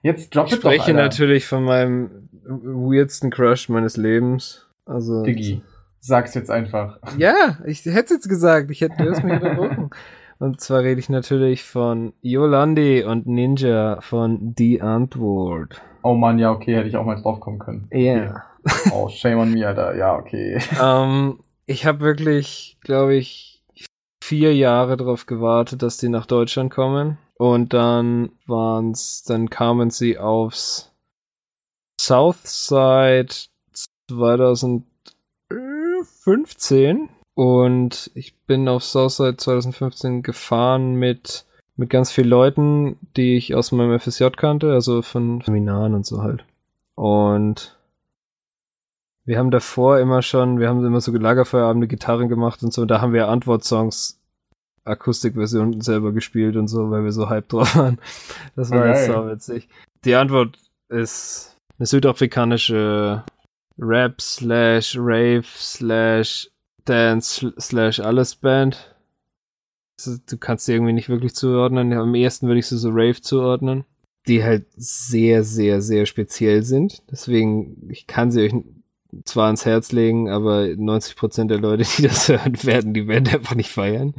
Jetzt 0.01 0.33
drop 0.33 0.45
Ich 0.45 0.51
doch, 0.53 0.59
spreche 0.59 0.91
Alter. 0.91 0.93
natürlich 0.93 1.45
von 1.45 1.63
meinem 1.63 2.29
weirdsten 2.43 3.29
Crush 3.31 3.67
meines 3.67 3.97
Lebens. 3.97 4.69
Also. 4.85 5.23
Diggi. 5.23 5.61
Sag's 5.99 6.33
jetzt 6.33 6.49
einfach. 6.49 6.99
Ja, 7.17 7.57
ich 7.65 7.85
hätte 7.85 8.15
jetzt 8.15 8.29
gesagt. 8.29 8.71
Ich 8.71 8.81
hätte 8.81 9.03
es 9.03 9.23
mich 9.23 9.33
unterbrochen. 9.33 9.89
Und 10.39 10.61
zwar 10.61 10.81
rede 10.81 10.99
ich 10.99 11.09
natürlich 11.09 11.63
von 11.63 12.13
Yolandi 12.21 13.03
und 13.03 13.25
Ninja 13.25 13.99
von 14.01 14.53
Die 14.53 14.83
Antwort. 14.83 15.81
Oh 16.03 16.13
Mann, 16.13 16.37
ja, 16.37 16.51
okay, 16.51 16.75
hätte 16.75 16.87
ich 16.87 16.95
auch 16.95 17.05
mal 17.05 17.19
drauf 17.19 17.39
kommen 17.39 17.57
können. 17.57 17.87
Ja. 17.91 18.43
Okay. 18.63 18.91
Oh, 18.93 19.09
shame 19.09 19.39
on 19.39 19.51
me, 19.51 19.65
Alter. 19.65 19.95
Ja, 19.95 20.15
okay. 20.15 20.61
ähm, 20.79 21.39
ich 21.65 21.87
habe 21.87 22.01
wirklich, 22.01 22.77
glaube 22.81 23.15
ich, 23.15 23.63
vier 24.23 24.53
Jahre 24.53 24.95
darauf 24.95 25.25
gewartet, 25.25 25.81
dass 25.81 25.97
die 25.97 26.09
nach 26.09 26.27
Deutschland 26.27 26.71
kommen. 26.71 27.17
Und 27.35 27.73
dann 27.73 28.31
waren's, 28.45 29.23
dann 29.23 29.49
kamen 29.49 29.89
sie 29.89 30.17
aufs 30.19 30.91
Southside 31.99 33.33
2015. 36.27 37.09
Und 37.35 38.11
ich 38.15 38.35
bin 38.35 38.67
auf 38.67 38.83
Southside 38.83 39.37
2015 39.37 40.23
gefahren 40.23 40.95
mit, 40.95 41.45
mit 41.77 41.89
ganz 41.89 42.11
vielen 42.11 42.27
Leuten, 42.27 42.97
die 43.15 43.37
ich 43.37 43.55
aus 43.55 43.71
meinem 43.71 43.97
FSJ 43.97 44.25
kannte, 44.35 44.73
also 44.73 45.01
von 45.01 45.39
Seminaren 45.41 45.93
und 45.93 46.05
so 46.05 46.21
halt. 46.21 46.43
Und 46.95 47.77
Wir 49.27 49.37
haben 49.37 49.51
davor 49.51 49.99
immer 49.99 50.21
schon, 50.21 50.57
wir 50.57 50.69
haben 50.69 50.85
immer 50.85 51.01
so 51.01 51.11
Lagerfeuerabende 51.11 51.89
Gitarren 51.89 52.29
gemacht 52.29 52.63
und 52.63 52.73
so, 52.73 52.83
und 52.83 52.87
da 52.87 53.01
haben 53.01 53.11
wir 53.11 53.27
Antwortsongs 53.27 54.21
Akustikversion 54.85 55.81
selber 55.81 56.13
gespielt 56.13 56.55
und 56.55 56.69
so, 56.69 56.89
weil 56.91 57.03
wir 57.03 57.11
so 57.11 57.27
hype 57.29 57.49
drauf 57.49 57.75
waren. 57.75 57.99
Das 58.55 58.71
war 58.71 58.87
jetzt 58.87 59.05
so 59.05 59.27
witzig. 59.27 59.67
Die 60.05 60.15
Antwort 60.15 60.57
ist 60.87 61.57
eine 61.77 61.87
südafrikanische 61.87 63.25
Rap 63.79 64.21
slash 64.21 64.95
Rave 64.97 65.45
slash 65.45 66.49
Dance 66.85 67.53
slash 67.59 67.99
alles 67.99 68.35
Band. 68.35 68.95
Du 70.29 70.37
kannst 70.37 70.65
sie 70.65 70.73
irgendwie 70.73 70.93
nicht 70.93 71.09
wirklich 71.09 71.35
zuordnen. 71.35 71.93
Am 71.93 72.15
ehesten 72.15 72.47
würde 72.47 72.59
ich 72.59 72.67
sie 72.67 72.77
so 72.77 72.89
Rave 72.89 73.21
zuordnen. 73.21 73.83
Die 74.27 74.43
halt 74.43 74.65
sehr, 74.75 75.43
sehr, 75.43 75.81
sehr 75.81 76.05
speziell 76.05 76.63
sind. 76.63 77.01
Deswegen, 77.09 77.89
ich 77.89 78.07
kann 78.07 78.31
sie 78.31 78.43
euch 78.43 78.53
zwar 79.25 79.45
ans 79.45 79.65
Herz 79.65 79.91
legen, 79.91 80.29
aber 80.29 80.63
90% 80.63 81.47
der 81.47 81.59
Leute, 81.59 81.83
die 81.97 82.03
das 82.03 82.27
hören, 82.27 82.61
werden 82.63 82.93
die 82.93 83.03
Band 83.03 83.33
einfach 83.33 83.55
nicht 83.55 83.71
feiern. 83.71 84.13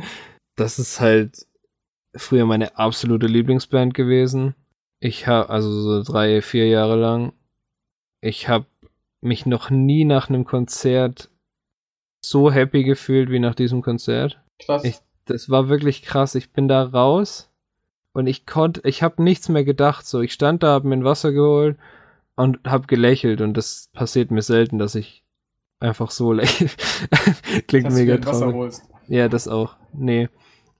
Das 0.56 0.78
ist 0.78 1.00
halt 1.00 1.46
früher 2.14 2.46
meine 2.46 2.76
absolute 2.76 3.26
Lieblingsband 3.26 3.94
gewesen. 3.94 4.54
Ich 5.00 5.26
habe, 5.26 5.50
also 5.50 5.70
so 5.70 6.02
drei, 6.02 6.42
vier 6.42 6.66
Jahre 6.68 6.96
lang. 6.96 7.32
Ich 8.20 8.48
habe 8.48 8.66
mich 9.20 9.46
noch 9.46 9.70
nie 9.70 10.04
nach 10.04 10.28
einem 10.28 10.44
Konzert 10.44 11.30
so 12.20 12.50
happy 12.50 12.84
gefühlt 12.84 13.30
wie 13.30 13.38
nach 13.38 13.54
diesem 13.54 13.82
Konzert. 13.82 14.40
Krass. 14.58 14.84
Ich, 14.84 14.98
das 15.24 15.50
war 15.50 15.68
wirklich 15.68 16.02
krass. 16.02 16.34
Ich 16.34 16.52
bin 16.52 16.68
da 16.68 16.82
raus 16.82 17.50
und 18.12 18.26
ich 18.26 18.46
konnte, 18.46 18.80
ich 18.84 19.02
habe 19.02 19.22
nichts 19.22 19.48
mehr 19.48 19.64
gedacht. 19.64 20.06
So, 20.06 20.20
ich 20.20 20.32
stand 20.32 20.62
da, 20.62 20.68
habe 20.68 20.88
mir 20.88 20.96
ein 20.96 21.04
Wasser 21.04 21.32
geholt 21.32 21.78
und 22.36 22.60
habe 22.64 22.86
gelächelt 22.86 23.40
und 23.40 23.54
das 23.56 23.90
passiert 23.92 24.30
mir 24.30 24.42
selten, 24.42 24.78
dass 24.78 24.94
ich 24.94 25.24
einfach 25.80 26.10
so 26.10 26.32
lächle. 26.32 26.68
Klingt 27.68 27.86
dass 27.86 27.94
mega 27.94 28.16
traurig. 28.18 28.74
Ja, 29.06 29.28
das 29.28 29.48
auch. 29.48 29.76
Nee. 29.92 30.28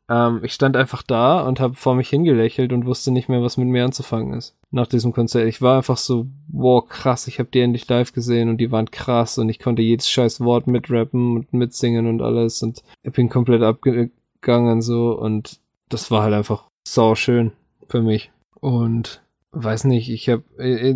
Ähm, 0.09 0.41
ich 0.43 0.55
stand 0.55 0.77
einfach 0.77 1.03
da 1.03 1.41
und 1.41 1.61
habe 1.61 1.75
vor 1.75 1.95
mich 1.95 2.09
hingelächelt 2.09 2.73
und 2.73 2.87
wusste 2.87 3.11
nicht 3.11 3.29
mehr, 3.29 3.43
was 3.43 3.57
mit 3.57 3.69
mir 3.69 3.85
anzufangen 3.85 4.33
ist. 4.35 4.57
Nach 4.71 4.87
diesem 4.87 5.13
Konzert. 5.13 5.47
Ich 5.47 5.61
war 5.61 5.79
einfach 5.79 5.99
so, 5.99 6.27
wow, 6.49 6.87
krass, 6.87 7.29
ich 7.29 7.39
habe 7.39 7.51
die 7.53 7.61
endlich 7.61 7.89
live 7.89 8.13
gesehen 8.13 8.49
und 8.49 8.59
die 8.59 8.73
waren 8.73 8.91
krass 8.91 9.39
und 9.39 9.49
ich 9.49 9.59
konnte 9.59 9.83
jedes 9.83 10.09
scheiß 10.09 10.41
Wort 10.41 10.67
mitrappen 10.67 11.37
und 11.37 11.53
mitsingen 11.53 12.07
und 12.07 12.23
alles 12.23 12.63
und 12.63 12.83
ich 13.03 13.13
bin 13.13 13.29
komplett 13.29 13.63
abgegangen 13.63 14.83
so 14.83 15.19
und 15.19 15.61
das 15.89 16.11
war 16.11 16.23
halt 16.23 16.35
einfach 16.35 16.65
sau 16.87 17.15
schön 17.15 17.53
für 17.89 18.03
mich. 18.03 18.31
Und 18.61 19.23
weiß 19.53 19.85
nicht, 19.85 20.11
ich 20.11 20.29
habe 20.29 20.43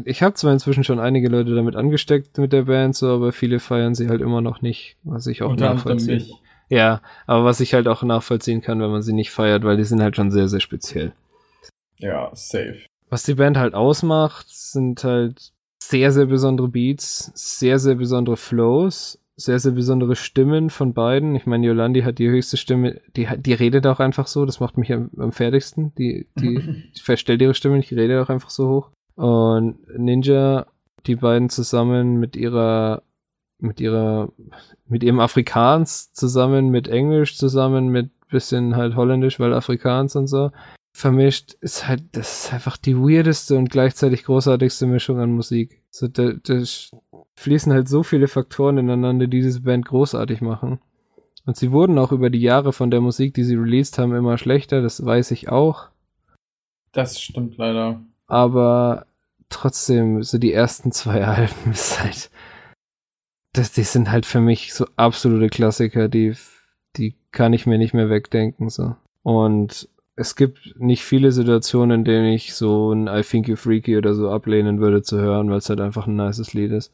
ich 0.04 0.22
habe 0.22 0.34
zwar 0.34 0.52
inzwischen 0.52 0.84
schon 0.84 1.00
einige 1.00 1.28
Leute 1.28 1.54
damit 1.54 1.76
angesteckt 1.76 2.38
mit 2.38 2.52
der 2.52 2.62
Band 2.62 2.94
so, 2.94 3.08
aber 3.08 3.32
viele 3.32 3.60
feiern 3.60 3.94
sie 3.94 4.08
halt 4.08 4.20
immer 4.20 4.40
noch 4.40 4.62
nicht, 4.62 4.96
was 5.04 5.26
ich 5.26 5.42
auch 5.42 5.50
Unter 5.50 5.74
nachvollziehen. 5.74 6.26
Ja, 6.68 7.02
aber 7.26 7.44
was 7.44 7.60
ich 7.60 7.74
halt 7.74 7.88
auch 7.88 8.02
nachvollziehen 8.02 8.62
kann, 8.62 8.80
wenn 8.80 8.90
man 8.90 9.02
sie 9.02 9.12
nicht 9.12 9.30
feiert, 9.30 9.64
weil 9.64 9.76
die 9.76 9.84
sind 9.84 10.02
halt 10.02 10.16
schon 10.16 10.30
sehr, 10.30 10.48
sehr 10.48 10.60
speziell. 10.60 11.12
Ja, 11.98 12.30
safe. 12.34 12.86
Was 13.10 13.24
die 13.24 13.34
Band 13.34 13.58
halt 13.58 13.74
ausmacht, 13.74 14.46
sind 14.48 15.04
halt 15.04 15.52
sehr, 15.82 16.12
sehr 16.12 16.26
besondere 16.26 16.68
Beats, 16.68 17.30
sehr, 17.34 17.78
sehr 17.78 17.96
besondere 17.96 18.36
Flows, 18.36 19.18
sehr, 19.36 19.58
sehr 19.58 19.72
besondere 19.72 20.16
Stimmen 20.16 20.70
von 20.70 20.94
beiden. 20.94 21.34
Ich 21.34 21.46
meine, 21.46 21.66
Yolandi 21.66 22.02
hat 22.02 22.18
die 22.18 22.30
höchste 22.30 22.56
Stimme, 22.56 23.00
die, 23.16 23.28
die 23.36 23.52
redet 23.52 23.86
auch 23.86 24.00
einfach 24.00 24.26
so, 24.26 24.46
das 24.46 24.60
macht 24.60 24.78
mich 24.78 24.92
am, 24.92 25.10
am 25.18 25.32
fertigsten. 25.32 25.92
Die, 25.96 26.26
die, 26.38 26.82
die 26.94 27.00
verstellt 27.02 27.42
ihre 27.42 27.54
Stimme 27.54 27.76
nicht, 27.76 27.90
die 27.90 27.96
redet 27.96 28.22
auch 28.24 28.30
einfach 28.30 28.50
so 28.50 28.68
hoch. 28.68 28.90
Und 29.14 29.76
Ninja, 29.98 30.66
die 31.06 31.16
beiden 31.16 31.50
zusammen 31.50 32.18
mit 32.18 32.36
ihrer 32.36 33.02
mit 33.62 33.80
ihrer, 33.80 34.30
mit 34.86 35.02
ihrem 35.02 35.20
Afrikaans 35.20 36.12
zusammen, 36.12 36.70
mit 36.70 36.88
Englisch 36.88 37.36
zusammen, 37.36 37.88
mit 37.88 38.10
bisschen 38.28 38.76
halt 38.76 38.96
Holländisch, 38.96 39.38
weil 39.38 39.52
Afrikaans 39.52 40.16
und 40.16 40.26
so 40.26 40.50
vermischt, 40.92 41.54
ist 41.60 41.88
halt, 41.88 42.02
das 42.12 42.44
ist 42.44 42.52
einfach 42.52 42.76
die 42.76 42.96
weirdeste 42.96 43.56
und 43.56 43.70
gleichzeitig 43.70 44.24
großartigste 44.24 44.86
Mischung 44.86 45.18
an 45.18 45.32
Musik. 45.32 45.82
So, 45.90 46.06
da, 46.06 46.32
da 46.32 46.62
fließen 47.34 47.72
halt 47.72 47.88
so 47.88 48.02
viele 48.02 48.28
Faktoren 48.28 48.78
ineinander, 48.78 49.26
die 49.26 49.40
diese 49.40 49.62
Band 49.62 49.86
großartig 49.86 50.42
machen. 50.42 50.80
Und 51.44 51.56
sie 51.56 51.72
wurden 51.72 51.98
auch 51.98 52.12
über 52.12 52.30
die 52.30 52.40
Jahre 52.40 52.72
von 52.72 52.90
der 52.90 53.00
Musik, 53.00 53.34
die 53.34 53.44
sie 53.44 53.56
released 53.56 53.98
haben, 53.98 54.14
immer 54.14 54.38
schlechter, 54.38 54.82
das 54.82 55.04
weiß 55.04 55.32
ich 55.32 55.48
auch. 55.48 55.88
Das 56.92 57.20
stimmt 57.20 57.56
leider. 57.56 58.00
Aber 58.26 59.06
trotzdem, 59.48 60.22
so 60.22 60.38
die 60.38 60.52
ersten 60.52 60.92
zwei 60.92 61.24
Alben 61.24 61.70
ist 61.72 62.02
halt, 62.02 62.30
das, 63.52 63.72
die 63.72 63.82
sind 63.82 64.10
halt 64.10 64.26
für 64.26 64.40
mich 64.40 64.74
so 64.74 64.86
absolute 64.96 65.48
Klassiker, 65.48 66.08
die, 66.08 66.34
die 66.96 67.14
kann 67.32 67.52
ich 67.52 67.66
mir 67.66 67.78
nicht 67.78 67.94
mehr 67.94 68.10
wegdenken, 68.10 68.70
so. 68.70 68.96
Und 69.22 69.88
es 70.16 70.36
gibt 70.36 70.74
nicht 70.78 71.04
viele 71.04 71.32
Situationen, 71.32 72.00
in 72.00 72.04
denen 72.04 72.32
ich 72.32 72.54
so 72.54 72.92
ein 72.92 73.08
I 73.08 73.22
Think 73.22 73.48
You 73.48 73.56
Freaky 73.56 73.96
oder 73.96 74.14
so 74.14 74.30
ablehnen 74.30 74.80
würde 74.80 75.02
zu 75.02 75.18
hören, 75.18 75.50
weil 75.50 75.58
es 75.58 75.68
halt 75.68 75.80
einfach 75.80 76.06
ein 76.06 76.16
nices 76.16 76.54
Lied 76.54 76.72
ist. 76.72 76.92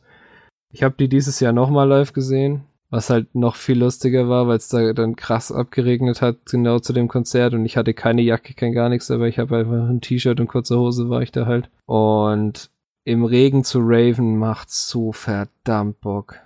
Ich 0.71 0.83
habe 0.83 0.95
die 0.99 1.09
dieses 1.09 1.41
Jahr 1.41 1.53
nochmal 1.53 1.89
live 1.89 2.13
gesehen, 2.13 2.65
was 2.91 3.11
halt 3.11 3.35
noch 3.35 3.57
viel 3.57 3.79
lustiger 3.79 4.29
war, 4.29 4.47
weil 4.49 4.59
es 4.59 4.69
da 4.69 4.93
dann 4.93 5.17
krass 5.17 5.51
abgeregnet 5.51 6.23
hat, 6.23 6.37
genau 6.47 6.79
zu 6.79 6.93
dem 6.93 7.09
Konzert 7.09 7.55
und 7.55 7.65
ich 7.65 7.77
hatte 7.77 7.95
keine 7.95 8.23
Jacke, 8.23 8.55
kein 8.55 8.73
gar 8.73 8.89
nichts, 8.89 9.11
aber 9.11 9.29
ich 9.29 9.39
habe 9.39 9.57
einfach 9.57 9.89
ein 9.89 10.01
T-Shirt 10.01 10.41
und 10.41 10.49
kurze 10.49 10.79
Hose 10.79 11.09
war 11.09 11.23
ich 11.23 11.33
da 11.33 11.47
halt. 11.47 11.71
Und 11.87 12.71
im 13.05 13.25
Regen 13.25 13.65
zu 13.65 13.81
raven 13.83 14.39
macht 14.39 14.71
so 14.71 15.13
verdammt 15.13 16.01
Bock. 16.01 16.37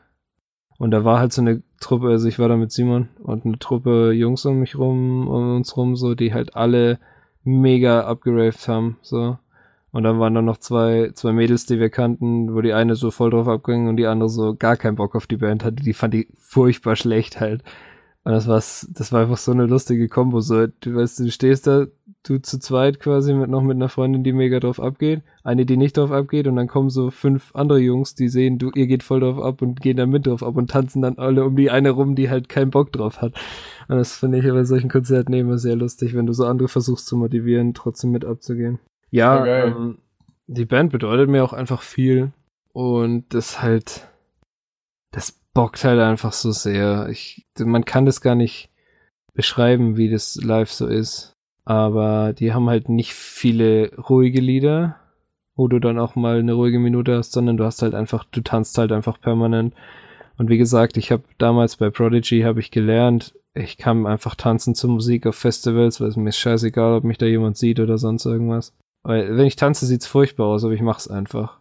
Und 0.82 0.90
da 0.90 1.04
war 1.04 1.20
halt 1.20 1.32
so 1.32 1.42
eine 1.42 1.62
Truppe, 1.78 2.08
also 2.08 2.26
ich 2.26 2.40
war 2.40 2.48
da 2.48 2.56
mit 2.56 2.72
Simon 2.72 3.08
und 3.22 3.44
eine 3.44 3.56
Truppe 3.60 4.10
Jungs 4.10 4.44
um 4.46 4.58
mich 4.58 4.76
rum, 4.76 5.28
um 5.28 5.54
uns 5.54 5.76
rum, 5.76 5.94
so, 5.94 6.16
die 6.16 6.34
halt 6.34 6.56
alle 6.56 6.98
mega 7.44 8.00
abgeraved 8.00 8.66
haben, 8.66 8.96
so. 9.00 9.38
Und 9.92 10.02
dann 10.02 10.18
waren 10.18 10.34
da 10.34 10.42
noch 10.42 10.56
zwei, 10.56 11.12
zwei 11.14 11.30
Mädels, 11.30 11.66
die 11.66 11.78
wir 11.78 11.88
kannten, 11.88 12.52
wo 12.52 12.60
die 12.62 12.72
eine 12.72 12.96
so 12.96 13.12
voll 13.12 13.30
drauf 13.30 13.46
abging 13.46 13.86
und 13.86 13.96
die 13.96 14.08
andere 14.08 14.28
so 14.28 14.56
gar 14.56 14.76
keinen 14.76 14.96
Bock 14.96 15.14
auf 15.14 15.28
die 15.28 15.36
Band 15.36 15.62
hatte. 15.62 15.84
Die 15.84 15.92
fand 15.92 16.14
die 16.14 16.26
furchtbar 16.36 16.96
schlecht 16.96 17.38
halt. 17.38 17.62
Und 18.24 18.32
das 18.32 18.48
war's, 18.48 18.88
das 18.92 19.12
war 19.12 19.22
einfach 19.22 19.38
so 19.38 19.52
eine 19.52 19.66
lustige 19.66 20.08
Kombo. 20.08 20.40
So, 20.40 20.66
du 20.66 20.96
weißt, 20.96 21.20
du 21.20 21.30
stehst 21.30 21.68
da, 21.68 21.86
du 22.22 22.38
zu 22.38 22.58
zweit 22.58 23.00
quasi 23.00 23.34
mit 23.34 23.50
noch 23.50 23.62
mit 23.62 23.76
einer 23.76 23.88
Freundin, 23.88 24.22
die 24.22 24.32
mega 24.32 24.60
drauf 24.60 24.80
abgeht, 24.80 25.22
eine, 25.42 25.66
die 25.66 25.76
nicht 25.76 25.96
drauf 25.96 26.12
abgeht, 26.12 26.46
und 26.46 26.56
dann 26.56 26.68
kommen 26.68 26.90
so 26.90 27.10
fünf 27.10 27.54
andere 27.54 27.78
Jungs, 27.78 28.14
die 28.14 28.28
sehen, 28.28 28.58
du, 28.58 28.70
ihr 28.74 28.86
geht 28.86 29.02
voll 29.02 29.20
drauf 29.20 29.42
ab 29.42 29.62
und 29.62 29.80
gehen 29.80 29.96
dann 29.96 30.10
mit 30.10 30.26
drauf 30.26 30.42
ab 30.42 30.56
und 30.56 30.70
tanzen 30.70 31.02
dann 31.02 31.18
alle 31.18 31.44
um 31.44 31.56
die 31.56 31.70
eine 31.70 31.90
rum, 31.90 32.14
die 32.14 32.30
halt 32.30 32.48
keinen 32.48 32.70
Bock 32.70 32.92
drauf 32.92 33.20
hat. 33.20 33.34
Und 33.88 33.96
das 33.96 34.16
finde 34.16 34.38
ich 34.38 34.44
bei 34.44 34.64
solchen 34.64 34.90
Konzerten 34.90 35.32
immer 35.32 35.58
sehr 35.58 35.76
lustig, 35.76 36.14
wenn 36.14 36.26
du 36.26 36.32
so 36.32 36.44
andere 36.44 36.68
versuchst 36.68 37.06
zu 37.06 37.16
motivieren, 37.16 37.74
trotzdem 37.74 38.10
mit 38.12 38.24
abzugehen. 38.24 38.78
Ja, 39.10 39.40
okay. 39.40 39.68
ähm, 39.68 39.98
die 40.46 40.64
Band 40.64 40.92
bedeutet 40.92 41.28
mir 41.28 41.44
auch 41.44 41.52
einfach 41.52 41.82
viel 41.82 42.32
und 42.72 43.34
das 43.34 43.62
halt, 43.62 44.08
das 45.10 45.32
bockt 45.54 45.84
halt 45.84 46.00
einfach 46.00 46.32
so 46.32 46.52
sehr. 46.52 47.08
Ich, 47.10 47.46
man 47.58 47.84
kann 47.84 48.06
das 48.06 48.20
gar 48.20 48.34
nicht 48.34 48.70
beschreiben, 49.34 49.96
wie 49.96 50.10
das 50.10 50.36
live 50.36 50.70
so 50.70 50.86
ist. 50.86 51.34
Aber 51.64 52.32
die 52.32 52.52
haben 52.52 52.68
halt 52.68 52.88
nicht 52.88 53.14
viele 53.14 53.92
ruhige 53.96 54.40
Lieder, 54.40 54.96
wo 55.54 55.68
du 55.68 55.78
dann 55.78 55.98
auch 55.98 56.16
mal 56.16 56.38
eine 56.38 56.54
ruhige 56.54 56.78
Minute 56.78 57.16
hast, 57.16 57.32
sondern 57.32 57.56
du 57.56 57.64
hast 57.64 57.82
halt 57.82 57.94
einfach, 57.94 58.24
du 58.30 58.40
tanzt 58.40 58.76
halt 58.78 58.90
einfach 58.92 59.20
permanent. 59.20 59.74
Und 60.38 60.48
wie 60.48 60.58
gesagt, 60.58 60.96
ich 60.96 61.12
habe 61.12 61.22
damals 61.38 61.76
bei 61.76 61.90
Prodigy 61.90 62.40
habe 62.40 62.60
ich 62.60 62.70
gelernt, 62.70 63.34
ich 63.54 63.76
kann 63.76 64.06
einfach 64.06 64.34
tanzen 64.34 64.74
zur 64.74 64.90
Musik 64.90 65.26
auf 65.26 65.36
Festivals, 65.36 66.00
weil 66.00 66.08
es 66.08 66.16
mir 66.16 66.30
ist 66.30 66.38
scheißegal, 66.38 66.94
ob 66.94 67.04
mich 67.04 67.18
da 67.18 67.26
jemand 67.26 67.58
sieht 67.58 67.80
oder 67.80 67.98
sonst 67.98 68.24
irgendwas. 68.24 68.74
Weil 69.02 69.36
wenn 69.36 69.46
ich 69.46 69.56
tanze, 69.56 69.86
sieht's 69.86 70.06
furchtbar 70.06 70.46
aus, 70.46 70.64
aber 70.64 70.72
ich 70.72 70.80
mach's 70.80 71.08
einfach. 71.08 71.58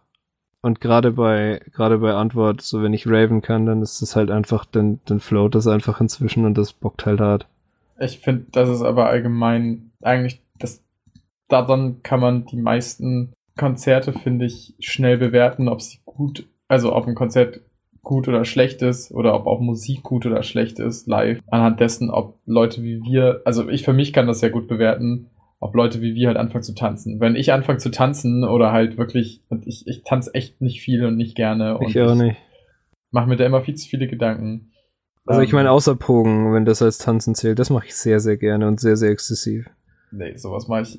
Und 0.62 0.80
gerade 0.80 1.12
bei, 1.12 1.60
gerade 1.74 1.98
bei 1.98 2.14
Antwort, 2.14 2.62
so 2.62 2.82
wenn 2.82 2.94
ich 2.94 3.06
raven 3.06 3.42
kann, 3.42 3.66
dann 3.66 3.82
ist 3.82 4.00
es 4.00 4.16
halt 4.16 4.30
einfach, 4.30 4.64
dann, 4.64 5.00
dann 5.04 5.20
float 5.20 5.54
das 5.54 5.66
einfach 5.66 6.00
inzwischen 6.00 6.44
und 6.44 6.56
das 6.56 6.72
bockt 6.72 7.04
halt 7.04 7.20
hart. 7.20 7.46
Ich 7.98 8.20
finde, 8.20 8.46
das 8.52 8.68
ist 8.68 8.82
aber 8.82 9.08
allgemein 9.08 9.91
eigentlich, 10.04 10.42
das, 10.58 10.84
daran 11.48 12.02
kann 12.02 12.20
man 12.20 12.46
die 12.46 12.56
meisten 12.56 13.32
Konzerte, 13.56 14.12
finde 14.12 14.46
ich, 14.46 14.74
schnell 14.80 15.18
bewerten, 15.18 15.68
ob 15.68 15.82
sie 15.82 15.98
gut, 16.04 16.46
also 16.68 16.94
ob 16.94 17.06
ein 17.06 17.14
Konzert 17.14 17.60
gut 18.02 18.26
oder 18.28 18.44
schlecht 18.44 18.82
ist 18.82 19.12
oder 19.12 19.34
ob 19.34 19.46
auch 19.46 19.60
Musik 19.60 20.02
gut 20.02 20.26
oder 20.26 20.42
schlecht 20.42 20.78
ist 20.78 21.06
live. 21.06 21.40
Anhand 21.48 21.80
dessen, 21.80 22.10
ob 22.10 22.38
Leute 22.46 22.82
wie 22.82 23.02
wir, 23.02 23.42
also 23.44 23.68
ich 23.68 23.84
für 23.84 23.92
mich 23.92 24.12
kann 24.12 24.26
das 24.26 24.40
sehr 24.40 24.50
gut 24.50 24.66
bewerten, 24.66 25.30
ob 25.60 25.74
Leute 25.76 26.02
wie 26.02 26.14
wir 26.14 26.26
halt 26.26 26.36
anfangen 26.36 26.64
zu 26.64 26.74
tanzen. 26.74 27.20
Wenn 27.20 27.36
ich 27.36 27.52
anfange 27.52 27.78
zu 27.78 27.90
tanzen 27.90 28.42
oder 28.42 28.72
halt 28.72 28.98
wirklich, 28.98 29.42
und 29.48 29.66
ich, 29.66 29.86
ich 29.86 30.02
tanze 30.02 30.34
echt 30.34 30.60
nicht 30.60 30.80
viel 30.80 31.04
und 31.04 31.16
nicht 31.16 31.36
gerne. 31.36 31.78
Ich 31.86 32.00
auch 32.00 32.16
nicht. 32.16 32.36
Mach 33.12 33.26
mir 33.26 33.36
da 33.36 33.46
immer 33.46 33.60
viel 33.60 33.76
zu 33.76 33.88
viele 33.88 34.08
Gedanken. 34.08 34.72
Also 35.24 35.42
ich 35.42 35.52
meine, 35.52 35.68
ähm, 35.68 35.74
außer 35.74 35.94
Pogen, 35.94 36.52
wenn 36.52 36.64
das 36.64 36.82
als 36.82 36.98
Tanzen 36.98 37.36
zählt, 37.36 37.60
das 37.60 37.70
mache 37.70 37.86
ich 37.86 37.94
sehr, 37.94 38.18
sehr 38.18 38.36
gerne 38.36 38.66
und 38.66 38.80
sehr, 38.80 38.96
sehr 38.96 39.10
exzessiv. 39.10 39.70
Nee, 40.12 40.36
sowas 40.36 40.68
mache 40.68 40.82
ich 40.82 40.98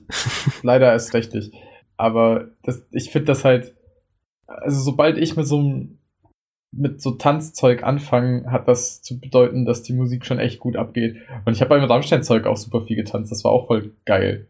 leider 0.63 0.91
erst 0.91 1.13
recht 1.13 1.33
nicht. 1.33 1.53
Aber 1.97 2.49
das, 2.63 2.85
ich 2.91 3.11
finde 3.11 3.27
das 3.27 3.45
halt, 3.45 3.75
also 4.47 4.81
sobald 4.81 5.17
ich 5.17 5.35
mit 5.35 5.47
so 5.47 5.59
einem 5.59 5.99
mit 6.75 7.01
so 7.01 7.11
Tanzzeug 7.11 7.83
anfangen, 7.83 8.51
hat 8.51 8.67
das 8.67 9.01
zu 9.01 9.19
bedeuten, 9.19 9.65
dass 9.65 9.83
die 9.83 9.93
Musik 9.93 10.25
schon 10.25 10.39
echt 10.39 10.59
gut 10.59 10.75
abgeht. 10.75 11.17
Und 11.45 11.53
ich 11.53 11.61
habe 11.61 11.69
beim 11.69 11.83
Rammstein-Zeug 11.83 12.47
auch 12.47 12.57
super 12.57 12.81
viel 12.81 12.95
getanzt. 12.95 13.31
Das 13.31 13.43
war 13.43 13.51
auch 13.51 13.67
voll 13.67 13.91
geil. 14.05 14.47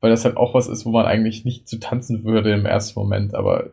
Weil 0.00 0.10
das 0.10 0.24
halt 0.24 0.36
auch 0.36 0.54
was 0.54 0.66
ist, 0.66 0.84
wo 0.84 0.90
man 0.90 1.06
eigentlich 1.06 1.44
nicht 1.44 1.68
zu 1.68 1.78
tanzen 1.78 2.24
würde 2.24 2.52
im 2.52 2.66
ersten 2.66 2.98
Moment. 2.98 3.34
Aber 3.34 3.70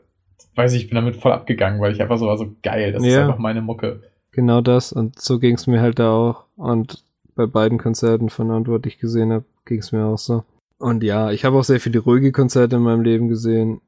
weiß 0.56 0.74
ich, 0.74 0.84
ich 0.84 0.90
bin 0.90 0.96
damit 0.96 1.16
voll 1.16 1.32
abgegangen, 1.32 1.82
weil 1.82 1.92
ich 1.92 2.02
einfach 2.02 2.18
so 2.18 2.28
war 2.28 2.38
so 2.38 2.56
geil. 2.62 2.92
Das 2.92 3.04
ja. 3.04 3.10
ist 3.10 3.18
einfach 3.18 3.40
meine 3.40 3.62
Mucke. 3.62 4.04
Genau 4.32 4.62
das. 4.62 4.92
Und 4.92 5.20
so 5.20 5.40
ging 5.40 5.56
es 5.56 5.66
mir 5.66 5.82
halt 5.82 5.98
da 5.98 6.12
auch. 6.12 6.46
Und 6.56 7.04
bei 7.38 7.46
beiden 7.46 7.78
Konzerten 7.78 8.30
von 8.30 8.52
Antwort, 8.52 8.84
die 8.84 8.90
ich 8.90 9.00
gesehen 9.00 9.32
habe, 9.32 9.46
ging 9.66 9.80
es 9.80 9.94
mir 9.94 10.06
auch 10.06 10.18
so. 10.18 10.44
Und 10.80 11.04
ja, 11.04 11.32
ich 11.32 11.46
habe 11.46 11.58
auch 11.58 11.64
sehr 11.64 11.80
viele 11.80 12.00
ruhige 12.00 12.32
Konzerte 12.32 12.76
in 12.76 12.82
meinem 12.82 13.02
Leben 13.02 13.30
gesehen 13.30 13.82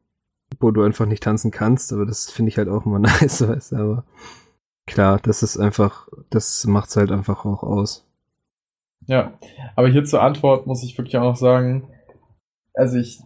wo 0.59 0.71
du 0.71 0.84
einfach 0.84 1.05
nicht 1.05 1.23
tanzen 1.23 1.51
kannst, 1.51 1.93
aber 1.93 2.05
das 2.05 2.31
finde 2.31 2.49
ich 2.49 2.57
halt 2.57 2.69
auch 2.69 2.85
immer 2.85 2.99
nice, 2.99 3.47
weißt 3.47 3.73
du, 3.73 3.76
aber 3.76 4.03
klar, 4.88 5.19
das 5.21 5.43
ist 5.43 5.57
einfach, 5.57 6.07
das 6.30 6.65
macht's 6.65 6.95
halt 6.95 7.11
einfach 7.11 7.45
auch 7.45 7.63
aus. 7.63 8.05
Ja, 9.05 9.34
aber 9.76 9.88
hier 9.88 10.03
zur 10.05 10.21
Antwort 10.21 10.67
muss 10.67 10.84
ich 10.84 10.97
wirklich 10.97 11.17
auch 11.17 11.23
noch 11.23 11.35
sagen, 11.35 11.89
also 12.73 12.97
ich, 12.97 13.19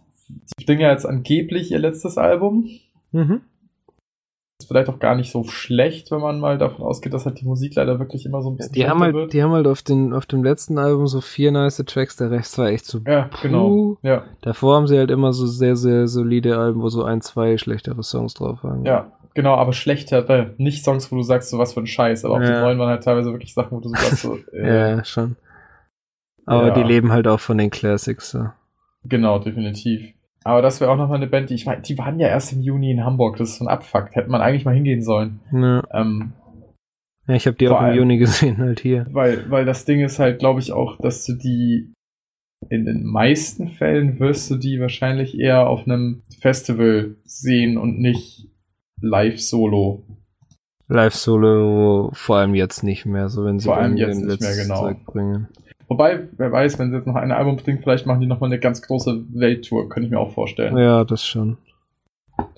die 0.58 0.64
Dinge 0.64 0.88
jetzt 0.88 1.06
angeblich 1.06 1.70
ihr 1.70 1.78
letztes 1.78 2.16
Album. 2.16 2.68
Mhm 3.12 3.42
ist 4.60 4.68
vielleicht 4.68 4.88
auch 4.88 5.00
gar 5.00 5.16
nicht 5.16 5.32
so 5.32 5.44
schlecht, 5.44 6.10
wenn 6.10 6.20
man 6.20 6.38
mal 6.38 6.58
davon 6.58 6.84
ausgeht, 6.84 7.12
dass 7.12 7.26
halt 7.26 7.40
die 7.40 7.44
Musik 7.44 7.74
leider 7.74 7.98
wirklich 7.98 8.24
immer 8.24 8.40
so 8.40 8.50
ein 8.50 8.56
bisschen 8.56 8.72
die 8.72 8.88
haben 8.88 9.00
halt, 9.00 9.14
wird. 9.14 9.32
Die 9.32 9.42
haben 9.42 9.52
halt 9.52 9.66
auf, 9.66 9.82
den, 9.82 10.12
auf 10.12 10.26
dem 10.26 10.44
letzten 10.44 10.78
Album 10.78 11.08
so 11.08 11.20
vier 11.20 11.50
nice 11.50 11.82
Tracks, 11.86 12.16
der 12.16 12.30
Rest 12.30 12.56
war 12.58 12.68
echt 12.68 12.84
so 12.84 13.00
Ja, 13.06 13.30
genau. 13.42 13.98
Ja. 14.02 14.24
Davor 14.42 14.76
haben 14.76 14.86
sie 14.86 14.96
halt 14.96 15.10
immer 15.10 15.32
so 15.32 15.46
sehr, 15.46 15.74
sehr 15.74 16.06
solide 16.06 16.56
Alben, 16.56 16.82
wo 16.82 16.88
so 16.88 17.02
ein, 17.02 17.20
zwei 17.20 17.58
schlechtere 17.58 18.02
Songs 18.04 18.34
drauf 18.34 18.62
waren. 18.62 18.84
Ja, 18.84 19.12
genau, 19.34 19.56
aber 19.56 19.72
schlechter, 19.72 20.28
äh, 20.30 20.50
nicht 20.56 20.84
Songs, 20.84 21.10
wo 21.10 21.16
du 21.16 21.22
sagst, 21.22 21.50
so 21.50 21.58
was 21.58 21.74
für 21.74 21.80
ein 21.80 21.86
Scheiß, 21.88 22.24
aber 22.24 22.34
auf 22.34 22.42
ja. 22.42 22.52
den 22.52 22.60
neuen 22.60 22.78
waren 22.78 22.90
halt 22.90 23.02
teilweise 23.02 23.32
wirklich 23.32 23.54
Sachen, 23.54 23.76
wo 23.76 23.80
du 23.80 23.88
so 23.88 23.96
sagst, 23.96 24.22
so, 24.22 24.38
äh, 24.52 24.96
Ja, 24.96 25.04
schon. 25.04 25.36
Aber 26.46 26.68
ja. 26.68 26.74
die 26.74 26.82
leben 26.82 27.10
halt 27.10 27.26
auch 27.26 27.40
von 27.40 27.58
den 27.58 27.70
Classics, 27.70 28.30
so. 28.30 28.50
Genau, 29.04 29.38
definitiv. 29.38 30.13
Aber 30.44 30.60
das 30.60 30.80
wäre 30.80 30.90
auch 30.90 30.96
nochmal 30.96 31.16
eine 31.16 31.26
Band, 31.26 31.48
die 31.48 31.54
ich 31.54 31.64
meine, 31.64 31.80
die 31.80 31.96
waren 31.96 32.20
ja 32.20 32.28
erst 32.28 32.52
im 32.52 32.60
Juni 32.60 32.90
in 32.90 33.02
Hamburg, 33.02 33.38
das 33.38 33.50
ist 33.50 33.58
so 33.58 33.64
ein 33.64 33.68
Abfuck. 33.68 34.10
Hätte 34.12 34.30
man 34.30 34.42
eigentlich 34.42 34.66
mal 34.66 34.74
hingehen 34.74 35.02
sollen. 35.02 35.40
Ja, 35.50 35.82
ähm, 35.90 36.34
ja 37.26 37.34
ich 37.34 37.46
habe 37.46 37.56
die 37.56 37.68
auch 37.68 37.80
im 37.80 37.86
allem, 37.86 37.96
Juni 37.96 38.18
gesehen, 38.18 38.58
halt 38.58 38.80
hier. 38.80 39.06
Weil, 39.10 39.50
weil 39.50 39.64
das 39.64 39.86
Ding 39.86 40.00
ist 40.00 40.18
halt, 40.18 40.38
glaube 40.38 40.60
ich, 40.60 40.72
auch, 40.72 40.98
dass 40.98 41.24
du 41.24 41.32
die 41.32 41.94
in 42.70 42.84
den 42.84 43.04
meisten 43.04 43.68
Fällen 43.68 44.20
wirst 44.20 44.50
du 44.50 44.56
die 44.56 44.80
wahrscheinlich 44.80 45.38
eher 45.38 45.66
auf 45.66 45.86
einem 45.86 46.22
Festival 46.40 47.16
sehen 47.24 47.78
und 47.78 47.98
nicht 47.98 48.48
live 49.00 49.40
solo. 49.40 50.04
Live 50.88 51.14
solo 51.14 52.10
vor 52.12 52.36
allem 52.36 52.54
jetzt 52.54 52.82
nicht 52.82 53.06
mehr, 53.06 53.28
so 53.28 53.44
wenn 53.44 53.58
sie 53.58 53.66
vor 53.66 53.78
allem 53.78 53.96
jetzt 53.96 54.22
nicht 54.22 54.40
mehr 54.40 54.56
genau. 54.56 54.80
Zeug 54.80 55.04
bringen. 55.06 55.48
Wobei, 55.88 56.28
wer 56.36 56.50
weiß, 56.50 56.78
wenn 56.78 56.90
sie 56.90 56.96
jetzt 56.96 57.06
noch 57.06 57.16
ein 57.16 57.32
Album 57.32 57.56
bringen, 57.56 57.80
vielleicht 57.82 58.06
machen 58.06 58.20
die 58.20 58.26
nochmal 58.26 58.50
eine 58.50 58.58
ganz 58.58 58.82
große 58.82 59.24
Welttour, 59.32 59.88
könnte 59.88 60.06
ich 60.06 60.10
mir 60.10 60.20
auch 60.20 60.32
vorstellen. 60.32 60.76
Ja, 60.76 61.04
das 61.04 61.24
schon. 61.24 61.58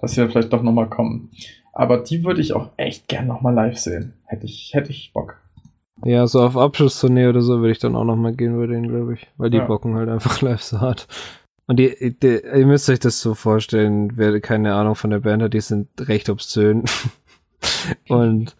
Dass 0.01 0.13
sie 0.13 0.21
dann 0.21 0.31
vielleicht 0.31 0.53
doch 0.53 0.63
nochmal 0.63 0.89
kommen. 0.89 1.31
Aber 1.73 1.99
die 1.99 2.25
würde 2.25 2.41
ich 2.41 2.55
auch 2.55 2.71
echt 2.77 3.09
gern 3.09 3.27
nochmal 3.27 3.55
live 3.55 3.77
sehen. 3.77 4.15
Hätte 4.25 4.47
ich, 4.47 4.71
hätte 4.73 4.91
ich 4.91 5.13
Bock. 5.13 5.37
Ja, 6.05 6.27
so 6.27 6.43
auf 6.43 6.57
Abschlusstournee 6.57 7.27
oder 7.27 7.43
so 7.43 7.59
würde 7.59 7.73
ich 7.73 7.79
dann 7.79 7.97
auch 7.97 8.05
nochmal 8.05 8.35
gehen 8.35 8.59
bei 8.59 8.67
denen, 8.67 8.89
glaube 8.89 9.15
ich. 9.15 9.27
Weil 9.37 9.51
die 9.51 9.59
ja. 9.59 9.67
bocken 9.67 9.95
halt 9.95 10.09
einfach 10.09 10.41
live 10.43 10.63
so 10.63 10.81
hart. 10.81 11.07
Und 11.67 11.79
die, 11.79 12.17
die, 12.23 12.41
ihr 12.45 12.67
müsst 12.67 12.89
euch 12.89 13.01
das 13.01 13.21
so 13.21 13.35
vorstellen, 13.35 14.17
wer 14.17 14.41
keine 14.41 14.75
Ahnung 14.75 14.95
von 14.95 15.11
der 15.11 15.21
Band 15.21 15.43
hat, 15.43 15.55
die 15.55 15.61
sind 15.61 15.89
recht 16.01 16.31
obszön. 16.31 16.85
und 18.09 18.57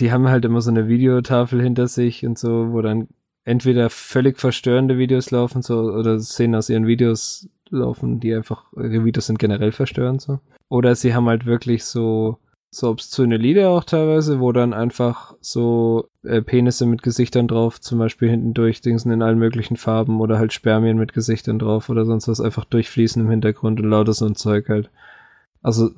die 0.00 0.10
haben 0.10 0.28
halt 0.28 0.44
immer 0.44 0.60
so 0.60 0.70
eine 0.70 0.88
Videotafel 0.88 1.62
hinter 1.62 1.86
sich 1.86 2.26
und 2.26 2.38
so, 2.38 2.72
wo 2.72 2.80
dann 2.80 3.08
entweder 3.44 3.90
völlig 3.90 4.38
verstörende 4.38 4.98
Videos 4.98 5.30
laufen, 5.30 5.62
so, 5.62 5.80
oder 5.80 6.18
Szenen 6.20 6.54
aus 6.54 6.68
ihren 6.68 6.86
Videos 6.86 7.48
laufen, 7.70 8.20
die 8.20 8.34
einfach, 8.34 8.64
ihre 8.74 9.04
Videos 9.04 9.26
sind 9.26 9.38
generell 9.38 9.72
verstörend, 9.72 10.20
so. 10.20 10.40
Oder 10.68 10.94
sie 10.94 11.14
haben 11.14 11.26
halt 11.26 11.46
wirklich 11.46 11.84
so, 11.84 12.38
so 12.70 12.88
obszöne 12.88 13.36
Lieder 13.36 13.70
auch 13.70 13.84
teilweise, 13.84 14.40
wo 14.40 14.52
dann 14.52 14.72
einfach 14.72 15.34
so 15.40 16.08
äh, 16.22 16.42
Penisse 16.42 16.86
mit 16.86 17.02
Gesichtern 17.02 17.48
drauf, 17.48 17.80
zum 17.80 17.98
Beispiel 17.98 18.30
hinten 18.30 18.54
durch 18.54 18.80
Dingsen 18.80 19.10
in 19.10 19.22
allen 19.22 19.38
möglichen 19.38 19.76
Farben 19.76 20.20
oder 20.20 20.38
halt 20.38 20.52
Spermien 20.52 20.98
mit 20.98 21.12
Gesichtern 21.12 21.58
drauf 21.58 21.88
oder 21.88 22.04
sonst 22.04 22.28
was 22.28 22.40
einfach 22.40 22.64
durchfließen 22.64 23.22
im 23.22 23.30
Hintergrund 23.30 23.80
und 23.80 23.88
lauter 23.88 24.12
so 24.12 24.26
ein 24.26 24.36
Zeug 24.36 24.68
halt. 24.68 24.90
Also, 25.62 25.90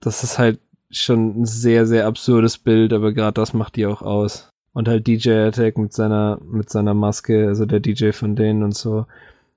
das 0.00 0.24
ist 0.24 0.38
halt 0.38 0.58
schon 0.90 1.42
ein 1.42 1.46
sehr, 1.46 1.86
sehr 1.86 2.06
absurdes 2.06 2.58
Bild, 2.58 2.92
aber 2.92 3.12
gerade 3.12 3.34
das 3.34 3.54
macht 3.54 3.76
die 3.76 3.86
auch 3.86 4.02
aus. 4.02 4.51
Und 4.72 4.88
halt 4.88 5.06
DJ 5.06 5.30
Attack 5.32 5.76
mit 5.78 5.92
seiner, 5.92 6.40
mit 6.44 6.70
seiner 6.70 6.94
Maske, 6.94 7.46
also 7.48 7.66
der 7.66 7.80
DJ 7.80 8.12
von 8.12 8.36
denen 8.36 8.62
und 8.62 8.74
so. 8.74 9.06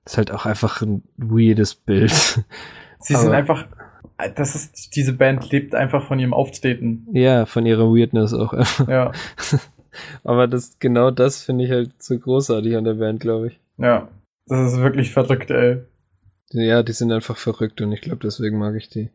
Ist 0.04 0.18
halt 0.18 0.30
auch 0.30 0.46
einfach 0.46 0.82
ein 0.82 1.02
weirdes 1.16 1.74
Bild. 1.74 2.12
Sie 3.00 3.14
sind 3.14 3.32
einfach, 3.32 3.66
das 4.34 4.54
ist, 4.54 4.94
diese 4.96 5.12
Band 5.12 5.50
lebt 5.50 5.74
einfach 5.74 6.06
von 6.06 6.18
ihrem 6.18 6.34
Auftreten. 6.34 7.06
Ja, 7.12 7.46
von 7.46 7.66
ihrer 7.66 7.92
Weirdness 7.92 8.32
auch. 8.34 8.52
Ja. 8.88 9.12
Aber 10.24 10.46
das, 10.46 10.78
genau 10.78 11.10
das 11.10 11.42
finde 11.42 11.64
ich 11.64 11.70
halt 11.70 12.02
so 12.02 12.18
großartig 12.18 12.76
an 12.76 12.84
der 12.84 12.94
Band, 12.94 13.20
glaube 13.20 13.48
ich. 13.48 13.60
Ja. 13.78 14.08
Das 14.46 14.72
ist 14.72 14.80
wirklich 14.80 15.12
verrückt, 15.12 15.50
ey. 15.50 15.78
Ja, 16.50 16.82
die 16.82 16.92
sind 16.92 17.10
einfach 17.10 17.36
verrückt 17.36 17.80
und 17.80 17.92
ich 17.92 18.02
glaube, 18.02 18.20
deswegen 18.22 18.58
mag 18.58 18.76
ich 18.76 18.88
die. 18.88 19.10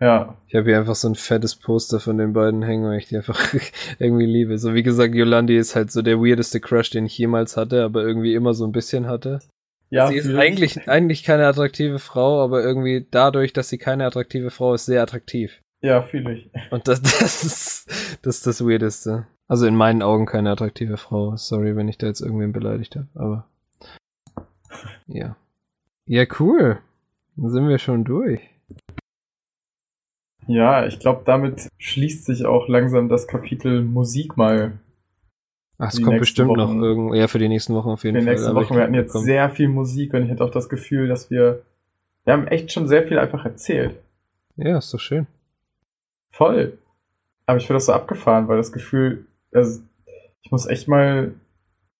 Ja. 0.00 0.36
Ich 0.48 0.54
habe 0.54 0.66
hier 0.66 0.78
einfach 0.78 0.94
so 0.94 1.08
ein 1.08 1.14
fettes 1.14 1.56
Poster 1.56 2.00
von 2.00 2.18
den 2.18 2.32
beiden 2.32 2.62
hängen, 2.62 2.84
weil 2.84 2.98
ich 2.98 3.08
die 3.08 3.16
einfach 3.16 3.54
irgendwie 3.98 4.26
liebe. 4.26 4.58
So 4.58 4.74
wie 4.74 4.82
gesagt, 4.82 5.14
Yolandi 5.14 5.56
ist 5.56 5.76
halt 5.76 5.92
so 5.92 6.02
der 6.02 6.18
weirdeste 6.18 6.60
Crush, 6.60 6.90
den 6.90 7.06
ich 7.06 7.16
jemals 7.16 7.56
hatte, 7.56 7.84
aber 7.84 8.02
irgendwie 8.02 8.34
immer 8.34 8.54
so 8.54 8.66
ein 8.66 8.72
bisschen 8.72 9.06
hatte. 9.06 9.40
Ja, 9.90 10.08
sie 10.08 10.16
ist 10.16 10.34
eigentlich, 10.34 10.88
eigentlich 10.88 11.22
keine 11.22 11.46
attraktive 11.46 12.00
Frau, 12.00 12.42
aber 12.42 12.64
irgendwie 12.64 13.06
dadurch, 13.10 13.52
dass 13.52 13.68
sie 13.68 13.78
keine 13.78 14.06
attraktive 14.06 14.50
Frau 14.50 14.74
ist, 14.74 14.86
sehr 14.86 15.02
attraktiv. 15.02 15.60
Ja, 15.82 16.02
fühle 16.02 16.32
ich. 16.32 16.50
Und 16.70 16.88
das, 16.88 17.00
das, 17.02 17.44
ist, 17.44 18.18
das 18.22 18.36
ist 18.38 18.46
das 18.46 18.66
Weirdeste. 18.66 19.26
Also 19.46 19.66
in 19.66 19.76
meinen 19.76 20.02
Augen 20.02 20.26
keine 20.26 20.50
attraktive 20.50 20.96
Frau. 20.96 21.36
Sorry, 21.36 21.76
wenn 21.76 21.88
ich 21.88 21.98
da 21.98 22.06
jetzt 22.06 22.22
irgendwen 22.22 22.52
beleidigt 22.52 22.96
habe, 22.96 23.08
aber. 23.14 23.48
Ja. 25.06 25.36
Ja, 26.06 26.24
cool. 26.38 26.78
Dann 27.36 27.50
sind 27.50 27.68
wir 27.68 27.78
schon 27.78 28.04
durch. 28.04 28.40
Ja, 30.46 30.86
ich 30.86 30.98
glaube, 30.98 31.22
damit 31.24 31.68
schließt 31.78 32.24
sich 32.24 32.44
auch 32.44 32.68
langsam 32.68 33.08
das 33.08 33.26
Kapitel 33.26 33.82
Musik 33.82 34.36
mal. 34.36 34.72
Ach, 35.78 35.92
es 35.92 36.02
kommt 36.02 36.20
bestimmt 36.20 36.50
Wochen. 36.50 36.58
noch 36.58 36.74
irgendwo, 36.74 37.14
ja, 37.14 37.26
für 37.26 37.38
die 37.38 37.48
nächsten 37.48 37.74
Wochen 37.74 37.90
auf 37.90 38.04
jeden 38.04 38.16
Fall. 38.16 38.22
Für 38.22 38.30
die 38.30 38.36
nächsten 38.36 38.54
Wochen. 38.54 38.76
Wir 38.76 38.82
hatten 38.82 38.94
jetzt 38.94 39.08
bekommen. 39.08 39.24
sehr 39.24 39.50
viel 39.50 39.68
Musik 39.68 40.14
und 40.14 40.22
ich 40.22 40.30
hätte 40.30 40.44
auch 40.44 40.50
das 40.50 40.68
Gefühl, 40.68 41.08
dass 41.08 41.30
wir, 41.30 41.62
wir 42.24 42.32
haben 42.32 42.46
echt 42.46 42.72
schon 42.72 42.86
sehr 42.86 43.04
viel 43.04 43.18
einfach 43.18 43.44
erzählt. 43.44 43.96
Ja, 44.56 44.78
ist 44.78 44.92
doch 44.94 45.00
schön. 45.00 45.26
Voll. 46.30 46.78
Aber 47.46 47.58
ich 47.58 47.66
finde 47.66 47.76
das 47.76 47.86
so 47.86 47.92
abgefahren, 47.92 48.48
weil 48.48 48.56
das 48.56 48.72
Gefühl, 48.72 49.26
also 49.52 49.80
ich 50.42 50.50
muss 50.50 50.66
echt 50.66 50.88
mal, 50.88 51.32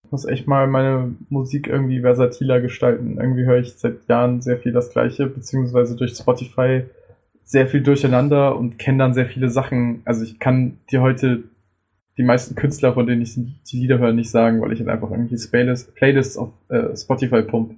ich 0.05 0.13
muss 0.13 0.25
echt 0.25 0.47
mal 0.47 0.67
meine 0.67 1.15
Musik 1.29 1.67
irgendwie 1.67 2.01
versatiler 2.01 2.61
gestalten. 2.61 3.19
Irgendwie 3.19 3.45
höre 3.45 3.59
ich 3.59 3.75
seit 3.75 4.07
Jahren 4.09 4.41
sehr 4.41 4.59
viel 4.59 4.73
das 4.73 4.91
Gleiche, 4.91 5.27
beziehungsweise 5.27 5.97
durch 5.97 6.15
Spotify 6.15 6.85
sehr 7.45 7.67
viel 7.67 7.83
durcheinander 7.83 8.57
und 8.57 8.79
kenne 8.79 8.99
dann 8.99 9.15
sehr 9.15 9.27
viele 9.27 9.51
Sachen. 9.51 10.03
Also 10.05 10.25
ich 10.25 10.39
kann 10.39 10.79
dir 10.91 11.03
heute 11.03 11.45
die 12.17 12.23
meisten 12.23 12.55
Künstler, 12.55 12.95
von 12.95 13.07
denen 13.07 13.23
ich 13.23 13.35
die 13.35 13.77
Lieder 13.77 13.99
höre, 13.99 14.13
nicht 14.13 14.31
sagen, 14.31 14.61
weil 14.61 14.73
ich 14.73 14.81
halt 14.81 14.89
einfach 14.89 15.11
irgendwie 15.11 15.37
Playlists, 15.37 15.93
Playlists 15.95 16.37
auf 16.37 16.51
äh, 16.69 16.97
Spotify 16.97 17.43
pump. 17.43 17.77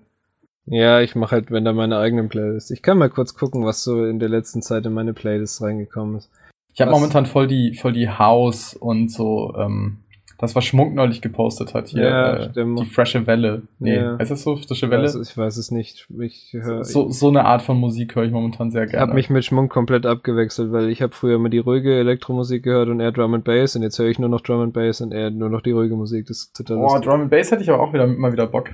Ja, 0.67 1.01
ich 1.01 1.15
mache 1.15 1.33
halt, 1.33 1.51
wenn 1.51 1.65
da 1.65 1.73
meine 1.73 1.99
eigenen 1.99 2.29
Playlists. 2.29 2.71
Ich 2.71 2.83
kann 2.83 2.99
mal 2.99 3.09
kurz 3.09 3.35
gucken, 3.35 3.65
was 3.65 3.85
so 3.85 4.05
in 4.05 4.19
der 4.19 4.29
letzten 4.29 4.63
Zeit 4.63 4.85
in 4.85 4.93
meine 4.93 5.15
Playlists 5.15 5.63
reingekommen 5.63 6.17
ist. 6.17 6.31
Ich 6.75 6.81
habe 6.81 6.91
momentan 6.91 7.25
voll 7.25 7.47
die, 7.47 7.75
voll 7.75 7.93
die 7.93 8.11
House 8.11 8.75
und 8.75 9.11
so 9.11 9.55
ähm, 9.57 9.99
das, 10.39 10.55
was 10.55 10.65
Schmuck 10.65 10.93
neulich 10.93 11.23
gepostet 11.23 11.73
hat 11.73 11.89
hier. 11.89 12.05
Ja, 12.05 12.37
äh, 12.45 12.51
die 12.53 12.85
frische 12.85 13.27
Welle. 13.27 13.63
Nee, 13.79 13.97
ja. 13.97 14.19
heißt 14.19 14.31
das 14.31 14.43
so? 14.43 14.57
Frische 14.57 14.91
Welle? 14.91 15.07
Ich 15.07 15.15
weiß, 15.15 15.29
ich 15.31 15.39
weiß 15.39 15.57
es 15.57 15.71
nicht. 15.71 16.07
Ich 16.21 16.53
hör, 16.53 16.85
so, 16.85 17.11
so 17.11 17.29
eine 17.29 17.45
Art 17.47 17.63
von 17.63 17.79
Musik 17.79 18.17
höre 18.17 18.25
ich 18.25 18.33
momentan 18.33 18.71
sehr 18.71 18.87
gerne. 18.87 18.97
Ich 18.97 19.01
habe 19.01 19.15
mich 19.15 19.31
mit 19.31 19.45
Schmuck 19.45 19.71
komplett 19.71 20.05
abgewechselt, 20.05 20.73
weil 20.73 20.91
ich 20.91 21.01
habe 21.01 21.15
früher 21.15 21.37
immer 21.37 21.49
die 21.49 21.59
ruhige 21.59 21.95
Elektromusik 21.95 22.65
gehört 22.65 22.89
und 22.89 23.01
er 23.01 23.13
Drum 23.13 23.33
and 23.35 23.45
Bass 23.45 23.77
und 23.77 23.83
jetzt 23.83 23.99
höre 23.99 24.09
ich 24.09 24.19
nur 24.19 24.29
noch 24.29 24.43
Drum 24.43 24.61
and 24.61 24.75
Bass 24.75 25.01
und 25.01 25.13
er 25.13 25.31
nur 25.31 25.49
noch 25.49 25.63
die 25.63 25.73
ruhige 25.73 25.97
Musik. 25.97 26.27
Das 26.27 26.39
ist 26.39 26.57
total 26.57 26.79
Oh, 26.79 26.99
Drum 26.99 27.23
and 27.23 27.31
Bass 27.31 27.51
hätte 27.51 27.63
ich 27.63 27.71
aber 27.71 27.83
auch 27.83 27.93
wieder 27.95 28.07
mal 28.07 28.33
wieder 28.33 28.47
Bock. 28.47 28.71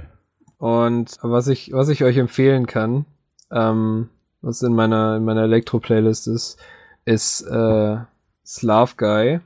Und 0.58 1.18
was 1.22 1.48
ich, 1.48 1.72
was 1.72 1.88
ich 1.88 2.02
euch 2.02 2.16
empfehlen 2.16 2.66
kann, 2.66 3.04
ähm, 3.52 4.08
was 4.40 4.62
in 4.62 4.74
meiner, 4.74 5.16
in 5.16 5.24
meiner 5.24 5.42
Elektro-Playlist 5.42 6.26
ist, 6.26 6.58
ist 7.04 7.42
äh, 7.42 7.96
Slav 8.44 8.96
Guy 8.96 9.40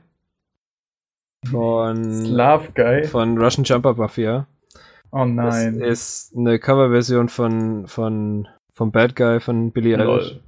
von 1.45 2.25
Slav 2.25 2.73
Guy 2.73 3.05
von 3.05 3.37
Russian 3.37 3.63
Jumper 3.63 3.93
Mafia. 3.93 4.47
Oh 5.11 5.25
nein. 5.25 5.79
Das 5.79 6.29
ist 6.29 6.37
eine 6.37 6.59
Coverversion 6.59 7.29
von 7.29 7.87
von 7.87 8.47
vom 8.73 8.91
Bad 8.91 9.15
Guy 9.15 9.39
von 9.39 9.71
Billy 9.71 9.95
Eilish. 9.95 10.39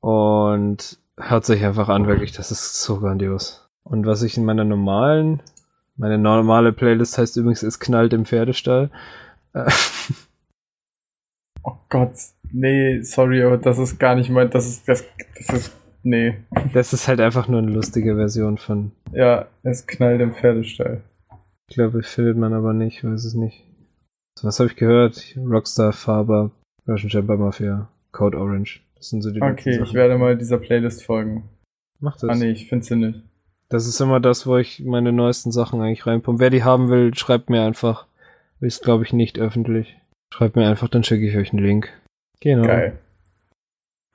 Und 0.00 0.98
hört 1.18 1.44
sich 1.44 1.64
einfach 1.64 1.88
an, 1.88 2.06
wirklich. 2.06 2.32
Das 2.32 2.50
ist 2.50 2.82
so 2.82 3.00
grandios. 3.00 3.68
Und 3.84 4.06
was 4.06 4.22
ich 4.22 4.36
in 4.36 4.44
meiner 4.44 4.64
normalen, 4.64 5.42
meine 5.96 6.18
normale 6.18 6.72
Playlist 6.72 7.18
heißt 7.18 7.36
übrigens, 7.36 7.62
es 7.62 7.80
knallt 7.80 8.12
im 8.12 8.24
Pferdestall. 8.24 8.90
Oh 11.64 11.76
Gott, 11.90 12.14
nee, 12.50 13.02
sorry, 13.02 13.42
aber 13.44 13.56
das 13.56 13.78
ist 13.78 14.00
gar 14.00 14.16
nicht 14.16 14.30
mein, 14.30 14.50
das 14.50 14.66
ist, 14.66 14.88
das, 14.88 15.04
das 15.36 15.56
ist, 15.56 15.72
nee. 16.02 16.36
Das 16.72 16.92
ist 16.92 17.08
halt 17.08 17.20
einfach 17.20 17.48
nur 17.48 17.60
eine 17.60 17.70
lustige 17.70 18.16
Version 18.16 18.58
von. 18.58 18.92
Ja, 19.12 19.46
es 19.62 19.86
knallt 19.86 20.20
im 20.20 20.32
Pferdestall. 20.34 21.02
Ich 21.68 21.76
glaube, 21.76 22.02
findet 22.02 22.36
man 22.36 22.52
aber 22.52 22.72
nicht, 22.72 23.04
weiß 23.04 23.24
es 23.24 23.34
nicht. 23.34 23.64
Was 24.42 24.58
habe 24.58 24.70
ich 24.70 24.76
gehört? 24.76 25.36
Rockstar, 25.36 25.92
Faber, 25.92 26.50
Russian 26.88 27.10
Chamber 27.10 27.36
Mafia, 27.36 27.88
Code 28.12 28.38
Orange. 28.38 28.80
Das 28.96 29.10
sind 29.10 29.22
so 29.22 29.30
die 29.30 29.42
Okay, 29.42 29.80
ich 29.82 29.94
werde 29.94 30.18
mal 30.18 30.36
dieser 30.36 30.58
Playlist 30.58 31.04
folgen. 31.04 31.48
Mach 32.00 32.16
das. 32.16 32.30
Ah 32.30 32.34
nee, 32.34 32.50
ich 32.50 32.68
finde 32.68 32.84
sie 32.84 32.96
nicht. 32.96 33.22
Das 33.68 33.86
ist 33.86 34.00
immer 34.00 34.20
das, 34.20 34.46
wo 34.46 34.58
ich 34.58 34.80
meine 34.80 35.12
neuesten 35.12 35.50
Sachen 35.50 35.80
eigentlich 35.80 36.06
reinpumpe. 36.06 36.40
Wer 36.40 36.50
die 36.50 36.64
haben 36.64 36.90
will, 36.90 37.14
schreibt 37.14 37.48
mir 37.48 37.62
einfach. 37.62 38.06
Ist, 38.60 38.82
glaube 38.82 39.04
ich, 39.04 39.12
nicht 39.12 39.38
öffentlich. 39.38 39.96
Schreibt 40.32 40.56
mir 40.56 40.68
einfach, 40.68 40.88
dann 40.88 41.04
schicke 41.04 41.26
ich 41.26 41.36
euch 41.36 41.52
einen 41.52 41.64
Link. 41.64 41.88
Genau. 42.40 42.66
Geil. 42.66 42.98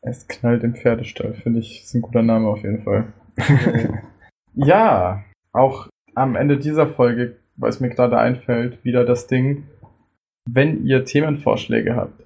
Es 0.02 0.28
knallt 0.28 0.64
im 0.64 0.76
Pferdestall, 0.76 1.34
finde 1.34 1.60
ich, 1.60 1.84
ist 1.84 1.94
ein 1.94 2.02
guter 2.02 2.22
Name 2.22 2.48
auf 2.48 2.64
jeden 2.64 2.84
Fall. 2.84 3.12
ja, 4.54 5.24
auch 5.52 5.90
am 6.16 6.36
Ende 6.36 6.58
dieser 6.58 6.88
Folge, 6.88 7.38
weil 7.56 7.70
es 7.70 7.80
mir 7.80 7.90
gerade 7.90 8.18
einfällt, 8.18 8.84
wieder 8.84 9.06
das 9.06 9.28
Ding, 9.28 9.68
wenn 10.50 10.86
ihr 10.86 11.04
Themenvorschläge 11.04 11.96
habt, 11.96 12.24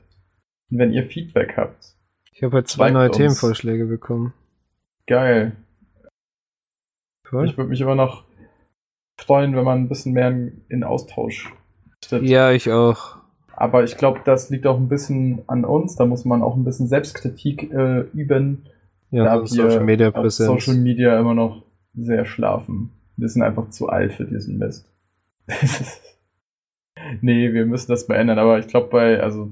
wenn 0.69 0.93
ihr 0.93 1.06
Feedback 1.06 1.57
habt, 1.57 1.95
Ich 2.34 2.43
habe 2.43 2.57
heute 2.57 2.68
zwei 2.68 2.91
neue 2.91 3.07
uns. 3.07 3.18
Themenvorschläge 3.18 3.85
bekommen. 3.85 4.34
geil. 5.07 5.56
Cool. 7.31 7.45
Ich 7.45 7.57
würde 7.57 7.69
mich 7.69 7.80
immer 7.80 7.95
noch 7.95 8.26
freuen, 9.19 9.56
wenn 9.56 9.64
man 9.64 9.80
ein 9.80 9.89
bisschen 9.89 10.14
mehr 10.14 10.27
in, 10.27 10.65
in 10.68 10.84
Austausch 10.84 11.53
tritt. 12.02 12.23
Ja, 12.23 12.52
ich 12.52 12.69
auch. 12.72 13.20
Aber 13.61 13.83
ich 13.83 13.95
glaube, 13.95 14.21
das 14.25 14.49
liegt 14.49 14.65
auch 14.65 14.77
ein 14.77 14.88
bisschen 14.88 15.43
an 15.45 15.65
uns. 15.65 15.95
Da 15.95 16.07
muss 16.07 16.25
man 16.25 16.41
auch 16.41 16.55
ein 16.55 16.63
bisschen 16.63 16.88
Selbstkritik 16.88 17.71
äh, 17.71 17.99
üben. 18.11 18.65
Ja, 19.11 19.25
da 19.25 19.45
so 19.45 19.55
wir 19.55 19.69
Social 19.69 19.83
Media 19.83 20.07
auf 20.07 20.15
Präsenz. 20.15 20.47
Social 20.47 20.81
Media 20.81 21.19
immer 21.19 21.35
noch 21.35 21.63
sehr 21.93 22.25
schlafen. 22.25 22.89
Wir 23.17 23.29
sind 23.29 23.43
einfach 23.43 23.69
zu 23.69 23.88
alt 23.88 24.13
für 24.13 24.25
diesen 24.25 24.57
Mist. 24.57 24.91
nee, 27.21 27.53
wir 27.53 27.67
müssen 27.67 27.91
das 27.91 28.07
mal 28.07 28.15
ändern. 28.15 28.39
Aber 28.39 28.57
ich 28.57 28.65
glaube, 28.65 28.88
bei, 28.89 29.21
also, 29.21 29.51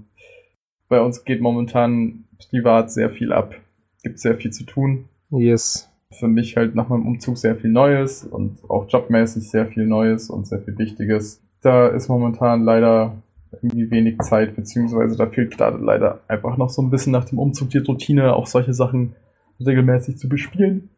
bei 0.88 1.00
uns 1.00 1.24
geht 1.24 1.40
momentan 1.40 2.24
privat 2.50 2.92
sehr 2.92 3.12
viel 3.12 3.32
ab. 3.32 3.54
Gibt 4.02 4.18
sehr 4.18 4.34
viel 4.34 4.50
zu 4.50 4.64
tun. 4.64 5.06
Yes. 5.30 5.88
Für 6.18 6.28
mich 6.28 6.58
halt 6.58 6.74
nach 6.74 6.90
meinem 6.90 7.06
Umzug 7.06 7.38
sehr 7.38 7.56
viel 7.56 7.70
Neues 7.70 8.24
und 8.24 8.68
auch 8.72 8.90
jobmäßig 8.90 9.52
sehr 9.52 9.68
viel 9.68 9.86
Neues 9.86 10.32
und 10.32 10.48
sehr 10.48 10.62
viel 10.62 10.80
Wichtiges. 10.80 11.44
Da 11.62 11.90
ist 11.90 12.08
momentan 12.08 12.64
leider 12.64 13.22
irgendwie 13.62 13.92
wenig 13.92 14.18
Zeit, 14.20 14.56
beziehungsweise 14.56 15.18
da 15.18 15.28
fehlt 15.28 15.56
gerade 15.56 15.78
leider 15.78 16.22
einfach 16.28 16.58
noch 16.58 16.70
so 16.70 16.82
ein 16.82 16.90
bisschen 16.90 17.12
nach 17.12 17.26
dem 17.26 17.40
Umzug 17.40 17.70
die 17.70 17.80
Routine, 17.80 18.36
auch 18.36 18.48
solche 18.48 18.74
Sachen 18.74 19.16
regelmäßig 19.60 20.18
zu 20.18 20.30
bespielen. 20.30 20.90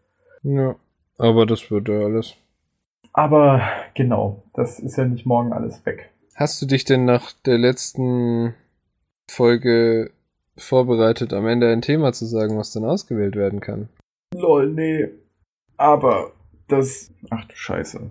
Ja. 0.43 0.75
Aber 1.17 1.45
das 1.45 1.69
wird 1.69 1.87
ja 1.87 1.99
alles. 1.99 2.35
Aber 3.13 3.61
genau, 3.93 4.43
das 4.53 4.79
ist 4.79 4.97
ja 4.97 5.05
nicht 5.05 5.25
morgen 5.25 5.53
alles 5.53 5.85
weg. 5.85 6.09
Hast 6.35 6.61
du 6.61 6.65
dich 6.65 6.85
denn 6.85 7.05
nach 7.05 7.33
der 7.45 7.57
letzten 7.57 8.55
Folge 9.29 10.11
vorbereitet, 10.57 11.33
am 11.33 11.47
Ende 11.47 11.71
ein 11.71 11.81
Thema 11.81 12.13
zu 12.13 12.25
sagen, 12.25 12.57
was 12.57 12.71
dann 12.71 12.85
ausgewählt 12.85 13.35
werden 13.35 13.59
kann? 13.59 13.89
Lol, 14.33 14.71
nee. 14.71 15.09
Aber 15.77 16.31
das. 16.67 17.11
Ach 17.29 17.45
du 17.45 17.55
Scheiße. 17.55 18.09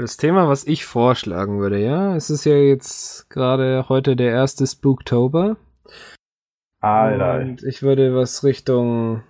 Das 0.00 0.16
Thema, 0.16 0.48
was 0.48 0.66
ich 0.66 0.86
vorschlagen 0.86 1.60
würde, 1.60 1.78
ja, 1.78 2.16
es 2.16 2.30
ist 2.30 2.46
ja 2.46 2.54
jetzt 2.54 3.28
gerade 3.28 3.84
heute 3.90 4.16
der 4.16 4.30
erste 4.30 4.66
Spooktober. 4.66 5.58
Alter. 6.80 7.40
Und 7.40 7.62
ich 7.64 7.82
würde 7.82 8.14
was 8.14 8.42
Richtung 8.42 9.22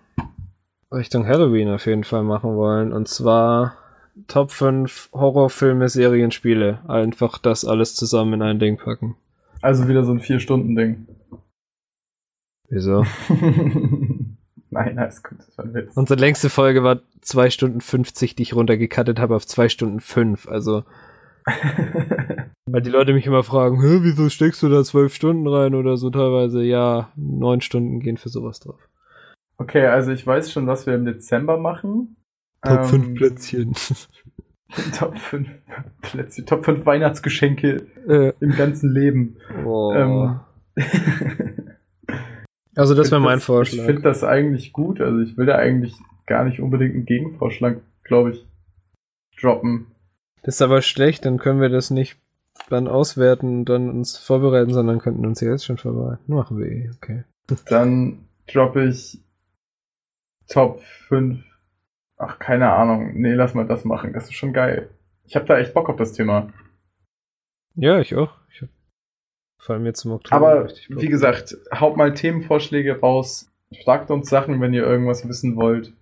Richtung 0.92 1.26
Halloween 1.26 1.70
auf 1.70 1.86
jeden 1.86 2.04
Fall 2.04 2.22
machen 2.22 2.54
wollen. 2.54 2.92
Und 2.92 3.08
zwar 3.08 3.78
Top 4.28 4.52
5 4.52 5.10
Horrorfilme, 5.12 5.88
Serien, 5.88 6.30
Spiele. 6.30 6.78
Einfach 6.86 7.38
das 7.38 7.64
alles 7.64 7.96
zusammen 7.96 8.34
in 8.34 8.42
ein 8.42 8.60
Ding 8.60 8.76
packen. 8.76 9.16
Also 9.62 9.88
wieder 9.88 10.04
so 10.04 10.12
ein 10.12 10.20
Vier-Stunden-Ding. 10.20 11.08
Wieso? 12.68 13.04
Nein, 14.84 14.98
alles 14.98 15.22
gut, 15.22 15.38
das 15.38 15.58
war 15.58 15.64
ein 15.66 15.74
Witz. 15.74 15.94
Unsere 15.96 16.18
längste 16.18 16.48
Folge 16.48 16.82
war 16.82 17.00
2 17.20 17.50
Stunden 17.50 17.80
50, 17.80 18.34
die 18.34 18.42
ich 18.42 18.54
runtergekattet 18.54 19.18
habe 19.18 19.36
auf 19.36 19.46
2 19.46 19.68
Stunden 19.68 20.00
5. 20.00 20.48
Also, 20.48 20.84
weil 22.66 22.80
die 22.82 22.90
Leute 22.90 23.12
mich 23.12 23.26
immer 23.26 23.42
fragen, 23.42 23.80
Hä, 23.82 23.98
wieso 24.02 24.28
steckst 24.28 24.62
du 24.62 24.68
da 24.68 24.82
12 24.82 25.14
Stunden 25.14 25.46
rein 25.48 25.74
oder 25.74 25.96
so 25.96 26.08
teilweise? 26.10 26.62
Ja, 26.62 27.10
9 27.16 27.60
Stunden 27.60 28.00
gehen 28.00 28.16
für 28.16 28.28
sowas 28.30 28.60
drauf. 28.60 28.80
okay, 29.58 29.86
also 29.86 30.12
ich 30.12 30.26
weiß 30.26 30.50
schon, 30.52 30.66
was 30.66 30.86
wir 30.86 30.94
im 30.94 31.04
Dezember 31.04 31.58
machen. 31.58 32.16
Top 32.62 32.86
5 32.86 33.06
Ähm, 33.06 33.14
Plätzchen. 33.16 33.74
Top 34.96 35.18
5 35.18 35.48
Plätzchen, 36.02 36.46
Top 36.46 36.64
5 36.64 36.86
Weihnachtsgeschenke 36.86 37.86
äh, 38.08 38.32
im 38.40 38.52
ganzen 38.56 38.92
Leben. 38.94 39.36
oh. 39.66 39.92
Ähm, 39.94 40.40
also 42.80 42.94
das 42.94 43.06
Ich 43.08 43.12
wäre 43.12 43.20
mein 43.20 43.38
Ich 43.38 43.44
Vorschlag. 43.44 43.84
finde 43.84 44.02
das 44.02 44.24
eigentlich 44.24 44.72
gut. 44.72 45.00
Also 45.00 45.20
ich 45.20 45.36
will 45.36 45.46
da 45.46 45.56
eigentlich 45.56 45.94
gar 46.26 46.44
nicht 46.44 46.60
unbedingt 46.60 46.94
einen 46.94 47.06
Gegenvorschlag, 47.06 47.78
glaube 48.04 48.30
ich, 48.32 48.46
droppen. 49.40 49.86
Das 50.42 50.56
ist 50.56 50.62
aber 50.62 50.82
schlecht, 50.82 51.24
dann 51.24 51.38
können 51.38 51.60
wir 51.60 51.68
das 51.68 51.90
nicht 51.90 52.18
dann 52.68 52.88
auswerten 52.88 53.60
und 53.60 53.64
dann 53.66 53.88
uns 53.90 54.16
vorbereiten, 54.18 54.72
sondern 54.72 54.98
könnten 54.98 55.26
uns 55.26 55.40
jetzt 55.40 55.64
schon 55.64 55.78
vorbereiten. 55.78 56.32
Machen 56.32 56.58
wir 56.58 56.66
eh, 56.66 56.90
okay. 56.96 57.24
Dann 57.66 58.26
droppe 58.46 58.84
ich 58.88 59.18
Top 60.48 60.80
5. 61.08 61.42
Ach, 62.16 62.38
keine 62.38 62.72
Ahnung. 62.72 63.12
Nee, 63.14 63.34
lass 63.34 63.54
mal 63.54 63.66
das 63.66 63.84
machen. 63.84 64.12
Das 64.12 64.24
ist 64.24 64.34
schon 64.34 64.52
geil. 64.52 64.90
Ich 65.24 65.36
habe 65.36 65.46
da 65.46 65.58
echt 65.58 65.74
Bock 65.74 65.88
auf 65.88 65.96
das 65.96 66.12
Thema. 66.12 66.52
Ja, 67.76 67.98
ich 68.00 68.14
auch. 68.16 68.32
Vor 69.60 69.74
allem 69.74 69.84
jetzt 69.84 70.06
im 70.06 70.12
Oktober. 70.12 70.36
Aber 70.36 70.68
wie 70.88 71.08
gesagt, 71.08 71.54
haut 71.78 71.94
mal 71.94 72.14
Themenvorschläge 72.14 73.00
raus. 73.00 73.52
Fragt 73.84 74.10
uns 74.10 74.30
Sachen, 74.30 74.58
wenn 74.62 74.72
ihr 74.72 74.84
irgendwas 74.84 75.28
wissen 75.28 75.54
wollt. 75.56 75.92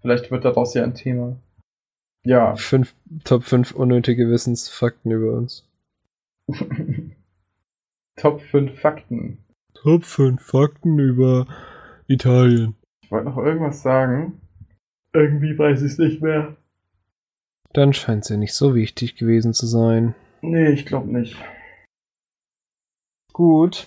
Vielleicht 0.00 0.30
wird 0.30 0.44
daraus 0.44 0.72
ja 0.74 0.84
ein 0.84 0.94
Thema. 0.94 1.36
Ja. 2.24 2.54
Fünf, 2.54 2.94
Top 3.24 3.42
5 3.42 3.72
unnötige 3.72 4.30
Wissensfakten 4.30 5.10
über 5.10 5.32
uns. 5.32 5.68
Top 8.16 8.40
5 8.40 8.78
Fakten. 8.78 9.38
Top 9.74 10.04
5 10.04 10.40
Fakten 10.40 11.00
über 11.00 11.48
Italien. 12.06 12.76
Ich 13.02 13.10
wollte 13.10 13.30
noch 13.30 13.38
irgendwas 13.38 13.82
sagen. 13.82 14.40
Irgendwie 15.12 15.58
weiß 15.58 15.82
ich 15.82 15.92
es 15.92 15.98
nicht 15.98 16.22
mehr. 16.22 16.56
Dann 17.72 17.92
scheint 17.92 18.24
sie 18.24 18.36
nicht 18.36 18.54
so 18.54 18.76
wichtig 18.76 19.16
gewesen 19.16 19.54
zu 19.54 19.66
sein. 19.66 20.14
Nee, 20.40 20.68
ich 20.68 20.86
glaube 20.86 21.10
nicht. 21.10 21.36
Gut. 23.38 23.86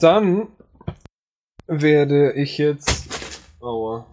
Dann 0.00 0.48
werde 1.66 2.34
ich 2.34 2.58
jetzt. 2.58 3.50
Aua. 3.58 4.06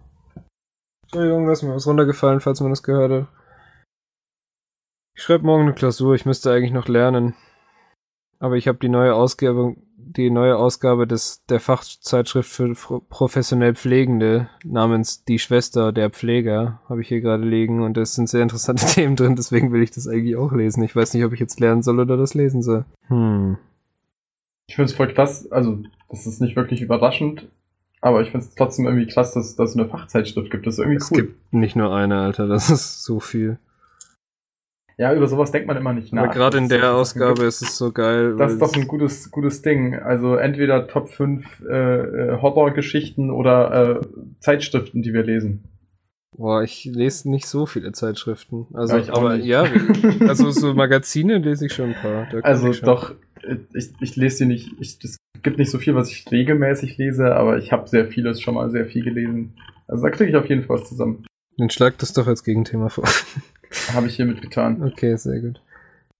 Entschuldigung, 1.02 1.44
da 1.44 1.52
ist 1.52 1.62
mir 1.62 1.74
was 1.74 1.86
runtergefallen, 1.86 2.40
falls 2.40 2.62
man 2.62 2.70
das 2.70 2.82
gehört 2.82 3.12
hat. 3.12 3.26
Ich 5.14 5.22
schreibe 5.22 5.44
morgen 5.44 5.64
eine 5.64 5.74
Klausur, 5.74 6.14
ich 6.14 6.24
müsste 6.24 6.50
eigentlich 6.50 6.72
noch 6.72 6.88
lernen. 6.88 7.34
Aber 8.38 8.56
ich 8.56 8.68
habe 8.68 8.78
die 8.78 8.88
neue 8.88 9.14
Ausgabe, 9.14 9.76
die 9.98 10.30
neue 10.30 10.56
Ausgabe 10.56 11.06
des, 11.06 11.44
der 11.50 11.60
Fachzeitschrift 11.60 12.50
für 12.50 12.72
professionell 13.10 13.74
Pflegende 13.74 14.48
namens 14.64 15.26
Die 15.26 15.38
Schwester 15.38 15.92
der 15.92 16.08
Pfleger 16.08 16.80
habe 16.88 17.02
ich 17.02 17.08
hier 17.08 17.20
gerade 17.20 17.44
liegen 17.44 17.82
und 17.82 17.98
es 17.98 18.14
sind 18.14 18.30
sehr 18.30 18.42
interessante 18.42 18.86
Themen 18.94 19.16
drin, 19.16 19.36
deswegen 19.36 19.72
will 19.72 19.82
ich 19.82 19.90
das 19.90 20.08
eigentlich 20.08 20.36
auch 20.36 20.52
lesen. 20.52 20.82
Ich 20.84 20.96
weiß 20.96 21.12
nicht, 21.12 21.24
ob 21.26 21.34
ich 21.34 21.40
jetzt 21.40 21.60
lernen 21.60 21.82
soll 21.82 22.00
oder 22.00 22.16
das 22.16 22.32
lesen 22.32 22.62
soll. 22.62 22.86
Hm. 23.08 23.58
Ich 24.70 24.76
finde 24.76 24.88
es 24.88 24.96
voll 24.96 25.12
krass. 25.12 25.50
Also, 25.50 25.82
das 26.10 26.28
ist 26.28 26.40
nicht 26.40 26.54
wirklich 26.54 26.80
überraschend. 26.80 27.48
Aber 28.00 28.22
ich 28.22 28.30
finde 28.30 28.46
es 28.46 28.54
trotzdem 28.54 28.86
irgendwie 28.86 29.08
krass, 29.08 29.34
dass 29.34 29.56
dass 29.56 29.70
es 29.70 29.76
eine 29.76 29.88
Fachzeitschrift 29.88 30.48
gibt. 30.48 30.64
Das 30.64 30.74
ist 30.74 30.78
irgendwie 30.78 30.98
Es 30.98 31.10
cool. 31.10 31.16
gibt 31.22 31.52
nicht 31.52 31.74
nur 31.74 31.92
eine, 31.92 32.20
Alter, 32.20 32.46
das 32.46 32.70
ist 32.70 33.02
so 33.02 33.18
viel. 33.18 33.58
Ja, 34.96 35.12
über 35.12 35.26
sowas 35.26 35.50
denkt 35.50 35.66
man 35.66 35.76
immer 35.76 35.92
nicht 35.92 36.12
nach. 36.12 36.22
Aber 36.22 36.32
gerade 36.32 36.58
in 36.58 36.64
es 36.64 36.68
der 36.70 36.94
Ausgabe 36.94 37.42
ist 37.44 37.62
es 37.62 37.76
so 37.76 37.90
geil. 37.90 38.36
Das 38.36 38.52
ist 38.52 38.62
doch 38.62 38.68
es- 38.68 38.74
ein 38.80 38.86
gutes, 38.86 39.30
gutes 39.32 39.60
Ding. 39.62 39.96
Also 39.96 40.36
entweder 40.36 40.86
Top 40.86 41.08
5 41.08 41.44
äh, 41.68 41.74
äh, 42.34 42.40
Horrorgeschichten 42.40 43.32
oder 43.32 44.00
äh, 44.02 44.06
Zeitschriften, 44.38 45.02
die 45.02 45.12
wir 45.12 45.24
lesen. 45.24 45.64
Boah, 46.38 46.62
ich 46.62 46.84
lese 46.84 47.28
nicht 47.28 47.48
so 47.48 47.66
viele 47.66 47.90
Zeitschriften. 47.90 48.68
Also, 48.72 48.94
Ja, 48.94 49.02
ich 49.02 49.10
auch 49.10 49.16
aber 49.18 49.36
nicht. 49.36 49.46
ja, 49.46 49.64
also 50.28 50.52
so 50.52 50.74
Magazine 50.74 51.38
lese 51.38 51.66
ich 51.66 51.72
schon 51.72 51.90
ein 51.90 51.94
paar. 52.00 52.28
Also 52.44 52.72
doch, 52.72 53.14
ich, 53.74 53.90
ich 54.00 54.16
lese 54.16 54.38
sie 54.38 54.46
nicht, 54.46 54.72
ich, 54.80 54.98
es 55.02 55.18
gibt 55.42 55.58
nicht 55.58 55.70
so 55.70 55.78
viel, 55.78 55.94
was 55.94 56.10
ich 56.10 56.30
regelmäßig 56.30 56.98
lese, 56.98 57.34
aber 57.34 57.58
ich 57.58 57.72
habe 57.72 57.88
sehr 57.88 58.06
vieles 58.06 58.40
schon 58.40 58.54
mal 58.54 58.70
sehr 58.70 58.86
viel 58.86 59.04
gelesen. 59.04 59.54
Also 59.88 60.04
da 60.04 60.10
kriege 60.10 60.30
ich 60.30 60.36
auf 60.36 60.48
jeden 60.48 60.64
Fall 60.64 60.80
was 60.80 60.88
zusammen. 60.88 61.24
Dann 61.56 61.70
schlag 61.70 61.98
das 61.98 62.12
doch 62.12 62.26
als 62.26 62.44
Gegenthema 62.44 62.88
vor. 62.88 63.08
Habe 63.92 64.06
ich 64.06 64.16
hiermit 64.16 64.42
getan. 64.42 64.82
Okay, 64.82 65.16
sehr 65.16 65.40
gut. 65.40 65.60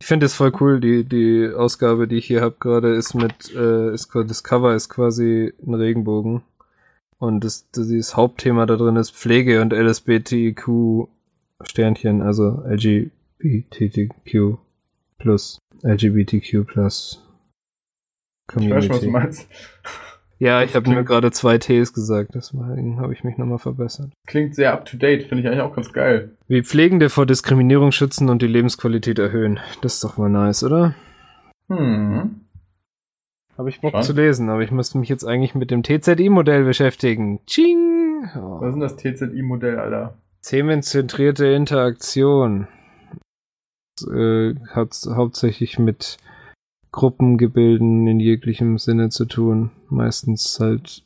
Ich 0.01 0.07
finde 0.07 0.27
es 0.27 0.35
voll 0.35 0.53
cool, 0.61 0.81
die, 0.81 1.05
die 1.05 1.51
Ausgabe, 1.55 2.09
die 2.09 2.17
ich 2.17 2.27
hier 2.27 2.41
habe 2.41 2.57
gerade, 2.59 2.95
ist 2.95 3.15
mit, 3.15 3.55
äh, 3.55 3.93
ist, 3.93 4.11
das 4.15 4.43
Cover 4.45 4.75
ist 4.75 4.89
quasi 4.89 5.53
ein 5.67 5.75
Regenbogen. 5.75 6.43
Und 7.19 7.45
das, 7.45 7.69
das 7.73 8.17
Hauptthema 8.17 8.65
da 8.65 8.77
drin 8.77 8.97
ist 8.97 9.15
Pflege 9.15 9.61
und 9.61 9.75
LSBTQ 9.75 11.09
Sternchen, 11.63 12.23
also 12.23 12.63
LGBTQ 12.67 14.57
plus 15.19 15.59
LGBTQ 15.83 16.67
plus 16.67 17.23
Community. 18.47 18.69
Ich 18.69 18.77
weiß 18.77 18.85
schon, 18.87 18.95
was 18.97 19.01
du 19.01 19.11
meinst. 19.11 19.49
Ja, 20.41 20.63
ich 20.63 20.75
habe 20.75 20.91
nur 20.91 21.03
gerade 21.05 21.31
zwei 21.33 21.59
Ts 21.59 21.93
gesagt, 21.93 22.31
deswegen 22.35 22.99
habe 22.99 23.13
ich 23.13 23.25
mich 23.25 23.37
nochmal 23.37 23.59
verbessert. 23.59 24.11
Klingt 24.27 24.55
sehr 24.55 24.73
up 24.73 24.87
to 24.87 24.97
date, 24.97 25.25
finde 25.25 25.43
ich 25.43 25.47
eigentlich 25.47 25.61
auch 25.61 25.77
ganz 25.77 25.93
geil. 25.93 26.31
Wie 26.49 26.63
Pflegende 26.63 27.11
vor 27.11 27.27
Diskriminierung 27.27 27.93
schützen 27.93 28.31
und 28.31 28.41
die 28.41 28.47
Lebensqualität 28.47 29.19
erhöhen. 29.19 29.61
Das 29.83 29.95
ist 29.95 30.05
doch 30.05 30.17
mal 30.17 30.31
nice, 30.31 30.65
oder? 30.65 30.95
Hm. 31.69 32.41
Habe 33.59 33.69
ich 33.69 33.83
Bock 33.83 33.93
Schon? 33.93 34.03
zu 34.03 34.13
lesen, 34.15 34.49
aber 34.49 34.63
ich 34.63 34.71
müsste 34.71 34.97
mich 34.97 35.11
jetzt 35.11 35.27
eigentlich 35.27 35.55
mit 35.55 35.71
dem 35.71 35.83
TZI-Modell 35.83 36.65
beschäftigen. 36.65 37.45
Ching! 37.45 38.25
Oh. 38.35 38.63
Was 38.63 38.69
ist 38.69 38.73
denn 38.73 38.81
das 38.81 38.97
TZI-Modell, 38.97 39.79
Alter? 39.79 40.15
Themenzentrierte 40.43 41.49
Interaktion. 41.49 42.67
Das, 44.01 44.09
äh, 44.09 44.55
hat 44.69 44.97
hauptsächlich 45.09 45.79
mit 45.79 46.19
Gruppengebilden 46.93 48.07
in 48.07 48.21
jeglichem 48.21 48.79
Sinne 48.79 49.11
zu 49.11 49.27
tun. 49.27 49.71
Meistens 49.89 50.59
halt 50.61 51.05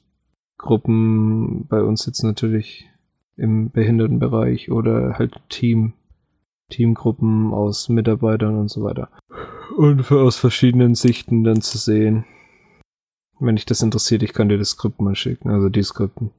Gruppen, 0.58 1.66
bei 1.66 1.82
uns 1.82 2.06
jetzt 2.06 2.22
natürlich 2.22 2.88
im 3.36 3.70
Behindertenbereich 3.70 4.70
oder 4.70 5.18
halt 5.18 5.34
Team, 5.48 5.92
Teamgruppen 6.70 7.52
aus 7.52 7.88
Mitarbeitern 7.88 8.56
und 8.56 8.70
so 8.70 8.82
weiter. 8.82 9.10
Und 9.76 10.10
aus 10.12 10.36
verschiedenen 10.36 10.94
Sichten 10.94 11.44
dann 11.44 11.60
zu 11.60 11.78
sehen. 11.78 12.24
Wenn 13.40 13.56
dich 13.56 13.66
das 13.66 13.82
interessiert, 13.82 14.22
ich 14.22 14.32
kann 14.32 14.48
dir 14.48 14.58
das 14.58 14.70
Skript 14.70 15.00
mal 15.00 15.16
schicken, 15.16 15.50
also 15.50 15.68
die 15.68 15.82
Skripten. 15.82 16.30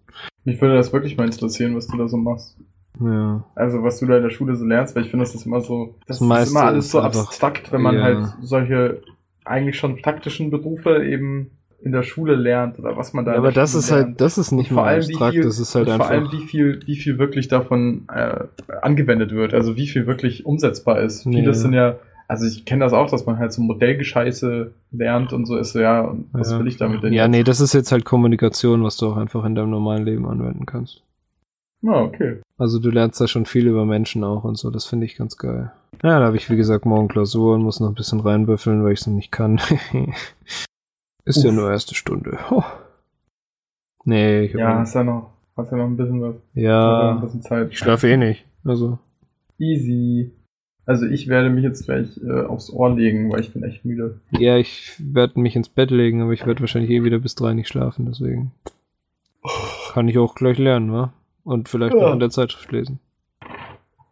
Mich 0.46 0.62
würde 0.62 0.76
das 0.76 0.94
wirklich 0.94 1.18
mal 1.18 1.26
interessieren, 1.26 1.76
was 1.76 1.88
du 1.88 1.98
da 1.98 2.08
so 2.08 2.18
machst. 2.18 2.58
Ja. 3.00 3.44
Also 3.56 3.84
was 3.84 4.00
du 4.00 4.06
da 4.06 4.18
in 4.18 4.24
der 4.24 4.30
Schule 4.30 4.56
so 4.56 4.66
lernst, 4.66 4.96
weil 4.96 5.04
ich 5.04 5.10
finde, 5.10 5.26
das 5.26 5.36
ist 5.36 5.46
immer 5.46 5.62
so, 5.62 5.96
das, 6.08 6.20
das 6.20 6.44
ist 6.44 6.52
immer 6.52 6.64
alles 6.64 6.92
so 6.92 7.02
abstrakt, 7.02 7.72
wenn 7.72 7.82
man 7.82 7.96
ja. 7.96 8.02
halt 8.04 8.28
solche 8.42 9.02
eigentlich 9.44 9.78
schon 9.78 10.02
praktischen 10.02 10.50
Berufe 10.50 11.06
eben 11.06 11.52
in 11.82 11.92
der 11.92 12.04
Schule 12.04 12.36
lernt 12.36 12.80
oder 12.80 12.98
was 12.98 13.14
man 13.14 13.26
da. 13.26 13.34
Ja, 13.34 13.38
aber 13.38 13.52
das 13.52 13.72
Schule 13.72 13.80
ist 13.80 13.92
halt, 13.92 14.00
lernt. 14.00 14.10
halt, 14.10 14.22
das 14.22 14.38
ist 14.38 14.52
nicht 14.52 14.72
mal 14.72 14.96
abstrakt, 14.96 15.34
viel, 15.34 15.44
das 15.44 15.60
ist 15.60 15.76
halt 15.76 15.88
einfach. 15.88 16.08
Vor 16.08 16.16
allem, 16.16 16.32
wie 16.32 16.46
viel, 16.46 16.80
wie 16.86 16.96
viel 16.96 17.20
wirklich 17.20 17.48
davon 17.48 18.08
äh, 18.12 18.46
angewendet 18.82 19.32
wird, 19.32 19.54
also 19.54 19.76
wie 19.76 19.88
viel 19.88 20.08
wirklich 20.08 20.46
umsetzbar 20.46 21.00
ist. 21.02 21.26
Nee. 21.28 21.42
Vieles 21.42 21.62
sind 21.62 21.74
ja, 21.74 21.98
also 22.28 22.48
ich 22.48 22.66
kenne 22.66 22.84
das 22.84 22.94
auch, 22.94 23.10
dass 23.12 23.28
man 23.28 23.38
halt 23.38 23.54
so 23.54 23.62
Modellgescheiße 23.62 24.72
lernt 24.94 25.32
und 25.32 25.46
so 25.46 25.58
ist 25.58 25.74
so, 25.74 25.80
ja, 25.80 26.16
was 26.32 26.52
ja. 26.52 26.60
will 26.60 26.68
ich 26.68 26.78
damit 26.78 27.04
denn? 27.04 27.14
Ja, 27.14 27.28
nee, 27.28 27.44
das 27.44 27.62
ist 27.62 27.74
jetzt 27.74 27.92
halt 27.92 28.04
Kommunikation, 28.04 28.84
was 28.84 28.98
du 28.98 29.08
auch 29.08 29.18
einfach 29.18 29.46
in 29.46 29.54
deinem 29.54 29.70
normalen 29.70 30.06
Leben 30.06 30.26
anwenden 30.26 30.66
kannst. 30.66 31.05
Ah, 31.88 32.02
okay. 32.02 32.42
Also 32.58 32.80
du 32.80 32.90
lernst 32.90 33.20
da 33.22 33.28
schon 33.28 33.46
viel 33.46 33.68
über 33.68 33.86
Menschen 33.86 34.24
auch 34.24 34.44
und 34.44 34.58
so, 34.58 34.70
das 34.72 34.86
finde 34.86 35.06
ich 35.06 35.18
ganz 35.18 35.38
geil. 35.38 35.72
Ja, 36.04 36.20
da 36.20 36.26
habe 36.26 36.38
ich 36.38 36.50
wie 36.50 36.56
gesagt 36.56 36.86
morgen 36.86 37.08
Klausuren, 37.08 37.62
muss 37.62 37.80
noch 37.80 37.90
ein 37.90 37.96
bisschen 37.96 38.20
reinbüffeln, 38.20 38.84
weil 38.84 38.94
ich 38.94 39.02
es 39.02 39.08
noch 39.08 39.14
nicht 39.16 39.32
kann. 39.32 39.60
Ist 41.26 41.38
Uff. 41.40 41.46
ja 41.46 41.52
nur 41.52 41.72
erste 41.72 41.96
Stunde. 41.96 42.38
Oh. 42.52 42.64
Nee, 44.06 44.42
ich 44.46 44.54
Ja, 44.54 44.80
hast 44.80 44.94
ja 44.94 45.04
noch, 45.04 45.32
hast 45.58 45.72
ja 45.72 45.78
noch 45.78 45.86
ein 45.86 45.98
bisschen 45.98 46.22
was. 46.22 46.36
Ja, 46.54 47.12
ein 47.12 47.22
bisschen 47.22 47.42
Zeit. 47.42 47.72
ich 47.72 47.80
schlafe 47.80 48.08
eh 48.10 48.18
nicht. 48.18 48.46
Also. 48.64 49.00
Easy. 49.58 50.32
Also 50.86 51.08
ich 51.08 51.28
werde 51.28 51.50
mich 51.50 51.64
jetzt 51.64 51.86
gleich 51.86 52.20
äh, 52.24 52.42
aufs 52.46 52.70
Ohr 52.70 52.94
legen, 52.96 53.32
weil 53.32 53.40
ich 53.40 53.52
bin 53.52 53.64
echt 53.64 53.86
müde. 53.86 54.20
Ja, 54.32 54.58
ich 54.58 54.94
werde 55.00 55.40
mich 55.40 55.56
ins 55.56 55.70
Bett 55.70 55.90
legen, 55.90 56.22
aber 56.22 56.34
ich 56.34 56.46
werde 56.46 56.60
wahrscheinlich 56.60 56.92
eh 56.92 57.04
wieder 57.04 57.18
bis 57.18 57.34
drei 57.34 57.54
nicht 57.54 57.68
schlafen, 57.70 58.06
deswegen. 58.06 58.52
Kann 59.94 60.08
ich 60.08 60.20
auch 60.20 60.36
gleich 60.36 60.60
lernen, 60.60 60.92
wa? 60.92 61.12
Und 61.46 61.70
vielleicht 61.70 61.96
ja. 61.96 62.02
noch 62.02 62.14
in 62.14 62.20
der 62.20 62.32
Zeitschrift 62.32 62.72
lesen. 62.72 63.00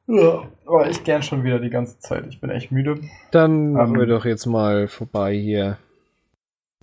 Ja, 0.07 0.43
aber 0.65 0.89
ich 0.89 1.03
gern 1.03 1.23
schon 1.23 1.43
wieder 1.43 1.60
die 1.60 1.69
ganze 1.69 1.99
Zeit. 1.99 2.26
Ich 2.30 2.39
bin 2.39 2.49
echt 2.49 2.72
müde. 2.72 3.01
Dann 3.31 3.73
machen 3.73 3.95
ähm, 3.95 3.99
wir 3.99 4.07
doch 4.07 4.26
jetzt 4.26 4.45
mal 4.45 4.88
vorbei 4.88 5.35
hier. 5.35 5.77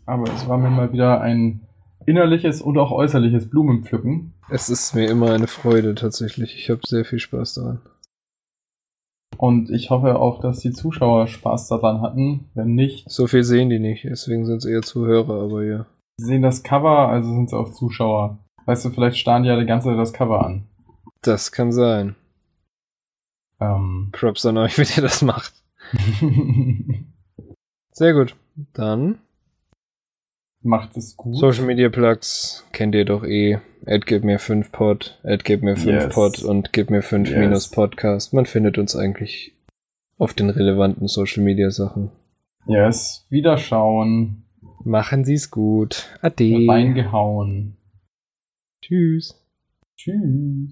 Aber 0.06 0.24
es 0.24 0.48
war 0.48 0.58
mir 0.58 0.70
mal 0.70 0.92
wieder 0.92 1.20
ein 1.20 1.60
innerliches 2.06 2.62
und 2.62 2.78
auch 2.78 2.90
äußerliches 2.90 3.48
Blumenpflücken. 3.48 4.32
Es 4.50 4.68
ist 4.68 4.94
mir 4.94 5.08
immer 5.08 5.32
eine 5.32 5.46
Freude 5.46 5.94
tatsächlich. 5.94 6.56
Ich 6.56 6.68
habe 6.68 6.80
sehr 6.84 7.04
viel 7.04 7.20
Spaß 7.20 7.54
daran. 7.54 7.80
Und 9.36 9.70
ich 9.70 9.90
hoffe 9.90 10.18
auch, 10.18 10.40
dass 10.40 10.58
die 10.58 10.72
Zuschauer 10.72 11.28
Spaß 11.28 11.68
daran 11.68 12.00
hatten. 12.00 12.50
Wenn 12.54 12.74
nicht. 12.74 13.08
So 13.08 13.26
viel 13.26 13.44
sehen 13.44 13.70
die 13.70 13.78
nicht, 13.78 14.04
deswegen 14.04 14.44
sind 14.44 14.58
es 14.58 14.64
eher 14.64 14.82
Zuhörer, 14.82 15.44
aber 15.44 15.62
ja. 15.62 15.86
Sie 16.18 16.26
sehen 16.26 16.42
das 16.42 16.62
Cover, 16.62 17.08
also 17.08 17.30
sind 17.30 17.46
es 17.46 17.54
auch 17.54 17.70
Zuschauer. 17.70 18.38
Weißt 18.70 18.84
du, 18.84 18.90
vielleicht 18.90 19.18
starren 19.18 19.42
die 19.42 19.48
ja 19.48 19.58
die 19.58 19.66
ganze 19.66 19.88
Zeit 19.88 19.98
das 19.98 20.12
Cover 20.12 20.46
an. 20.46 20.62
Das 21.22 21.50
kann 21.50 21.72
sein. 21.72 22.14
Ähm. 23.58 24.10
Props 24.12 24.46
an 24.46 24.58
euch, 24.58 24.78
wie 24.78 24.86
ihr 24.96 25.02
das 25.02 25.22
macht. 25.22 25.52
Sehr 27.90 28.12
gut. 28.12 28.36
Dann. 28.72 29.18
Macht 30.62 30.96
es 30.96 31.16
gut. 31.16 31.34
Social 31.34 31.64
Media 31.64 31.88
Plugs 31.88 32.64
kennt 32.70 32.94
ihr 32.94 33.04
doch 33.04 33.24
eh. 33.24 33.58
Ad 33.86 34.04
gib 34.06 34.22
mir 34.22 34.38
5 34.38 34.70
Pod, 34.70 35.18
Ad 35.24 35.42
gib 35.42 35.64
mir 35.64 35.76
5 35.76 35.86
yes. 35.86 36.14
Pod 36.14 36.38
und 36.44 36.72
gib 36.72 36.90
mir 36.90 37.02
5 37.02 37.28
yes. 37.28 37.38
minus 37.38 37.68
Podcast. 37.72 38.32
Man 38.32 38.46
findet 38.46 38.78
uns 38.78 38.94
eigentlich 38.94 39.52
auf 40.16 40.32
den 40.32 40.48
relevanten 40.48 41.08
Social 41.08 41.42
Media 41.42 41.72
Sachen. 41.72 42.12
Yes, 42.68 43.26
wiederschauen. 43.30 44.44
Machen 44.84 45.24
Sie's 45.24 45.50
gut. 45.50 46.06
Ade. 46.22 46.68
Reingehauen. 46.68 47.76
Tschüss. 48.82 49.34
Tschüss. 49.96 50.68